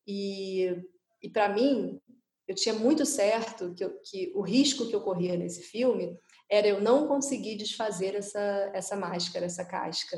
E, 0.07 0.75
e 1.21 1.29
para 1.29 1.49
mim, 1.49 1.99
eu 2.47 2.55
tinha 2.55 2.75
muito 2.75 3.05
certo 3.05 3.73
que, 3.73 3.83
eu, 3.83 3.99
que 4.01 4.31
o 4.35 4.41
risco 4.41 4.87
que 4.87 4.95
ocorria 4.95 5.35
nesse 5.35 5.63
filme 5.63 6.17
era 6.49 6.67
eu 6.67 6.81
não 6.81 7.07
conseguir 7.07 7.55
desfazer 7.55 8.15
essa, 8.15 8.71
essa 8.73 8.95
máscara, 8.95 9.45
essa 9.45 9.65
casca 9.65 10.17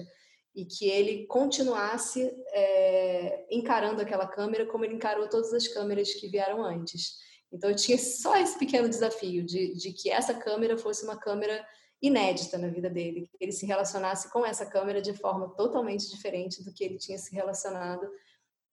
e 0.55 0.65
que 0.65 0.89
ele 0.89 1.25
continuasse 1.27 2.33
é, 2.53 3.45
encarando 3.51 4.01
aquela 4.01 4.25
câmera 4.25 4.65
como 4.65 4.85
ele 4.85 4.95
encarou 4.95 5.27
todas 5.27 5.53
as 5.53 5.67
câmeras 5.67 6.13
que 6.13 6.29
vieram 6.29 6.63
antes. 6.63 7.17
Então 7.51 7.69
eu 7.69 7.75
tinha 7.75 7.97
só 7.97 8.37
esse 8.37 8.57
pequeno 8.57 8.87
desafio 8.87 9.43
de, 9.43 9.75
de 9.75 9.91
que 9.91 10.09
essa 10.09 10.33
câmera 10.33 10.77
fosse 10.77 11.03
uma 11.03 11.17
câmera 11.17 11.65
inédita 12.01 12.57
na 12.57 12.67
vida 12.67 12.89
dele, 12.89 13.29
que 13.37 13.43
ele 13.43 13.51
se 13.51 13.65
relacionasse 13.65 14.31
com 14.31 14.45
essa 14.45 14.65
câmera 14.65 15.01
de 15.01 15.13
forma 15.13 15.49
totalmente 15.55 16.09
diferente 16.09 16.63
do 16.63 16.73
que 16.73 16.83
ele 16.83 16.97
tinha 16.97 17.17
se 17.17 17.33
relacionado 17.33 18.07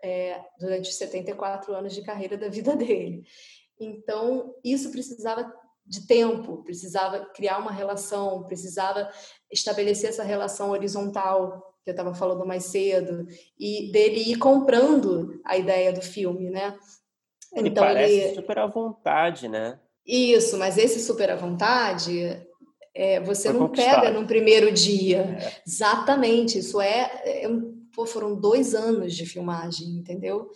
é, 0.02 0.40
durante 0.58 0.90
os 0.90 0.96
74 0.96 1.74
anos 1.74 1.94
de 1.94 2.02
carreira 2.02 2.36
da 2.36 2.48
vida 2.48 2.76
dele. 2.76 3.24
Então, 3.78 4.54
isso 4.62 4.90
precisava 4.90 5.52
de 5.84 6.06
tempo, 6.06 6.62
precisava 6.62 7.26
criar 7.26 7.58
uma 7.58 7.72
relação, 7.72 8.44
precisava 8.44 9.10
estabelecer 9.50 10.10
essa 10.10 10.22
relação 10.22 10.70
horizontal 10.70 11.71
que 11.84 11.90
eu 11.90 11.92
estava 11.92 12.14
falando 12.14 12.46
mais 12.46 12.64
cedo, 12.64 13.26
e 13.58 13.90
dele 13.90 14.20
ir 14.30 14.36
comprando 14.36 15.40
a 15.44 15.56
ideia 15.56 15.92
do 15.92 16.02
filme, 16.02 16.50
né? 16.50 16.76
Ele 17.54 17.68
então, 17.68 17.84
parece 17.84 18.12
ele... 18.12 18.34
super 18.34 18.58
à 18.58 18.66
vontade, 18.66 19.48
né? 19.48 19.78
Isso, 20.06 20.56
mas 20.58 20.78
esse 20.78 21.00
super 21.00 21.30
à 21.30 21.36
vontade 21.36 22.44
é, 22.94 23.20
você 23.20 23.50
Foi 23.50 23.58
não 23.58 23.68
pega 23.68 24.10
num 24.10 24.26
primeiro 24.26 24.70
dia. 24.70 25.38
É. 25.40 25.62
Exatamente, 25.66 26.58
isso 26.58 26.80
é, 26.80 27.22
é 27.24 27.48
pô, 27.94 28.06
foram 28.06 28.34
dois 28.34 28.74
anos 28.74 29.14
de 29.14 29.26
filmagem, 29.26 29.88
entendeu? 29.88 30.50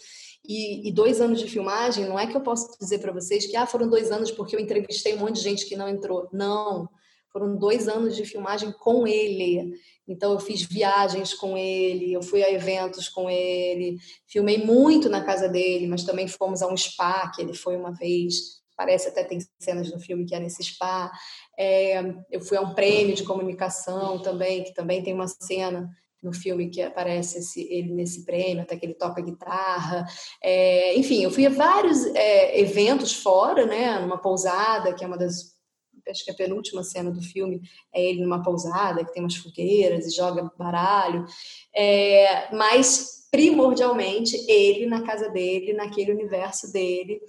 E, 0.46 0.88
e, 0.88 0.92
dois 0.92 1.20
anos 1.20 1.40
de 1.40 1.48
filmagem, 1.48 2.06
não 2.06 2.18
é 2.18 2.26
que 2.26 2.36
eu 2.36 2.40
posso 2.40 2.78
dizer 2.78 2.98
para 2.98 3.12
vocês 3.12 3.46
que 3.46 3.56
ah, 3.56 3.66
foram 3.66 3.88
dois 3.88 4.12
anos 4.12 4.30
porque 4.30 4.54
eu 4.54 4.60
entrevistei 4.60 5.14
um 5.14 5.18
monte 5.18 5.36
de 5.36 5.42
gente 5.42 5.66
que 5.66 5.76
não 5.76 5.88
entrou. 5.88 6.28
Não, 6.32 6.88
foram 7.36 7.54
dois 7.54 7.86
anos 7.86 8.16
de 8.16 8.24
filmagem 8.24 8.72
com 8.72 9.06
ele. 9.06 9.74
Então 10.08 10.32
eu 10.32 10.40
fiz 10.40 10.62
viagens 10.62 11.34
com 11.34 11.54
ele, 11.54 12.14
eu 12.14 12.22
fui 12.22 12.42
a 12.42 12.50
eventos 12.50 13.10
com 13.10 13.28
ele, 13.28 13.98
filmei 14.26 14.64
muito 14.64 15.10
na 15.10 15.22
casa 15.22 15.46
dele, 15.46 15.86
mas 15.86 16.02
também 16.02 16.26
fomos 16.26 16.62
a 16.62 16.66
um 16.66 16.76
spa 16.76 17.30
que 17.30 17.42
ele 17.42 17.52
foi 17.52 17.76
uma 17.76 17.92
vez. 17.92 18.62
Parece 18.74 19.08
até 19.08 19.22
tem 19.22 19.38
cenas 19.58 19.92
no 19.92 20.00
filme 20.00 20.24
que 20.24 20.34
é 20.34 20.40
nesse 20.40 20.64
spa. 20.64 21.12
É, 21.58 22.00
eu 22.30 22.40
fui 22.40 22.56
a 22.56 22.62
um 22.62 22.72
prêmio 22.72 23.14
de 23.14 23.24
comunicação 23.24 24.18
também, 24.22 24.64
que 24.64 24.72
também 24.72 25.02
tem 25.02 25.12
uma 25.12 25.28
cena 25.28 25.90
no 26.22 26.32
filme 26.32 26.70
que 26.70 26.80
aparece 26.80 27.40
esse, 27.40 27.60
ele 27.70 27.92
nesse 27.92 28.24
prêmio, 28.24 28.62
até 28.62 28.78
que 28.78 28.86
ele 28.86 28.94
toca 28.94 29.20
guitarra. 29.20 30.06
É, 30.42 30.96
enfim, 30.96 31.22
eu 31.22 31.30
fui 31.30 31.44
a 31.44 31.50
vários 31.50 32.06
é, 32.14 32.58
eventos 32.58 33.12
fora, 33.12 33.66
né, 33.66 33.98
numa 33.98 34.16
pousada, 34.16 34.94
que 34.94 35.04
é 35.04 35.06
uma 35.06 35.18
das 35.18 35.55
acho 36.08 36.24
que 36.24 36.30
a 36.30 36.34
penúltima 36.34 36.82
cena 36.82 37.10
do 37.10 37.22
filme 37.22 37.60
é 37.92 38.02
ele 38.02 38.22
numa 38.22 38.42
pousada 38.42 39.04
que 39.04 39.12
tem 39.12 39.22
umas 39.22 39.36
fogueiras 39.36 40.06
e 40.06 40.16
joga 40.16 40.50
baralho, 40.58 41.24
é, 41.74 42.54
mas 42.54 43.26
primordialmente 43.30 44.36
ele 44.48 44.86
na 44.86 45.02
casa 45.02 45.28
dele, 45.28 45.72
naquele 45.72 46.12
universo 46.12 46.72
dele, 46.72 47.20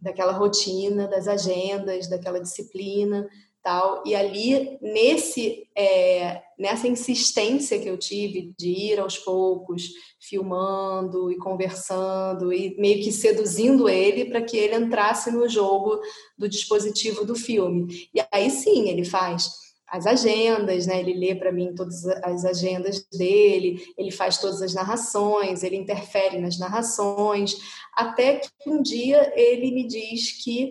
daquela 0.00 0.32
rotina, 0.32 1.08
das 1.08 1.26
agendas, 1.26 2.08
daquela 2.08 2.40
disciplina, 2.40 3.26
tal. 3.66 4.04
E 4.06 4.14
ali, 4.14 4.78
nesse, 4.80 5.68
é, 5.76 6.40
nessa 6.56 6.86
insistência 6.86 7.80
que 7.80 7.88
eu 7.88 7.98
tive 7.98 8.54
de 8.56 8.68
ir 8.68 9.00
aos 9.00 9.18
poucos, 9.18 9.90
filmando 10.20 11.32
e 11.32 11.36
conversando 11.36 12.52
e 12.52 12.76
meio 12.78 13.02
que 13.02 13.10
seduzindo 13.10 13.88
ele 13.88 14.26
para 14.26 14.40
que 14.40 14.56
ele 14.56 14.76
entrasse 14.76 15.32
no 15.32 15.48
jogo 15.48 16.00
do 16.38 16.48
dispositivo 16.48 17.24
do 17.24 17.34
filme. 17.34 18.08
E 18.14 18.24
aí 18.30 18.48
sim, 18.50 18.88
ele 18.88 19.04
faz 19.04 19.50
as 19.88 20.06
agendas, 20.06 20.86
né? 20.86 21.00
Ele 21.00 21.14
lê 21.14 21.34
para 21.34 21.50
mim 21.50 21.74
todas 21.74 22.06
as 22.22 22.44
agendas 22.44 23.04
dele, 23.12 23.84
ele 23.98 24.12
faz 24.12 24.38
todas 24.38 24.62
as 24.62 24.74
narrações, 24.74 25.64
ele 25.64 25.76
interfere 25.76 26.38
nas 26.38 26.56
narrações, 26.56 27.56
até 27.94 28.36
que 28.36 28.70
um 28.70 28.80
dia 28.80 29.32
ele 29.34 29.72
me 29.72 29.86
diz 29.86 30.42
que 30.42 30.70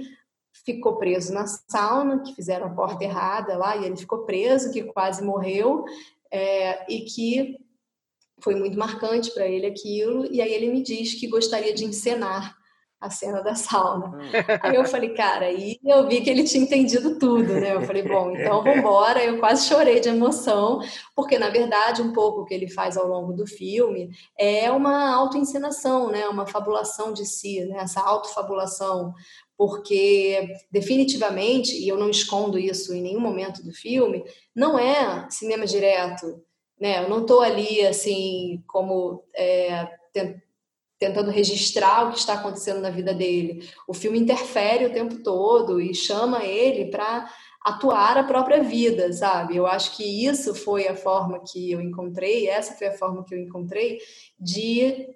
ficou 0.65 0.95
preso 0.97 1.33
na 1.33 1.45
sauna, 1.45 2.19
que 2.19 2.33
fizeram 2.33 2.67
a 2.67 2.71
porta 2.71 3.03
errada 3.03 3.57
lá 3.57 3.77
e 3.77 3.85
ele 3.85 3.95
ficou 3.95 4.25
preso, 4.25 4.71
que 4.71 4.83
quase 4.83 5.23
morreu 5.23 5.85
é, 6.31 6.91
e 6.91 7.01
que 7.01 7.57
foi 8.39 8.55
muito 8.55 8.77
marcante 8.77 9.31
para 9.31 9.47
ele 9.47 9.67
aquilo. 9.67 10.25
E 10.31 10.41
aí 10.41 10.53
ele 10.53 10.71
me 10.71 10.81
diz 10.81 11.13
que 11.13 11.27
gostaria 11.27 11.73
de 11.73 11.85
encenar 11.85 12.57
a 12.99 13.09
cena 13.09 13.41
da 13.41 13.55
sauna. 13.55 14.07
Hum. 14.07 14.19
Aí 14.61 14.75
eu 14.75 14.85
falei, 14.85 15.13
cara, 15.13 15.45
aí 15.45 15.79
eu 15.83 16.07
vi 16.07 16.21
que 16.21 16.29
ele 16.29 16.43
tinha 16.43 16.63
entendido 16.63 17.19
tudo, 17.19 17.53
né? 17.53 17.75
Eu 17.75 17.81
falei, 17.83 18.01
bom, 18.01 18.31
então 18.31 18.63
vamos 18.63 18.79
embora. 18.79 19.23
Eu 19.23 19.39
quase 19.39 19.67
chorei 19.67 19.99
de 19.99 20.09
emoção, 20.09 20.79
porque 21.15 21.37
na 21.37 21.49
verdade 21.49 22.01
um 22.01 22.13
pouco 22.13 22.41
o 22.41 22.45
que 22.45 22.53
ele 22.53 22.69
faz 22.69 22.97
ao 22.97 23.07
longo 23.07 23.33
do 23.33 23.45
filme 23.45 24.09
é 24.37 24.71
uma 24.71 25.13
autoencenação, 25.13 26.09
né? 26.09 26.27
Uma 26.27 26.47
fabulação 26.47 27.13
de 27.13 27.25
si, 27.25 27.63
né? 27.65 27.77
Essa 27.79 28.01
autofabulação, 28.01 29.13
porque 29.57 30.47
definitivamente, 30.71 31.75
e 31.77 31.87
eu 31.87 31.97
não 31.97 32.09
escondo 32.09 32.59
isso 32.59 32.93
em 32.93 33.01
nenhum 33.01 33.19
momento 33.19 33.63
do 33.63 33.71
filme, 33.71 34.23
não 34.53 34.77
é 34.77 35.27
cinema 35.29 35.65
direto, 35.65 36.41
né? 36.79 37.03
Eu 37.03 37.09
não 37.09 37.21
estou 37.21 37.41
ali 37.41 37.85
assim 37.85 38.63
como 38.67 39.23
é, 39.33 39.87
tentando 40.99 41.31
registrar 41.31 42.07
o 42.07 42.11
que 42.11 42.19
está 42.19 42.33
acontecendo 42.33 42.81
na 42.81 42.89
vida 42.89 43.13
dele. 43.13 43.67
O 43.87 43.93
filme 43.93 44.19
interfere 44.19 44.85
o 44.85 44.93
tempo 44.93 45.21
todo 45.23 45.79
e 45.79 45.93
chama 45.93 46.43
ele 46.43 46.85
para 46.89 47.29
atuar 47.61 48.15
a 48.17 48.23
própria 48.23 48.61
vida, 48.61 49.11
sabe? 49.11 49.55
Eu 49.55 49.65
acho 49.65 49.97
que 49.97 50.25
isso 50.25 50.53
foi 50.53 50.87
a 50.87 50.95
forma 50.95 51.41
que 51.51 51.71
eu 51.71 51.81
encontrei, 51.81 52.47
essa 52.47 52.75
foi 52.75 52.87
a 52.87 52.97
forma 52.97 53.23
que 53.25 53.33
eu 53.33 53.39
encontrei 53.39 53.99
de 54.39 55.07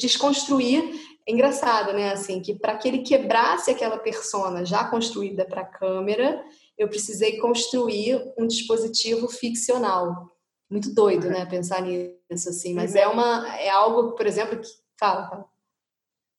desconstruir. 0.00 0.94
É 1.28 1.32
engraçado, 1.32 1.92
né? 1.92 2.10
Assim, 2.10 2.40
que 2.40 2.54
para 2.54 2.76
que 2.76 2.88
ele 2.88 3.00
quebrasse 3.00 3.70
aquela 3.70 3.98
persona 3.98 4.64
já 4.64 4.84
construída 4.88 5.44
para 5.44 5.60
a 5.60 5.66
câmera, 5.66 6.42
eu 6.78 6.88
precisei 6.88 7.36
construir 7.38 8.32
um 8.38 8.46
dispositivo 8.46 9.28
ficcional. 9.28 10.30
Muito 10.70 10.94
doido, 10.94 11.28
né? 11.28 11.44
Pensar 11.44 11.82
nisso 11.82 12.48
assim, 12.48 12.74
mas 12.74 12.94
é 12.94 13.06
uma 13.06 13.46
é 13.58 13.68
algo, 13.68 14.12
por 14.12 14.26
exemplo, 14.26 14.58
que 14.58 14.68
Fala, 14.98 15.28
fala. 15.28 15.44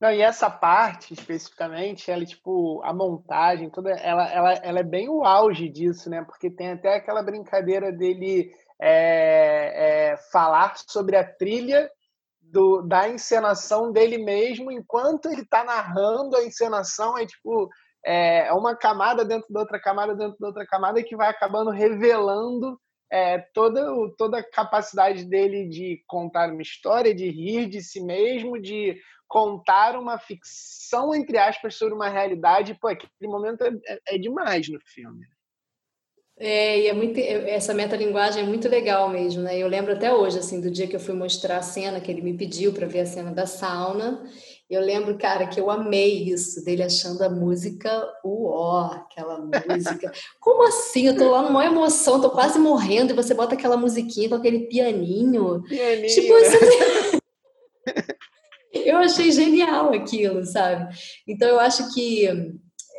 Não, 0.01 0.11
e 0.11 0.21
essa 0.21 0.49
parte 0.49 1.13
especificamente, 1.13 2.09
ela, 2.09 2.25
tipo, 2.25 2.81
a 2.83 2.93
montagem, 2.93 3.69
toda, 3.69 3.91
ela, 3.91 4.31
ela, 4.31 4.53
ela 4.53 4.79
é 4.79 4.83
bem 4.83 5.09
o 5.09 5.23
auge 5.23 5.67
disso, 5.67 6.09
né? 6.09 6.23
Porque 6.23 6.49
tem 6.49 6.71
até 6.71 6.95
aquela 6.95 7.23
brincadeira 7.23 7.91
dele 7.91 8.53
é, 8.79 10.11
é, 10.11 10.17
falar 10.31 10.77
sobre 10.87 11.17
a 11.17 11.23
trilha 11.23 11.89
do, 12.51 12.81
da 12.81 13.07
encenação 13.07 13.91
dele 13.91 14.17
mesmo, 14.17 14.71
enquanto 14.71 15.27
ele 15.29 15.41
está 15.41 15.63
narrando 15.63 16.35
a 16.35 16.43
encenação, 16.43 17.17
é 17.17 17.25
tipo, 17.25 17.69
é, 18.05 18.47
é 18.47 18.53
uma 18.53 18.75
camada 18.75 19.23
dentro 19.25 19.51
da 19.51 19.59
outra 19.61 19.79
camada, 19.79 20.15
dentro 20.15 20.37
da 20.39 20.47
outra 20.47 20.65
camada, 20.65 21.03
que 21.03 21.15
vai 21.15 21.29
acabando 21.29 21.69
revelando 21.69 22.79
é, 23.11 23.39
toda, 23.53 23.85
toda 24.17 24.39
a 24.39 24.43
capacidade 24.43 25.25
dele 25.25 25.67
de 25.67 26.03
contar 26.07 26.51
uma 26.51 26.61
história, 26.61 27.13
de 27.13 27.29
rir 27.29 27.67
de 27.67 27.81
si 27.81 28.01
mesmo, 28.01 28.59
de 28.61 28.99
contar 29.27 29.97
uma 29.97 30.17
ficção, 30.17 31.13
entre 31.13 31.37
aspas, 31.37 31.75
sobre 31.75 31.93
uma 31.93 32.09
realidade. 32.09 32.77
Pô, 32.79 32.87
aquele 32.87 33.09
momento 33.23 33.63
é, 33.63 33.71
é, 33.87 34.15
é 34.15 34.17
demais 34.17 34.69
no 34.69 34.79
filme. 34.81 35.25
É, 36.41 36.79
e 36.79 36.87
é 36.87 36.93
muito, 36.93 37.19
essa 37.19 37.73
metalinguagem 37.73 38.43
é 38.43 38.45
muito 38.45 38.69
legal 38.69 39.09
mesmo, 39.09 39.41
né? 39.41 39.57
Eu 39.57 39.67
lembro 39.67 39.91
até 39.91 40.13
hoje, 40.13 40.39
assim, 40.39 40.61
do 40.61 40.71
dia 40.71 40.87
que 40.87 40.95
eu 40.95 40.99
fui 40.99 41.13
mostrar 41.13 41.57
a 41.57 41.61
cena, 41.61 41.99
que 41.99 42.09
ele 42.09 42.21
me 42.21 42.33
pediu 42.33 42.71
para 42.71 42.87
ver 42.87 43.01
a 43.01 43.05
cena 43.05 43.29
da 43.29 43.45
sauna, 43.45 44.23
eu 44.69 44.79
lembro, 44.79 45.17
cara, 45.17 45.47
que 45.47 45.59
eu 45.59 45.69
amei 45.69 46.29
isso, 46.29 46.63
dele 46.63 46.83
achando 46.83 47.21
a 47.23 47.29
música 47.29 48.07
uó, 48.23 48.85
aquela 48.85 49.37
música. 49.37 50.13
Como 50.39 50.65
assim? 50.65 51.07
Eu 51.07 51.17
tô 51.17 51.29
lá 51.29 51.41
numa 51.41 51.65
emoção, 51.65 52.21
tô 52.21 52.29
quase 52.29 52.57
morrendo, 52.57 53.11
e 53.11 53.15
você 53.15 53.33
bota 53.33 53.55
aquela 53.55 53.75
musiquinha 53.75 54.29
com 54.29 54.35
aquele 54.35 54.67
pianinho. 54.67 55.61
Pianinho. 55.63 56.07
Tipo 56.07 56.33
assim. 56.35 57.19
eu 58.71 58.97
achei 58.97 59.29
genial 59.29 59.91
aquilo, 59.91 60.45
sabe? 60.45 60.95
Então 61.27 61.49
eu 61.49 61.59
acho 61.59 61.93
que 61.93 62.29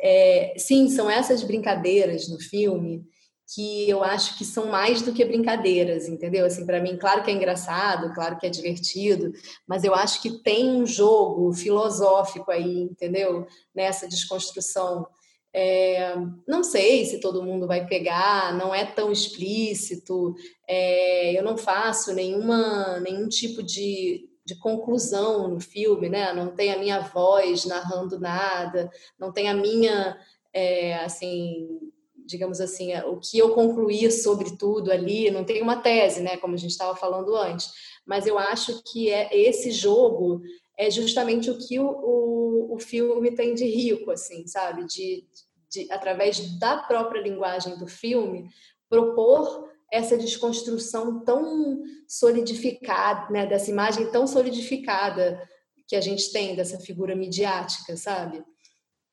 é, 0.03 0.53
sim, 0.57 0.89
são 0.89 1.09
essas 1.09 1.41
brincadeiras 1.41 2.29
no 2.29 2.37
filme 2.37 3.03
que 3.53 3.89
eu 3.89 4.01
acho 4.01 4.37
que 4.37 4.45
são 4.45 4.67
mais 4.67 5.01
do 5.01 5.11
que 5.11 5.25
brincadeiras, 5.25 6.07
entendeu? 6.07 6.45
Assim, 6.45 6.65
para 6.65 6.79
mim, 6.79 6.97
claro 6.97 7.21
que 7.21 7.29
é 7.29 7.33
engraçado, 7.33 8.13
claro 8.13 8.37
que 8.37 8.47
é 8.47 8.49
divertido, 8.49 9.33
mas 9.67 9.83
eu 9.83 9.93
acho 9.93 10.21
que 10.21 10.41
tem 10.41 10.69
um 10.69 10.85
jogo 10.85 11.51
filosófico 11.51 12.49
aí, 12.49 12.83
entendeu? 12.83 13.45
Nessa 13.75 14.07
desconstrução. 14.07 15.05
É, 15.53 16.15
não 16.47 16.63
sei 16.63 17.03
se 17.03 17.19
todo 17.19 17.43
mundo 17.43 17.67
vai 17.67 17.85
pegar, 17.85 18.57
não 18.57 18.73
é 18.73 18.85
tão 18.85 19.11
explícito, 19.11 20.33
é, 20.65 21.37
eu 21.37 21.43
não 21.43 21.57
faço 21.57 22.13
nenhuma, 22.13 23.01
nenhum 23.01 23.27
tipo 23.27 23.61
de, 23.61 24.29
de 24.45 24.55
conclusão 24.59 25.49
no 25.49 25.59
filme, 25.59 26.07
né? 26.07 26.31
Não 26.31 26.55
tem 26.55 26.71
a 26.71 26.79
minha 26.79 27.01
voz 27.01 27.65
narrando 27.65 28.17
nada, 28.17 28.89
não 29.19 29.29
tem 29.33 29.49
a 29.49 29.53
minha, 29.53 30.17
é, 30.53 30.95
assim, 31.03 31.90
digamos 32.31 32.61
assim, 32.61 32.93
é, 32.93 33.05
o 33.05 33.17
que 33.17 33.37
eu 33.37 33.53
concluí 33.53 34.09
sobre 34.09 34.55
tudo 34.57 34.89
ali, 34.89 35.29
não 35.29 35.43
tem 35.43 35.61
uma 35.61 35.81
tese, 35.81 36.21
né, 36.21 36.37
como 36.37 36.53
a 36.53 36.57
gente 36.57 36.71
estava 36.71 36.95
falando 36.95 37.35
antes, 37.35 37.69
mas 38.05 38.25
eu 38.25 38.39
acho 38.39 38.81
que 38.83 39.09
é 39.09 39.29
esse 39.37 39.69
jogo 39.71 40.41
é 40.77 40.89
justamente 40.89 41.51
o 41.51 41.57
que 41.57 41.77
o, 41.77 41.85
o, 41.85 42.75
o 42.75 42.79
filme 42.79 43.35
tem 43.35 43.53
de 43.53 43.65
rico, 43.65 44.09
assim, 44.09 44.47
sabe, 44.47 44.85
de, 44.85 45.25
de 45.69 45.91
através 45.91 46.57
da 46.57 46.77
própria 46.77 47.21
linguagem 47.21 47.77
do 47.77 47.85
filme 47.85 48.49
propor 48.89 49.69
essa 49.91 50.17
desconstrução 50.17 51.23
tão 51.25 51.83
solidificada, 52.07 53.29
né, 53.29 53.45
dessa 53.45 53.69
imagem 53.69 54.09
tão 54.09 54.25
solidificada 54.25 55.37
que 55.85 55.97
a 55.97 56.01
gente 56.01 56.31
tem 56.31 56.55
dessa 56.55 56.79
figura 56.79 57.13
midiática, 57.13 57.97
sabe? 57.97 58.41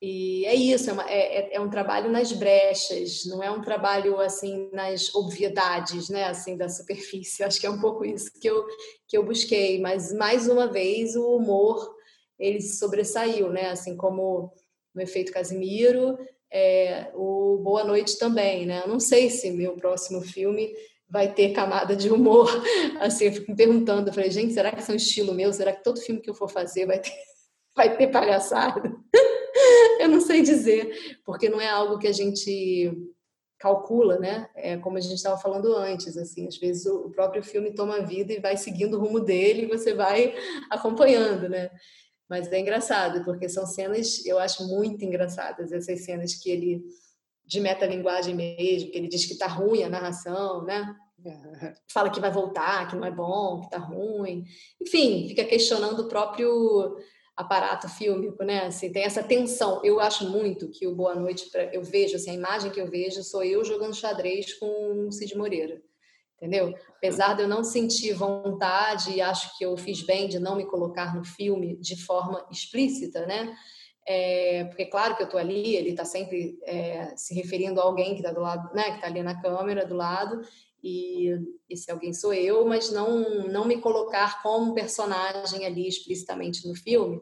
E 0.01 0.47
é 0.47 0.55
isso, 0.55 0.91
é, 0.91 0.93
uma, 0.93 1.11
é, 1.11 1.39
é, 1.39 1.55
é, 1.57 1.61
um 1.61 1.69
trabalho 1.69 2.09
nas 2.09 2.31
brechas, 2.33 3.25
não 3.27 3.43
é 3.43 3.51
um 3.51 3.61
trabalho 3.61 4.21
assim 4.21 4.71
nas 4.73 5.13
obviedades, 5.13 6.09
né, 6.09 6.25
assim 6.25 6.57
da 6.57 6.69
superfície. 6.69 7.43
Acho 7.45 7.61
que 7.61 7.67
é 7.67 7.71
um 7.71 7.81
pouco 7.81 8.05
isso 8.05 8.31
que 8.41 8.49
eu 8.49 8.65
que 9.09 9.17
eu 9.17 9.25
busquei, 9.25 9.81
mas 9.81 10.13
mais 10.13 10.49
uma 10.49 10.69
vez 10.69 11.17
o 11.17 11.35
humor 11.35 11.97
ele 12.39 12.61
sobressaiu, 12.61 13.51
né, 13.51 13.71
assim 13.71 13.97
como 13.97 14.53
no 14.95 15.03
efeito 15.03 15.33
Casimiro, 15.33 16.17
é, 16.51 17.11
o 17.15 17.59
Boa 17.63 17.83
Noite 17.85 18.19
também, 18.19 18.67
né? 18.67 18.83
Eu 18.85 18.89
não 18.89 19.01
sei 19.01 19.29
se 19.29 19.51
meu 19.51 19.75
próximo 19.77 20.21
filme 20.21 20.73
vai 21.09 21.33
ter 21.33 21.53
camada 21.53 21.97
de 21.97 22.11
humor. 22.11 22.49
Assim, 23.01 23.27
eu 23.27 23.33
fico 23.33 23.51
me 23.51 23.57
perguntando, 23.57 24.13
falei, 24.13 24.31
gente, 24.31 24.53
será 24.53 24.71
que 24.73 24.81
isso 24.81 24.91
é 24.91 24.95
um 24.95 24.97
estilo 24.97 25.35
meu? 25.35 25.53
Será 25.53 25.73
que 25.73 25.83
todo 25.83 26.01
filme 26.01 26.21
que 26.21 26.29
eu 26.29 26.35
for 26.35 26.49
fazer 26.49 26.87
vai 26.87 27.01
ter 27.01 27.13
vai 27.75 27.97
ter 27.97 28.09
palhaçada? 28.09 28.93
eu 30.01 30.09
não 30.09 30.21
sei 30.21 30.43
dizer, 30.43 31.19
porque 31.25 31.49
não 31.49 31.61
é 31.61 31.69
algo 31.69 31.99
que 31.99 32.07
a 32.07 32.13
gente 32.13 32.93
calcula, 33.59 34.19
né? 34.19 34.49
É 34.55 34.77
como 34.77 34.97
a 34.97 35.01
gente 35.01 35.15
estava 35.15 35.37
falando 35.37 35.75
antes, 35.75 36.17
assim, 36.17 36.47
às 36.47 36.57
vezes 36.57 36.87
o 36.87 37.11
próprio 37.11 37.43
filme 37.43 37.75
toma 37.75 38.03
vida 38.03 38.33
e 38.33 38.41
vai 38.41 38.57
seguindo 38.57 38.97
o 38.97 39.01
rumo 39.01 39.21
dele 39.21 39.63
e 39.63 39.67
você 39.67 39.95
vai 39.95 40.35
acompanhando, 40.71 41.49
né? 41.49 41.71
Mas 42.29 42.51
é 42.53 42.61
engraçado, 42.61 43.25
porque 43.25 43.49
são 43.49 43.67
cenas, 43.67 44.25
eu 44.25 44.39
acho 44.39 44.67
muito 44.69 45.05
engraçadas, 45.05 45.73
essas 45.73 46.05
cenas 46.05 46.35
que 46.35 46.51
ele, 46.51 46.85
de 47.45 47.59
metalinguagem 47.59 48.35
mesmo, 48.35 48.91
que 48.91 48.99
ele 48.99 49.09
diz 49.09 49.25
que 49.25 49.39
tá 49.39 49.47
ruim 49.47 49.83
a 49.83 49.89
narração, 49.89 50.63
né? 50.65 50.95
Fala 51.91 52.11
que 52.11 52.21
vai 52.21 52.31
voltar, 52.31 52.87
que 52.89 52.95
não 52.95 53.05
é 53.05 53.11
bom, 53.11 53.63
que 53.63 53.71
tá 53.71 53.79
ruim. 53.79 54.45
Enfim, 54.81 55.27
fica 55.27 55.45
questionando 55.45 56.01
o 56.01 56.09
próprio 56.09 56.97
aparato 57.39 57.89
fílmico, 57.89 58.43
né? 58.43 58.67
Assim, 58.67 58.91
tem 58.91 59.05
essa 59.05 59.23
tensão. 59.23 59.81
Eu 59.85 60.01
acho 60.01 60.29
muito 60.29 60.69
que 60.69 60.87
o 60.87 60.95
Boa 60.95 61.15
Noite, 61.15 61.49
eu 61.73 61.83
vejo, 61.83 62.17
assim, 62.17 62.33
a 62.33 62.35
imagem 62.35 62.71
que 62.71 62.81
eu 62.81 62.91
vejo 62.91 63.23
sou 63.23 63.45
eu 63.45 63.65
jogando 63.65 63.95
xadrez 63.95 64.55
com 64.55 65.07
o 65.07 65.13
Cid 65.13 65.37
Moreira, 65.37 65.81
entendeu? 66.37 66.75
Apesar 66.97 67.35
de 67.35 67.43
eu 67.43 67.49
não 67.49 67.63
sentir 67.63 68.13
vontade 68.13 69.13
e 69.13 69.21
acho 69.21 69.57
que 69.57 69.65
eu 69.65 69.77
fiz 69.77 70.03
bem 70.05 70.29
de 70.29 70.39
não 70.39 70.57
me 70.57 70.67
colocar 70.67 71.15
no 71.15 71.25
filme 71.25 71.77
de 71.77 71.97
forma 72.05 72.45
explícita, 72.51 73.25
né? 73.25 73.55
é, 74.09 74.65
porque 74.65 74.87
claro 74.87 75.15
que 75.15 75.23
eu 75.23 75.27
estou 75.27 75.39
ali, 75.39 75.77
ele 75.77 75.91
está 75.91 76.03
sempre 76.03 76.59
é, 76.65 77.15
se 77.15 77.35
referindo 77.35 77.79
a 77.79 77.85
alguém 77.85 78.15
que 78.15 78.23
está 78.23 78.33
do 78.33 78.41
lado, 78.41 78.75
né, 78.75 78.85
que 78.85 78.95
está 78.95 79.07
ali 79.07 79.23
na 79.23 79.39
câmera 79.39 79.85
do 79.85 79.95
lado, 79.95 80.41
e 80.89 81.39
esse 81.69 81.91
alguém 81.91 82.13
sou 82.13 82.33
eu, 82.33 82.67
mas 82.67 82.91
não 82.91 83.49
não 83.49 83.67
me 83.67 83.79
colocar 83.81 84.43
como 84.43 84.75
personagem 84.75 85.67
ali 85.67 85.87
explicitamente 85.87 86.67
no 86.67 86.75
filme. 86.75 87.21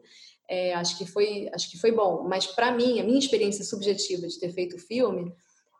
É, 0.49 0.73
acho 0.73 0.97
que 0.97 1.05
foi 1.05 1.49
acho 1.53 1.69
que 1.69 1.77
foi 1.77 1.91
bom, 1.91 2.23
mas 2.23 2.47
para 2.47 2.71
mim 2.71 2.99
a 2.99 3.03
minha 3.03 3.19
experiência 3.19 3.65
subjetiva 3.65 4.27
de 4.27 4.39
ter 4.39 4.51
feito 4.53 4.77
o 4.77 4.79
filme 4.79 5.33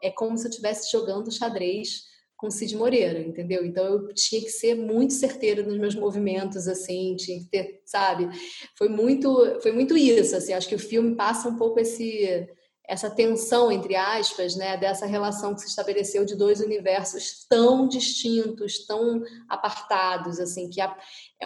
é 0.03 0.11
como 0.11 0.37
se 0.37 0.45
eu 0.45 0.49
estivesse 0.49 0.91
jogando 0.91 1.31
xadrez 1.31 2.05
com 2.37 2.51
Cid 2.51 2.75
Moreira, 2.75 3.19
entendeu? 3.19 3.65
Então 3.65 3.83
eu 3.85 4.13
tinha 4.13 4.39
que 4.39 4.51
ser 4.51 4.75
muito 4.75 5.13
certeira 5.13 5.63
nos 5.63 5.77
meus 5.77 5.95
movimentos, 5.95 6.67
assim, 6.67 7.15
tinha 7.15 7.39
que 7.39 7.49
ter, 7.49 7.81
sabe? 7.83 8.29
Foi 8.77 8.87
muito, 8.87 9.59
foi 9.59 9.71
muito 9.71 9.97
isso, 9.97 10.35
assim. 10.35 10.53
Acho 10.53 10.69
que 10.69 10.75
o 10.75 10.79
filme 10.79 11.15
passa 11.15 11.49
um 11.49 11.57
pouco 11.57 11.79
esse 11.79 12.47
essa 12.87 13.09
tensão 13.09 13.71
entre 13.71 13.95
aspas, 13.95 14.55
né, 14.55 14.77
dessa 14.77 15.05
relação 15.05 15.53
que 15.53 15.61
se 15.61 15.67
estabeleceu 15.67 16.23
de 16.23 16.35
dois 16.35 16.61
universos 16.61 17.45
tão 17.49 17.87
distintos, 17.87 18.85
tão 18.85 19.21
apartados, 19.49 20.39
assim, 20.39 20.69
que 20.69 20.79
é, 20.79 20.89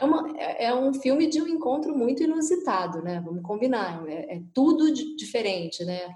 uma, 0.04 0.38
é 0.40 0.74
um 0.74 0.94
filme 0.94 1.28
de 1.28 1.42
um 1.42 1.48
encontro 1.48 1.98
muito 1.98 2.22
inusitado, 2.22 3.02
né? 3.02 3.22
Vamos 3.26 3.42
combinar, 3.42 4.08
é, 4.08 4.36
é 4.36 4.42
tudo 4.54 4.94
diferente, 4.94 5.84
né? 5.84 6.14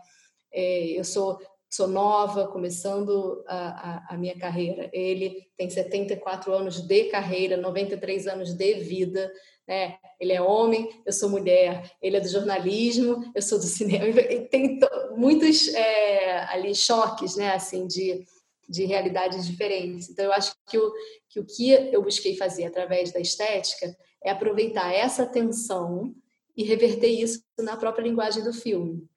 É, 0.53 0.99
eu 0.99 1.03
sou 1.03 1.39
sou 1.67 1.87
nova, 1.89 2.47
começando 2.47 3.43
a, 3.47 3.57
a, 3.57 4.13
a, 4.13 4.17
minha 4.17 4.37
carreira. 4.37 4.89
Ele 4.93 5.45
tem 5.57 5.69
74 5.69 6.53
anos 6.53 6.79
de 6.79 7.03
carreira, 7.05 7.57
93 7.57 8.27
anos 8.27 8.53
de 8.53 8.73
vida. 8.75 9.29
Né? 9.67 9.97
Ele 10.19 10.33
é 10.33 10.41
homem, 10.41 11.01
eu 11.05 11.11
sou 11.11 11.29
mulher. 11.29 11.91
Ele 12.01 12.17
é 12.17 12.19
do 12.19 12.27
jornalismo, 12.27 13.31
eu 13.33 13.41
sou 13.41 13.57
do 13.57 13.65
cinema. 13.67 14.21
Tem 14.49 14.79
muitos 15.15 15.67
é, 15.69 16.39
ali 16.45 16.75
choques, 16.75 17.35
né? 17.35 17.53
Assim 17.53 17.87
de 17.87 18.25
de 18.67 18.85
realidades 18.85 19.45
diferentes. 19.45 20.09
Então, 20.09 20.25
eu 20.25 20.33
acho 20.33 20.55
que 20.67 20.77
o, 20.77 20.91
que 21.29 21.39
o 21.39 21.45
que 21.45 21.71
eu 21.71 22.01
busquei 22.01 22.35
fazer 22.35 22.65
através 22.65 23.11
da 23.11 23.19
estética 23.19 23.95
é 24.23 24.31
aproveitar 24.31 24.91
essa 24.93 25.25
tensão 25.25 26.15
e 26.55 26.63
reverter 26.63 27.09
isso 27.09 27.43
na 27.59 27.77
própria 27.77 28.03
linguagem 28.03 28.43
do 28.43 28.53
filme. 28.53 29.07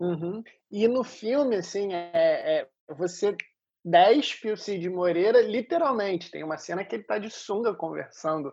Uhum. 0.00 0.42
E 0.70 0.88
no 0.88 1.04
filme, 1.04 1.56
assim, 1.56 1.92
é, 1.92 2.10
é, 2.12 2.68
você 2.94 3.36
despe 3.84 4.50
o 4.50 4.56
Cid 4.56 4.88
Moreira, 4.88 5.40
literalmente. 5.42 6.30
Tem 6.30 6.42
uma 6.42 6.56
cena 6.56 6.84
que 6.84 6.94
ele 6.94 7.02
está 7.02 7.18
de 7.18 7.30
sunga 7.30 7.74
conversando 7.74 8.52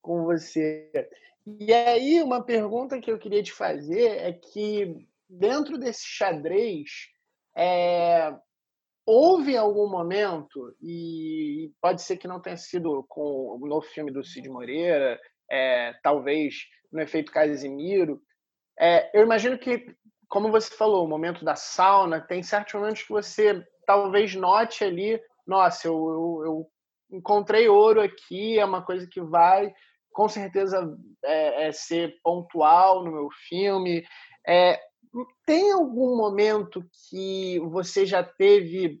com 0.00 0.24
você. 0.24 0.90
E 1.46 1.72
aí, 1.72 2.22
uma 2.22 2.42
pergunta 2.42 3.00
que 3.00 3.10
eu 3.10 3.18
queria 3.18 3.42
te 3.42 3.52
fazer 3.52 4.18
é 4.18 4.32
que, 4.32 5.08
dentro 5.28 5.78
desse 5.78 6.04
xadrez, 6.04 6.90
é, 7.56 8.34
houve 9.04 9.56
algum 9.56 9.88
momento, 9.88 10.74
e 10.82 11.72
pode 11.80 12.02
ser 12.02 12.16
que 12.16 12.26
não 12.26 12.40
tenha 12.40 12.56
sido 12.56 13.04
com, 13.08 13.58
no 13.60 13.80
filme 13.80 14.10
do 14.10 14.24
Cid 14.24 14.48
Moreira, 14.48 15.20
é, 15.50 15.92
talvez 16.02 16.66
no 16.90 17.00
efeito 17.00 17.30
Casimiro, 17.30 18.20
é, 18.78 19.10
eu 19.18 19.22
imagino 19.22 19.58
que 19.58 19.94
como 20.28 20.50
você 20.50 20.74
falou, 20.74 21.04
o 21.04 21.08
momento 21.08 21.44
da 21.44 21.54
sauna, 21.54 22.20
tem 22.20 22.42
certos 22.42 22.74
momentos 22.74 23.02
que 23.02 23.10
você 23.10 23.64
talvez 23.86 24.34
note 24.34 24.84
ali, 24.84 25.20
nossa, 25.46 25.86
eu, 25.86 25.94
eu, 25.94 26.44
eu 26.44 26.70
encontrei 27.18 27.68
ouro 27.68 28.00
aqui, 28.00 28.58
é 28.58 28.64
uma 28.64 28.82
coisa 28.82 29.06
que 29.06 29.20
vai 29.20 29.72
com 30.16 30.30
certeza 30.30 30.96
é, 31.22 31.68
é 31.68 31.72
ser 31.72 32.18
pontual 32.22 33.04
no 33.04 33.12
meu 33.12 33.28
filme. 33.48 34.02
É, 34.46 34.80
tem 35.44 35.72
algum 35.72 36.16
momento 36.16 36.82
que 37.10 37.60
você 37.60 38.06
já 38.06 38.24
teve 38.24 38.98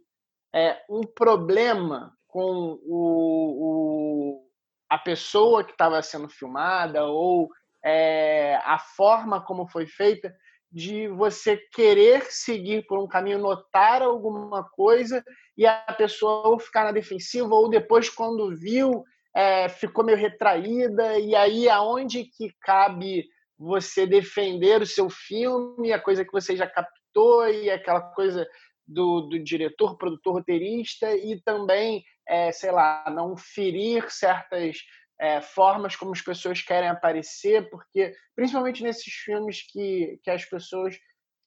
é, 0.54 0.78
um 0.90 1.00
problema 1.00 2.14
com 2.28 2.78
o, 2.84 4.42
o 4.42 4.46
a 4.90 4.98
pessoa 4.98 5.64
que 5.64 5.72
estava 5.72 6.02
sendo 6.02 6.28
filmada 6.28 7.06
ou 7.06 7.50
é, 7.82 8.56
a 8.62 8.78
forma 8.78 9.42
como 9.42 9.66
foi 9.66 9.86
feita? 9.86 10.36
De 10.70 11.08
você 11.08 11.56
querer 11.72 12.24
seguir 12.28 12.86
por 12.86 12.98
um 12.98 13.06
caminho, 13.06 13.38
notar 13.38 14.02
alguma 14.02 14.64
coisa 14.70 15.24
e 15.56 15.66
a 15.66 15.80
pessoa 15.96 16.48
ou 16.48 16.58
ficar 16.58 16.84
na 16.84 16.92
defensiva 16.92 17.54
ou 17.54 17.68
depois 17.68 18.10
quando 18.10 18.54
viu 18.54 19.04
é, 19.34 19.68
ficou 19.68 20.04
meio 20.04 20.18
retraída. 20.18 21.18
E 21.18 21.34
aí 21.34 21.68
aonde 21.68 22.24
que 22.24 22.54
cabe 22.60 23.26
você 23.58 24.06
defender 24.06 24.82
o 24.82 24.86
seu 24.86 25.08
filme, 25.08 25.92
a 25.92 26.00
coisa 26.00 26.24
que 26.24 26.32
você 26.32 26.56
já 26.56 26.66
captou 26.66 27.48
e 27.48 27.70
aquela 27.70 28.00
coisa 28.00 28.46
do, 28.86 29.22
do 29.22 29.38
diretor, 29.42 29.96
produtor, 29.96 30.34
roteirista 30.34 31.14
e 31.16 31.40
também, 31.42 32.04
é, 32.28 32.52
sei 32.52 32.70
lá, 32.70 33.04
não 33.10 33.36
ferir 33.36 34.10
certas 34.10 34.78
é, 35.18 35.40
formas 35.40 35.96
como 35.96 36.12
as 36.12 36.20
pessoas 36.20 36.60
querem 36.62 36.88
aparecer, 36.88 37.68
porque 37.70 38.12
principalmente 38.34 38.82
nesses 38.82 39.12
filmes 39.12 39.62
que, 39.70 40.20
que 40.22 40.30
as 40.30 40.44
pessoas 40.44 40.96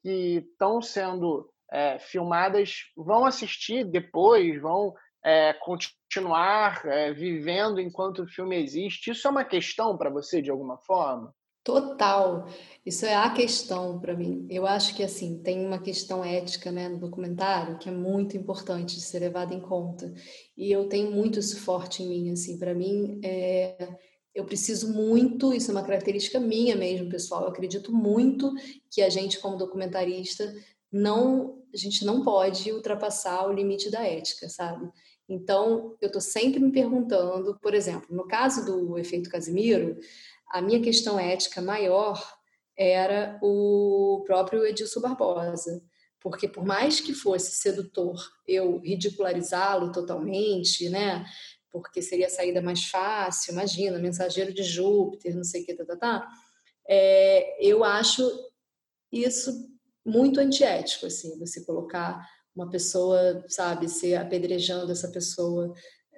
que 0.02 0.46
estão 0.52 0.82
sendo 0.82 1.50
é, 1.72 2.00
filmadas 2.00 2.86
vão 2.96 3.26
assistir 3.26 3.84
depois, 3.84 4.60
vão 4.62 4.94
é, 5.24 5.54
continuar 5.54 6.86
é, 6.86 7.14
vivendo 7.14 7.80
enquanto 7.80 8.24
o 8.24 8.28
filme 8.28 8.58
existe. 8.62 9.12
Isso 9.12 9.28
é 9.28 9.32
uma 9.32 9.46
questão 9.46 9.98
para 9.98 10.10
você 10.10 10.42
de 10.42 10.50
alguma 10.50 10.78
forma? 10.78 11.34
Total. 11.64 12.48
Isso 12.86 13.06
é 13.06 13.16
a 13.16 13.30
questão 13.30 14.00
para 14.00 14.16
mim. 14.16 14.48
Eu 14.50 14.66
acho 14.66 14.96
que 14.96 15.04
assim 15.04 15.40
tem 15.44 15.66
uma 15.66 15.80
questão 15.80 16.24
ética, 16.24 16.72
né, 16.72 16.88
no 16.88 16.98
documentário 16.98 17.78
que 17.78 17.90
é 17.90 17.92
muito 17.92 18.38
importante 18.38 18.96
de 18.96 19.02
ser 19.02 19.20
levada 19.20 19.54
em 19.54 19.60
conta. 19.60 20.14
E 20.58 20.72
eu 20.72 20.88
tenho 20.88 21.12
muito 21.12 21.40
isso 21.40 21.60
forte 21.60 22.02
em 22.02 22.08
mim, 22.08 22.32
assim. 22.32 22.58
Para 22.58 22.74
mim, 22.74 23.20
é... 23.24 23.90
eu 24.34 24.46
preciso 24.46 24.92
muito. 24.94 25.54
Isso 25.54 25.70
é 25.72 25.74
uma 25.74 25.84
característica 25.84 26.40
minha 26.40 26.76
mesmo, 26.76 27.10
pessoal. 27.10 27.44
Eu 27.44 27.50
acredito 27.50 27.92
muito 27.92 28.54
que 28.90 29.02
a 29.02 29.10
gente, 29.10 29.40
como 29.40 29.58
documentarista, 29.58 30.54
não, 30.92 31.62
a 31.74 31.78
gente 31.78 32.04
não 32.06 32.24
pode 32.24 32.72
ultrapassar 32.72 33.48
o 33.48 33.54
limite 33.54 33.92
da 33.92 34.02
ética, 34.02 34.50
sabe? 34.50 34.90
Então, 35.28 35.96
eu 36.02 36.08
estou 36.08 36.22
sempre 36.22 36.60
me 36.60 36.72
perguntando, 36.72 37.56
por 37.62 37.76
exemplo, 37.76 38.08
no 38.10 38.26
caso 38.26 38.66
do 38.66 38.98
efeito 38.98 39.30
Casimiro, 39.30 40.00
a 40.50 40.62
minha 40.62 40.82
questão 40.82 41.20
ética 41.20 41.62
maior 41.62 42.22
era 42.78 43.38
o 43.42 44.24
próprio 44.26 44.66
Edilson 44.66 45.02
Barbosa, 45.02 45.84
porque 46.20 46.48
por 46.48 46.66
mais 46.66 47.00
que 47.00 47.14
fosse 47.14 47.52
sedutor 47.52 48.18
eu 48.48 48.80
ridicularizá-lo 48.80 49.92
totalmente, 49.92 50.90
né? 50.90 51.26
Porque 51.72 52.02
seria 52.02 52.28
a 52.28 52.30
saída 52.30 52.62
mais 52.62 52.86
fácil, 52.86 53.54
imagina, 53.54 54.00
mensageiro 54.00 54.54
de 54.54 54.64
Júpiter, 54.64 55.36
não 55.36 55.44
sei 55.44 55.62
o 55.62 55.66
que, 55.66 55.76
tá, 55.76 55.86
tá, 55.86 55.96
tá. 55.98 56.28
É, 56.88 57.64
eu 57.64 57.84
acho 57.84 58.28
isso 59.12 59.70
muito 60.06 60.40
antiético, 60.40 61.06
assim, 61.06 61.38
você 61.38 61.64
colocar 61.64 62.26
uma 62.56 62.70
pessoa, 62.70 63.44
sabe, 63.48 63.88
ser 63.88 64.16
apedrejando 64.16 64.92
essa 64.92 65.10
pessoa 65.10 65.74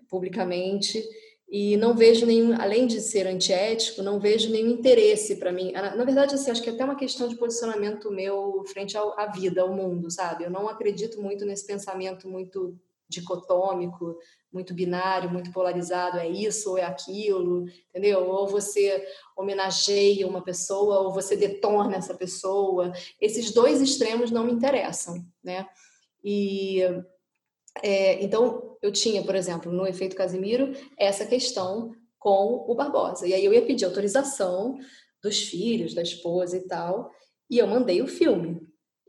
publicamente 0.07 1.03
e 1.51 1.75
não 1.75 1.93
vejo 1.93 2.25
nenhum, 2.25 2.55
além 2.57 2.87
de 2.87 3.01
ser 3.01 3.27
antiético, 3.27 4.01
não 4.01 4.21
vejo 4.21 4.49
nenhum 4.49 4.69
interesse 4.69 5.35
para 5.35 5.51
mim. 5.51 5.73
Na 5.73 6.05
verdade, 6.05 6.33
assim, 6.33 6.49
acho 6.49 6.61
que 6.63 6.69
é 6.69 6.71
até 6.73 6.85
uma 6.85 6.95
questão 6.95 7.27
de 7.27 7.35
posicionamento 7.35 8.09
meu 8.09 8.63
frente 8.71 8.95
ao, 8.95 9.19
à 9.19 9.25
vida, 9.25 9.61
ao 9.61 9.73
mundo, 9.73 10.09
sabe? 10.09 10.45
Eu 10.45 10.49
não 10.49 10.69
acredito 10.69 11.21
muito 11.21 11.43
nesse 11.43 11.67
pensamento 11.67 12.25
muito 12.29 12.79
dicotômico, 13.09 14.17
muito 14.49 14.73
binário, 14.73 15.29
muito 15.29 15.51
polarizado, 15.51 16.17
é 16.17 16.29
isso 16.29 16.69
ou 16.69 16.77
é 16.77 16.83
aquilo, 16.83 17.65
entendeu? 17.89 18.29
Ou 18.29 18.47
você 18.47 19.05
homenageia 19.35 20.25
uma 20.25 20.41
pessoa 20.41 21.01
ou 21.01 21.13
você 21.13 21.35
detona 21.35 21.97
essa 21.97 22.13
pessoa. 22.13 22.93
Esses 23.19 23.51
dois 23.51 23.81
extremos 23.81 24.31
não 24.31 24.45
me 24.45 24.53
interessam, 24.53 25.21
né? 25.43 25.67
E 26.23 26.79
é, 27.81 28.21
então, 28.23 28.77
eu 28.81 28.91
tinha, 28.91 29.23
por 29.23 29.35
exemplo, 29.35 29.71
no 29.71 29.87
efeito 29.87 30.15
Casimiro, 30.15 30.73
essa 30.97 31.25
questão 31.25 31.95
com 32.19 32.65
o 32.67 32.75
Barbosa. 32.75 33.27
E 33.27 33.33
aí 33.33 33.43
eu 33.43 33.53
ia 33.53 33.65
pedir 33.65 33.85
autorização 33.85 34.77
dos 35.21 35.39
filhos, 35.39 35.93
da 35.93 36.01
esposa 36.01 36.57
e 36.57 36.67
tal, 36.67 37.11
e 37.49 37.57
eu 37.57 37.67
mandei 37.67 38.01
o 38.01 38.07
filme. 38.07 38.61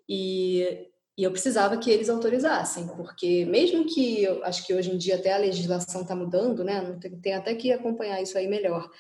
E, 0.09 0.89
e 1.17 1.23
eu 1.23 1.31
precisava 1.31 1.77
que 1.77 1.91
eles 1.91 2.09
autorizassem, 2.09 2.87
porque 2.89 3.45
mesmo 3.47 3.87
que, 3.87 4.23
eu 4.23 4.45
acho 4.45 4.67
que 4.67 4.75
hoje 4.75 4.91
em 4.91 4.99
dia 4.99 5.17
até 5.17 5.33
a 5.33 5.39
legislação 5.39 6.03
está 6.03 6.15
mudando, 6.15 6.63
né? 6.65 6.99
Tem, 7.01 7.21
tem 7.21 7.35
até 7.35 7.55
que 7.55 7.73
acompanhar 7.73 8.23
isso 8.23 8.37
aí 8.37 8.47
melhor. 8.47 8.91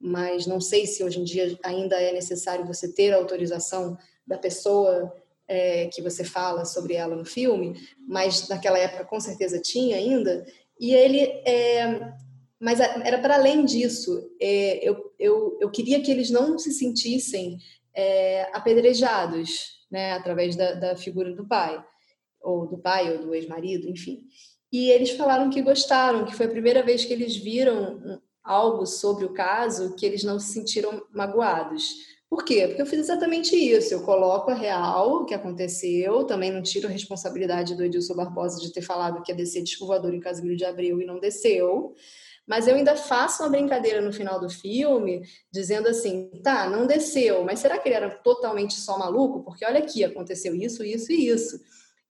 Mas 0.00 0.46
não 0.46 0.60
sei 0.60 0.86
se 0.86 1.04
hoje 1.04 1.20
em 1.20 1.24
dia 1.24 1.56
ainda 1.62 2.00
é 2.00 2.12
necessário 2.12 2.66
você 2.66 2.92
ter 2.92 3.12
a 3.12 3.16
autorização 3.16 3.96
da 4.26 4.36
pessoa 4.36 5.12
é, 5.48 5.86
que 5.86 6.02
você 6.02 6.24
fala 6.24 6.64
sobre 6.64 6.94
ela 6.94 7.16
no 7.16 7.24
filme, 7.24 7.74
mas 8.08 8.48
naquela 8.48 8.78
época 8.78 9.04
com 9.04 9.20
certeza 9.20 9.60
tinha 9.60 9.96
ainda. 9.96 10.46
E 10.80 10.94
ele 10.94 11.20
é, 11.46 12.12
mas 12.62 12.78
era 12.78 13.18
para 13.18 13.34
além 13.34 13.64
disso. 13.64 14.30
É, 14.40 14.88
eu, 14.88 15.12
eu, 15.18 15.58
eu 15.60 15.70
queria 15.70 16.00
que 16.00 16.10
eles 16.12 16.30
não 16.30 16.56
se 16.56 16.70
sentissem 16.72 17.58
é, 17.92 18.48
apedrejados, 18.56 19.82
né, 19.90 20.12
através 20.12 20.54
da, 20.54 20.72
da 20.74 20.96
figura 20.96 21.34
do 21.34 21.46
pai, 21.46 21.84
ou 22.40 22.68
do 22.68 22.78
pai, 22.78 23.10
ou 23.12 23.18
do 23.18 23.34
ex-marido, 23.34 23.88
enfim. 23.88 24.22
E 24.72 24.90
eles 24.90 25.10
falaram 25.10 25.50
que 25.50 25.60
gostaram, 25.60 26.24
que 26.24 26.36
foi 26.36 26.46
a 26.46 26.50
primeira 26.50 26.84
vez 26.84 27.04
que 27.04 27.12
eles 27.12 27.36
viram 27.36 28.20
algo 28.44 28.86
sobre 28.86 29.24
o 29.24 29.34
caso 29.34 29.96
que 29.96 30.06
eles 30.06 30.22
não 30.22 30.38
se 30.38 30.52
sentiram 30.52 31.04
magoados. 31.12 31.90
Por 32.32 32.46
quê? 32.46 32.66
Porque 32.66 32.80
eu 32.80 32.86
fiz 32.86 33.00
exatamente 33.00 33.54
isso. 33.54 33.92
Eu 33.92 34.04
coloco 34.04 34.50
a 34.50 34.54
real, 34.54 35.16
o 35.16 35.24
que 35.26 35.34
aconteceu, 35.34 36.24
também 36.24 36.50
não 36.50 36.62
tiro 36.62 36.88
a 36.88 36.90
responsabilidade 36.90 37.74
do 37.74 37.84
Edilson 37.84 38.14
Barbosa 38.14 38.58
de 38.58 38.72
ter 38.72 38.80
falado 38.80 39.22
que 39.22 39.30
ia 39.30 39.36
descer 39.36 39.62
de 39.62 39.76
voador 39.76 40.14
em 40.14 40.18
Casimiro 40.18 40.56
de 40.56 40.64
Abril 40.64 40.98
e 40.98 41.04
não 41.04 41.20
desceu. 41.20 41.94
Mas 42.46 42.66
eu 42.66 42.74
ainda 42.74 42.96
faço 42.96 43.42
uma 43.42 43.50
brincadeira 43.50 44.00
no 44.00 44.14
final 44.14 44.40
do 44.40 44.48
filme, 44.48 45.20
dizendo 45.52 45.88
assim: 45.88 46.30
tá, 46.42 46.70
não 46.70 46.86
desceu, 46.86 47.44
mas 47.44 47.58
será 47.58 47.78
que 47.78 47.86
ele 47.86 47.96
era 47.96 48.08
totalmente 48.08 48.80
só 48.80 48.98
maluco? 48.98 49.44
Porque 49.44 49.66
olha 49.66 49.80
aqui, 49.80 50.02
aconteceu 50.02 50.54
isso, 50.54 50.82
isso 50.82 51.12
e 51.12 51.28
isso. 51.28 51.60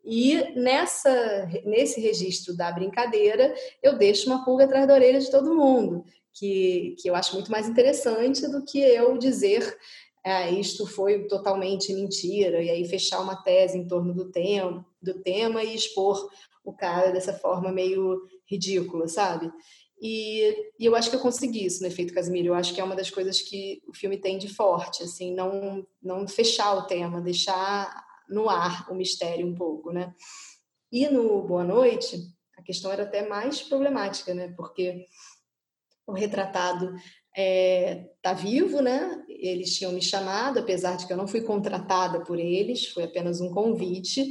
E 0.04 0.54
nessa, 0.54 1.50
nesse 1.64 2.00
registro 2.00 2.56
da 2.56 2.70
brincadeira, 2.70 3.52
eu 3.82 3.98
deixo 3.98 4.28
uma 4.28 4.44
pulga 4.44 4.66
atrás 4.66 4.86
da 4.86 4.94
orelha 4.94 5.18
de 5.18 5.30
todo 5.32 5.52
mundo, 5.56 6.04
que, 6.32 6.94
que 7.00 7.10
eu 7.10 7.16
acho 7.16 7.34
muito 7.34 7.50
mais 7.50 7.68
interessante 7.68 8.46
do 8.48 8.64
que 8.64 8.78
eu 8.78 9.18
dizer 9.18 9.76
ah, 10.24 10.50
isto 10.50 10.86
foi 10.86 11.26
totalmente 11.26 11.92
mentira, 11.92 12.62
e 12.62 12.70
aí 12.70 12.88
fechar 12.88 13.20
uma 13.20 13.42
tese 13.42 13.76
em 13.76 13.86
torno 13.86 14.14
do 14.14 14.30
tema, 14.30 14.86
do 15.02 15.14
tema 15.20 15.64
e 15.64 15.74
expor 15.74 16.30
o 16.64 16.72
cara 16.72 17.10
dessa 17.10 17.32
forma 17.32 17.72
meio 17.72 18.22
ridícula, 18.46 19.08
sabe? 19.08 19.52
E, 20.00 20.72
e, 20.78 20.84
eu 20.84 20.96
acho 20.96 21.10
que 21.10 21.16
eu 21.16 21.20
consegui 21.20 21.64
isso 21.64 21.80
no 21.80 21.86
Efeito 21.86 22.12
Casimiro. 22.12 22.48
Eu 22.48 22.54
acho 22.54 22.74
que 22.74 22.80
é 22.80 22.84
uma 22.84 22.96
das 22.96 23.08
coisas 23.08 23.40
que 23.40 23.80
o 23.86 23.94
filme 23.94 24.18
tem 24.18 24.36
de 24.36 24.52
forte, 24.52 25.04
assim, 25.04 25.32
não, 25.32 25.86
não 26.02 26.26
fechar 26.26 26.74
o 26.74 26.86
tema, 26.86 27.20
deixar 27.20 28.04
no 28.28 28.48
ar 28.48 28.90
o 28.90 28.94
mistério 28.96 29.46
um 29.46 29.54
pouco, 29.54 29.92
né? 29.92 30.12
E 30.90 31.08
no 31.08 31.42
Boa 31.42 31.62
Noite, 31.62 32.18
a 32.58 32.62
questão 32.62 32.90
era 32.90 33.04
até 33.04 33.28
mais 33.28 33.62
problemática, 33.62 34.34
né? 34.34 34.52
Porque 34.56 35.06
o 36.04 36.12
retratado 36.12 36.92
é, 37.36 38.04
tá 38.20 38.32
vivo, 38.32 38.80
né? 38.80 39.22
Eles 39.28 39.76
tinham 39.76 39.92
me 39.92 40.02
chamado, 40.02 40.58
apesar 40.58 40.96
de 40.96 41.06
que 41.06 41.12
eu 41.12 41.16
não 41.16 41.26
fui 41.26 41.42
contratada 41.42 42.20
por 42.20 42.38
eles, 42.38 42.86
foi 42.86 43.04
apenas 43.04 43.40
um 43.40 43.50
convite. 43.50 44.24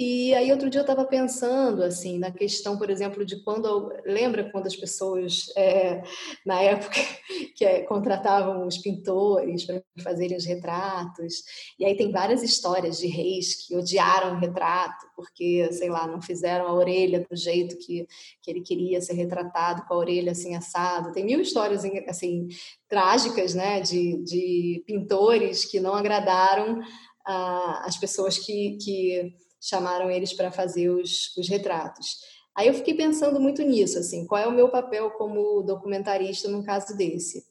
E 0.00 0.32
aí 0.32 0.52
outro 0.52 0.70
dia 0.70 0.78
eu 0.78 0.84
estava 0.84 1.04
pensando 1.04 1.82
assim 1.82 2.20
na 2.20 2.30
questão, 2.30 2.78
por 2.78 2.88
exemplo, 2.88 3.24
de 3.24 3.42
quando 3.42 3.92
lembra 4.06 4.48
quando 4.48 4.68
as 4.68 4.76
pessoas 4.76 5.46
é, 5.56 6.04
na 6.46 6.60
época 6.60 6.94
que 7.56 7.64
é, 7.64 7.82
contratavam 7.82 8.64
os 8.64 8.78
pintores 8.78 9.64
para 9.64 9.82
fazerem 10.00 10.36
os 10.36 10.44
retratos 10.44 11.42
e 11.76 11.84
aí 11.84 11.96
tem 11.96 12.12
várias 12.12 12.44
histórias 12.44 12.98
de 12.98 13.08
reis 13.08 13.66
que 13.66 13.76
odiaram 13.76 14.36
o 14.36 14.38
retrato 14.38 15.04
porque 15.16 15.68
sei 15.72 15.90
lá 15.90 16.06
não 16.06 16.22
fizeram 16.22 16.68
a 16.68 16.74
orelha 16.74 17.26
do 17.28 17.36
jeito 17.36 17.76
que, 17.78 18.06
que 18.40 18.50
ele 18.52 18.60
queria 18.60 19.00
ser 19.00 19.14
retratado 19.14 19.84
com 19.84 19.94
a 19.94 19.98
orelha 19.98 20.30
assim 20.30 20.54
assado. 20.54 21.10
Tem 21.10 21.24
mil 21.24 21.40
histórias 21.40 21.82
assim 22.06 22.46
trágicas, 22.88 23.52
né, 23.52 23.80
de, 23.80 24.22
de 24.22 24.82
pintores 24.86 25.64
que 25.64 25.80
não 25.80 25.94
agradaram 25.94 26.80
ah, 27.26 27.82
as 27.84 27.96
pessoas 27.96 28.38
que, 28.38 28.78
que 28.80 29.34
chamaram 29.60 30.10
eles 30.10 30.32
para 30.32 30.50
fazer 30.50 30.88
os, 30.90 31.36
os 31.36 31.48
retratos. 31.48 32.16
Aí 32.56 32.66
eu 32.66 32.74
fiquei 32.74 32.94
pensando 32.94 33.38
muito 33.38 33.62
nisso, 33.62 33.98
assim, 33.98 34.26
qual 34.26 34.42
é 34.42 34.46
o 34.46 34.52
meu 34.52 34.68
papel 34.68 35.10
como 35.12 35.62
documentarista 35.62 36.48
num 36.48 36.62
caso 36.62 36.96
desse? 36.96 37.44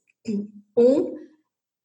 Um, 0.78 1.16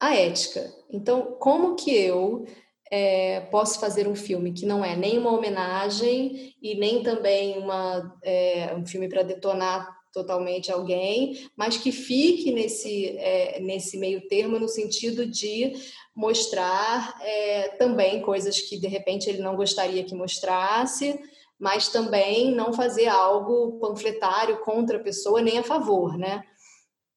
a 0.01 0.17
ética. 0.17 0.73
Então, 0.91 1.37
como 1.39 1.77
que 1.77 1.95
eu 1.95 2.45
é, 2.91 3.41
posso 3.43 3.81
fazer 3.81 4.09
um 4.09 4.15
filme 4.17 4.53
que 4.53 4.67
não 4.67 4.85
é 4.85 4.97
nem 4.97 5.19
uma 5.19 5.31
homenagem 5.31 6.55
e 6.61 6.75
nem 6.75 7.03
também 7.03 7.59
uma, 7.59 8.19
é, 8.23 8.75
um 8.75 8.85
filme 8.85 9.09
para 9.09 9.23
detonar 9.23 10.02
totalmente 10.13 10.71
alguém, 10.71 11.49
mas 11.57 11.77
que 11.77 11.91
fique 11.91 12.53
nesse, 12.53 13.09
é, 13.19 13.61
nesse 13.61 13.97
meio 13.97 14.29
termo 14.29 14.59
no 14.59 14.69
sentido 14.69 15.27
de 15.27 15.73
mostrar 16.15 17.19
é, 17.23 17.69
também 17.79 18.21
coisas 18.21 18.61
que 18.61 18.79
de 18.79 18.87
repente 18.87 19.29
ele 19.29 19.43
não 19.43 19.57
gostaria 19.57 20.05
que 20.05 20.15
mostrasse, 20.15 21.19
mas 21.59 21.89
também 21.89 22.55
não 22.55 22.73
fazer 22.73 23.07
algo 23.07 23.79
panfletário 23.79 24.59
contra 24.59 24.99
a 24.99 25.03
pessoa 25.03 25.41
nem 25.41 25.59
a 25.59 25.63
favor, 25.63 26.19
né? 26.19 26.43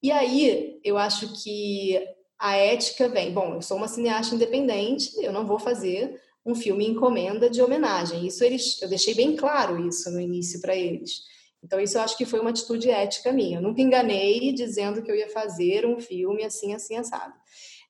E 0.02 0.12
aí 0.12 0.80
eu 0.84 0.98
acho 0.98 1.34
que 1.44 2.00
a 2.38 2.56
ética 2.56 3.10
vem. 3.10 3.34
Bom, 3.34 3.56
eu 3.56 3.62
sou 3.62 3.76
uma 3.76 3.88
cineasta 3.88 4.36
independente, 4.36 5.12
eu 5.18 5.34
não 5.34 5.48
vou 5.48 5.58
fazer 5.58 6.22
um 6.46 6.54
filme 6.54 6.88
encomenda 6.88 7.50
de 7.50 7.62
homenagem. 7.62 8.28
Isso 8.28 8.44
eles, 8.44 8.80
eu 8.82 8.88
deixei 8.88 9.16
bem 9.16 9.36
claro 9.36 9.88
isso 9.88 10.12
no 10.12 10.20
início 10.20 10.62
para 10.62 10.76
eles. 10.76 11.24
Então 11.66 11.80
isso 11.80 11.98
eu 11.98 12.02
acho 12.02 12.16
que 12.16 12.26
foi 12.26 12.40
uma 12.40 12.52
atitude 12.52 12.90
ética 12.92 13.32
minha. 13.32 13.58
Eu 13.58 13.62
nunca 13.62 13.82
enganei 13.82 14.54
dizendo 14.54 15.02
que 15.02 15.10
eu 15.10 15.16
ia 15.16 15.30
fazer 15.30 15.84
um 15.84 16.00
filme 16.00 16.44
assim, 16.44 16.76
assim, 16.76 16.96
assado. 16.96 17.34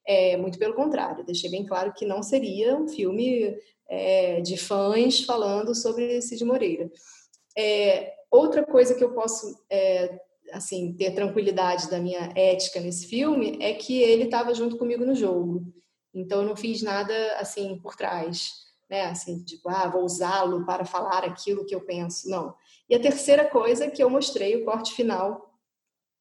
É, 0.07 0.37
muito 0.37 0.57
pelo 0.57 0.73
contrário, 0.73 1.25
deixei 1.25 1.49
bem 1.49 1.65
claro 1.65 1.93
que 1.93 2.05
não 2.05 2.23
seria 2.23 2.75
um 2.77 2.87
filme 2.87 3.57
é, 3.89 4.39
de 4.39 4.55
fãs 4.55 5.25
falando 5.25 5.75
sobre 5.75 6.21
Cid 6.21 6.45
Moreira. 6.45 6.89
É, 7.57 8.13
outra 8.31 8.63
coisa 8.63 8.95
que 8.95 9.03
eu 9.03 9.13
posso 9.13 9.45
é, 9.69 10.19
assim 10.53 10.93
ter 10.93 11.11
tranquilidade 11.11 11.89
da 11.89 11.99
minha 11.99 12.31
ética 12.33 12.79
nesse 12.79 13.07
filme 13.07 13.57
é 13.59 13.73
que 13.73 14.01
ele 14.01 14.23
estava 14.23 14.53
junto 14.53 14.77
comigo 14.77 15.03
no 15.03 15.15
jogo. 15.15 15.65
Então 16.13 16.43
eu 16.43 16.47
não 16.47 16.55
fiz 16.55 16.81
nada 16.81 17.13
assim 17.39 17.77
por 17.79 17.95
trás, 17.95 18.51
né? 18.89 19.07
Assim, 19.07 19.43
tipo, 19.43 19.67
ah, 19.67 19.89
vou 19.89 20.03
usá-lo 20.03 20.65
para 20.65 20.85
falar 20.85 21.25
aquilo 21.25 21.65
que 21.65 21.75
eu 21.75 21.81
penso. 21.81 22.29
Não. 22.29 22.53
E 22.89 22.95
a 22.95 22.99
terceira 22.99 23.45
coisa 23.45 23.85
é 23.85 23.89
que 23.89 24.03
eu 24.03 24.09
mostrei 24.09 24.55
o 24.55 24.65
corte 24.65 24.93
final 24.93 25.45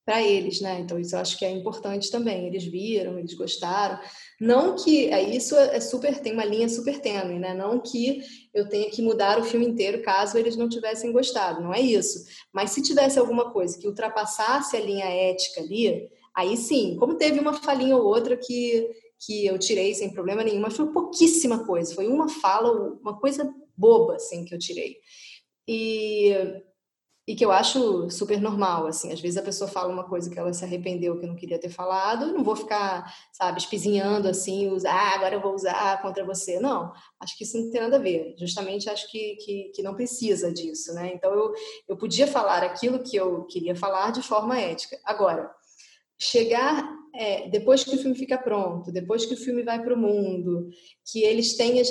para 0.04 0.22
eles, 0.22 0.60
né? 0.60 0.80
Então 0.80 0.98
isso 0.98 1.16
eu 1.16 1.20
acho 1.20 1.38
que 1.38 1.44
é 1.44 1.50
importante 1.50 2.10
também. 2.10 2.46
Eles 2.46 2.64
viram, 2.64 3.18
eles 3.18 3.34
gostaram. 3.34 3.98
Não 4.38 4.76
que 4.76 5.08
é 5.08 5.22
isso 5.22 5.56
é 5.56 5.80
super 5.80 6.20
tem 6.20 6.34
uma 6.34 6.44
linha 6.44 6.68
super 6.68 7.00
tênue, 7.00 7.38
né? 7.38 7.54
Não 7.54 7.80
que 7.80 8.20
eu 8.52 8.68
tenha 8.68 8.90
que 8.90 9.00
mudar 9.00 9.38
o 9.38 9.44
filme 9.44 9.66
inteiro 9.66 10.02
caso 10.02 10.36
eles 10.36 10.56
não 10.56 10.68
tivessem 10.68 11.10
gostado, 11.10 11.62
não 11.62 11.72
é 11.72 11.80
isso. 11.80 12.24
Mas 12.52 12.70
se 12.70 12.82
tivesse 12.82 13.18
alguma 13.18 13.50
coisa 13.50 13.78
que 13.78 13.88
ultrapassasse 13.88 14.76
a 14.76 14.80
linha 14.80 15.06
ética 15.06 15.62
ali, 15.62 16.08
aí 16.34 16.56
sim. 16.56 16.96
Como 16.98 17.16
teve 17.16 17.40
uma 17.40 17.54
falinha 17.54 17.96
ou 17.96 18.04
outra 18.04 18.36
que 18.36 18.86
que 19.26 19.46
eu 19.46 19.58
tirei 19.58 19.94
sem 19.94 20.12
problema 20.12 20.42
nenhum, 20.42 20.60
mas 20.60 20.76
foi 20.76 20.86
pouquíssima 20.92 21.64
coisa. 21.64 21.94
Foi 21.94 22.06
uma 22.06 22.28
fala, 22.28 22.70
uma 23.00 23.18
coisa 23.18 23.50
boba 23.76 24.16
assim 24.16 24.44
que 24.44 24.54
eu 24.54 24.58
tirei. 24.58 24.98
E 25.66 26.62
e 27.26 27.34
que 27.34 27.44
eu 27.44 27.50
acho 27.50 28.10
super 28.10 28.38
normal, 28.38 28.86
assim, 28.86 29.10
às 29.10 29.18
vezes 29.18 29.38
a 29.38 29.42
pessoa 29.42 29.68
fala 29.68 29.90
uma 29.90 30.04
coisa 30.04 30.28
que 30.28 30.38
ela 30.38 30.52
se 30.52 30.62
arrependeu 30.62 31.18
que 31.18 31.26
não 31.26 31.34
queria 31.34 31.58
ter 31.58 31.70
falado, 31.70 32.32
não 32.32 32.44
vou 32.44 32.54
ficar, 32.54 33.10
sabe, 33.32 33.58
espizinhando 33.58 34.28
assim, 34.28 34.68
usar, 34.68 34.92
ah, 34.92 35.14
agora 35.14 35.34
eu 35.34 35.40
vou 35.40 35.54
usar 35.54 36.02
contra 36.02 36.22
você, 36.22 36.60
não, 36.60 36.92
acho 37.18 37.36
que 37.38 37.44
isso 37.44 37.58
não 37.58 37.70
tem 37.70 37.80
nada 37.80 37.96
a 37.96 38.00
ver, 38.00 38.34
justamente 38.38 38.90
acho 38.90 39.10
que, 39.10 39.36
que, 39.36 39.72
que 39.74 39.82
não 39.82 39.94
precisa 39.94 40.52
disso, 40.52 40.92
né, 40.92 41.12
então 41.14 41.32
eu, 41.32 41.52
eu 41.88 41.96
podia 41.96 42.26
falar 42.26 42.62
aquilo 42.62 43.02
que 43.02 43.16
eu 43.16 43.44
queria 43.44 43.74
falar 43.74 44.12
de 44.12 44.20
forma 44.20 44.60
ética, 44.60 45.00
agora, 45.02 45.50
chegar, 46.18 46.86
é, 47.14 47.48
depois 47.48 47.84
que 47.84 47.94
o 47.94 47.98
filme 47.98 48.16
fica 48.16 48.36
pronto, 48.36 48.92
depois 48.92 49.24
que 49.24 49.32
o 49.32 49.38
filme 49.38 49.62
vai 49.62 49.82
para 49.82 49.94
o 49.94 49.98
mundo, 49.98 50.68
que 51.10 51.22
eles 51.22 51.56
têm 51.56 51.80
as, 51.80 51.88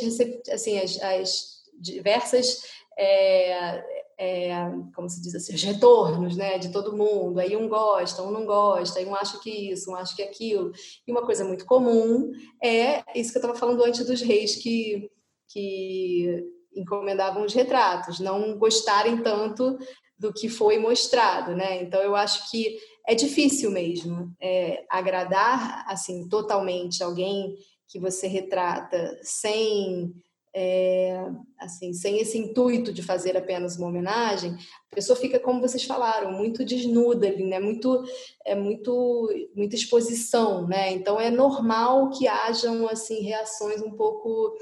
assim, 0.51 0.77
as, 0.77 1.01
as 1.01 1.53
diversas 1.79 2.61
é, 2.97 3.83
é, 4.17 4.53
como 4.95 5.09
se 5.09 5.21
diz 5.21 5.35
assim, 5.35 5.53
os 5.53 5.63
retornos 5.63 6.35
né, 6.35 6.57
de 6.57 6.71
todo 6.71 6.95
mundo. 6.95 7.39
Aí 7.39 7.55
um 7.55 7.67
gosta, 7.67 8.23
um 8.23 8.31
não 8.31 8.45
gosta, 8.45 8.99
aí 8.99 9.05
um 9.05 9.15
acha 9.15 9.39
que 9.39 9.49
isso, 9.49 9.91
um 9.91 9.95
acha 9.95 10.15
que 10.15 10.23
aquilo. 10.23 10.71
E 11.05 11.11
uma 11.11 11.25
coisa 11.25 11.43
muito 11.43 11.65
comum 11.65 12.31
é 12.63 13.03
isso 13.19 13.31
que 13.31 13.37
eu 13.37 13.41
estava 13.41 13.55
falando 13.55 13.83
antes 13.83 14.05
dos 14.05 14.21
reis 14.21 14.55
que, 14.55 15.09
que 15.49 16.43
encomendavam 16.75 17.43
os 17.43 17.53
retratos, 17.53 18.19
não 18.19 18.57
gostarem 18.57 19.21
tanto 19.21 19.77
do 20.17 20.33
que 20.33 20.47
foi 20.47 20.77
mostrado. 20.77 21.55
Né? 21.55 21.81
Então 21.81 22.01
eu 22.01 22.15
acho 22.15 22.49
que 22.49 22.77
é 23.07 23.13
difícil 23.13 23.69
mesmo 23.69 24.33
é, 24.41 24.85
agradar 24.89 25.83
assim 25.87 26.27
totalmente 26.29 27.03
alguém 27.03 27.55
que 27.87 27.99
você 27.99 28.27
retrata 28.27 29.19
sem 29.21 30.13
é, 30.55 31.25
assim, 31.59 31.93
sem 31.93 32.19
esse 32.19 32.37
intuito 32.37 32.93
de 32.93 33.01
fazer 33.01 33.35
apenas 33.35 33.77
uma 33.77 33.87
homenagem, 33.87 34.55
a 34.91 34.95
pessoa 34.95 35.17
fica, 35.17 35.39
como 35.39 35.59
vocês 35.59 35.83
falaram, 35.83 36.31
muito 36.31 36.63
desnuda 36.63 37.27
ali, 37.27 37.43
né? 37.45 37.59
Muito, 37.59 38.03
é 38.45 38.53
muito, 38.53 39.29
muita 39.55 39.75
exposição, 39.75 40.67
né? 40.67 40.91
Então 40.91 41.19
é 41.19 41.31
normal 41.31 42.11
que 42.11 42.27
hajam 42.27 42.87
assim 42.87 43.21
reações 43.21 43.81
um 43.81 43.91
pouco 43.91 44.55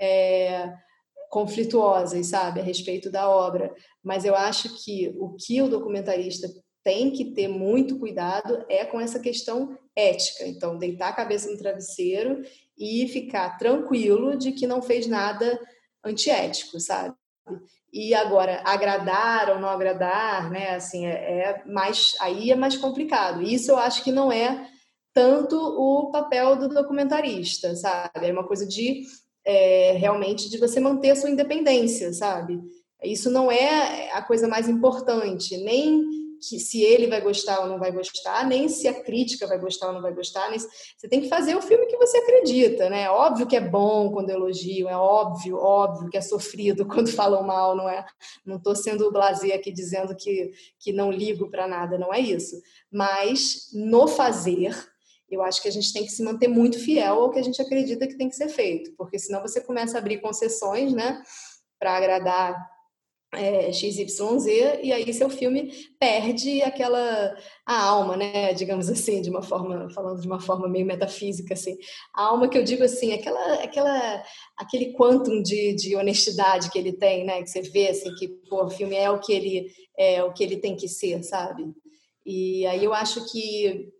é, 0.00 0.72
conflituosas, 1.28 2.26
sabe, 2.28 2.60
a 2.60 2.64
respeito 2.64 3.10
da 3.10 3.28
obra. 3.28 3.74
Mas 4.02 4.24
eu 4.24 4.34
acho 4.34 4.82
que 4.82 5.14
o 5.18 5.34
que 5.34 5.60
o 5.60 5.68
documentarista 5.68 6.48
tem 6.82 7.10
que 7.10 7.32
ter 7.32 7.48
muito 7.48 7.98
cuidado 7.98 8.64
é 8.68 8.84
com 8.84 9.00
essa 9.00 9.18
questão 9.18 9.76
ética. 9.96 10.46
Então, 10.46 10.78
deitar 10.78 11.08
a 11.08 11.14
cabeça 11.14 11.50
no 11.50 11.58
travesseiro 11.58 12.42
e 12.76 13.08
ficar 13.08 13.56
tranquilo 13.56 14.36
de 14.36 14.52
que 14.52 14.66
não 14.66 14.82
fez 14.82 15.06
nada 15.06 15.58
antiético, 16.04 16.80
sabe? 16.80 17.14
E 17.92 18.12
agora, 18.12 18.60
agradar 18.64 19.50
ou 19.50 19.60
não 19.60 19.68
agradar, 19.68 20.50
né? 20.50 20.74
Assim, 20.74 21.06
é, 21.06 21.12
é 21.12 21.64
mais 21.66 22.16
aí 22.20 22.50
é 22.50 22.56
mais 22.56 22.76
complicado. 22.76 23.42
Isso 23.42 23.70
eu 23.70 23.78
acho 23.78 24.02
que 24.02 24.10
não 24.10 24.32
é 24.32 24.68
tanto 25.12 25.56
o 25.56 26.10
papel 26.10 26.56
do 26.56 26.68
documentarista, 26.68 27.76
sabe? 27.76 28.26
É 28.26 28.32
uma 28.32 28.46
coisa 28.46 28.66
de 28.66 29.02
é, 29.44 29.92
realmente 29.92 30.50
de 30.50 30.58
você 30.58 30.80
manter 30.80 31.10
a 31.10 31.16
sua 31.16 31.30
independência, 31.30 32.12
sabe? 32.12 32.60
Isso 33.02 33.30
não 33.30 33.52
é 33.52 34.10
a 34.12 34.22
coisa 34.22 34.48
mais 34.48 34.68
importante, 34.68 35.56
nem 35.58 36.02
que 36.48 36.58
se 36.58 36.82
ele 36.82 37.06
vai 37.06 37.20
gostar 37.20 37.60
ou 37.60 37.66
não 37.66 37.78
vai 37.78 37.92
gostar, 37.92 38.46
nem 38.46 38.68
se 38.68 38.86
a 38.88 39.02
crítica 39.02 39.46
vai 39.46 39.58
gostar 39.58 39.88
ou 39.88 39.92
não 39.92 40.02
vai 40.02 40.12
gostar. 40.12 40.50
Nem 40.50 40.58
se... 40.58 40.68
Você 40.96 41.08
tem 41.08 41.20
que 41.20 41.28
fazer 41.28 41.56
o 41.56 41.62
filme 41.62 41.86
que 41.86 41.96
você 41.96 42.18
acredita, 42.18 42.88
né? 42.88 43.10
Óbvio 43.10 43.46
que 43.46 43.56
é 43.56 43.60
bom 43.60 44.10
quando 44.10 44.30
elogiam, 44.30 44.88
é 44.88 44.96
óbvio, 44.96 45.56
óbvio 45.56 46.10
que 46.10 46.16
é 46.16 46.20
sofrido 46.20 46.86
quando 46.88 47.10
falam 47.10 47.42
mal, 47.42 47.76
não 47.76 47.88
é? 47.88 48.04
Não 48.44 48.56
estou 48.56 48.74
sendo 48.74 49.10
blazer 49.10 49.54
aqui 49.54 49.72
dizendo 49.72 50.14
que, 50.14 50.52
que 50.78 50.92
não 50.92 51.10
ligo 51.10 51.50
para 51.50 51.66
nada, 51.66 51.98
não 51.98 52.12
é 52.12 52.20
isso. 52.20 52.60
Mas 52.90 53.68
no 53.72 54.06
fazer, 54.06 54.74
eu 55.30 55.42
acho 55.42 55.62
que 55.62 55.68
a 55.68 55.72
gente 55.72 55.92
tem 55.92 56.04
que 56.04 56.12
se 56.12 56.22
manter 56.22 56.48
muito 56.48 56.78
fiel 56.78 57.14
ao 57.14 57.30
que 57.30 57.38
a 57.38 57.42
gente 57.42 57.60
acredita 57.60 58.06
que 58.06 58.16
tem 58.16 58.28
que 58.28 58.36
ser 58.36 58.48
feito, 58.48 58.92
porque 58.96 59.18
senão 59.18 59.40
você 59.40 59.60
começa 59.60 59.96
a 59.96 60.00
abrir 60.00 60.20
concessões, 60.20 60.92
né, 60.92 61.22
para 61.78 61.96
agradar 61.96 62.73
é, 63.34 63.72
XYZ, 63.72 64.46
e 64.82 64.92
aí 64.92 65.12
seu 65.12 65.28
filme 65.28 65.72
perde 65.98 66.62
aquela 66.62 67.36
a 67.66 67.82
alma, 67.82 68.16
né? 68.16 68.52
Digamos 68.54 68.88
assim, 68.88 69.22
de 69.22 69.30
uma 69.30 69.42
forma, 69.42 69.88
falando 69.90 70.20
de 70.20 70.26
uma 70.26 70.40
forma 70.40 70.68
meio 70.68 70.86
metafísica, 70.86 71.54
assim. 71.54 71.76
A 72.14 72.24
alma 72.24 72.48
que 72.48 72.58
eu 72.58 72.64
digo 72.64 72.82
assim, 72.84 73.12
aquela, 73.12 73.54
aquela, 73.62 74.24
aquele 74.56 74.92
quantum 74.92 75.42
de, 75.42 75.74
de 75.74 75.96
honestidade 75.96 76.70
que 76.70 76.78
ele 76.78 76.92
tem, 76.92 77.24
né? 77.24 77.42
Que 77.42 77.50
você 77.50 77.62
vê 77.62 77.88
assim, 77.88 78.14
que 78.14 78.28
pô, 78.48 78.64
o 78.64 78.70
filme 78.70 78.96
é 78.96 79.10
o 79.10 79.20
que 79.20 79.32
ele 79.32 79.72
é 79.96 80.22
o 80.22 80.32
que 80.32 80.42
ele 80.42 80.56
tem 80.56 80.76
que 80.76 80.88
ser, 80.88 81.22
sabe? 81.22 81.72
E 82.26 82.66
aí 82.66 82.84
eu 82.84 82.92
acho 82.92 83.30
que 83.30 83.92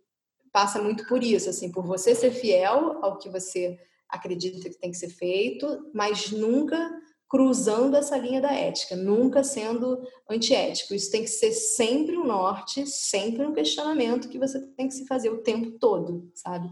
passa 0.51 0.81
muito 0.81 1.05
por 1.07 1.23
isso, 1.23 1.49
assim, 1.49 1.71
por 1.71 1.85
você 1.85 2.15
ser 2.15 2.31
fiel 2.31 3.03
ao 3.03 3.17
que 3.17 3.29
você 3.29 3.77
acredita 4.09 4.69
que 4.69 4.79
tem 4.79 4.91
que 4.91 4.97
ser 4.97 5.09
feito, 5.09 5.91
mas 5.93 6.31
nunca 6.31 6.89
cruzando 7.27 7.95
essa 7.95 8.17
linha 8.17 8.39
da 8.39 8.53
ética, 8.53 8.95
nunca 8.95 9.43
sendo 9.43 10.01
antiético. 10.29 10.93
Isso 10.93 11.11
tem 11.11 11.23
que 11.23 11.29
ser 11.29 11.51
sempre 11.51 12.17
um 12.17 12.25
norte, 12.25 12.85
sempre 12.87 13.45
um 13.45 13.53
questionamento 13.53 14.29
que 14.29 14.39
você 14.39 14.59
tem 14.73 14.87
que 14.87 14.93
se 14.93 15.05
fazer 15.07 15.29
o 15.29 15.41
tempo 15.41 15.71
todo, 15.79 16.31
sabe? 16.33 16.69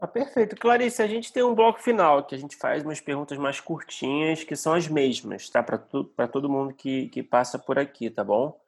Ah, 0.00 0.08
perfeito. 0.08 0.56
Clarice, 0.56 1.00
a 1.00 1.06
gente 1.06 1.32
tem 1.32 1.44
um 1.44 1.54
bloco 1.54 1.80
final 1.80 2.24
que 2.26 2.34
a 2.34 2.38
gente 2.38 2.56
faz 2.56 2.82
umas 2.82 3.00
perguntas 3.00 3.38
mais 3.38 3.60
curtinhas, 3.60 4.42
que 4.42 4.56
são 4.56 4.74
as 4.74 4.88
mesmas, 4.88 5.48
tá? 5.48 5.62
Para 5.62 6.26
todo 6.26 6.50
mundo 6.50 6.74
que, 6.74 7.08
que 7.10 7.22
passa 7.22 7.56
por 7.56 7.78
aqui, 7.78 8.10
tá 8.10 8.24
bom? 8.24 8.60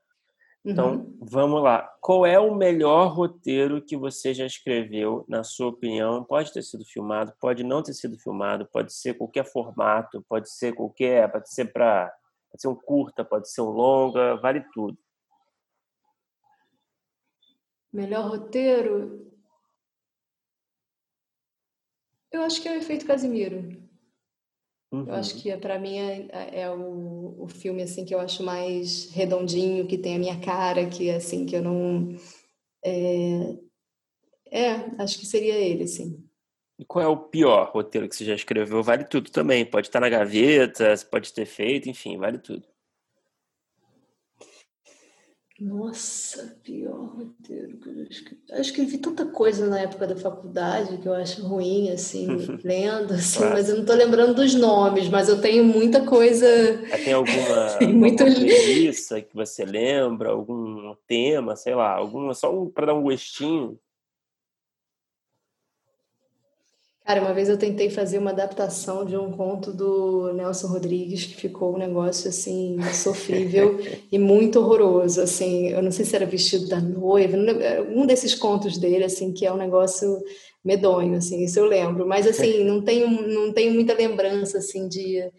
Então, 0.64 0.94
uhum. 0.94 1.18
vamos 1.20 1.62
lá. 1.62 1.82
Qual 2.00 2.24
é 2.24 2.38
o 2.38 2.54
melhor 2.54 3.08
roteiro 3.08 3.82
que 3.82 3.96
você 3.96 4.32
já 4.32 4.46
escreveu, 4.46 5.24
na 5.28 5.44
sua 5.44 5.68
opinião? 5.68 6.24
Pode 6.24 6.52
ter 6.52 6.62
sido 6.62 6.84
filmado, 6.86 7.34
pode 7.38 7.62
não 7.62 7.82
ter 7.82 7.92
sido 7.92 8.18
filmado, 8.18 8.66
pode 8.72 8.92
ser 8.94 9.14
qualquer 9.14 9.44
formato, 9.44 10.24
pode 10.26 10.50
ser 10.50 10.74
qualquer, 10.74 11.30
pode 11.30 11.52
ser 11.52 11.66
para 11.66 12.10
pode 12.50 12.62
ser 12.62 12.68
um 12.68 12.74
curta, 12.74 13.24
pode 13.24 13.50
ser 13.50 13.60
um 13.60 13.70
longa, 13.70 14.36
vale 14.36 14.64
tudo. 14.72 14.96
Melhor 17.92 18.28
roteiro? 18.28 19.30
Eu 22.30 22.42
acho 22.42 22.62
que 22.62 22.68
é 22.68 22.72
o 22.72 22.76
Efeito 22.76 23.06
Casimiro. 23.06 23.83
Uhum. 24.94 25.08
Eu 25.08 25.14
acho 25.14 25.34
uhum. 25.34 25.40
que 25.40 25.56
para 25.56 25.78
mim 25.78 25.98
é, 25.98 26.28
é, 26.30 26.60
é, 26.60 26.70
o, 26.70 27.34
o 27.40 27.48
filme 27.48 27.82
assim 27.82 28.04
que 28.04 28.14
eu 28.14 28.20
acho 28.20 28.44
mais 28.44 29.10
redondinho, 29.10 29.88
que 29.88 29.98
tem 29.98 30.14
a 30.14 30.18
minha 30.18 30.38
cara, 30.40 30.86
que 30.86 31.10
assim 31.10 31.44
que 31.44 31.56
eu 31.56 31.62
não 31.62 32.16
é, 32.84 33.56
é 34.52 34.70
acho 34.98 35.18
que 35.18 35.26
seria 35.26 35.54
ele, 35.56 35.88
sim. 35.88 36.24
E 36.78 36.84
qual 36.84 37.04
é 37.04 37.08
o 37.08 37.16
pior 37.16 37.70
roteiro 37.72 38.08
que 38.08 38.14
você 38.14 38.24
já 38.24 38.34
escreveu? 38.34 38.82
Vale 38.82 39.04
tudo 39.04 39.30
também. 39.30 39.64
Pode 39.64 39.88
estar 39.88 40.00
na 40.00 40.08
gaveta, 40.08 40.94
pode 41.10 41.32
ter 41.32 41.46
feito, 41.46 41.88
enfim, 41.88 42.16
vale 42.16 42.38
tudo. 42.38 42.66
Nossa, 45.64 46.58
pior 46.62 47.16
roteiro 47.16 47.78
que 47.78 47.88
eu 47.88 48.02
escrevi. 48.02 48.42
Eu 48.50 48.60
escrevi 48.60 48.98
tanta 48.98 49.24
coisa 49.24 49.66
na 49.66 49.80
época 49.80 50.06
da 50.06 50.14
faculdade 50.14 50.98
que 50.98 51.08
eu 51.08 51.14
acho 51.14 51.42
ruim, 51.42 51.88
assim, 51.88 52.26
lendo, 52.62 53.14
assim, 53.14 53.38
claro. 53.38 53.54
mas 53.54 53.70
eu 53.70 53.76
não 53.76 53.80
estou 53.80 53.96
lembrando 53.96 54.34
dos 54.34 54.54
nomes, 54.54 55.08
mas 55.08 55.26
eu 55.26 55.40
tenho 55.40 55.64
muita 55.64 56.04
coisa. 56.04 56.46
Tem 57.02 57.14
alguma, 57.14 57.78
muito 57.90 58.22
alguma 58.24 59.22
que 59.22 59.34
você 59.34 59.64
lembra, 59.64 60.32
algum 60.32 60.94
tema, 61.06 61.56
sei 61.56 61.74
lá, 61.74 61.94
alguma, 61.94 62.34
só 62.34 62.54
um, 62.54 62.68
para 62.68 62.84
dar 62.84 62.94
um 62.94 63.02
gostinho? 63.02 63.78
Cara, 67.04 67.20
uma 67.20 67.34
vez 67.34 67.50
eu 67.50 67.58
tentei 67.58 67.90
fazer 67.90 68.16
uma 68.16 68.30
adaptação 68.30 69.04
de 69.04 69.14
um 69.14 69.30
conto 69.30 69.70
do 69.74 70.32
Nelson 70.32 70.68
Rodrigues 70.68 71.26
que 71.26 71.36
ficou 71.36 71.74
um 71.74 71.78
negócio 71.78 72.30
assim 72.30 72.78
sofrível 72.94 73.78
e 74.10 74.18
muito 74.18 74.58
horroroso, 74.58 75.20
assim, 75.20 75.68
eu 75.68 75.82
não 75.82 75.90
sei 75.90 76.06
se 76.06 76.16
era 76.16 76.24
vestido 76.24 76.66
da 76.66 76.80
noiva, 76.80 77.36
um 77.90 78.06
desses 78.06 78.34
contos 78.34 78.78
dele 78.78 79.04
assim 79.04 79.34
que 79.34 79.44
é 79.44 79.52
um 79.52 79.58
negócio 79.58 80.18
medonho, 80.64 81.18
assim, 81.18 81.44
isso 81.44 81.58
eu 81.58 81.66
lembro, 81.66 82.06
mas 82.06 82.26
assim, 82.26 82.64
não 82.64 82.80
tenho 82.80 83.06
não 83.28 83.52
tenho 83.52 83.74
muita 83.74 83.92
lembrança 83.92 84.56
assim 84.58 84.88
de 84.88 85.30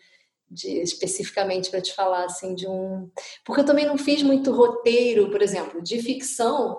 de 0.47 0.69
especificamente 0.81 1.71
para 1.71 1.81
te 1.81 1.93
falar 1.95 2.25
assim 2.25 2.53
de 2.53 2.67
um, 2.67 3.09
porque 3.43 3.61
eu 3.61 3.65
também 3.65 3.87
não 3.87 3.97
fiz 3.97 4.21
muito 4.21 4.51
roteiro, 4.51 5.31
por 5.31 5.41
exemplo, 5.41 5.81
de 5.81 5.99
ficção 5.99 6.77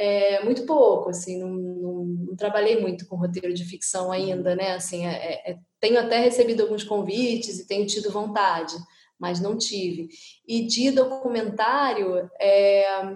é, 0.00 0.42
muito 0.42 0.64
pouco, 0.64 1.10
assim, 1.10 1.38
não, 1.38 1.50
não, 1.50 2.04
não, 2.04 2.34
trabalhei 2.34 2.80
muito 2.80 3.06
com 3.06 3.16
roteiro 3.16 3.52
de 3.52 3.66
ficção 3.66 4.10
ainda, 4.10 4.56
né? 4.56 4.72
Assim, 4.72 5.06
é, 5.06 5.10
é, 5.10 5.50
é, 5.50 5.58
tenho 5.78 6.00
até 6.00 6.18
recebido 6.18 6.62
alguns 6.62 6.82
convites 6.82 7.58
e 7.58 7.66
tenho 7.66 7.86
tido 7.86 8.10
vontade, 8.10 8.74
mas 9.18 9.40
não 9.40 9.58
tive. 9.58 10.08
E 10.48 10.66
de 10.66 10.90
documentário, 10.90 12.30
é, 12.40 13.14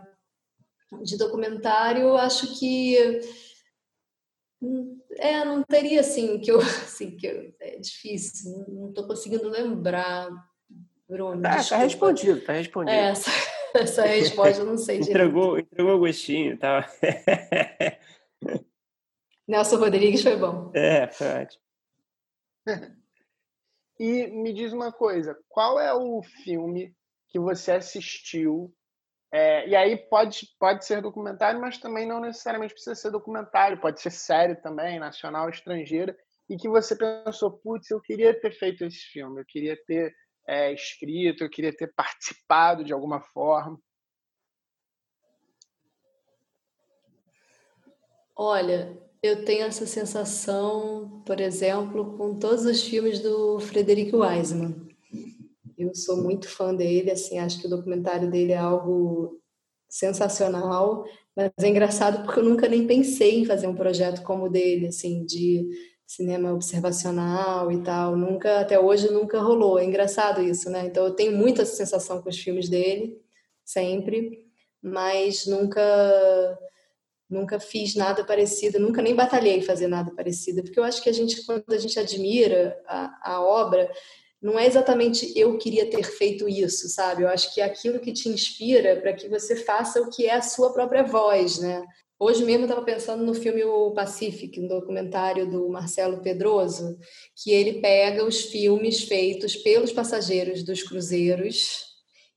de 1.02 1.16
documentário, 1.16 2.18
acho 2.18 2.58
que 2.58 2.98
é, 5.16 5.42
não 5.42 5.62
teria 5.62 6.00
assim 6.00 6.38
que 6.38 6.50
eu, 6.50 6.58
assim, 6.84 7.16
que 7.16 7.26
eu, 7.26 7.50
é 7.60 7.78
difícil, 7.78 8.62
não 8.68 8.90
estou 8.90 9.06
conseguindo 9.06 9.48
lembrar, 9.48 10.28
Bruno. 11.08 11.40
Tá, 11.40 11.64
tá 11.64 11.78
respondido, 11.78 12.42
tá 12.42 12.52
respondido. 12.52 12.94
É, 12.94 13.14
essa 13.82 14.02
resposta, 14.02 14.62
eu 14.62 14.66
não 14.66 14.78
sei 14.78 14.98
entregou, 14.98 15.56
direito. 15.56 15.72
Entregou 15.72 15.96
o 15.96 15.98
gostinho, 15.98 16.56
tá? 16.56 16.88
Nelson 19.46 19.76
Rodrigues 19.76 20.22
foi 20.22 20.36
bom. 20.36 20.70
É, 20.74 21.08
foi 21.08 21.26
ótimo. 21.26 21.62
E 23.98 24.26
me 24.28 24.52
diz 24.52 24.72
uma 24.72 24.92
coisa, 24.92 25.38
qual 25.48 25.78
é 25.78 25.92
o 25.92 26.22
filme 26.44 26.94
que 27.28 27.38
você 27.38 27.72
assistiu? 27.72 28.74
É, 29.32 29.68
e 29.68 29.76
aí 29.76 29.96
pode, 29.96 30.48
pode 30.58 30.84
ser 30.84 31.02
documentário, 31.02 31.60
mas 31.60 31.78
também 31.78 32.06
não 32.06 32.20
necessariamente 32.20 32.72
precisa 32.72 32.94
ser 32.94 33.10
documentário, 33.10 33.80
pode 33.80 34.00
ser 34.00 34.10
série 34.10 34.54
também, 34.54 34.98
nacional, 34.98 35.50
estrangeira, 35.50 36.16
e 36.48 36.56
que 36.56 36.68
você 36.68 36.96
pensou, 36.96 37.50
putz, 37.50 37.90
eu 37.90 38.00
queria 38.00 38.38
ter 38.38 38.52
feito 38.52 38.84
esse 38.84 39.00
filme, 39.12 39.40
eu 39.40 39.44
queria 39.46 39.76
ter 39.86 40.14
é, 40.46 40.72
escrito, 40.72 41.42
eu 41.42 41.50
queria 41.50 41.74
ter 41.74 41.92
participado 41.94 42.84
de 42.84 42.92
alguma 42.92 43.20
forma? 43.20 43.78
Olha, 48.36 48.98
eu 49.22 49.44
tenho 49.44 49.64
essa 49.64 49.86
sensação, 49.86 51.22
por 51.24 51.40
exemplo, 51.40 52.16
com 52.16 52.38
todos 52.38 52.66
os 52.66 52.82
filmes 52.82 53.20
do 53.20 53.60
Frederic 53.60 54.14
Wiseman. 54.14 54.88
Eu 55.78 55.94
sou 55.94 56.16
muito 56.22 56.48
fã 56.48 56.74
dele, 56.74 57.10
assim, 57.10 57.38
acho 57.38 57.60
que 57.60 57.66
o 57.66 57.70
documentário 57.70 58.30
dele 58.30 58.52
é 58.52 58.58
algo 58.58 59.40
sensacional, 59.88 61.04
mas 61.36 61.50
é 61.62 61.68
engraçado 61.68 62.24
porque 62.24 62.40
eu 62.40 62.44
nunca 62.44 62.68
nem 62.68 62.86
pensei 62.86 63.40
em 63.40 63.44
fazer 63.44 63.66
um 63.66 63.74
projeto 63.74 64.22
como 64.22 64.44
o 64.44 64.50
dele, 64.50 64.88
assim, 64.88 65.24
de 65.24 65.68
cinema 66.16 66.52
observacional 66.52 67.70
e 67.72 67.82
tal. 67.82 68.16
Nunca, 68.16 68.60
até 68.60 68.78
hoje, 68.78 69.10
nunca 69.10 69.40
rolou. 69.40 69.78
É 69.78 69.84
engraçado 69.84 70.42
isso, 70.42 70.70
né? 70.70 70.86
Então, 70.86 71.04
eu 71.04 71.14
tenho 71.14 71.36
muita 71.36 71.64
sensação 71.64 72.22
com 72.22 72.28
os 72.28 72.38
filmes 72.38 72.68
dele, 72.68 73.20
sempre, 73.64 74.44
mas 74.82 75.46
nunca 75.46 76.58
nunca 77.28 77.58
fiz 77.58 77.96
nada 77.96 78.22
parecido, 78.22 78.78
nunca 78.78 79.02
nem 79.02 79.14
batalhei 79.14 79.60
fazer 79.62 79.88
nada 79.88 80.14
parecido, 80.14 80.62
porque 80.62 80.78
eu 80.78 80.84
acho 80.84 81.02
que 81.02 81.08
a 81.08 81.12
gente, 81.12 81.44
quando 81.44 81.64
a 81.72 81.78
gente 81.78 81.98
admira 81.98 82.78
a, 82.86 83.32
a 83.34 83.42
obra, 83.42 83.90
não 84.40 84.58
é 84.58 84.66
exatamente 84.66 85.32
eu 85.34 85.56
queria 85.56 85.88
ter 85.88 86.04
feito 86.04 86.48
isso, 86.48 86.88
sabe? 86.88 87.22
Eu 87.22 87.28
acho 87.28 87.52
que 87.52 87.60
é 87.60 87.64
aquilo 87.64 87.98
que 87.98 88.12
te 88.12 88.28
inspira 88.28 89.00
para 89.00 89.14
que 89.14 89.26
você 89.26 89.56
faça 89.56 90.00
o 90.02 90.10
que 90.10 90.26
é 90.26 90.34
a 90.34 90.42
sua 90.42 90.72
própria 90.72 91.02
voz, 91.02 91.58
né? 91.58 91.82
Hoje 92.18 92.44
mesmo 92.44 92.62
eu 92.62 92.68
estava 92.68 92.84
pensando 92.84 93.24
no 93.24 93.34
filme 93.34 93.64
O 93.64 93.90
Pacific, 93.92 94.60
um 94.60 94.68
documentário 94.68 95.50
do 95.50 95.68
Marcelo 95.68 96.22
Pedroso, 96.22 96.96
que 97.36 97.50
ele 97.50 97.80
pega 97.80 98.24
os 98.24 98.42
filmes 98.42 99.02
feitos 99.02 99.56
pelos 99.56 99.92
passageiros 99.92 100.62
dos 100.62 100.82
cruzeiros 100.82 101.82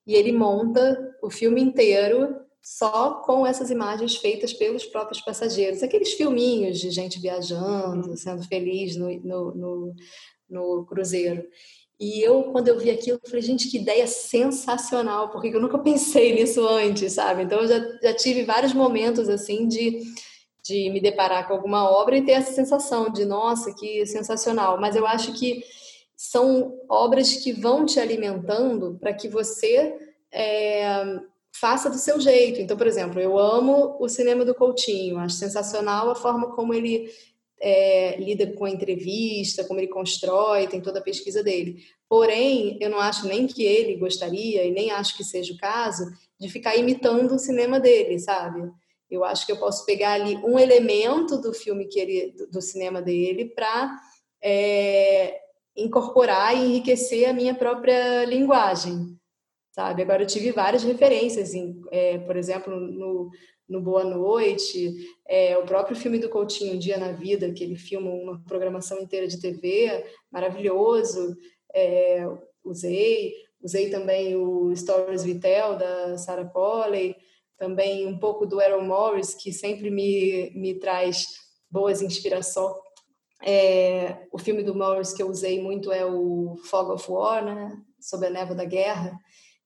e 0.06 0.16
ele 0.16 0.32
monta 0.32 1.16
o 1.22 1.30
filme 1.30 1.62
inteiro 1.62 2.36
só 2.62 3.22
com 3.22 3.46
essas 3.46 3.70
imagens 3.70 4.18
feitas 4.18 4.52
pelos 4.52 4.86
próprios 4.86 5.22
passageiros. 5.22 5.84
Aqueles 5.84 6.14
filminhos 6.14 6.80
de 6.80 6.90
gente 6.90 7.20
viajando, 7.20 8.18
sendo 8.18 8.44
feliz 8.44 8.96
no, 8.96 9.10
no, 9.22 9.56
no, 9.56 9.96
no 10.50 10.86
cruzeiro. 10.86 11.46
E 12.00 12.22
eu, 12.22 12.44
quando 12.44 12.68
eu 12.68 12.78
vi 12.78 12.92
aquilo, 12.92 13.20
falei, 13.26 13.42
gente, 13.42 13.70
que 13.70 13.78
ideia 13.78 14.06
sensacional, 14.06 15.30
porque 15.30 15.48
eu 15.48 15.60
nunca 15.60 15.80
pensei 15.80 16.34
nisso 16.36 16.68
antes, 16.68 17.14
sabe? 17.14 17.44
Então, 17.44 17.62
eu 17.62 17.68
já, 17.68 17.80
já 18.04 18.14
tive 18.14 18.44
vários 18.44 18.74
momentos, 18.74 19.28
assim, 19.28 19.68
de, 19.68 20.04
de 20.64 20.90
me 20.92 21.00
deparar 21.00 21.48
com 21.48 21.54
alguma 21.54 21.90
obra 21.90 22.18
e 22.18 22.24
ter 22.24 22.34
essa 22.34 22.54
sensação 22.54 23.12
de, 23.12 23.26
nossa, 23.26 23.74
que 23.74 24.06
sensacional. 24.06 24.80
Mas 24.80 24.96
eu 24.96 25.08
acho 25.08 25.34
que 25.34 25.64
são 26.16 26.80
obras 26.90 27.34
que 27.34 27.52
vão 27.52 27.86
te 27.86 28.00
alimentando 28.00 28.98
para 29.00 29.14
que 29.14 29.28
você 29.28 29.96
é, 30.32 31.20
faça 31.60 31.90
do 31.90 31.98
seu 31.98 32.20
jeito. 32.20 32.62
Então, 32.62 32.78
por 32.78 32.88
exemplo, 32.88 33.20
eu 33.20 33.38
amo 33.38 33.98
o 34.00 34.08
cinema 34.08 34.46
do 34.46 34.54
Coutinho, 34.54 35.18
acho 35.20 35.36
sensacional 35.36 36.10
a 36.10 36.16
forma 36.16 36.56
como 36.56 36.74
ele 36.74 37.10
é, 37.60 38.18
lida 38.18 38.48
com 38.54 38.66
a 38.66 38.70
entrevista, 38.70 39.64
como 39.64 39.80
ele 39.80 39.88
constrói, 39.88 40.68
tem 40.68 40.82
toda 40.82 41.00
a 41.00 41.04
pesquisa 41.04 41.44
dele. 41.44 41.84
Porém, 42.10 42.78
eu 42.80 42.90
não 42.90 43.00
acho 43.00 43.28
nem 43.28 43.48
que 43.48 43.64
ele 43.64 43.96
gostaria, 43.98 44.64
e 44.64 44.72
nem 44.72 44.92
acho 44.92 45.18
que 45.18 45.24
seja 45.24 45.54
o 45.54 45.58
caso, 45.58 46.06
de 46.40 46.50
ficar 46.50 46.76
imitando 46.76 47.34
o 47.34 47.40
cinema 47.40 47.80
dele, 47.80 48.20
sabe? 48.20 48.72
Eu 49.10 49.24
acho 49.24 49.46
que 49.46 49.52
eu 49.52 49.58
posso 49.58 49.86
pegar 49.86 50.14
ali 50.14 50.36
um 50.38 50.60
elemento 50.60 51.40
do 51.42 51.54
filme 51.54 51.88
que 51.88 52.00
ele, 52.00 52.36
do 52.52 52.62
cinema 52.62 53.02
dele 53.02 53.46
para 53.46 54.00
é, 54.42 55.40
incorporar 55.76 56.56
e 56.56 56.66
enriquecer 56.66 57.30
a 57.30 57.34
minha 57.34 57.56
própria 57.56 58.26
linguagem, 58.26 59.18
sabe? 59.72 60.02
Agora 60.02 60.24
eu 60.24 60.28
tive 60.28 60.52
várias 60.52 60.84
referências, 60.84 61.54
em, 61.54 61.82
é, 61.92 62.18
por 62.20 62.36
exemplo, 62.36 62.76
no, 62.80 63.30
no 63.68 63.82
Boa 63.82 64.04
Noite, 64.04 64.96
é, 65.28 65.58
o 65.58 65.66
próprio 65.66 65.96
filme 65.96 66.20
do 66.20 66.30
Coutinho, 66.30 66.76
Um 66.76 66.80
Dia 66.80 66.98
na 66.98 67.12
Vida, 67.12 67.52
que 67.52 67.64
ele 67.64 67.76
filma 67.76 68.10
uma 68.10 68.42
programação 68.46 69.00
inteira 69.00 69.28
de 69.28 69.40
TV, 69.40 70.06
maravilhoso, 70.32 71.36
é, 71.74 72.26
usei. 72.64 73.34
Usei 73.62 73.90
também 73.90 74.36
o 74.36 74.74
Stories 74.76 75.24
Vitel, 75.24 75.78
da 75.78 76.18
Sarah 76.18 76.46
Polley, 76.46 77.16
também 77.58 78.06
um 78.06 78.18
pouco 78.18 78.46
do 78.46 78.62
Errol 78.62 78.84
Morris, 78.84 79.34
que 79.34 79.52
sempre 79.52 79.90
me, 79.90 80.52
me 80.56 80.76
traz 80.76 81.26
boas 81.70 82.02
inspirações. 82.02 82.78
É, 83.44 84.28
o 84.32 84.38
filme 84.38 84.64
do 84.64 84.76
Morris 84.76 85.14
que 85.14 85.22
eu 85.22 85.30
usei 85.30 85.62
muito 85.62 85.92
é 85.92 86.06
o 86.06 86.56
Fog 86.66 86.92
of 86.92 87.12
War, 87.12 87.44
né? 87.44 87.78
Sob 88.00 88.26
a 88.26 88.30
névoa 88.30 88.56
da 88.56 88.66
guerra, 88.66 89.20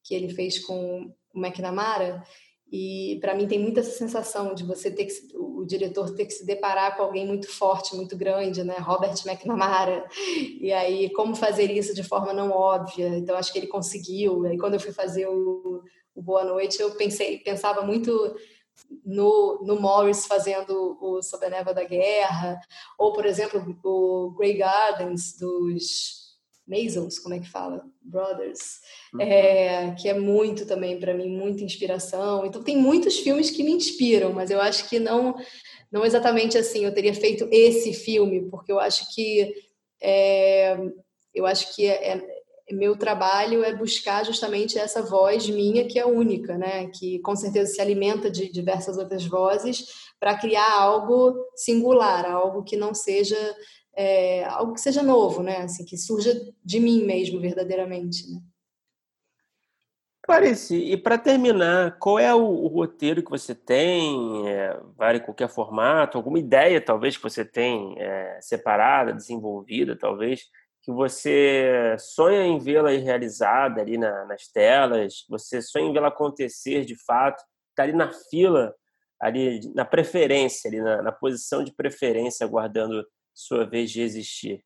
que 0.03 0.15
ele 0.15 0.33
fez 0.33 0.59
com 0.59 1.13
o 1.33 1.39
McNamara. 1.39 2.23
E 2.71 3.17
para 3.19 3.35
mim 3.35 3.47
tem 3.47 3.59
muita 3.59 3.81
essa 3.81 3.91
sensação 3.91 4.55
de 4.55 4.63
você 4.63 4.89
ter 4.89 5.05
que 5.05 5.13
o 5.35 5.65
diretor 5.65 6.09
ter 6.15 6.25
que 6.25 6.31
se 6.31 6.45
deparar 6.45 6.95
com 6.95 7.03
alguém 7.03 7.27
muito 7.27 7.49
forte, 7.49 7.95
muito 7.95 8.15
grande, 8.15 8.63
né? 8.63 8.77
Robert 8.79 9.15
McNamara. 9.25 10.07
E 10.59 10.71
aí 10.71 11.11
como 11.11 11.35
fazer 11.35 11.69
isso 11.69 11.93
de 11.93 12.03
forma 12.03 12.31
não 12.31 12.51
óbvia? 12.51 13.09
Então 13.09 13.35
acho 13.35 13.51
que 13.51 13.59
ele 13.59 13.67
conseguiu. 13.67 14.45
E 14.45 14.57
quando 14.57 14.75
eu 14.75 14.79
fui 14.79 14.93
fazer 14.93 15.27
o, 15.27 15.83
o 16.15 16.21
Boa 16.21 16.45
Noite, 16.45 16.81
eu 16.81 16.91
pensei, 16.91 17.39
pensava 17.39 17.81
muito 17.81 18.35
no, 19.05 19.61
no 19.65 19.79
Morris 19.79 20.25
fazendo 20.25 20.97
o 21.01 21.21
Sob 21.21 21.45
a 21.45 21.49
Neva 21.49 21.73
da 21.73 21.83
Guerra, 21.83 22.59
ou 22.97 23.11
por 23.13 23.25
exemplo 23.25 23.77
o 23.83 24.31
Grey 24.31 24.57
Gardens 24.57 25.37
dos 25.37 26.20
Maisels, 26.71 27.19
como 27.19 27.35
é 27.35 27.39
que 27.39 27.49
fala? 27.49 27.85
Brothers, 28.01 28.79
uhum. 29.13 29.21
é, 29.21 29.93
que 29.99 30.07
é 30.07 30.13
muito 30.17 30.65
também 30.65 30.97
para 30.97 31.13
mim, 31.13 31.29
muita 31.29 31.65
inspiração. 31.65 32.45
Então 32.45 32.63
tem 32.63 32.77
muitos 32.77 33.19
filmes 33.19 33.51
que 33.51 33.61
me 33.61 33.73
inspiram, 33.73 34.31
mas 34.31 34.49
eu 34.49 34.61
acho 34.61 34.87
que 34.87 34.97
não, 34.97 35.35
não 35.91 36.05
exatamente 36.05 36.57
assim. 36.57 36.85
Eu 36.85 36.93
teria 36.93 37.13
feito 37.13 37.45
esse 37.51 37.93
filme 37.93 38.49
porque 38.49 38.71
eu 38.71 38.79
acho 38.79 39.13
que 39.13 39.53
é, 40.01 40.77
eu 41.35 41.45
acho 41.45 41.75
que 41.75 41.85
é, 41.85 42.13
é, 42.13 42.41
meu 42.71 42.95
trabalho 42.97 43.65
é 43.65 43.75
buscar 43.75 44.25
justamente 44.25 44.79
essa 44.79 45.01
voz 45.01 45.49
minha 45.49 45.85
que 45.85 45.99
é 45.99 46.05
única, 46.05 46.57
né? 46.57 46.87
Que 46.87 47.19
com 47.19 47.35
certeza 47.35 47.73
se 47.73 47.81
alimenta 47.81 48.31
de 48.31 48.49
diversas 48.49 48.97
outras 48.97 49.25
vozes 49.25 49.85
para 50.19 50.37
criar 50.37 50.79
algo 50.79 51.35
singular, 51.53 52.25
algo 52.25 52.63
que 52.63 52.77
não 52.77 52.93
seja 52.93 53.37
é, 53.95 54.43
algo 54.45 54.73
que 54.73 54.81
seja 54.81 55.03
novo, 55.03 55.43
né? 55.43 55.57
Assim, 55.57 55.85
que 55.85 55.97
surja 55.97 56.33
de 56.63 56.79
mim 56.79 57.03
mesmo, 57.05 57.39
verdadeiramente. 57.39 58.31
Né? 58.31 58.39
Clarice, 60.23 60.75
e 60.75 60.95
para 60.95 61.17
terminar, 61.17 61.97
qual 61.99 62.19
é 62.19 62.33
o, 62.33 62.41
o, 62.41 62.67
roteiro 62.67 63.23
que 63.23 63.29
você 63.29 63.55
tem? 63.55 64.47
É, 64.47 64.79
vale 64.95 65.19
qualquer 65.19 65.49
formato? 65.49 66.17
Alguma 66.17 66.39
ideia, 66.39 66.79
talvez, 66.79 67.17
que 67.17 67.23
você 67.23 67.43
tem 67.43 67.95
é, 67.99 68.39
separada, 68.39 69.13
desenvolvida, 69.13 69.97
talvez, 69.97 70.45
que 70.83 70.91
você 70.91 71.95
sonha 71.99 72.43
em 72.45 72.59
vê-la 72.59 72.91
realizada 72.91 73.81
ali 73.81 73.97
na, 73.97 74.25
nas 74.25 74.47
telas? 74.47 75.25
Você 75.29 75.61
sonha 75.61 75.85
em 75.85 75.93
vê-la 75.93 76.07
acontecer 76.07 76.85
de 76.85 76.95
fato? 76.95 77.43
Está 77.71 77.83
ali 77.83 77.93
na 77.93 78.11
fila, 78.29 78.73
ali 79.19 79.59
na 79.75 79.85
preferência, 79.85 80.69
ali 80.69 80.79
na, 80.79 81.01
na 81.01 81.11
posição 81.11 81.63
de 81.63 81.73
preferência, 81.73 82.45
aguardando 82.45 83.05
sua 83.33 83.65
vez 83.65 83.91
de 83.91 84.01
existir? 84.01 84.65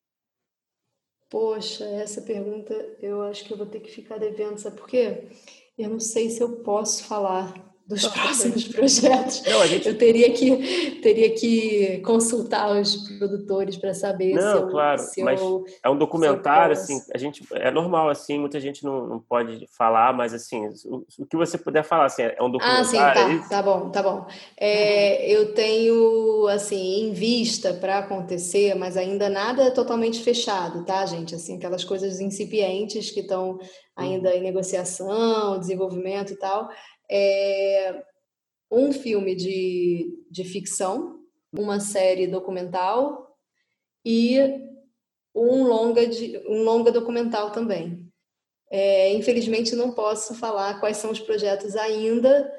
Poxa, 1.29 1.83
essa 1.85 2.21
pergunta 2.21 2.73
eu 3.01 3.21
acho 3.23 3.43
que 3.45 3.51
eu 3.53 3.57
vou 3.57 3.65
ter 3.65 3.79
que 3.79 3.91
ficar 3.91 4.17
devendo, 4.17 4.57
sabe 4.57 4.77
por 4.77 4.87
quê? 4.87 5.29
Eu 5.77 5.89
não 5.89 5.99
sei 5.99 6.29
se 6.29 6.41
eu 6.41 6.63
posso 6.63 7.03
falar 7.03 7.74
dos 7.87 8.03
tá 8.03 8.09
próximos 8.09 8.67
projetos. 8.69 9.43
Não, 9.45 9.65
gente... 9.67 9.87
Eu 9.87 9.97
teria 9.97 10.31
que, 10.33 10.99
teria 11.01 11.33
que 11.35 11.99
consultar 11.99 12.71
os 12.71 12.95
produtores 13.17 13.77
para 13.77 13.93
saber 13.93 14.33
não, 14.33 14.41
se 14.41 14.57
eu, 14.57 14.67
claro, 14.69 14.99
se 14.99 15.23
mas 15.23 15.39
eu, 15.39 15.63
é 15.83 15.89
um 15.89 15.97
documentário, 15.97 16.73
assim, 16.73 16.99
a 17.13 17.17
gente 17.17 17.45
é 17.51 17.69
normal 17.69 18.09
assim, 18.09 18.39
muita 18.39 18.59
gente 18.59 18.83
não, 18.83 19.05
não 19.05 19.19
pode 19.19 19.67
falar, 19.77 20.13
mas 20.13 20.33
assim, 20.33 20.67
o, 20.85 21.05
o 21.19 21.25
que 21.25 21.37
você 21.37 21.57
puder 21.57 21.83
falar, 21.83 22.05
assim, 22.05 22.23
é 22.23 22.41
um 22.41 22.49
documentário. 22.49 22.81
Ah, 22.81 22.83
sim, 22.83 22.97
tá, 22.97 23.45
é 23.45 23.49
tá 23.49 23.61
bom, 23.61 23.89
tá 23.89 24.01
bom. 24.01 24.25
É, 24.57 25.31
eu 25.31 25.53
tenho 25.53 26.47
assim 26.47 27.07
em 27.07 27.13
vista 27.13 27.73
para 27.73 27.99
acontecer, 27.99 28.73
mas 28.75 28.97
ainda 28.97 29.29
nada 29.29 29.69
totalmente 29.71 30.23
fechado, 30.23 30.83
tá, 30.83 31.05
gente? 31.05 31.35
Assim, 31.35 31.57
aquelas 31.57 31.83
coisas 31.83 32.19
incipientes 32.19 33.11
que 33.11 33.19
estão 33.19 33.59
ainda 33.95 34.29
uhum. 34.29 34.35
em 34.35 34.41
negociação, 34.41 35.59
desenvolvimento 35.59 36.33
e 36.33 36.35
tal 36.35 36.69
é 37.09 38.03
um 38.71 38.91
filme 38.91 39.35
de, 39.35 40.25
de 40.29 40.43
ficção, 40.43 41.19
uma 41.51 41.79
série 41.79 42.27
documental 42.27 43.35
e 44.03 44.39
um 45.33 45.63
longa, 45.63 46.07
de, 46.07 46.37
um 46.47 46.63
longa 46.63 46.91
documental 46.91 47.51
também. 47.51 48.05
É, 48.69 49.13
infelizmente 49.13 49.75
não 49.75 49.91
posso 49.91 50.33
falar 50.35 50.79
quais 50.79 50.97
são 50.97 51.11
os 51.11 51.19
projetos 51.19 51.75
ainda 51.75 52.51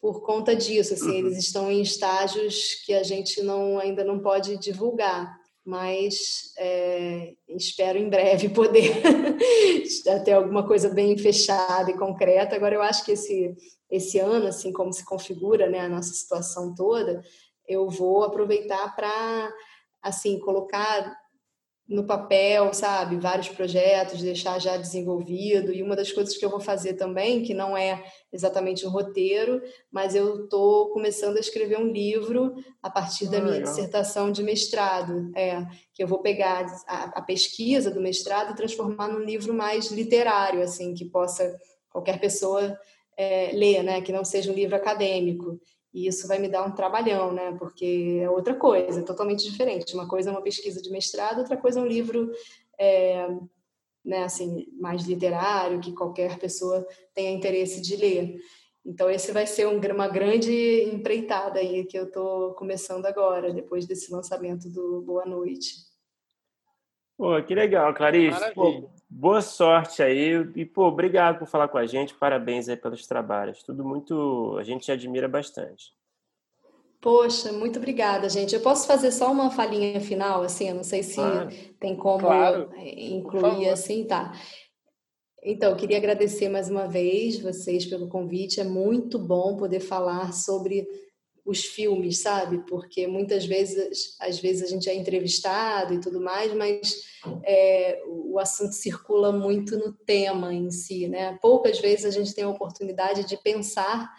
por 0.00 0.22
conta 0.22 0.56
disso. 0.56 0.94
Assim, 0.94 1.10
uhum. 1.10 1.18
Eles 1.18 1.38
estão 1.38 1.70
em 1.70 1.82
estágios 1.82 2.74
que 2.84 2.94
a 2.94 3.02
gente 3.02 3.42
não, 3.42 3.78
ainda 3.78 4.02
não 4.02 4.20
pode 4.20 4.56
divulgar 4.58 5.41
mas 5.64 6.52
é, 6.58 7.34
espero 7.48 7.98
em 7.98 8.08
breve 8.08 8.48
poder 8.48 9.00
ter 10.24 10.32
alguma 10.32 10.66
coisa 10.66 10.88
bem 10.88 11.16
fechada 11.16 11.90
e 11.90 11.96
concreta. 11.96 12.56
Agora, 12.56 12.74
eu 12.74 12.82
acho 12.82 13.04
que 13.04 13.12
esse, 13.12 13.54
esse 13.90 14.18
ano, 14.18 14.48
assim 14.48 14.72
como 14.72 14.92
se 14.92 15.04
configura 15.04 15.68
né, 15.68 15.80
a 15.80 15.88
nossa 15.88 16.12
situação 16.12 16.74
toda, 16.74 17.22
eu 17.66 17.88
vou 17.88 18.24
aproveitar 18.24 18.94
para 18.96 19.52
assim 20.02 20.40
colocar 20.40 21.16
no 21.92 22.04
papel, 22.04 22.72
sabe, 22.72 23.16
vários 23.18 23.48
projetos, 23.48 24.22
deixar 24.22 24.58
já 24.58 24.76
desenvolvido. 24.76 25.72
E 25.72 25.82
uma 25.82 25.94
das 25.94 26.10
coisas 26.10 26.36
que 26.36 26.44
eu 26.44 26.50
vou 26.50 26.60
fazer 26.60 26.94
também, 26.94 27.42
que 27.42 27.52
não 27.52 27.76
é 27.76 28.02
exatamente 28.32 28.86
um 28.86 28.90
roteiro, 28.90 29.60
mas 29.90 30.14
eu 30.14 30.44
estou 30.44 30.88
começando 30.90 31.36
a 31.36 31.40
escrever 31.40 31.78
um 31.78 31.92
livro 31.92 32.54
a 32.82 32.88
partir 32.88 33.28
da 33.30 33.38
ah, 33.38 33.40
minha 33.40 33.56
legal. 33.56 33.68
dissertação 33.70 34.32
de 34.32 34.42
mestrado. 34.42 35.30
É, 35.36 35.64
que 35.92 36.02
eu 36.02 36.08
vou 36.08 36.20
pegar 36.20 36.66
a, 36.86 37.18
a 37.18 37.22
pesquisa 37.22 37.90
do 37.90 38.00
mestrado 38.00 38.52
e 38.52 38.56
transformar 38.56 39.08
num 39.08 39.24
livro 39.24 39.52
mais 39.52 39.90
literário, 39.90 40.62
assim, 40.62 40.94
que 40.94 41.04
possa 41.04 41.54
qualquer 41.90 42.18
pessoa 42.18 42.76
é, 43.16 43.50
ler, 43.52 43.82
né, 43.82 44.00
que 44.00 44.12
não 44.12 44.24
seja 44.24 44.50
um 44.50 44.54
livro 44.54 44.74
acadêmico. 44.74 45.60
E 45.92 46.06
isso 46.06 46.26
vai 46.26 46.38
me 46.38 46.48
dar 46.48 46.64
um 46.64 46.72
trabalhão, 46.72 47.32
né? 47.32 47.54
Porque 47.58 48.20
é 48.22 48.30
outra 48.30 48.54
coisa, 48.54 49.00
é 49.00 49.04
totalmente 49.04 49.48
diferente. 49.48 49.94
Uma 49.94 50.08
coisa 50.08 50.30
é 50.30 50.32
uma 50.32 50.42
pesquisa 50.42 50.80
de 50.80 50.90
mestrado, 50.90 51.38
outra 51.38 51.56
coisa 51.56 51.80
é 51.80 51.82
um 51.82 51.86
livro 51.86 52.30
é, 52.78 53.28
né, 54.04 54.24
assim, 54.24 54.66
mais 54.80 55.02
literário, 55.06 55.80
que 55.80 55.92
qualquer 55.92 56.38
pessoa 56.38 56.86
tenha 57.14 57.30
interesse 57.30 57.80
de 57.80 57.96
ler. 57.96 58.36
Então, 58.84 59.08
esse 59.08 59.30
vai 59.30 59.46
ser 59.46 59.68
um, 59.68 59.78
uma 59.78 60.08
grande 60.08 60.84
empreitada 60.92 61.60
aí 61.60 61.84
que 61.84 61.96
eu 61.96 62.04
estou 62.04 62.52
começando 62.54 63.06
agora, 63.06 63.52
depois 63.52 63.86
desse 63.86 64.12
lançamento 64.12 64.68
do 64.68 65.02
Boa 65.02 65.24
Noite. 65.24 65.74
Pô, 67.16 67.40
que 67.44 67.54
legal, 67.54 67.94
Clarice. 67.94 68.52
Pô, 68.54 68.90
boa 69.12 69.42
sorte 69.42 70.02
aí. 70.02 70.32
E, 70.56 70.64
pô, 70.64 70.86
obrigado 70.86 71.38
por 71.38 71.46
falar 71.46 71.68
com 71.68 71.78
a 71.78 71.86
gente. 71.86 72.14
Parabéns 72.14 72.68
aí 72.68 72.76
pelos 72.76 73.06
trabalhos. 73.06 73.62
Tudo 73.62 73.84
muito. 73.84 74.56
A 74.58 74.64
gente 74.64 74.90
admira 74.90 75.28
bastante. 75.28 75.92
Poxa, 77.00 77.52
muito 77.52 77.78
obrigada, 77.78 78.28
gente. 78.28 78.54
Eu 78.54 78.60
posso 78.60 78.86
fazer 78.86 79.10
só 79.10 79.30
uma 79.30 79.50
falinha 79.50 80.00
final, 80.00 80.42
assim? 80.42 80.68
Eu 80.68 80.76
não 80.76 80.84
sei 80.84 81.02
se 81.02 81.16
claro. 81.16 81.48
tem 81.78 81.96
como 81.96 82.20
claro. 82.20 82.70
incluir 82.78 83.68
assim, 83.68 84.04
tá? 84.04 84.32
Então, 85.42 85.74
queria 85.74 85.96
agradecer 85.96 86.48
mais 86.48 86.70
uma 86.70 86.86
vez 86.86 87.40
vocês 87.40 87.84
pelo 87.84 88.08
convite. 88.08 88.60
É 88.60 88.64
muito 88.64 89.18
bom 89.18 89.56
poder 89.56 89.80
falar 89.80 90.32
sobre 90.32 90.86
os 91.44 91.64
filmes, 91.64 92.20
sabe? 92.20 92.58
Porque 92.68 93.06
muitas 93.06 93.44
vezes, 93.44 94.16
às 94.20 94.38
vezes 94.38 94.62
a 94.62 94.66
gente 94.66 94.88
é 94.88 94.94
entrevistado 94.94 95.92
e 95.94 96.00
tudo 96.00 96.20
mais, 96.20 96.54
mas 96.54 97.04
é, 97.44 98.00
o 98.06 98.38
assunto 98.38 98.72
circula 98.72 99.32
muito 99.32 99.76
no 99.76 99.92
tema 99.92 100.54
em 100.54 100.70
si, 100.70 101.08
né? 101.08 101.38
Poucas 101.42 101.80
vezes 101.80 102.04
a 102.04 102.10
gente 102.10 102.34
tem 102.34 102.44
a 102.44 102.48
oportunidade 102.48 103.24
de 103.24 103.36
pensar 103.36 104.10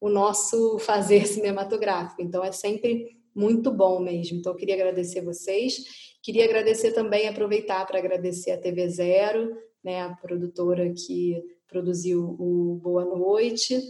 o 0.00 0.08
nosso 0.08 0.78
fazer 0.80 1.26
cinematográfico. 1.26 2.22
Então, 2.22 2.44
é 2.44 2.52
sempre 2.52 3.18
muito 3.34 3.72
bom 3.72 4.00
mesmo. 4.00 4.38
Então, 4.38 4.52
eu 4.52 4.56
queria 4.56 4.74
agradecer 4.74 5.20
vocês. 5.20 6.16
Queria 6.22 6.44
agradecer 6.44 6.92
também, 6.92 7.28
aproveitar 7.28 7.86
para 7.86 7.98
agradecer 7.98 8.52
a 8.52 8.58
TV 8.58 8.88
Zero, 8.88 9.56
né, 9.82 10.02
a 10.02 10.10
produtora 10.10 10.92
que 10.92 11.42
produziu 11.68 12.36
o 12.38 12.78
Boa 12.82 13.04
Noite. 13.04 13.80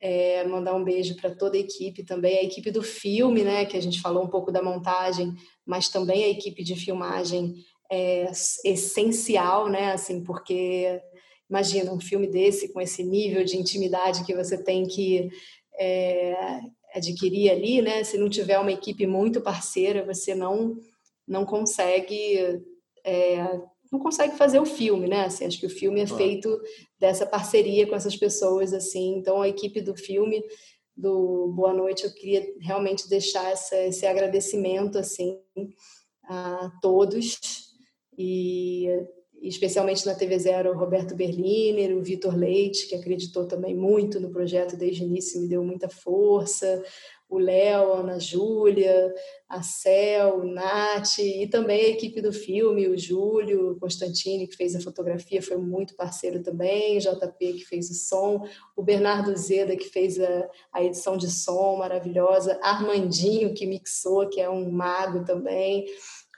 É, 0.00 0.44
mandar 0.44 0.74
um 0.74 0.82
beijo 0.82 1.14
para 1.16 1.34
toda 1.34 1.56
a 1.56 1.60
equipe 1.60 2.02
também, 2.02 2.38
a 2.38 2.42
equipe 2.42 2.70
do 2.70 2.82
filme, 2.82 3.42
né, 3.42 3.66
que 3.66 3.76
a 3.76 3.82
gente 3.82 4.00
falou 4.00 4.24
um 4.24 4.30
pouco 4.30 4.50
da 4.50 4.62
montagem, 4.62 5.34
mas 5.66 5.90
também 5.90 6.24
a 6.24 6.28
equipe 6.28 6.64
de 6.64 6.74
filmagem 6.74 7.54
é 7.92 8.30
essencial, 8.64 9.68
né, 9.68 9.92
assim, 9.92 10.24
porque 10.24 11.02
imagina 11.50 11.92
um 11.92 12.00
filme 12.00 12.26
desse 12.26 12.72
com 12.72 12.80
esse 12.80 13.02
nível 13.04 13.44
de 13.44 13.58
intimidade 13.58 14.24
que 14.24 14.34
você 14.34 14.56
tem 14.56 14.86
que 14.86 15.28
é, 15.78 16.60
adquirir 16.94 17.50
ali, 17.50 17.82
né, 17.82 18.02
se 18.02 18.16
não 18.16 18.30
tiver 18.30 18.58
uma 18.58 18.72
equipe 18.72 19.06
muito 19.06 19.40
parceira, 19.40 20.04
você 20.04 20.34
não 20.34 20.78
não 21.28 21.44
consegue 21.44 22.60
é, 23.04 23.60
não 23.90 23.98
consegue 23.98 24.36
fazer 24.36 24.60
o 24.60 24.66
filme, 24.66 25.08
né? 25.08 25.24
Assim, 25.24 25.44
acho 25.44 25.58
que 25.58 25.66
o 25.66 25.70
filme 25.70 26.00
é 26.00 26.06
feito 26.06 26.60
dessa 26.98 27.26
parceria 27.26 27.86
com 27.86 27.96
essas 27.96 28.16
pessoas, 28.16 28.72
assim. 28.72 29.16
Então, 29.16 29.42
a 29.42 29.48
equipe 29.48 29.80
do 29.80 29.96
filme 29.96 30.42
do 30.96 31.52
Boa 31.54 31.72
Noite, 31.72 32.04
eu 32.04 32.12
queria 32.12 32.54
realmente 32.60 33.08
deixar 33.08 33.50
essa, 33.50 33.76
esse 33.76 34.06
agradecimento, 34.06 34.98
assim, 34.98 35.38
a 36.24 36.70
todos 36.80 37.38
e 38.16 38.86
especialmente 39.42 40.04
na 40.04 40.14
TV 40.14 40.38
Zero, 40.38 40.70
o 40.70 40.78
Roberto 40.78 41.16
Berliner, 41.16 41.96
o 41.96 42.02
Vitor 42.02 42.36
Leite, 42.36 42.86
que 42.86 42.94
acreditou 42.94 43.46
também 43.46 43.74
muito 43.74 44.20
no 44.20 44.30
projeto 44.30 44.76
desde 44.76 45.02
o 45.02 45.06
início, 45.06 45.40
me 45.40 45.48
deu 45.48 45.64
muita 45.64 45.88
força, 45.88 46.84
o 47.30 47.38
Léo, 47.38 47.92
a 47.92 48.00
Ana 48.00 48.18
Júlia, 48.18 49.14
a 49.48 49.62
Cel, 49.62 50.40
o 50.40 50.44
Nath, 50.44 51.18
e 51.18 51.46
também 51.46 51.80
a 51.80 51.88
equipe 51.88 52.20
do 52.20 52.32
filme, 52.32 52.88
o 52.88 52.98
Júlio 52.98 53.76
Constantini, 53.80 54.48
que 54.48 54.56
fez 54.56 54.74
a 54.74 54.80
fotografia, 54.80 55.40
foi 55.40 55.56
muito 55.56 55.94
parceiro 55.94 56.42
também, 56.42 56.98
o 56.98 57.00
JP, 57.00 57.52
que 57.54 57.64
fez 57.64 57.88
o 57.88 57.94
som, 57.94 58.46
o 58.76 58.82
Bernardo 58.82 59.36
Zeda, 59.36 59.76
que 59.76 59.88
fez 59.88 60.18
a, 60.20 60.48
a 60.72 60.84
edição 60.84 61.16
de 61.16 61.30
som 61.30 61.76
maravilhosa, 61.76 62.58
Armandinho, 62.62 63.54
que 63.54 63.66
mixou, 63.66 64.28
que 64.28 64.40
é 64.40 64.50
um 64.50 64.70
mago 64.70 65.24
também, 65.24 65.86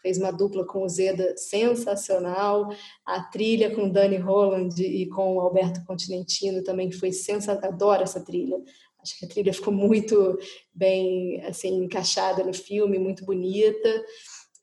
fez 0.02 0.18
uma 0.18 0.32
dupla 0.32 0.66
com 0.66 0.82
o 0.82 0.88
Zeda 0.88 1.34
sensacional, 1.36 2.68
a 3.06 3.22
trilha 3.22 3.74
com 3.74 3.88
Dani 3.88 4.16
Roland 4.16 4.74
e 4.80 5.06
com 5.06 5.36
o 5.36 5.40
Alberto 5.40 5.84
Continentino 5.86 6.62
também 6.62 6.90
foi 6.90 7.12
sensacional, 7.12 7.70
adoro 7.70 8.02
essa 8.02 8.20
trilha, 8.20 8.60
Acho 9.02 9.18
que 9.18 9.24
a 9.24 9.28
trilha 9.28 9.52
ficou 9.52 9.72
muito 9.72 10.38
bem 10.72 11.42
assim 11.44 11.84
encaixada 11.84 12.44
no 12.44 12.54
filme, 12.54 12.98
muito 12.98 13.24
bonita. 13.24 14.04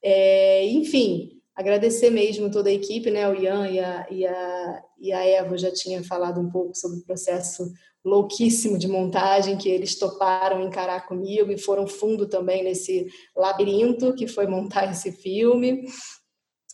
É, 0.01 0.65
enfim, 0.67 1.39
agradecer 1.55 2.09
mesmo 2.09 2.49
toda 2.49 2.69
a 2.69 2.73
equipe, 2.73 3.11
né? 3.11 3.27
O 3.27 3.35
Ian 3.35 3.69
e 3.69 3.79
a, 3.79 4.07
e, 4.09 4.25
a, 4.25 4.83
e 4.99 5.11
a 5.11 5.25
Eva 5.25 5.57
já 5.57 5.71
tinha 5.71 6.01
falado 6.03 6.39
um 6.39 6.49
pouco 6.49 6.73
sobre 6.75 6.99
o 6.99 7.03
processo 7.03 7.69
louquíssimo 8.03 8.77
de 8.77 8.87
montagem 8.87 9.57
que 9.57 9.67
eles 9.67 9.97
toparam 9.99 10.65
encarar 10.65 11.05
comigo 11.05 11.51
e 11.51 11.57
foram 11.57 11.85
fundo 11.85 12.27
também 12.29 12.63
nesse 12.63 13.07
labirinto 13.35 14.15
que 14.15 14.25
foi 14.25 14.47
montar 14.47 14.89
esse 14.89 15.11
filme. 15.11 15.85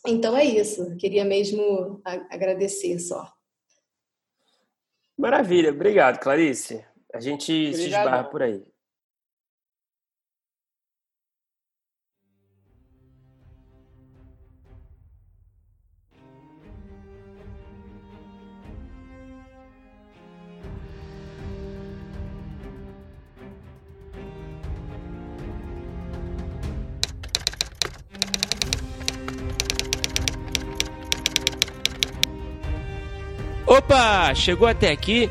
Então 0.06 0.36
é 0.36 0.44
isso, 0.44 0.96
queria 0.96 1.24
mesmo 1.24 2.00
agradecer 2.30 3.00
só. 3.00 3.28
Maravilha, 5.18 5.70
obrigado, 5.70 6.20
Clarice. 6.20 6.84
A 7.16 7.20
gente 7.20 7.50
Obrigado. 7.50 7.76
se 7.76 7.86
esbarra 7.86 8.24
por 8.24 8.42
aí. 8.42 8.62
Opa! 33.66 34.34
Chegou 34.34 34.68
até 34.68 34.90
aqui? 34.90 35.30